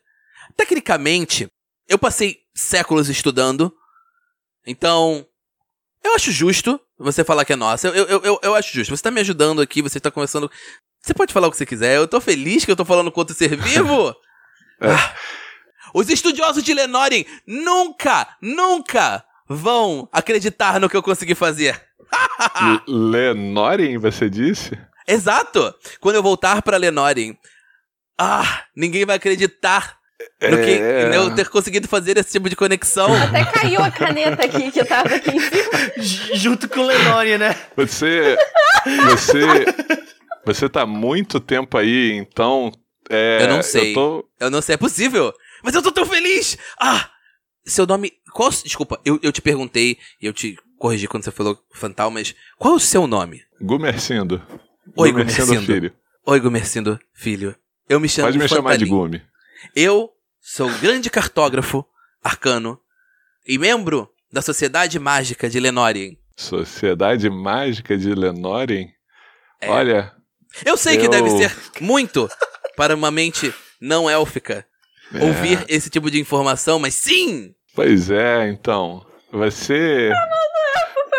Tecnicamente, 0.56 1.48
eu 1.90 1.98
passei 1.98 2.38
séculos 2.56 3.10
estudando. 3.10 3.74
Então. 4.66 5.26
Eu 6.04 6.16
acho 6.16 6.32
justo 6.32 6.80
você 6.98 7.24
falar 7.24 7.46
que 7.46 7.54
é 7.54 7.56
nossa. 7.56 7.88
Eu, 7.90 8.06
eu, 8.08 8.22
eu, 8.24 8.40
eu 8.42 8.56
acho 8.56 8.74
justo. 8.74 8.96
Você 8.96 9.04
tá 9.04 9.12
me 9.12 9.22
ajudando 9.22 9.62
aqui, 9.62 9.82
você 9.82 10.00
tá 10.00 10.10
conversando. 10.10 10.50
Você 11.02 11.14
pode 11.14 11.34
falar 11.34 11.48
o 11.48 11.52
que 11.52 11.58
você 11.58 11.66
quiser. 11.66 11.98
Eu 11.98 12.08
tô 12.08 12.20
feliz 12.22 12.64
que 12.66 12.72
eu 12.72 12.76
tô 12.76 12.86
falando 12.86 13.12
contra 13.12 13.34
o 13.34 13.38
ser 13.38 13.56
vivo. 13.58 14.16
É. 14.84 14.92
Ah. 14.92 15.16
Os 15.94 16.10
estudiosos 16.10 16.64
de 16.64 16.74
Lenorien 16.74 17.26
nunca, 17.46 18.28
nunca 18.42 19.24
vão 19.48 20.08
acreditar 20.12 20.80
no 20.80 20.90
que 20.90 20.96
eu 20.96 21.04
consegui 21.04 21.36
fazer. 21.36 21.82
Lenorien, 22.88 23.98
você 23.98 24.30
disse? 24.30 24.78
Exato! 25.08 25.74
Quando 26.00 26.16
eu 26.16 26.24
voltar 26.24 26.62
pra 26.62 26.78
Lenorien. 26.78 27.38
Ah, 28.18 28.64
ninguém 28.76 29.06
vai 29.06 29.16
acreditar 29.16 29.98
no 30.42 30.58
que 30.58 30.72
É. 30.80 31.16
eu 31.16 31.34
ter 31.34 31.50
conseguido 31.50 31.88
fazer 31.88 32.18
esse 32.18 32.32
tipo 32.34 32.48
de 32.50 32.56
conexão. 32.56 33.10
Até 33.16 33.44
caiu 33.46 33.82
a 33.82 33.90
caneta 33.90 34.46
aqui 34.46 34.72
que 34.72 34.86
tava 34.86 35.16
aqui 35.16 35.32
em 35.32 35.40
cima. 35.40 36.36
Junto 36.36 36.70
com 36.70 36.82
o 36.82 36.86
Lenore, 36.86 37.38
né? 37.40 37.56
Você. 37.76 38.38
Você. 39.10 39.66
Você 40.46 40.70
tá 40.70 40.86
muito 40.86 41.40
tempo 41.40 41.78
aí, 41.78 42.12
então. 42.14 42.72
é, 43.10 43.40
Eu 43.42 43.48
não 43.48 43.64
sei. 43.64 43.92
Eu 43.92 43.94
tô. 43.96 44.26
Eu 44.40 44.52
não 44.52 44.62
sei, 44.62 44.76
é 44.76 44.78
possível. 44.78 45.34
Mas 45.64 45.76
eu 45.76 45.82
tô 45.82 45.92
tão 45.92 46.06
feliz! 46.06 46.58
Ah! 46.80 47.10
Seu 47.66 47.86
nome. 47.86 48.12
Qual, 48.34 48.50
desculpa, 48.50 49.00
eu, 49.06 49.20
eu 49.22 49.32
te 49.32 49.42
perguntei 49.42 49.98
e 50.22 50.26
eu 50.26 50.34
te 50.34 50.58
corrigi 50.80 51.08
quando 51.08 51.24
você 51.24 51.32
falou 51.32 51.60
Fantal, 51.74 52.10
mas 52.10 52.34
qual 52.58 52.74
é 52.74 52.78
o 52.78 52.80
seu 52.80 53.06
nome? 53.06 53.44
Gumercindo. 53.62 54.42
Oi, 54.98 55.12
Gumercindo 55.12 55.46
Gumercindo. 55.48 55.66
Filho. 55.74 55.94
Oi, 56.26 56.40
Gumercindo, 56.40 57.00
filho. 57.14 57.56
Eu 57.88 58.00
me 58.00 58.10
chamo 58.10 58.28
Pode 58.28 58.40
me 58.40 58.48
chamar 58.48 58.78
de 58.78 58.86
Fantalim. 58.86 58.90
Gume. 58.90 59.22
Eu 59.76 60.10
sou 60.40 60.70
grande 60.80 61.10
cartógrafo 61.10 61.86
arcano 62.24 62.80
e 63.46 63.58
membro 63.60 64.10
da 64.32 64.42
Sociedade 64.42 64.98
Mágica 64.98 65.48
de 65.50 65.60
Lenorien. 65.60 66.18
Sociedade 66.36 67.30
Mágica 67.30 67.96
de 67.98 68.16
Lenorien. 68.16 68.92
É. 69.60 69.70
Olha. 69.70 70.12
Eu 70.66 70.76
sei 70.78 70.98
que 70.98 71.06
Eu- 71.06 71.10
deve 71.12 71.30
ser 71.30 71.56
muito 71.80 72.28
para 72.76 72.96
uma 72.96 73.12
mente 73.12 73.54
não 73.80 74.10
élfica 74.10 74.66
é, 75.14 75.24
ouvir 75.24 75.66
esse 75.70 75.90
tipo 75.90 76.10
de 76.12 76.20
informação, 76.20 76.80
mas 76.80 76.96
sim! 76.96 77.54
Pois 77.76 78.10
é, 78.12 78.48
então. 78.50 79.06
Você. 79.32 80.12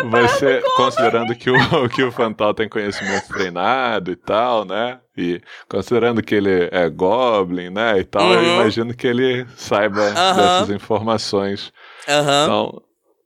Você, 0.09 0.61
considerando 0.75 1.33
que 1.35 1.49
o, 1.49 1.55
que 1.89 2.03
o 2.03 2.11
Fantal 2.11 2.53
tem 2.53 2.67
conhecimento 2.67 3.27
treinado 3.31 4.11
e 4.11 4.15
tal, 4.15 4.65
né? 4.65 4.99
E 5.17 5.39
considerando 5.69 6.21
que 6.21 6.35
ele 6.35 6.67
é 6.71 6.89
Goblin, 6.89 7.69
né? 7.69 7.99
E 7.99 8.03
tal, 8.03 8.33
eu 8.33 8.41
Uhum. 8.41 8.53
imagino 8.53 8.93
que 8.93 9.07
ele 9.07 9.45
saiba 9.55 10.09
Aham. 10.09 10.35
dessas 10.35 10.69
informações. 10.71 11.71
Aham. 12.07 12.43
Então, 12.43 12.81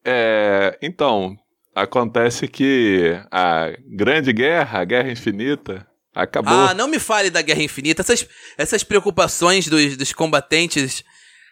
é, 0.05 0.77
então, 0.81 1.35
acontece 1.73 2.47
que 2.47 3.19
a 3.31 3.71
Grande 3.87 4.31
Guerra, 4.31 4.79
a 4.81 4.85
Guerra 4.85 5.09
Infinita, 5.11 5.87
acabou. 6.21 6.53
Ah, 6.53 6.73
não 6.73 6.87
me 6.87 6.99
fale 6.99 7.29
da 7.29 7.41
Guerra 7.41 7.61
Infinita. 7.63 8.01
Essas, 8.01 8.27
essas 8.57 8.83
preocupações 8.83 9.67
dos, 9.67 9.95
dos 9.97 10.13
combatentes. 10.13 11.03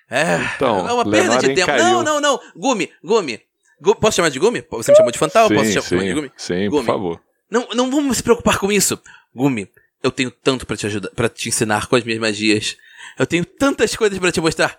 É, 0.09 0.37
Então, 0.55 0.87
é 0.87 0.93
uma 0.93 1.09
perda 1.09 1.37
de 1.37 1.53
tempo. 1.53 1.65
caiu. 1.67 1.83
Não, 1.83 2.03
não, 2.03 2.21
não. 2.21 2.39
Gumi, 2.55 2.91
Gumi. 3.03 3.41
Gu- 3.81 3.95
posso 3.95 4.15
chamar 4.17 4.29
de 4.29 4.39
Gumi? 4.39 4.63
Você 4.71 4.91
me 4.91 4.97
chamou 4.97 5.11
de 5.11 5.17
Fantal? 5.17 5.47
sim, 5.47 5.55
posso 5.55 5.71
chamar 5.71 5.83
sim, 5.87 5.97
de 6.07 6.13
Gumi? 6.13 6.31
sim, 6.37 6.69
Gumi. 6.69 6.69
por 6.69 6.85
favor. 6.85 7.21
Não, 7.49 7.67
não 7.73 7.89
vamos 7.91 8.17
se 8.17 8.23
preocupar 8.23 8.57
com 8.57 8.71
isso. 8.71 8.99
Gumi, 9.35 9.69
eu 10.03 10.11
tenho 10.11 10.29
tanto 10.31 10.65
pra 10.65 10.77
te 10.77 10.85
ajudar, 10.87 11.09
para 11.11 11.27
te 11.29 11.49
ensinar 11.49 11.87
com 11.87 11.95
as 11.95 12.03
minhas 12.03 12.19
magias. 12.19 12.77
Eu 13.19 13.25
tenho 13.25 13.43
tantas 13.45 13.95
coisas 13.95 14.17
pra 14.19 14.31
te 14.31 14.39
mostrar. 14.41 14.77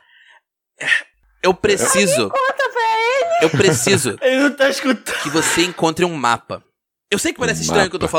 É, 0.80 0.86
Eu 1.42 1.52
preciso. 1.54 2.30
Conta 2.30 2.68
pra 2.70 2.82
ele. 2.82 3.44
Eu 3.44 3.50
preciso 3.50 4.18
Ele 4.22 4.38
não 4.44 4.50
tá 4.54 4.68
escutando. 4.70 5.22
que 5.22 5.28
você 5.30 5.62
encontre 5.62 6.04
um 6.04 6.14
mapa. 6.14 6.62
Eu 7.10 7.18
sei 7.18 7.32
que 7.32 7.38
parece 7.38 7.60
Um 7.60 7.62
estranho 7.64 7.86
o 7.86 7.90
que 7.90 7.96
eu 7.96 8.00
tô 8.00 8.06
mapa. 8.06 8.18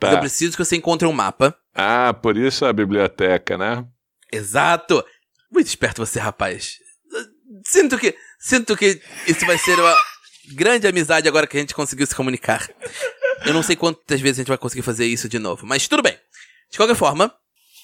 Mas 0.00 0.10
Tá. 0.10 0.16
eu 0.16 0.20
preciso 0.20 0.56
que 0.56 0.64
você 0.64 0.76
encontre 0.76 1.06
um 1.06 1.12
mapa. 1.12 1.56
Ah, 1.74 2.12
por 2.14 2.36
isso 2.36 2.64
a 2.64 2.72
biblioteca, 2.72 3.56
né? 3.56 3.84
Exato. 4.30 5.04
Muito 5.50 5.66
esperto 5.66 6.04
você, 6.04 6.18
rapaz. 6.18 6.76
Sinto 7.66 7.98
que. 7.98 8.16
Sinto 8.38 8.76
que 8.76 9.00
isso 9.26 9.44
vai 9.46 9.58
ser 9.58 9.78
uma 9.78 9.96
grande 10.54 10.86
amizade 10.86 11.28
agora 11.28 11.46
que 11.46 11.56
a 11.56 11.60
gente 11.60 11.74
conseguiu 11.74 12.06
se 12.06 12.14
comunicar. 12.14 12.68
Eu 13.44 13.52
não 13.52 13.62
sei 13.62 13.76
quantas 13.76 14.20
vezes 14.20 14.38
a 14.38 14.42
gente 14.42 14.48
vai 14.48 14.58
conseguir 14.58 14.82
fazer 14.82 15.06
isso 15.06 15.28
de 15.28 15.38
novo, 15.38 15.66
mas 15.66 15.86
tudo 15.86 16.02
bem. 16.02 16.18
De 16.70 16.76
qualquer 16.76 16.94
forma, 16.96 17.32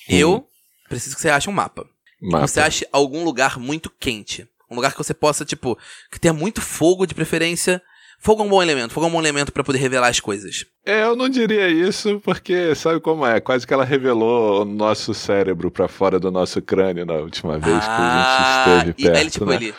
eu 0.08 0.46
preciso 0.88 1.14
que 1.14 1.20
você 1.22 1.28
ache 1.30 1.48
um 1.48 1.52
mapa. 1.52 1.86
Mapa. 2.20 2.46
você 2.48 2.60
ache 2.60 2.86
algum 2.90 3.22
lugar 3.24 3.58
muito 3.58 3.90
quente. 3.90 4.48
Um 4.70 4.74
lugar 4.74 4.92
que 4.92 4.98
você 4.98 5.14
possa, 5.14 5.44
tipo, 5.44 5.78
que 6.10 6.18
tenha 6.18 6.34
muito 6.34 6.60
fogo 6.60 7.06
de 7.06 7.14
preferência. 7.14 7.80
Fogo 8.20 8.42
é 8.42 8.46
um 8.46 8.48
bom 8.48 8.60
elemento, 8.62 8.92
fogo 8.92 9.06
é 9.06 9.08
um 9.08 9.12
bom 9.12 9.20
elemento 9.20 9.52
pra 9.52 9.62
poder 9.62 9.78
revelar 9.78 10.08
as 10.08 10.18
coisas. 10.20 10.66
É, 10.84 11.04
eu 11.04 11.14
não 11.14 11.28
diria 11.28 11.68
isso, 11.68 12.20
porque 12.24 12.74
sabe 12.74 13.00
como 13.00 13.24
é? 13.24 13.40
Quase 13.40 13.64
que 13.66 13.72
ela 13.72 13.84
revelou 13.84 14.62
o 14.62 14.64
nosso 14.64 15.14
cérebro 15.14 15.70
pra 15.70 15.86
fora 15.86 16.18
do 16.18 16.30
nosso 16.30 16.60
crânio 16.60 17.06
na 17.06 17.14
última 17.14 17.58
vez 17.58 17.78
que 17.78 17.90
a 17.90 18.80
gente 18.80 18.88
esteve 18.88 18.90
e 18.90 19.02
perto. 19.04 19.14
aí 19.16 19.20
ele, 19.22 19.30
tipo, 19.30 19.44
né? 19.46 19.54
ele. 19.56 19.74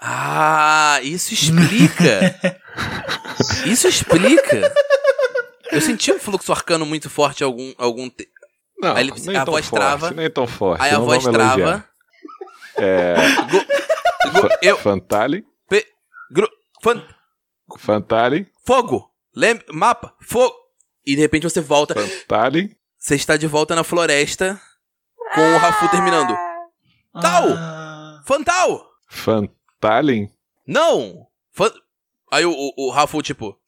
Ah, 0.00 0.98
isso 1.02 1.32
explica. 1.34 2.38
isso 3.66 3.88
explica. 3.88 4.72
Eu 5.72 5.80
senti 5.80 6.12
um 6.12 6.18
fluxo 6.18 6.52
arcano 6.52 6.84
muito 6.84 7.08
forte 7.08 7.42
algum, 7.44 7.72
algum 7.78 8.08
te- 8.10 8.28
Não, 8.80 8.94
aí 8.94 9.04
ele- 9.04 9.12
nem 9.26 9.36
a 9.36 9.44
tão 9.44 9.52
voz 9.54 9.66
forte, 9.66 9.80
trava. 9.82 10.10
Nem 10.10 10.30
tão 10.30 10.46
forte. 10.46 10.82
Aí 10.82 10.90
a 10.90 10.98
voz 10.98 11.22
trava. 11.22 11.60
elogiar. 11.60 11.86
É, 12.76 13.14
Go- 14.32 14.48
eu. 14.62 14.76
Fantali, 14.78 15.44
Pe, 15.68 15.84
gru, 16.30 16.48
fan, 16.82 17.02
Fantali, 17.78 18.46
fogo! 18.64 19.10
Lem, 19.34 19.60
mapa! 19.72 20.14
Fogo! 20.20 20.54
E 21.06 21.14
de 21.14 21.20
repente 21.20 21.44
você 21.44 21.60
volta. 21.60 21.94
Fantali. 21.94 22.76
Você 22.98 23.14
está 23.14 23.36
de 23.36 23.46
volta 23.46 23.74
na 23.74 23.84
floresta 23.84 24.60
com 25.34 25.40
o 25.40 25.58
Rafu 25.58 25.88
terminando. 25.90 26.36
Tal! 27.20 27.48
Ah, 27.56 28.22
Fantal! 28.26 28.86
Fantalin? 29.08 30.30
Não! 30.66 31.26
Fan... 31.52 31.70
Aí 32.30 32.44
o, 32.44 32.52
o, 32.52 32.72
o 32.76 32.90
Rafu, 32.90 33.22
tipo. 33.22 33.58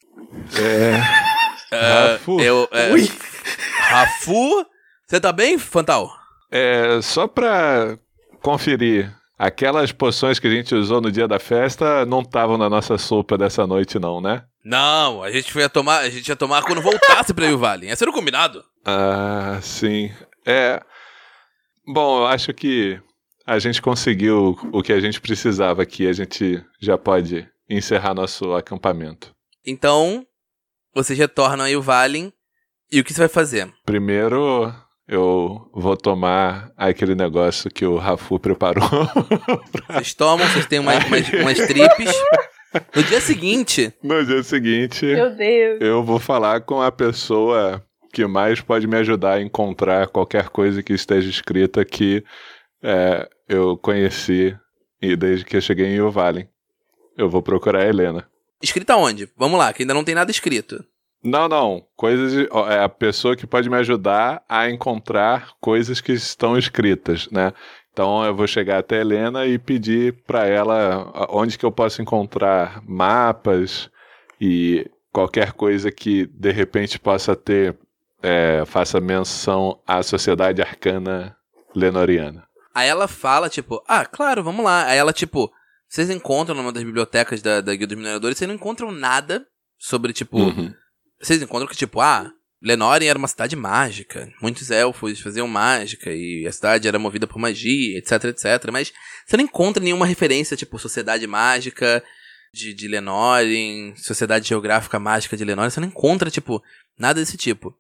É. 0.57 1.75
é, 1.75 2.13
Rafu? 2.13 2.41
Eu, 2.41 2.69
é, 2.71 2.93
Ui. 2.93 3.11
Rafu? 3.79 4.67
Você 5.07 5.21
tá 5.21 5.33
bem, 5.33 5.59
Fantal? 5.59 6.11
É, 6.51 7.01
só 7.03 7.27
pra 7.27 7.99
conferir, 8.41 9.15
aquelas 9.43 9.91
poções 9.91 10.39
que 10.39 10.47
a 10.47 10.51
gente 10.51 10.73
usou 10.73 11.01
no 11.01 11.11
dia 11.11 11.27
da 11.27 11.41
festa 11.41 12.07
não 12.07 12.21
estavam 12.21 12.57
na 12.57 12.71
nossa 12.71 12.97
sopa 12.97 13.37
dessa 13.37 13.67
noite, 13.67 13.99
não, 13.99 14.21
né? 14.21 14.45
Não, 14.65 15.21
a 15.21 15.33
gente 15.33 15.59
ia 15.59 15.69
tomar, 15.69 15.99
a 15.99 16.09
gente 16.09 16.29
ia 16.29 16.37
tomar 16.37 16.63
quando 16.63 16.81
voltasse 16.81 17.35
pra 17.35 17.47
Rio 17.47 17.59
Valley. 17.59 17.91
Esse 17.91 18.05
era 18.05 18.11
o 18.11 18.15
combinado. 18.15 18.65
Ah, 18.85 19.59
sim. 19.61 20.13
É. 20.47 20.81
Bom, 21.85 22.21
eu 22.21 22.27
acho 22.29 22.55
que 22.55 23.01
a 23.45 23.59
gente 23.59 23.83
conseguiu 23.83 24.57
o 24.73 24.81
que 24.81 24.93
a 24.93 25.01
gente 25.01 25.21
precisava 25.21 25.83
aqui. 25.83 26.07
A 26.07 26.13
gente 26.13 26.65
já 26.81 26.97
pode 26.97 27.45
encerrar 27.69 28.15
nosso 28.15 28.55
acampamento. 28.55 29.35
Então, 29.67 30.25
vocês 30.95 31.19
retornam 31.19 31.65
a 31.65 31.69
Rio 31.69 31.83
Valley. 31.83 32.33
E 32.93 33.01
o 33.01 33.05
que 33.05 33.13
você 33.13 33.21
vai 33.21 33.29
fazer? 33.29 33.73
Primeiro, 33.85 34.73
eu 35.13 35.69
vou 35.75 35.95
tomar 35.95 36.73
aquele 36.75 37.15
negócio 37.15 37.71
que 37.71 37.85
o 37.85 37.99
Rafu 37.99 38.41
preparou. 38.41 38.83
Vocês 39.87 40.15
tomam, 40.15 40.49
vocês 40.49 40.65
têm 40.65 40.79
umas, 40.79 41.05
umas, 41.05 41.29
umas 41.35 41.59
tripes. 41.67 42.11
No 42.97 43.03
dia 43.03 43.21
seguinte, 43.21 43.93
no 44.03 44.25
dia 44.25 44.43
seguinte, 44.43 45.05
Meu 45.05 45.37
Deus. 45.37 45.79
eu 45.83 46.03
vou 46.03 46.19
falar 46.19 46.63
com 46.63 46.81
a 46.81 46.91
pessoa 46.91 47.85
que 48.11 48.27
mais 48.27 48.63
pode 48.63 48.87
me 48.87 48.97
ajudar 48.97 49.35
a 49.35 49.43
encontrar 49.43 50.09
qualquer 50.09 50.49
coisa 50.49 50.83
que 50.83 50.95
esteja 50.95 51.29
escrita 51.29 51.85
que 51.85 52.25
é, 52.83 53.29
eu 53.47 53.77
conheci 53.77 54.57
e 55.03 55.15
desde 55.15 55.45
que 55.45 55.59
eu 55.59 55.61
cheguei 55.61 55.95
em 55.95 56.11
Valley. 56.11 56.49
Eu 57.19 57.29
vou 57.29 57.43
procurar 57.43 57.83
a 57.83 57.87
Helena. 57.87 58.27
escrita 58.63 58.97
onde? 58.97 59.29
Vamos 59.37 59.59
lá, 59.59 59.75
que 59.75 59.83
ainda 59.83 59.93
não 59.93 60.05
tem 60.05 60.15
nada 60.15 60.31
escrito. 60.31 60.83
Não, 61.23 61.49
não. 61.49 61.83
Coisas. 61.97 62.33
de- 62.33 62.49
É 62.71 62.83
a 62.83 62.89
pessoa 62.89 63.37
que 63.37 63.47
pode 63.47 63.71
me 63.71 63.77
ajudar 63.77 64.43
a 64.49 64.69
encontrar 64.71 65.51
coisas 65.61 66.01
que 66.01 66.13
estão 66.13 66.57
escritas, 66.59 67.29
né? 67.31 67.53
Então 67.93 68.25
eu 68.25 68.35
vou 68.35 68.47
chegar 68.47 68.79
até 68.79 68.97
a 68.99 69.01
Helena 69.03 69.47
e 69.47 69.59
pedir 69.59 70.15
para 70.27 70.47
ela 70.47 71.13
onde 71.31 71.59
que 71.59 71.65
eu 71.65 71.71
posso 71.71 72.01
encontrar 72.01 72.83
mapas 72.87 73.91
e 74.41 74.91
qualquer 75.13 75.53
coisa 75.53 75.93
que 75.93 76.27
de 76.27 76.51
repente 76.51 76.99
possa 76.99 77.37
ter 77.37 77.77
é, 78.23 78.65
faça 78.67 78.99
menção 79.01 79.79
à 79.87 80.03
sociedade 80.03 80.63
arcana 80.63 81.37
lenoriana. 81.75 82.45
Aí 82.75 82.89
ela 82.89 83.07
fala, 83.07 83.49
tipo, 83.51 83.83
ah, 83.87 84.07
claro, 84.07 84.43
vamos 84.43 84.65
lá. 84.65 84.87
Aí 84.87 84.97
ela, 84.97 85.13
tipo, 85.13 85.51
vocês 85.89 86.09
encontram 86.09 86.57
numa 86.57 86.73
das 86.73 86.83
bibliotecas 86.83 87.43
da, 87.43 87.61
da 87.61 87.73
Guilda 87.75 87.89
dos 87.95 87.99
Mineradores, 88.03 88.39
vocês 88.39 88.49
não 88.49 88.55
encontram 88.55 88.91
nada 88.91 89.45
sobre, 89.79 90.13
tipo. 90.15 90.39
Uhum. 90.39 90.73
Vocês 91.23 91.41
encontram 91.41 91.69
que, 91.69 91.77
tipo, 91.77 92.01
ah, 92.01 92.33
Lenórien 92.61 93.09
era 93.09 93.19
uma 93.19 93.29
cidade 93.29 93.57
mágica. 93.57 94.33
Muitos 94.41 94.71
elfos 94.71 95.21
faziam 95.21 95.47
mágica 95.49 96.11
e 96.13 96.47
a 96.47 96.53
cidade 96.53 96.89
era 96.89 96.99
movida 96.99 97.27
por 97.27 97.39
magia, 97.39 97.99
etc, 97.99 98.25
etc. 98.25 98.71
Mas 98.73 98.93
você 99.27 99.37
não 99.37 99.45
encontra 99.45 99.83
nenhuma 99.83 100.07
referência, 100.07 100.57
tipo, 100.57 100.79
sociedade 100.79 101.27
mágica 101.27 102.03
de, 102.53 102.75
de 102.75 102.89
Lenórien, 102.89 103.95
sociedade 103.97 104.49
geográfica 104.49 104.99
mágica 104.99 105.37
de 105.37 105.45
Lenórien. 105.45 105.71
Você 105.71 105.81
não 105.81 105.89
encontra, 105.89 106.31
tipo, 106.31 106.63
nada 106.99 107.21
desse 107.21 107.37
tipo. 107.37 107.75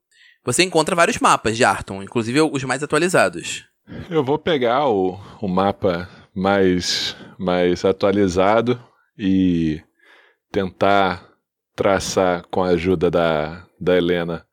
Você 0.44 0.64
encontra 0.64 0.96
vários 0.96 1.18
mapas 1.18 1.56
de 1.56 1.64
Arton, 1.64 2.02
inclusive 2.02 2.40
os 2.40 2.64
mais 2.64 2.82
atualizados. 2.82 3.64
Eu 4.10 4.24
vou 4.24 4.38
pegar 4.38 4.88
o, 4.88 5.18
o 5.40 5.48
mapa 5.48 6.08
mais, 6.34 7.16
mais 7.38 7.84
atualizado 7.84 8.82
e 9.16 9.80
tentar 10.50 11.31
traçar 11.74 12.44
com 12.50 12.62
a 12.62 12.68
ajuda 12.68 13.10
da, 13.10 13.66
da 13.80 13.96
Helena 13.96 14.46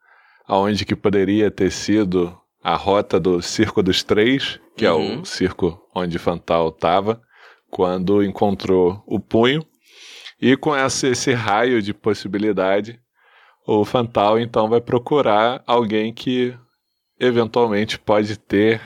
aonde 0.47 0.83
que 0.83 0.95
poderia 0.95 1.51
ter 1.51 1.71
sido 1.71 2.35
a 2.63 2.75
rota 2.75 3.19
do 3.19 3.39
Circo 3.41 3.83
dos 3.83 4.03
Três, 4.03 4.59
que 4.75 4.85
é 4.85 4.91
Uhum. 4.91 5.21
o 5.21 5.25
circo 5.25 5.79
onde 5.95 6.17
Fantal 6.17 6.69
estava, 6.69 7.21
quando 7.69 8.23
encontrou 8.23 9.03
o 9.05 9.19
punho. 9.19 9.63
E 10.41 10.57
com 10.57 10.75
esse, 10.75 11.07
esse 11.09 11.33
raio 11.33 11.81
de 11.81 11.93
possibilidade, 11.93 12.99
o 13.67 13.85
Fantal 13.85 14.39
então 14.39 14.67
vai 14.67 14.81
procurar 14.81 15.61
alguém 15.67 16.11
que 16.11 16.57
eventualmente 17.19 17.99
pode 17.99 18.37
ter 18.39 18.81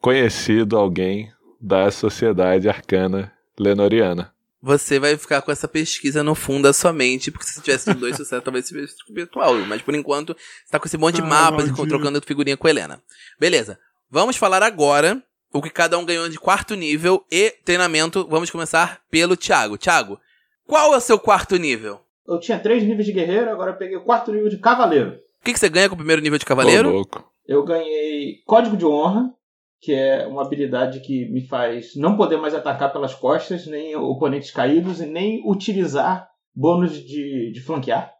conhecido 0.00 0.76
alguém 0.76 1.30
da 1.60 1.90
sociedade 1.90 2.68
arcana 2.68 3.32
lenoriana. 3.58 4.32
Você 4.60 4.98
vai 4.98 5.16
ficar 5.16 5.40
com 5.42 5.52
essa 5.52 5.68
pesquisa 5.68 6.22
no 6.22 6.34
fundo 6.34 6.64
da 6.64 6.72
sua 6.72 6.92
mente, 6.92 7.30
porque 7.30 7.46
se 7.46 7.60
tivesse 7.60 7.84
tido 7.84 8.00
dois 8.00 8.16
sucessos, 8.18 8.44
talvez 8.44 8.66
seja 8.66 8.86
virtual. 9.10 9.54
Mas 9.66 9.82
por 9.82 9.94
enquanto, 9.94 10.34
você 10.34 10.70
tá 10.72 10.80
com 10.80 10.86
esse 10.86 10.98
monte 10.98 11.16
de 11.16 11.22
Ah, 11.22 11.26
mapas 11.26 11.68
e 11.68 11.86
trocando 11.86 12.20
figurinha 12.20 12.56
com 12.56 12.66
a 12.66 12.70
Helena. 12.70 13.00
Beleza. 13.38 13.78
Vamos 14.10 14.36
falar 14.36 14.62
agora 14.62 15.22
o 15.52 15.62
que 15.62 15.70
cada 15.70 15.96
um 15.96 16.04
ganhou 16.04 16.28
de 16.28 16.38
quarto 16.38 16.74
nível 16.74 17.24
e 17.30 17.50
treinamento. 17.64 18.26
Vamos 18.28 18.50
começar 18.50 19.00
pelo 19.10 19.36
Thiago. 19.36 19.78
Thiago, 19.78 20.18
qual 20.66 20.92
é 20.92 20.96
o 20.96 21.00
seu 21.00 21.18
quarto 21.18 21.56
nível? 21.56 22.00
Eu 22.26 22.40
tinha 22.40 22.58
três 22.58 22.82
níveis 22.82 23.06
de 23.06 23.12
guerreiro, 23.12 23.50
agora 23.50 23.70
eu 23.70 23.76
peguei 23.76 23.96
o 23.96 24.04
quarto 24.04 24.32
nível 24.32 24.48
de 24.48 24.58
cavaleiro. 24.58 25.18
O 25.40 25.44
que, 25.44 25.52
que 25.52 25.58
você 25.58 25.68
ganha 25.68 25.88
com 25.88 25.94
o 25.94 25.98
primeiro 25.98 26.20
nível 26.20 26.38
de 26.38 26.44
cavaleiro? 26.44 26.90
louco. 26.90 27.24
Eu 27.46 27.64
ganhei 27.64 28.42
Código 28.44 28.76
de 28.76 28.84
Honra, 28.84 29.32
que 29.80 29.92
é 29.92 30.26
uma 30.26 30.42
habilidade 30.42 31.00
que 31.00 31.30
me 31.30 31.46
faz 31.46 31.94
não 31.96 32.16
poder 32.16 32.36
mais 32.36 32.54
atacar 32.54 32.92
pelas 32.92 33.14
costas, 33.14 33.66
nem 33.66 33.94
oponentes 33.96 34.50
caídos, 34.50 35.00
e 35.00 35.06
nem 35.06 35.42
utilizar 35.48 36.28
bônus 36.54 36.92
de, 36.94 37.52
de 37.52 37.60
flanquear. 37.60 38.12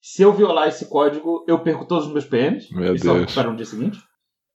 Se 0.00 0.22
eu 0.22 0.32
violar 0.32 0.68
esse 0.68 0.86
código, 0.88 1.44
eu 1.48 1.58
perco 1.62 1.86
todos 1.86 2.06
os 2.06 2.12
meus 2.12 2.24
PMs. 2.26 2.70
Meu 2.70 2.94
e 2.94 2.98
só 2.98 3.14
recupero 3.14 3.50
no 3.50 3.56
dia 3.56 3.66
seguinte. 3.66 3.98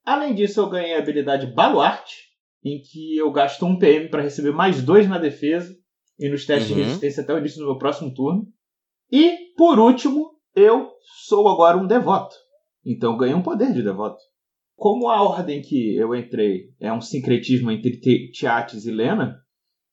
Além 0.04 0.34
disso, 0.34 0.60
eu 0.60 0.68
ganhei 0.68 0.94
a 0.94 0.98
habilidade 0.98 1.46
Baluarte, 1.48 2.14
em 2.64 2.80
que 2.80 3.16
eu 3.16 3.30
gasto 3.32 3.64
um 3.66 3.78
PM 3.78 4.08
para 4.08 4.22
receber 4.22 4.52
mais 4.52 4.82
dois 4.82 5.08
na 5.08 5.18
defesa 5.18 5.74
e 6.18 6.28
nos 6.28 6.46
testes 6.46 6.70
Uhum. 6.70 6.76
de 6.76 6.82
resistência 6.82 7.22
até 7.22 7.34
o 7.34 7.38
início 7.38 7.58
do 7.60 7.66
meu 7.66 7.78
próximo 7.78 8.12
turno. 8.14 8.46
E, 9.10 9.36
por 9.56 9.78
último, 9.78 10.30
eu 10.54 10.90
sou 11.26 11.48
agora 11.48 11.76
um 11.76 11.86
devoto. 11.86 12.34
Então 12.86 13.12
eu 13.12 13.18
ganhei 13.18 13.34
um 13.34 13.42
poder 13.42 13.72
de 13.72 13.82
devoto. 13.82 14.18
Como 14.76 15.08
a 15.08 15.22
ordem 15.22 15.62
que 15.62 15.96
eu 15.96 16.14
entrei 16.14 16.70
é 16.80 16.92
um 16.92 17.00
sincretismo 17.00 17.70
entre 17.70 17.92
Ti- 18.00 18.30
Tiates 18.32 18.84
e 18.86 18.90
Lena, 18.90 19.36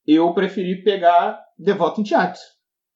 eu 0.08 0.34
preferi 0.34 0.84
pegar 0.84 1.40
devoto 1.58 2.02
em 2.02 2.04
Tiates. 2.04 2.42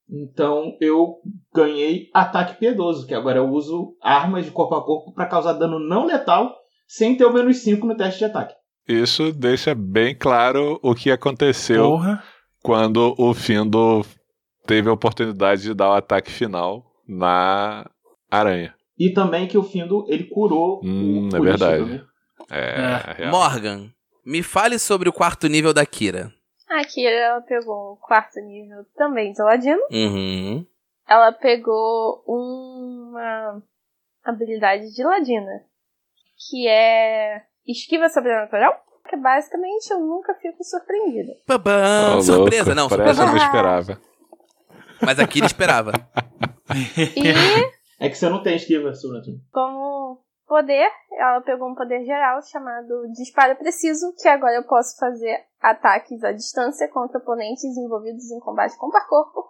Então 0.08 0.76
eu 0.80 1.16
ganhei 1.54 2.08
ataque 2.14 2.58
piedoso, 2.58 3.06
que 3.06 3.14
agora 3.14 3.38
eu 3.38 3.48
uso 3.50 3.96
armas 4.02 4.44
de 4.44 4.50
corpo 4.52 4.74
a 4.74 4.84
corpo 4.84 5.12
para 5.12 5.26
causar 5.26 5.54
dano 5.54 5.78
não 5.78 6.06
letal 6.06 6.54
sem 6.86 7.16
ter 7.16 7.24
o 7.24 7.32
menos 7.32 7.58
5 7.58 7.84
no 7.86 7.96
teste 7.96 8.18
de 8.20 8.24
ataque. 8.26 8.54
Isso 8.88 9.32
deixa 9.32 9.74
bem 9.74 10.14
claro 10.14 10.78
o 10.80 10.94
que 10.94 11.10
aconteceu 11.10 11.82
Porra. 11.90 12.22
quando 12.62 13.14
o 13.18 13.34
Findo 13.34 14.04
teve 14.64 14.88
a 14.88 14.92
oportunidade 14.92 15.62
de 15.62 15.74
dar 15.74 15.90
o 15.90 15.94
ataque 15.94 16.30
final 16.30 16.84
na 17.08 17.88
aranha. 18.30 18.75
E 18.98 19.12
também 19.12 19.46
que 19.46 19.58
o 19.58 19.62
Findo 19.62 20.04
ele 20.08 20.24
curou 20.24 20.80
Hum, 20.84 21.28
o 21.32 21.36
é 21.36 21.40
verdade. 21.40 21.84
Né? 21.84 22.04
É, 22.50 23.10
É. 23.10 23.12
real. 23.18 23.30
Morgan, 23.30 23.90
me 24.24 24.42
fale 24.42 24.78
sobre 24.78 25.08
o 25.08 25.12
quarto 25.12 25.46
nível 25.48 25.72
da 25.74 25.84
Kira. 25.84 26.32
A 26.68 26.84
Kira 26.84 27.10
ela 27.14 27.40
pegou 27.42 27.92
o 27.92 27.96
quarto 27.96 28.40
nível 28.40 28.84
também 28.96 29.32
de 29.32 29.42
Ladino. 29.42 29.80
Uhum. 29.90 30.66
Ela 31.08 31.30
pegou 31.32 32.24
uma 32.26 33.62
habilidade 34.24 34.92
de 34.94 35.04
Ladina. 35.04 35.62
Que 36.50 36.66
é 36.68 37.42
esquiva 37.66 38.08
sobrenatural. 38.08 38.74
Porque 39.02 39.16
basicamente 39.16 39.88
eu 39.92 40.00
nunca 40.00 40.34
fico 40.34 40.64
surpreendida. 40.64 41.32
Babam. 41.46 41.74
Ô, 41.74 42.08
louco, 42.08 42.22
surpresa, 42.24 42.74
não, 42.74 42.88
Por 42.88 42.96
surpresa. 42.96 43.22
eu 43.22 43.26
não 43.28 43.36
esperava. 43.36 44.00
Mas 45.00 45.20
a 45.20 45.26
Kira 45.28 45.46
esperava. 45.46 45.92
E 47.16 47.70
É 47.98 48.08
que 48.08 48.16
você 48.16 48.28
não 48.28 48.42
tem 48.42 48.56
esquiva, 48.56 48.94
Sobrenatural. 48.94 49.38
como 49.50 50.20
poder, 50.46 50.88
ela 51.18 51.40
pegou 51.40 51.68
um 51.68 51.74
poder 51.74 52.04
geral 52.04 52.40
chamado 52.42 53.10
Disparo 53.12 53.56
Preciso, 53.56 54.14
que 54.20 54.28
agora 54.28 54.54
eu 54.54 54.64
posso 54.64 54.96
fazer 54.98 55.40
ataques 55.60 56.22
à 56.22 56.32
distância 56.32 56.88
contra 56.88 57.18
oponentes 57.18 57.76
envolvidos 57.76 58.30
em 58.30 58.38
combate 58.40 58.76
corpo 58.76 58.96
a 58.96 59.00
corpo, 59.06 59.44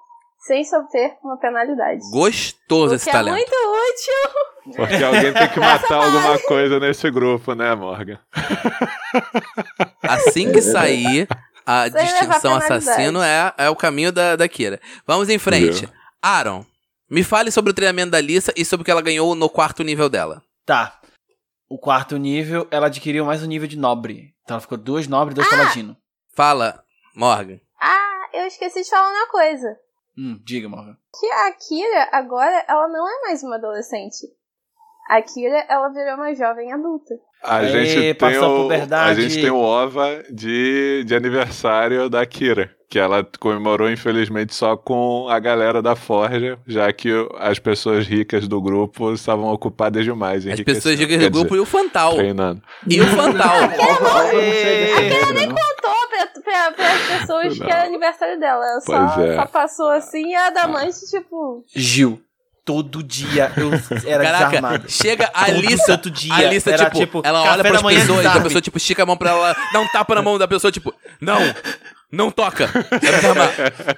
sem 0.46 0.64
sofrer 0.64 1.16
uma 1.22 1.36
penalidade. 1.38 2.00
Gostoso 2.10 2.92
o 2.92 2.96
esse 2.96 3.04
que 3.04 3.10
é 3.10 3.12
talento. 3.12 3.34
muito 3.34 3.52
útil. 3.52 4.76
Porque 4.76 5.04
alguém 5.04 5.32
tem 5.32 5.48
que 5.48 5.60
matar 5.60 6.04
alguma 6.04 6.38
coisa 6.40 6.80
nesse 6.80 7.10
grupo, 7.10 7.54
né, 7.54 7.74
Morgan? 7.74 8.18
Assim 10.02 10.50
que 10.50 10.62
sair 10.62 11.28
a 11.64 11.90
Sem 11.90 12.04
distinção 12.04 12.54
assassino 12.54 13.20
é, 13.20 13.52
é 13.58 13.68
o 13.68 13.76
caminho 13.76 14.12
da, 14.12 14.36
da 14.36 14.48
Kira. 14.48 14.80
Vamos 15.06 15.28
em 15.28 15.38
frente. 15.38 15.88
Aaron, 16.22 16.64
me 17.08 17.22
fale 17.22 17.50
sobre 17.50 17.70
o 17.70 17.74
treinamento 17.74 18.10
da 18.10 18.20
Lissa 18.20 18.52
e 18.56 18.64
sobre 18.64 18.82
o 18.82 18.84
que 18.84 18.90
ela 18.90 19.02
ganhou 19.02 19.34
no 19.34 19.48
quarto 19.48 19.82
nível 19.82 20.08
dela. 20.08 20.42
Tá. 20.64 21.00
O 21.68 21.78
quarto 21.78 22.16
nível, 22.16 22.66
ela 22.70 22.86
adquiriu 22.86 23.24
mais 23.24 23.42
um 23.42 23.46
nível 23.46 23.68
de 23.68 23.78
nobre. 23.78 24.34
Então 24.42 24.54
ela 24.54 24.60
ficou 24.60 24.78
dois 24.78 25.08
nobre 25.08 25.32
e 25.32 25.36
dois 25.36 25.48
paladino. 25.48 25.96
Fala, 26.34 26.84
Morgan. 27.14 27.60
Ah, 27.80 28.28
eu 28.32 28.46
esqueci 28.46 28.82
de 28.82 28.90
falar 28.90 29.08
uma 29.08 29.28
coisa. 29.28 29.76
Hum, 30.18 30.40
diga, 30.44 30.68
Morgan. 30.68 30.96
Que 31.18 31.26
a 31.26 31.52
Kira, 31.52 32.08
agora, 32.12 32.64
ela 32.68 32.88
não 32.88 33.08
é 33.08 33.22
mais 33.22 33.42
uma 33.42 33.56
adolescente. 33.56 34.26
A 35.08 35.20
Kira, 35.22 35.64
ela 35.68 35.88
virou 35.88 36.14
uma 36.14 36.34
jovem 36.34 36.72
adulta. 36.72 37.14
A 37.46 37.56
Aê, 37.58 37.68
gente, 37.86 38.14
tem 38.14 38.36
a 38.36 38.40
o, 38.40 38.44
a 38.44 38.62
puberdade. 38.62 39.22
gente 39.22 39.40
tem 39.40 39.50
o 39.50 39.56
OVA 39.56 40.24
de, 40.30 41.04
de 41.04 41.14
aniversário 41.14 42.08
da 42.10 42.24
Kira, 42.26 42.70
que 42.88 42.98
ela 42.98 43.26
comemorou, 43.38 43.90
infelizmente, 43.90 44.54
só 44.54 44.76
com 44.76 45.28
a 45.28 45.38
galera 45.38 45.80
da 45.80 45.94
Forja, 45.94 46.58
já 46.66 46.92
que 46.92 47.10
as 47.38 47.58
pessoas 47.58 48.06
ricas 48.06 48.48
do 48.48 48.60
grupo 48.60 49.12
estavam 49.12 49.52
ocupadas 49.52 50.04
demais. 50.04 50.46
As 50.46 50.60
pessoas 50.60 50.98
ricas 50.98 51.18
do 51.18 51.30
grupo 51.30 51.56
e 51.56 51.60
o 51.60 51.64
Fantal. 51.64 52.10
dizer, 52.10 52.22
treinando. 52.22 52.62
E 52.88 53.00
o 53.00 53.06
Fantal. 53.06 53.56
Aê! 54.26 55.46
Contou 55.46 56.08
pra, 56.10 56.26
pra, 56.42 56.72
pras 56.72 57.20
pessoas 57.20 57.58
Não. 57.58 57.66
que 57.66 57.72
era 57.72 57.84
aniversário 57.84 58.38
dela. 58.38 58.64
Ela 58.64 58.80
só, 58.80 59.22
é. 59.22 59.36
só 59.36 59.46
passou 59.46 59.88
assim 59.90 60.30
e 60.30 60.34
a 60.34 60.48
Adamante, 60.48 60.98
tipo. 61.10 61.64
Gil, 61.74 62.20
todo 62.66 63.00
dia 63.02 63.50
eu 63.56 63.70
era 64.04 64.24
Caraca, 64.24 64.46
desarmado. 64.48 64.90
chega 64.90 65.30
a 65.32 65.46
Todo 65.46 65.60
Lissa. 65.60 65.84
santo 65.86 66.10
dia. 66.10 66.34
A 66.34 66.42
Lissa, 66.42 66.70
era, 66.72 66.90
tipo, 66.90 67.22
ela 67.24 67.42
olha 67.42 67.62
pras 67.62 67.80
pessoas, 67.80 68.18
a 68.18 68.22
desarme. 68.22 68.42
pessoa, 68.42 68.60
tipo, 68.60 68.76
estica 68.76 69.02
a 69.04 69.06
mão 69.06 69.16
pra 69.16 69.30
ela, 69.30 69.56
dá 69.72 69.80
um 69.80 69.88
tapa 69.88 70.14
na 70.16 70.20
mão 70.22 70.36
da 70.36 70.48
pessoa, 70.48 70.72
tipo, 70.72 70.92
não, 71.20 71.38
não 72.10 72.30
toca. 72.30 72.68
Desarmar. 73.00 73.50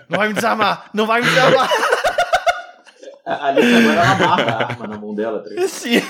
Não 0.09 0.19
vai 0.19 0.29
me 0.29 0.35
desarmar, 0.35 0.91
não 0.93 1.07
vai 1.07 1.21
me 1.23 1.29
desarmar. 1.29 1.71
A 3.27 3.47
Alice 3.49 3.75
agora 3.75 3.93
ela 4.01 4.11
amarra 4.13 4.45
a 4.53 4.67
arma 4.69 4.87
na 4.87 4.97
mão 4.99 5.15
dela, 5.15 5.43
tá? 5.43 5.69
Sim. 5.69 6.03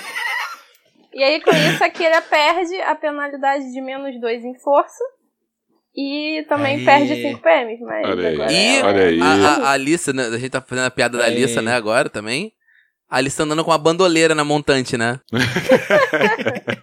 E 1.15 1.23
aí, 1.23 1.41
com 1.41 1.51
isso, 1.51 1.83
a 1.83 1.91
Kira 1.91 2.21
perde 2.23 2.81
a 2.83 2.95
penalidade 2.95 3.73
de 3.73 3.81
menos 3.81 4.21
2 4.21 4.45
em 4.45 4.55
força. 4.59 5.03
E 6.01 6.45
também 6.49 6.77
Aí. 6.77 6.85
perde 6.85 7.21
5 7.23 7.41
PMs, 7.43 7.81
mas 7.81 8.07
Olha 8.07 8.29
aí. 8.29 8.35
agora 8.35 8.53
E 8.53 8.77
ela- 8.77 8.89
Olha 8.89 9.03
aí. 9.05 9.21
a, 9.21 9.27
a, 9.27 9.57
a 9.57 9.71
Alissa, 9.73 10.13
né, 10.13 10.27
a 10.27 10.39
gente 10.39 10.51
tá 10.51 10.61
fazendo 10.61 10.85
a 10.87 10.91
piada 10.93 11.19
da 11.19 11.25
Aí. 11.25 11.33
Alissa, 11.33 11.61
né, 11.61 11.75
agora 11.75 12.09
também. 12.09 12.53
A 13.11 13.17
Alissa 13.17 13.43
andando 13.43 13.65
com 13.65 13.71
uma 13.73 13.79
bandoleira 13.79 14.33
na 14.35 14.45
montante, 14.45 14.97
né? 14.97 15.19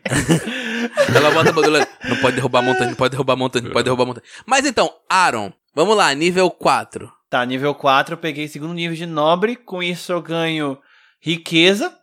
Ela 1.15 1.31
bota 1.31 1.49
a 1.49 1.53
bandoleira. 1.53 1.87
Não 2.09 2.17
pode 2.17 2.35
derrubar 2.35 2.59
a 2.59 2.61
montante, 2.63 2.89
não 2.89 2.95
pode 2.95 3.11
derrubar 3.11 3.33
a 3.33 3.35
montante, 3.35 3.65
não 3.65 3.71
pode 3.71 3.83
derrubar 3.85 4.03
a 4.03 4.05
montante. 4.07 4.27
Mas 4.45 4.65
então, 4.65 4.91
Aaron, 5.09 5.51
vamos 5.73 5.95
lá, 5.95 6.13
nível 6.13 6.49
4. 6.49 7.11
Tá, 7.29 7.45
nível 7.45 7.73
4 7.75 8.13
eu 8.13 8.17
peguei 8.17 8.47
segundo 8.47 8.73
nível 8.73 8.95
de 8.95 9.05
nobre. 9.05 9.55
Com 9.55 9.81
isso 9.83 10.11
eu 10.11 10.21
ganho 10.21 10.77
riqueza, 11.21 11.93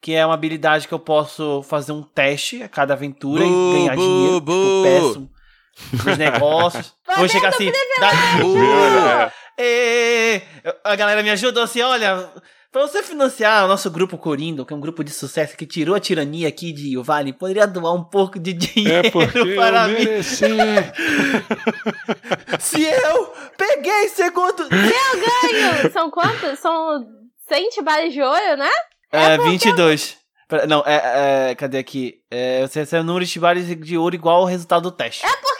que 0.00 0.14
é 0.14 0.24
uma 0.24 0.34
habilidade 0.34 0.88
que 0.88 0.94
eu 0.94 0.98
posso 0.98 1.62
fazer 1.62 1.92
um 1.92 2.02
teste 2.02 2.62
a 2.62 2.68
cada 2.68 2.94
aventura 2.94 3.44
Bu, 3.44 3.48
e 3.48 3.72
ganhar 3.78 3.96
bu, 3.96 4.02
dinheiro. 4.02 4.40
bu. 4.40 4.52
Tipo, 4.52 4.82
peço 4.82 5.30
os 5.92 6.18
negócios. 6.18 6.92
Vou 7.16 7.28
chegar 7.28 7.48
assim. 7.48 7.70
dá- 8.00 8.10
Viu? 8.38 9.30
Ê, 9.58 10.42
a 10.84 10.96
galera 10.96 11.22
me 11.22 11.30
ajudou 11.30 11.62
assim, 11.62 11.82
olha, 11.82 12.30
pra 12.72 12.82
você 12.82 13.02
financiar 13.02 13.64
o 13.64 13.68
nosso 13.68 13.90
grupo 13.90 14.16
Corindo, 14.16 14.64
que 14.64 14.72
é 14.72 14.76
um 14.76 14.80
grupo 14.80 15.04
de 15.04 15.10
sucesso 15.10 15.56
que 15.56 15.66
tirou 15.66 15.94
a 15.94 16.00
tirania 16.00 16.48
aqui 16.48 16.72
de 16.72 16.96
Vale, 17.02 17.32
poderia 17.32 17.66
doar 17.66 17.94
um 17.94 18.04
pouco 18.04 18.38
de 18.38 18.52
dinheiro 18.52 19.08
É 19.08 19.10
porque 19.10 19.54
para 19.54 19.82
eu 19.82 19.88
mim. 19.88 19.94
mereci. 20.04 20.44
Se 22.58 22.82
eu 22.82 23.32
peguei 23.56 24.08
segundo. 24.08 24.68
Ganho! 24.68 25.92
São 25.92 26.10
quantos? 26.10 26.58
São 26.58 27.04
100 27.48 27.68
tibares 27.70 28.12
de 28.12 28.22
ouro, 28.22 28.56
né? 28.56 28.70
É, 29.12 29.38
22. 29.38 30.16
Pera, 30.48 30.66
Não, 30.66 30.82
é, 30.86 31.50
é, 31.50 31.54
Cadê 31.54 31.78
aqui? 31.78 32.14
É, 32.30 32.62
você 32.62 32.80
recebe 32.80 33.02
um 33.02 33.06
número 33.06 33.24
de 33.24 33.40
bares 33.40 33.66
de 33.66 33.98
ouro 33.98 34.14
igual 34.14 34.38
ao 34.38 34.44
resultado 34.46 34.82
do 34.82 34.90
teste. 34.90 35.22
Porque 35.22 35.59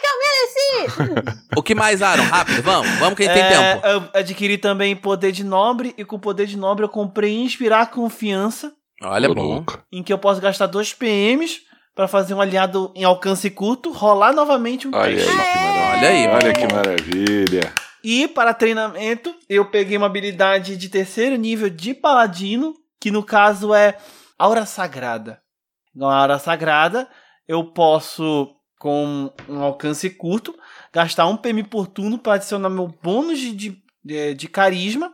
mereci! 0.53 1.41
O 1.57 1.61
que 1.63 1.75
mais, 1.75 2.01
Aaron? 2.01 2.23
Rápido, 2.23 2.61
vamos, 2.63 2.89
vamos 2.99 3.15
que 3.15 3.23
a 3.23 3.25
gente 3.25 3.33
tem 3.35 3.43
É, 3.43 3.73
tempo. 3.75 3.87
Eu 3.87 4.03
adquiri 4.19 4.57
também 4.57 4.95
poder 4.95 5.31
de 5.31 5.43
nobre, 5.43 5.93
e 5.97 6.05
com 6.05 6.17
poder 6.19 6.45
de 6.47 6.57
nobre 6.57 6.85
eu 6.85 6.89
comprei 6.89 7.37
inspirar 7.39 7.89
confiança, 7.91 8.71
Olha, 9.03 9.27
bom. 9.33 9.41
louco. 9.41 9.81
em 9.91 10.01
que 10.03 10.13
eu 10.13 10.17
posso 10.17 10.39
gastar 10.41 10.67
2 10.67 10.93
PMs 10.93 11.59
pra 11.93 12.07
fazer 12.07 12.33
um 12.33 12.39
aliado 12.41 12.91
em 12.95 13.03
alcance 13.03 13.49
curto, 13.49 13.91
rolar 13.91 14.31
novamente 14.33 14.87
um 14.87 14.91
Olha 14.93 15.07
aí, 15.09 15.15
teste. 15.17 15.33
maravilha. 15.35 15.97
Olha 15.97 16.09
aí, 16.09 16.27
Olha 16.27 16.31
mano. 16.31 16.53
que 16.53 16.73
maravilha. 16.73 17.73
E 18.03 18.27
para 18.29 18.53
treinamento, 18.53 19.35
eu 19.49 19.65
peguei 19.65 19.97
uma 19.97 20.07
habilidade 20.07 20.75
de 20.77 20.89
terceiro 20.89 21.35
nível 21.35 21.69
de 21.69 21.93
paladino, 21.93 22.73
que 22.99 23.11
no 23.11 23.21
caso 23.23 23.73
é 23.75 23.97
Aura 24.39 24.65
Sagrada. 24.65 25.39
Com 25.95 26.05
a 26.07 26.15
Aura 26.15 26.39
Sagrada, 26.39 27.07
eu 27.47 27.63
posso, 27.65 28.47
com 28.81 29.31
um 29.47 29.59
alcance 29.61 30.09
curto, 30.09 30.57
gastar 30.91 31.27
um 31.27 31.37
PM 31.37 31.63
por 31.63 31.85
turno 31.85 32.17
para 32.17 32.33
adicionar 32.33 32.67
meu 32.67 32.87
bônus 32.87 33.37
de, 33.37 33.51
de, 33.55 33.83
de- 34.03 34.33
de 34.33 34.47
carisma 34.49 35.13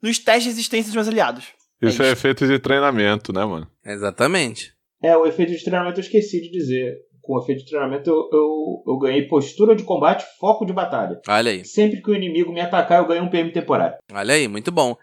nos 0.00 0.20
testes 0.20 0.44
de 0.44 0.50
resistência 0.50 0.86
dos 0.90 0.94
meus 0.94 1.08
aliados. 1.08 1.46
Isso 1.82 2.00
É 2.04 2.10
é, 2.10 2.12
efeito 2.12 2.46
de 2.46 2.56
treinamento, 2.60 3.32
né, 3.32 3.44
mano? 3.44 3.68
Exatamente. 3.84 4.72
É, 5.02 5.16
o 5.16 5.26
efeito 5.26 5.50
de 5.50 5.64
treinamento 5.64 5.98
eu 5.98 6.04
esqueci 6.04 6.40
de 6.40 6.52
dizer. 6.52 6.94
Com 7.20 7.34
o 7.34 7.42
efeito 7.42 7.64
de 7.64 7.66
treinamento 7.70 8.08
eu, 8.08 8.28
eu, 8.32 8.82
eu 8.86 8.98
ganhei 8.98 9.26
postura 9.26 9.74
de 9.74 9.82
combate, 9.82 10.24
foco 10.38 10.64
de 10.64 10.72
batalha. 10.72 11.20
Olha 11.28 11.50
aí. 11.50 11.64
Sempre 11.64 12.00
que 12.00 12.10
o 12.10 12.14
inimigo 12.14 12.52
me 12.52 12.60
atacar, 12.60 13.00
eu 13.00 13.08
ganho 13.08 13.24
um 13.24 13.28
PM 13.28 13.50
temporário. 13.52 13.96
Olha 14.12 14.34
aí, 14.34 14.46
muito 14.46 14.70
bom. 14.70 14.96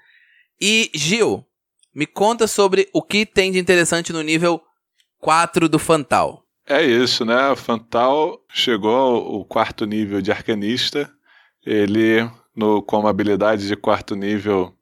E, 0.62 0.90
Gil, 0.96 1.46
me 1.94 2.06
conta 2.08 2.48
sobre 2.48 2.88
o 2.94 3.02
que 3.02 3.26
tem 3.26 3.52
de 3.52 3.60
interessante 3.60 4.14
no 4.14 4.22
nível 4.22 4.62
4 5.20 5.68
do 5.68 5.78
Fantal. 5.78 6.44
É 6.68 6.84
isso, 6.84 7.24
né? 7.24 7.50
O 7.50 7.56
Fantal 7.56 8.44
chegou 8.50 8.94
ao 8.94 9.46
quarto 9.46 9.86
nível 9.86 10.22
de 10.22 10.32
arcanista. 10.32 11.10
Ele, 11.66 12.30
no, 12.56 12.82
com 12.82 13.00
uma 13.00 13.10
habilidade 13.10 13.68
de 13.68 13.76
quarto 13.76 14.16
nível. 14.16 14.74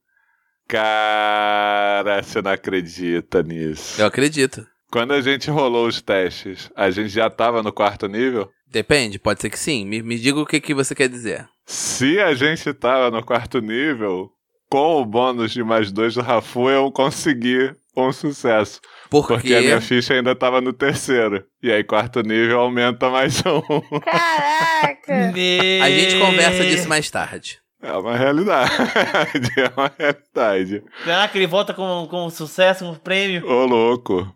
Cara, 0.68 2.24
você 2.24 2.42
não 2.42 2.52
acredita 2.52 3.44
nisso. 3.44 4.02
Eu 4.02 4.08
acredito. 4.08 4.66
Quando 4.92 5.14
a 5.14 5.22
gente 5.22 5.52
rolou 5.52 5.88
os 5.88 6.02
testes, 6.02 6.72
a 6.76 6.90
gente 6.90 7.10
já 7.10 7.30
tava 7.30 7.62
no 7.62 7.72
quarto 7.72 8.08
nível? 8.08 8.50
Depende, 8.68 9.20
pode 9.20 9.42
ser 9.42 9.50
que 9.50 9.60
sim. 9.60 9.86
Me, 9.86 10.02
me 10.02 10.18
diga 10.18 10.40
o 10.40 10.46
que, 10.46 10.60
que 10.60 10.74
você 10.74 10.96
quer 10.96 11.08
dizer. 11.08 11.48
Se 11.66 12.20
a 12.20 12.34
gente 12.34 12.74
tava 12.74 13.12
no 13.12 13.24
quarto 13.24 13.60
nível, 13.60 14.32
com 14.70 15.02
o 15.02 15.06
bônus 15.06 15.52
de 15.52 15.64
mais 15.64 15.92
dois 15.92 16.16
do 16.16 16.22
Rafu, 16.22 16.70
eu 16.70 16.92
consegui 16.92 17.72
um 17.96 18.12
sucesso. 18.12 18.80
Por 19.10 19.28
Porque 19.28 19.54
a 19.54 19.62
minha 19.62 19.82
ficha 19.82 20.14
ainda 20.14 20.36
tava 20.36 20.60
no 20.62 20.74
terceiro. 20.74 21.44
E 21.62 21.72
aí, 21.72 21.84
quarto 21.84 22.22
nível 22.22 22.60
aumenta 22.60 23.10
mais 23.10 23.42
um. 23.46 23.62
Caraca! 24.00 25.14
A 25.84 25.90
gente 25.90 26.20
conversa 26.20 26.64
disso 26.66 26.90
mais 26.90 27.10
tarde. 27.10 27.60
É 27.82 27.92
uma 27.94 28.16
realidade. 28.18 28.72
É 29.58 29.72
uma 29.78 29.92
realidade. 29.98 30.84
Caraca, 31.04 31.38
ele 31.38 31.48
volta 31.48 31.74
com, 31.74 32.08
com 32.10 32.30
sucesso, 32.30 32.84
com 32.86 32.96
prêmio. 32.96 33.48
Ô, 33.48 33.66
louco. 33.66 34.34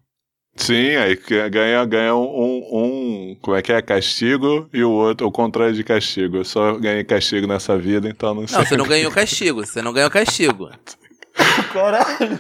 Sim, 0.56 0.96
aí 0.98 1.16
que- 1.16 1.50
ganha, 1.50 1.84
ganha 1.86 2.14
um, 2.16 2.68
um. 2.72 3.38
Como 3.42 3.56
é 3.56 3.62
que 3.62 3.72
é? 3.72 3.82
Castigo 3.82 4.70
e 4.74 4.84
o 4.84 4.92
outro, 4.92 5.26
o 5.26 5.32
contrário 5.32 5.74
de 5.74 5.84
castigo. 5.84 6.38
Eu 6.38 6.44
só 6.46 6.74
ganhei 6.78 7.04
castigo 7.04 7.48
nessa 7.48 7.78
vida, 7.78 8.08
então 8.10 8.34
não 8.36 8.46
sei. 8.46 8.58
Não, 8.58 8.66
você 8.66 8.78
não 8.78 8.86
ganhou 8.88 9.10
castigo. 9.12 9.66
Você 9.66 9.82
não 9.82 9.94
ganhou 9.94 10.10
castigo. 10.12 10.70
Caralho. 11.74 12.40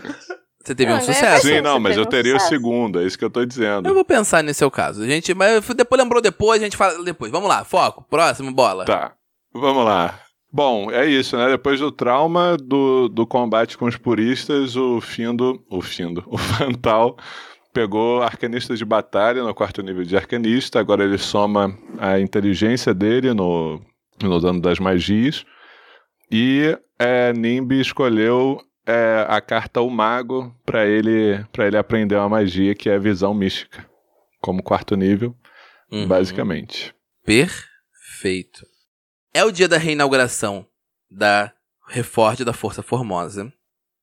Você 0.69 0.75
teve 0.75 0.91
Não, 0.91 0.97
um 0.97 1.01
ganhou 1.01 1.13
sucesso. 1.15 1.47
Sim, 1.47 1.61
não, 1.61 1.79
mas 1.79 1.97
eu 1.97 2.03
um 2.03 2.05
teria 2.05 2.35
o 2.35 2.39
sucesso. 2.39 2.53
segundo, 2.53 2.99
é 3.01 3.03
isso 3.03 3.17
que 3.17 3.25
eu 3.25 3.29
tô 3.29 3.43
dizendo. 3.43 3.89
Eu 3.89 3.93
vou 3.95 4.05
pensar 4.05 4.43
nesse 4.43 4.59
seu 4.59 4.69
caso. 4.69 5.01
A 5.01 5.07
gente, 5.07 5.33
mas 5.33 5.67
depois 5.69 5.99
lembrou 5.99 6.21
depois, 6.21 6.61
a 6.61 6.63
gente 6.63 6.77
fala 6.77 7.03
depois. 7.03 7.31
Vamos 7.31 7.49
lá, 7.49 7.63
foco. 7.63 8.05
Próximo, 8.07 8.51
bola. 8.51 8.85
Tá, 8.85 9.13
vamos 9.51 9.83
lá. 9.83 10.19
Bom, 10.53 10.91
é 10.91 11.07
isso, 11.07 11.35
né? 11.35 11.49
Depois 11.49 11.79
do 11.79 11.91
trauma 11.91 12.55
do, 12.55 13.09
do 13.09 13.25
combate 13.25 13.79
com 13.79 13.85
os 13.85 13.97
puristas, 13.97 14.75
o 14.75 15.01
Findo. 15.01 15.59
O 15.71 15.81
Findo. 15.81 16.23
O 16.29 16.37
Fantal 16.37 17.17
pegou 17.73 18.21
arcanista 18.21 18.75
de 18.75 18.85
batalha 18.85 19.41
no 19.43 19.55
quarto 19.55 19.81
nível 19.81 20.03
de 20.03 20.15
arcanista, 20.15 20.79
agora 20.79 21.03
ele 21.03 21.17
soma 21.17 21.75
a 21.97 22.19
inteligência 22.19 22.93
dele 22.93 23.33
no, 23.33 23.81
no 24.21 24.39
dano 24.39 24.61
das 24.61 24.77
magias. 24.77 25.43
E 26.31 26.77
é, 26.99 27.33
Nimbi 27.33 27.81
escolheu 27.81 28.61
é, 28.89 29.25
a 29.27 29.39
carta 29.39 29.81
O 29.81 29.89
Mago 29.89 30.55
para 30.65 30.85
ele, 30.87 31.43
pra 31.51 31.67
ele 31.67 31.77
aprender 31.77 32.15
uma 32.15 32.29
magia 32.29 32.73
que 32.73 32.89
é 32.89 32.95
a 32.95 32.99
visão 32.99 33.33
mística, 33.33 33.87
como 34.41 34.63
quarto 34.63 34.95
nível, 34.95 35.35
Uhum. 35.91 36.07
basicamente. 36.07 36.93
Perfeito. 37.25 38.65
É 39.33 39.43
o 39.43 39.51
dia 39.51 39.67
da 39.67 39.77
reinauguração 39.77 40.65
da 41.09 41.51
Reforge 41.87 42.43
da 42.43 42.53
Força 42.53 42.83
Formosa. 42.83 43.51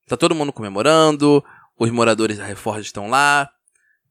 Tá 0.09 0.17
todo 0.17 0.35
mundo 0.35 0.53
comemorando, 0.53 1.45
os 1.79 1.91
moradores 1.91 2.39
da 2.39 2.45
Reforge 2.45 2.87
estão 2.87 3.09
lá, 3.09 3.49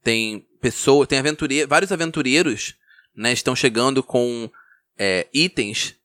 tem 0.02 0.46
pessoas, 0.60 1.08
tem 1.08 1.18
aventureiros, 1.18 1.68
vários 1.68 1.92
aventureiros, 1.92 2.74
né, 3.14 3.32
estão 3.32 3.54
chegando 3.56 4.02
com 4.02 4.50
é, 4.98 5.26
itens 5.32 5.96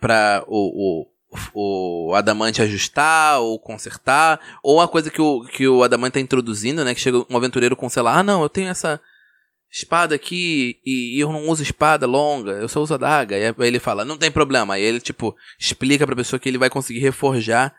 para 0.00 0.44
o, 0.46 1.02
o, 1.02 1.06
o 1.54 2.12
Adamante 2.14 2.62
ajustar 2.62 3.40
ou 3.40 3.58
consertar, 3.58 4.40
ou 4.62 4.76
uma 4.76 4.88
coisa 4.88 5.10
que 5.10 5.20
o, 5.20 5.44
que 5.44 5.66
o 5.66 5.82
Adamante 5.82 6.14
tá 6.14 6.20
introduzindo, 6.20 6.84
né, 6.84 6.94
que 6.94 7.00
chega 7.00 7.24
um 7.30 7.36
aventureiro 7.36 7.76
com, 7.76 7.88
sei 7.88 8.02
lá, 8.02 8.18
ah 8.18 8.22
não, 8.22 8.42
eu 8.42 8.48
tenho 8.48 8.68
essa 8.68 9.00
espada 9.70 10.14
aqui 10.14 10.80
e, 10.84 11.16
e 11.16 11.20
eu 11.20 11.30
não 11.32 11.48
uso 11.48 11.62
espada 11.62 12.06
longa, 12.06 12.52
eu 12.52 12.68
só 12.68 12.80
uso 12.80 12.94
adaga. 12.94 13.36
E 13.36 13.46
aí 13.46 13.54
ele 13.60 13.78
fala, 13.78 14.04
não 14.04 14.16
tem 14.16 14.30
problema. 14.30 14.74
Aí 14.74 14.82
ele, 14.82 15.00
tipo, 15.00 15.36
explica 15.58 16.06
pra 16.06 16.16
pessoa 16.16 16.40
que 16.40 16.48
ele 16.48 16.58
vai 16.58 16.70
conseguir 16.70 17.00
reforjar 17.00 17.74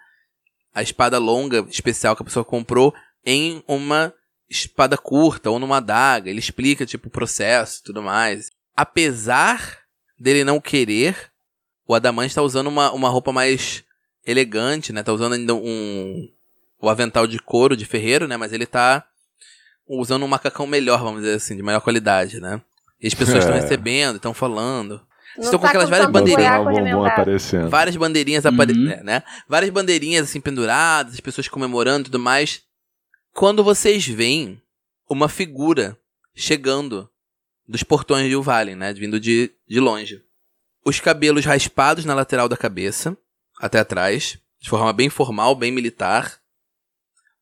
a 0.74 0.82
espada 0.82 1.18
longa 1.18 1.66
especial 1.70 2.16
que 2.16 2.22
a 2.22 2.26
pessoa 2.26 2.46
comprou 2.46 2.94
em 3.26 3.64
uma 3.68 4.14
espada 4.50 4.98
curta 4.98 5.50
ou 5.50 5.60
numa 5.60 5.78
adaga. 5.78 6.30
Ele 6.30 6.40
explica, 6.40 6.86
tipo, 6.86 7.08
o 7.08 7.12
processo 7.12 7.80
e 7.80 7.84
tudo 7.84 8.04
mais. 8.04 8.50
Apesar 8.76 9.80
dele 10.20 10.44
não 10.44 10.60
querer, 10.60 11.32
o 11.88 11.96
Adamante 11.96 12.36
tá 12.36 12.42
usando 12.42 12.68
uma, 12.68 12.92
uma 12.92 13.10
roupa 13.10 13.32
mais 13.32 13.84
elegante, 14.26 14.92
né? 14.92 15.02
Tá 15.04 15.14
usando 15.14 15.34
ainda 15.34 15.56
um... 15.56 16.30
o 16.82 16.90
avental 16.90 17.26
de 17.26 17.40
couro 17.40 17.78
de 17.78 17.86
ferreiro, 17.86 18.28
né? 18.28 18.36
Mas 18.36 18.52
ele 18.52 18.66
tá 18.66 19.06
usando 19.88 20.24
um 20.24 20.28
macacão 20.28 20.68
melhor, 20.68 21.00
vamos 21.02 21.22
dizer 21.22 21.36
assim, 21.36 21.56
de 21.56 21.64
maior 21.64 21.80
qualidade, 21.80 22.42
né? 22.42 22.62
E 23.02 23.08
as 23.08 23.14
pessoas 23.14 23.40
estão 23.40 23.56
É. 23.56 23.62
recebendo, 23.62 24.18
estão 24.18 24.34
falando. 24.34 25.02
Não 25.38 25.44
Estão 25.44 25.60
com 25.60 25.66
tá 25.66 25.70
aquelas 25.70 25.90
várias 25.90 26.10
bandeirinhas. 26.10 26.64
bombom 26.64 27.06
aparecendo. 27.06 27.70
Várias 27.70 27.96
bandeirinhas 27.96 28.46
apare... 28.46 28.74
Uhum. 28.74 28.90
é, 28.90 29.04
né? 29.04 29.24
Várias 29.48 29.72
bandeirinhas 29.72 30.28
assim 30.28 30.42
penduradas, 30.42 31.14
as 31.14 31.20
pessoas 31.20 31.48
comemorando 31.48 32.02
e 32.02 32.06
tudo 32.06 32.20
mais. 32.20 32.64
Quando 33.34 33.64
vocês 33.64 34.06
veem 34.08 34.60
uma 35.08 35.30
figura 35.30 35.96
chegando 36.36 37.08
dos 37.68 37.84
portões 37.84 38.28
de 38.28 38.36
Uvalin, 38.36 38.76
né? 38.76 38.94
Vindo 38.94 39.20
de, 39.20 39.52
de 39.68 39.80
longe. 39.80 40.24
Os 40.88 41.02
cabelos 41.02 41.44
raspados 41.44 42.06
na 42.06 42.14
lateral 42.14 42.48
da 42.48 42.56
cabeça, 42.56 43.18
até 43.60 43.78
atrás, 43.78 44.40
de 44.58 44.70
forma 44.70 44.94
bem 44.94 45.10
formal, 45.10 45.54
bem 45.54 45.70
militar. 45.70 46.40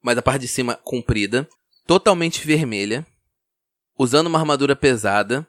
Mas 0.02 0.18
a 0.18 0.22
parte 0.24 0.42
de 0.42 0.48
cima 0.48 0.74
comprida, 0.78 1.48
totalmente 1.86 2.44
vermelha, 2.44 3.06
usando 4.00 4.26
uma 4.26 4.40
armadura 4.40 4.76
pesada. 4.76 5.48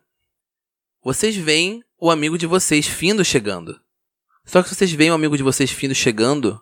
Vocês 1.03 1.37
veem 1.37 1.83
o 1.99 2.11
amigo 2.11 2.37
de 2.37 2.47
vocês, 2.47 2.87
Findo, 2.87 3.25
chegando. 3.25 3.81
Só 4.45 4.63
que 4.63 4.69
vocês 4.69 4.93
veem 4.93 5.11
o 5.11 5.15
amigo 5.15 5.35
de 5.35 5.43
vocês, 5.43 5.71
Findo, 5.71 5.95
chegando 5.95 6.61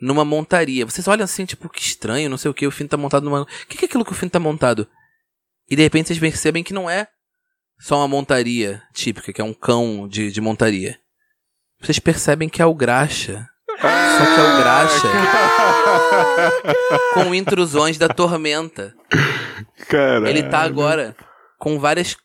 numa 0.00 0.24
montaria. 0.24 0.86
Vocês 0.86 1.06
olham 1.06 1.24
assim, 1.24 1.44
tipo, 1.44 1.68
que 1.68 1.82
estranho, 1.82 2.30
não 2.30 2.38
sei 2.38 2.50
o 2.50 2.54
que, 2.54 2.66
o 2.66 2.70
Findo 2.70 2.88
tá 2.88 2.96
montado 2.96 3.24
numa... 3.24 3.42
O 3.42 3.46
que 3.68 3.84
é 3.84 3.86
aquilo 3.86 4.02
que 4.02 4.12
o 4.12 4.14
Findo 4.14 4.30
tá 4.30 4.40
montado? 4.40 4.88
E 5.68 5.76
de 5.76 5.82
repente 5.82 6.06
vocês 6.06 6.18
percebem 6.18 6.64
que 6.64 6.72
não 6.72 6.88
é 6.88 7.10
só 7.78 7.98
uma 7.98 8.08
montaria 8.08 8.82
típica, 8.92 9.32
que 9.32 9.40
é 9.40 9.44
um 9.44 9.54
cão 9.54 10.08
de, 10.08 10.30
de 10.30 10.40
montaria. 10.40 10.98
Vocês 11.80 11.98
percebem 11.98 12.48
que 12.48 12.62
é 12.62 12.66
o 12.66 12.74
Graxa. 12.74 13.46
Só 13.68 14.24
que 14.34 14.40
é 14.40 14.42
o 14.42 14.56
Graxa 14.58 15.08
com 17.14 17.34
intrusões 17.34 17.98
da 17.98 18.08
tormenta. 18.08 18.94
Cara. 19.88 20.28
Ele 20.28 20.42
tá 20.42 20.60
agora 20.60 21.14
com 21.58 21.78
várias 21.78 22.16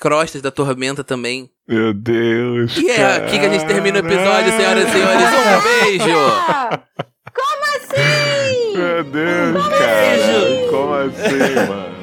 crostas 0.00 0.40
da 0.40 0.50
tormenta 0.50 1.02
também. 1.02 1.50
Meu 1.68 1.92
Deus. 1.92 2.76
E 2.76 2.90
é 2.90 3.16
aqui 3.16 3.38
que 3.38 3.46
a 3.46 3.50
gente 3.50 3.66
termina 3.66 3.96
o 3.96 4.06
episódio, 4.06 4.52
senhoras 4.52 4.88
e 4.88 4.92
senhores. 4.92 5.26
Um 5.26 5.62
beijo! 5.84 6.18
Como 7.34 7.64
assim? 7.76 8.76
Meu 8.76 9.04
Deus, 9.04 9.68
cara. 9.68 10.70
Como 10.70 10.94
assim, 10.94 11.54
mano? 11.68 11.95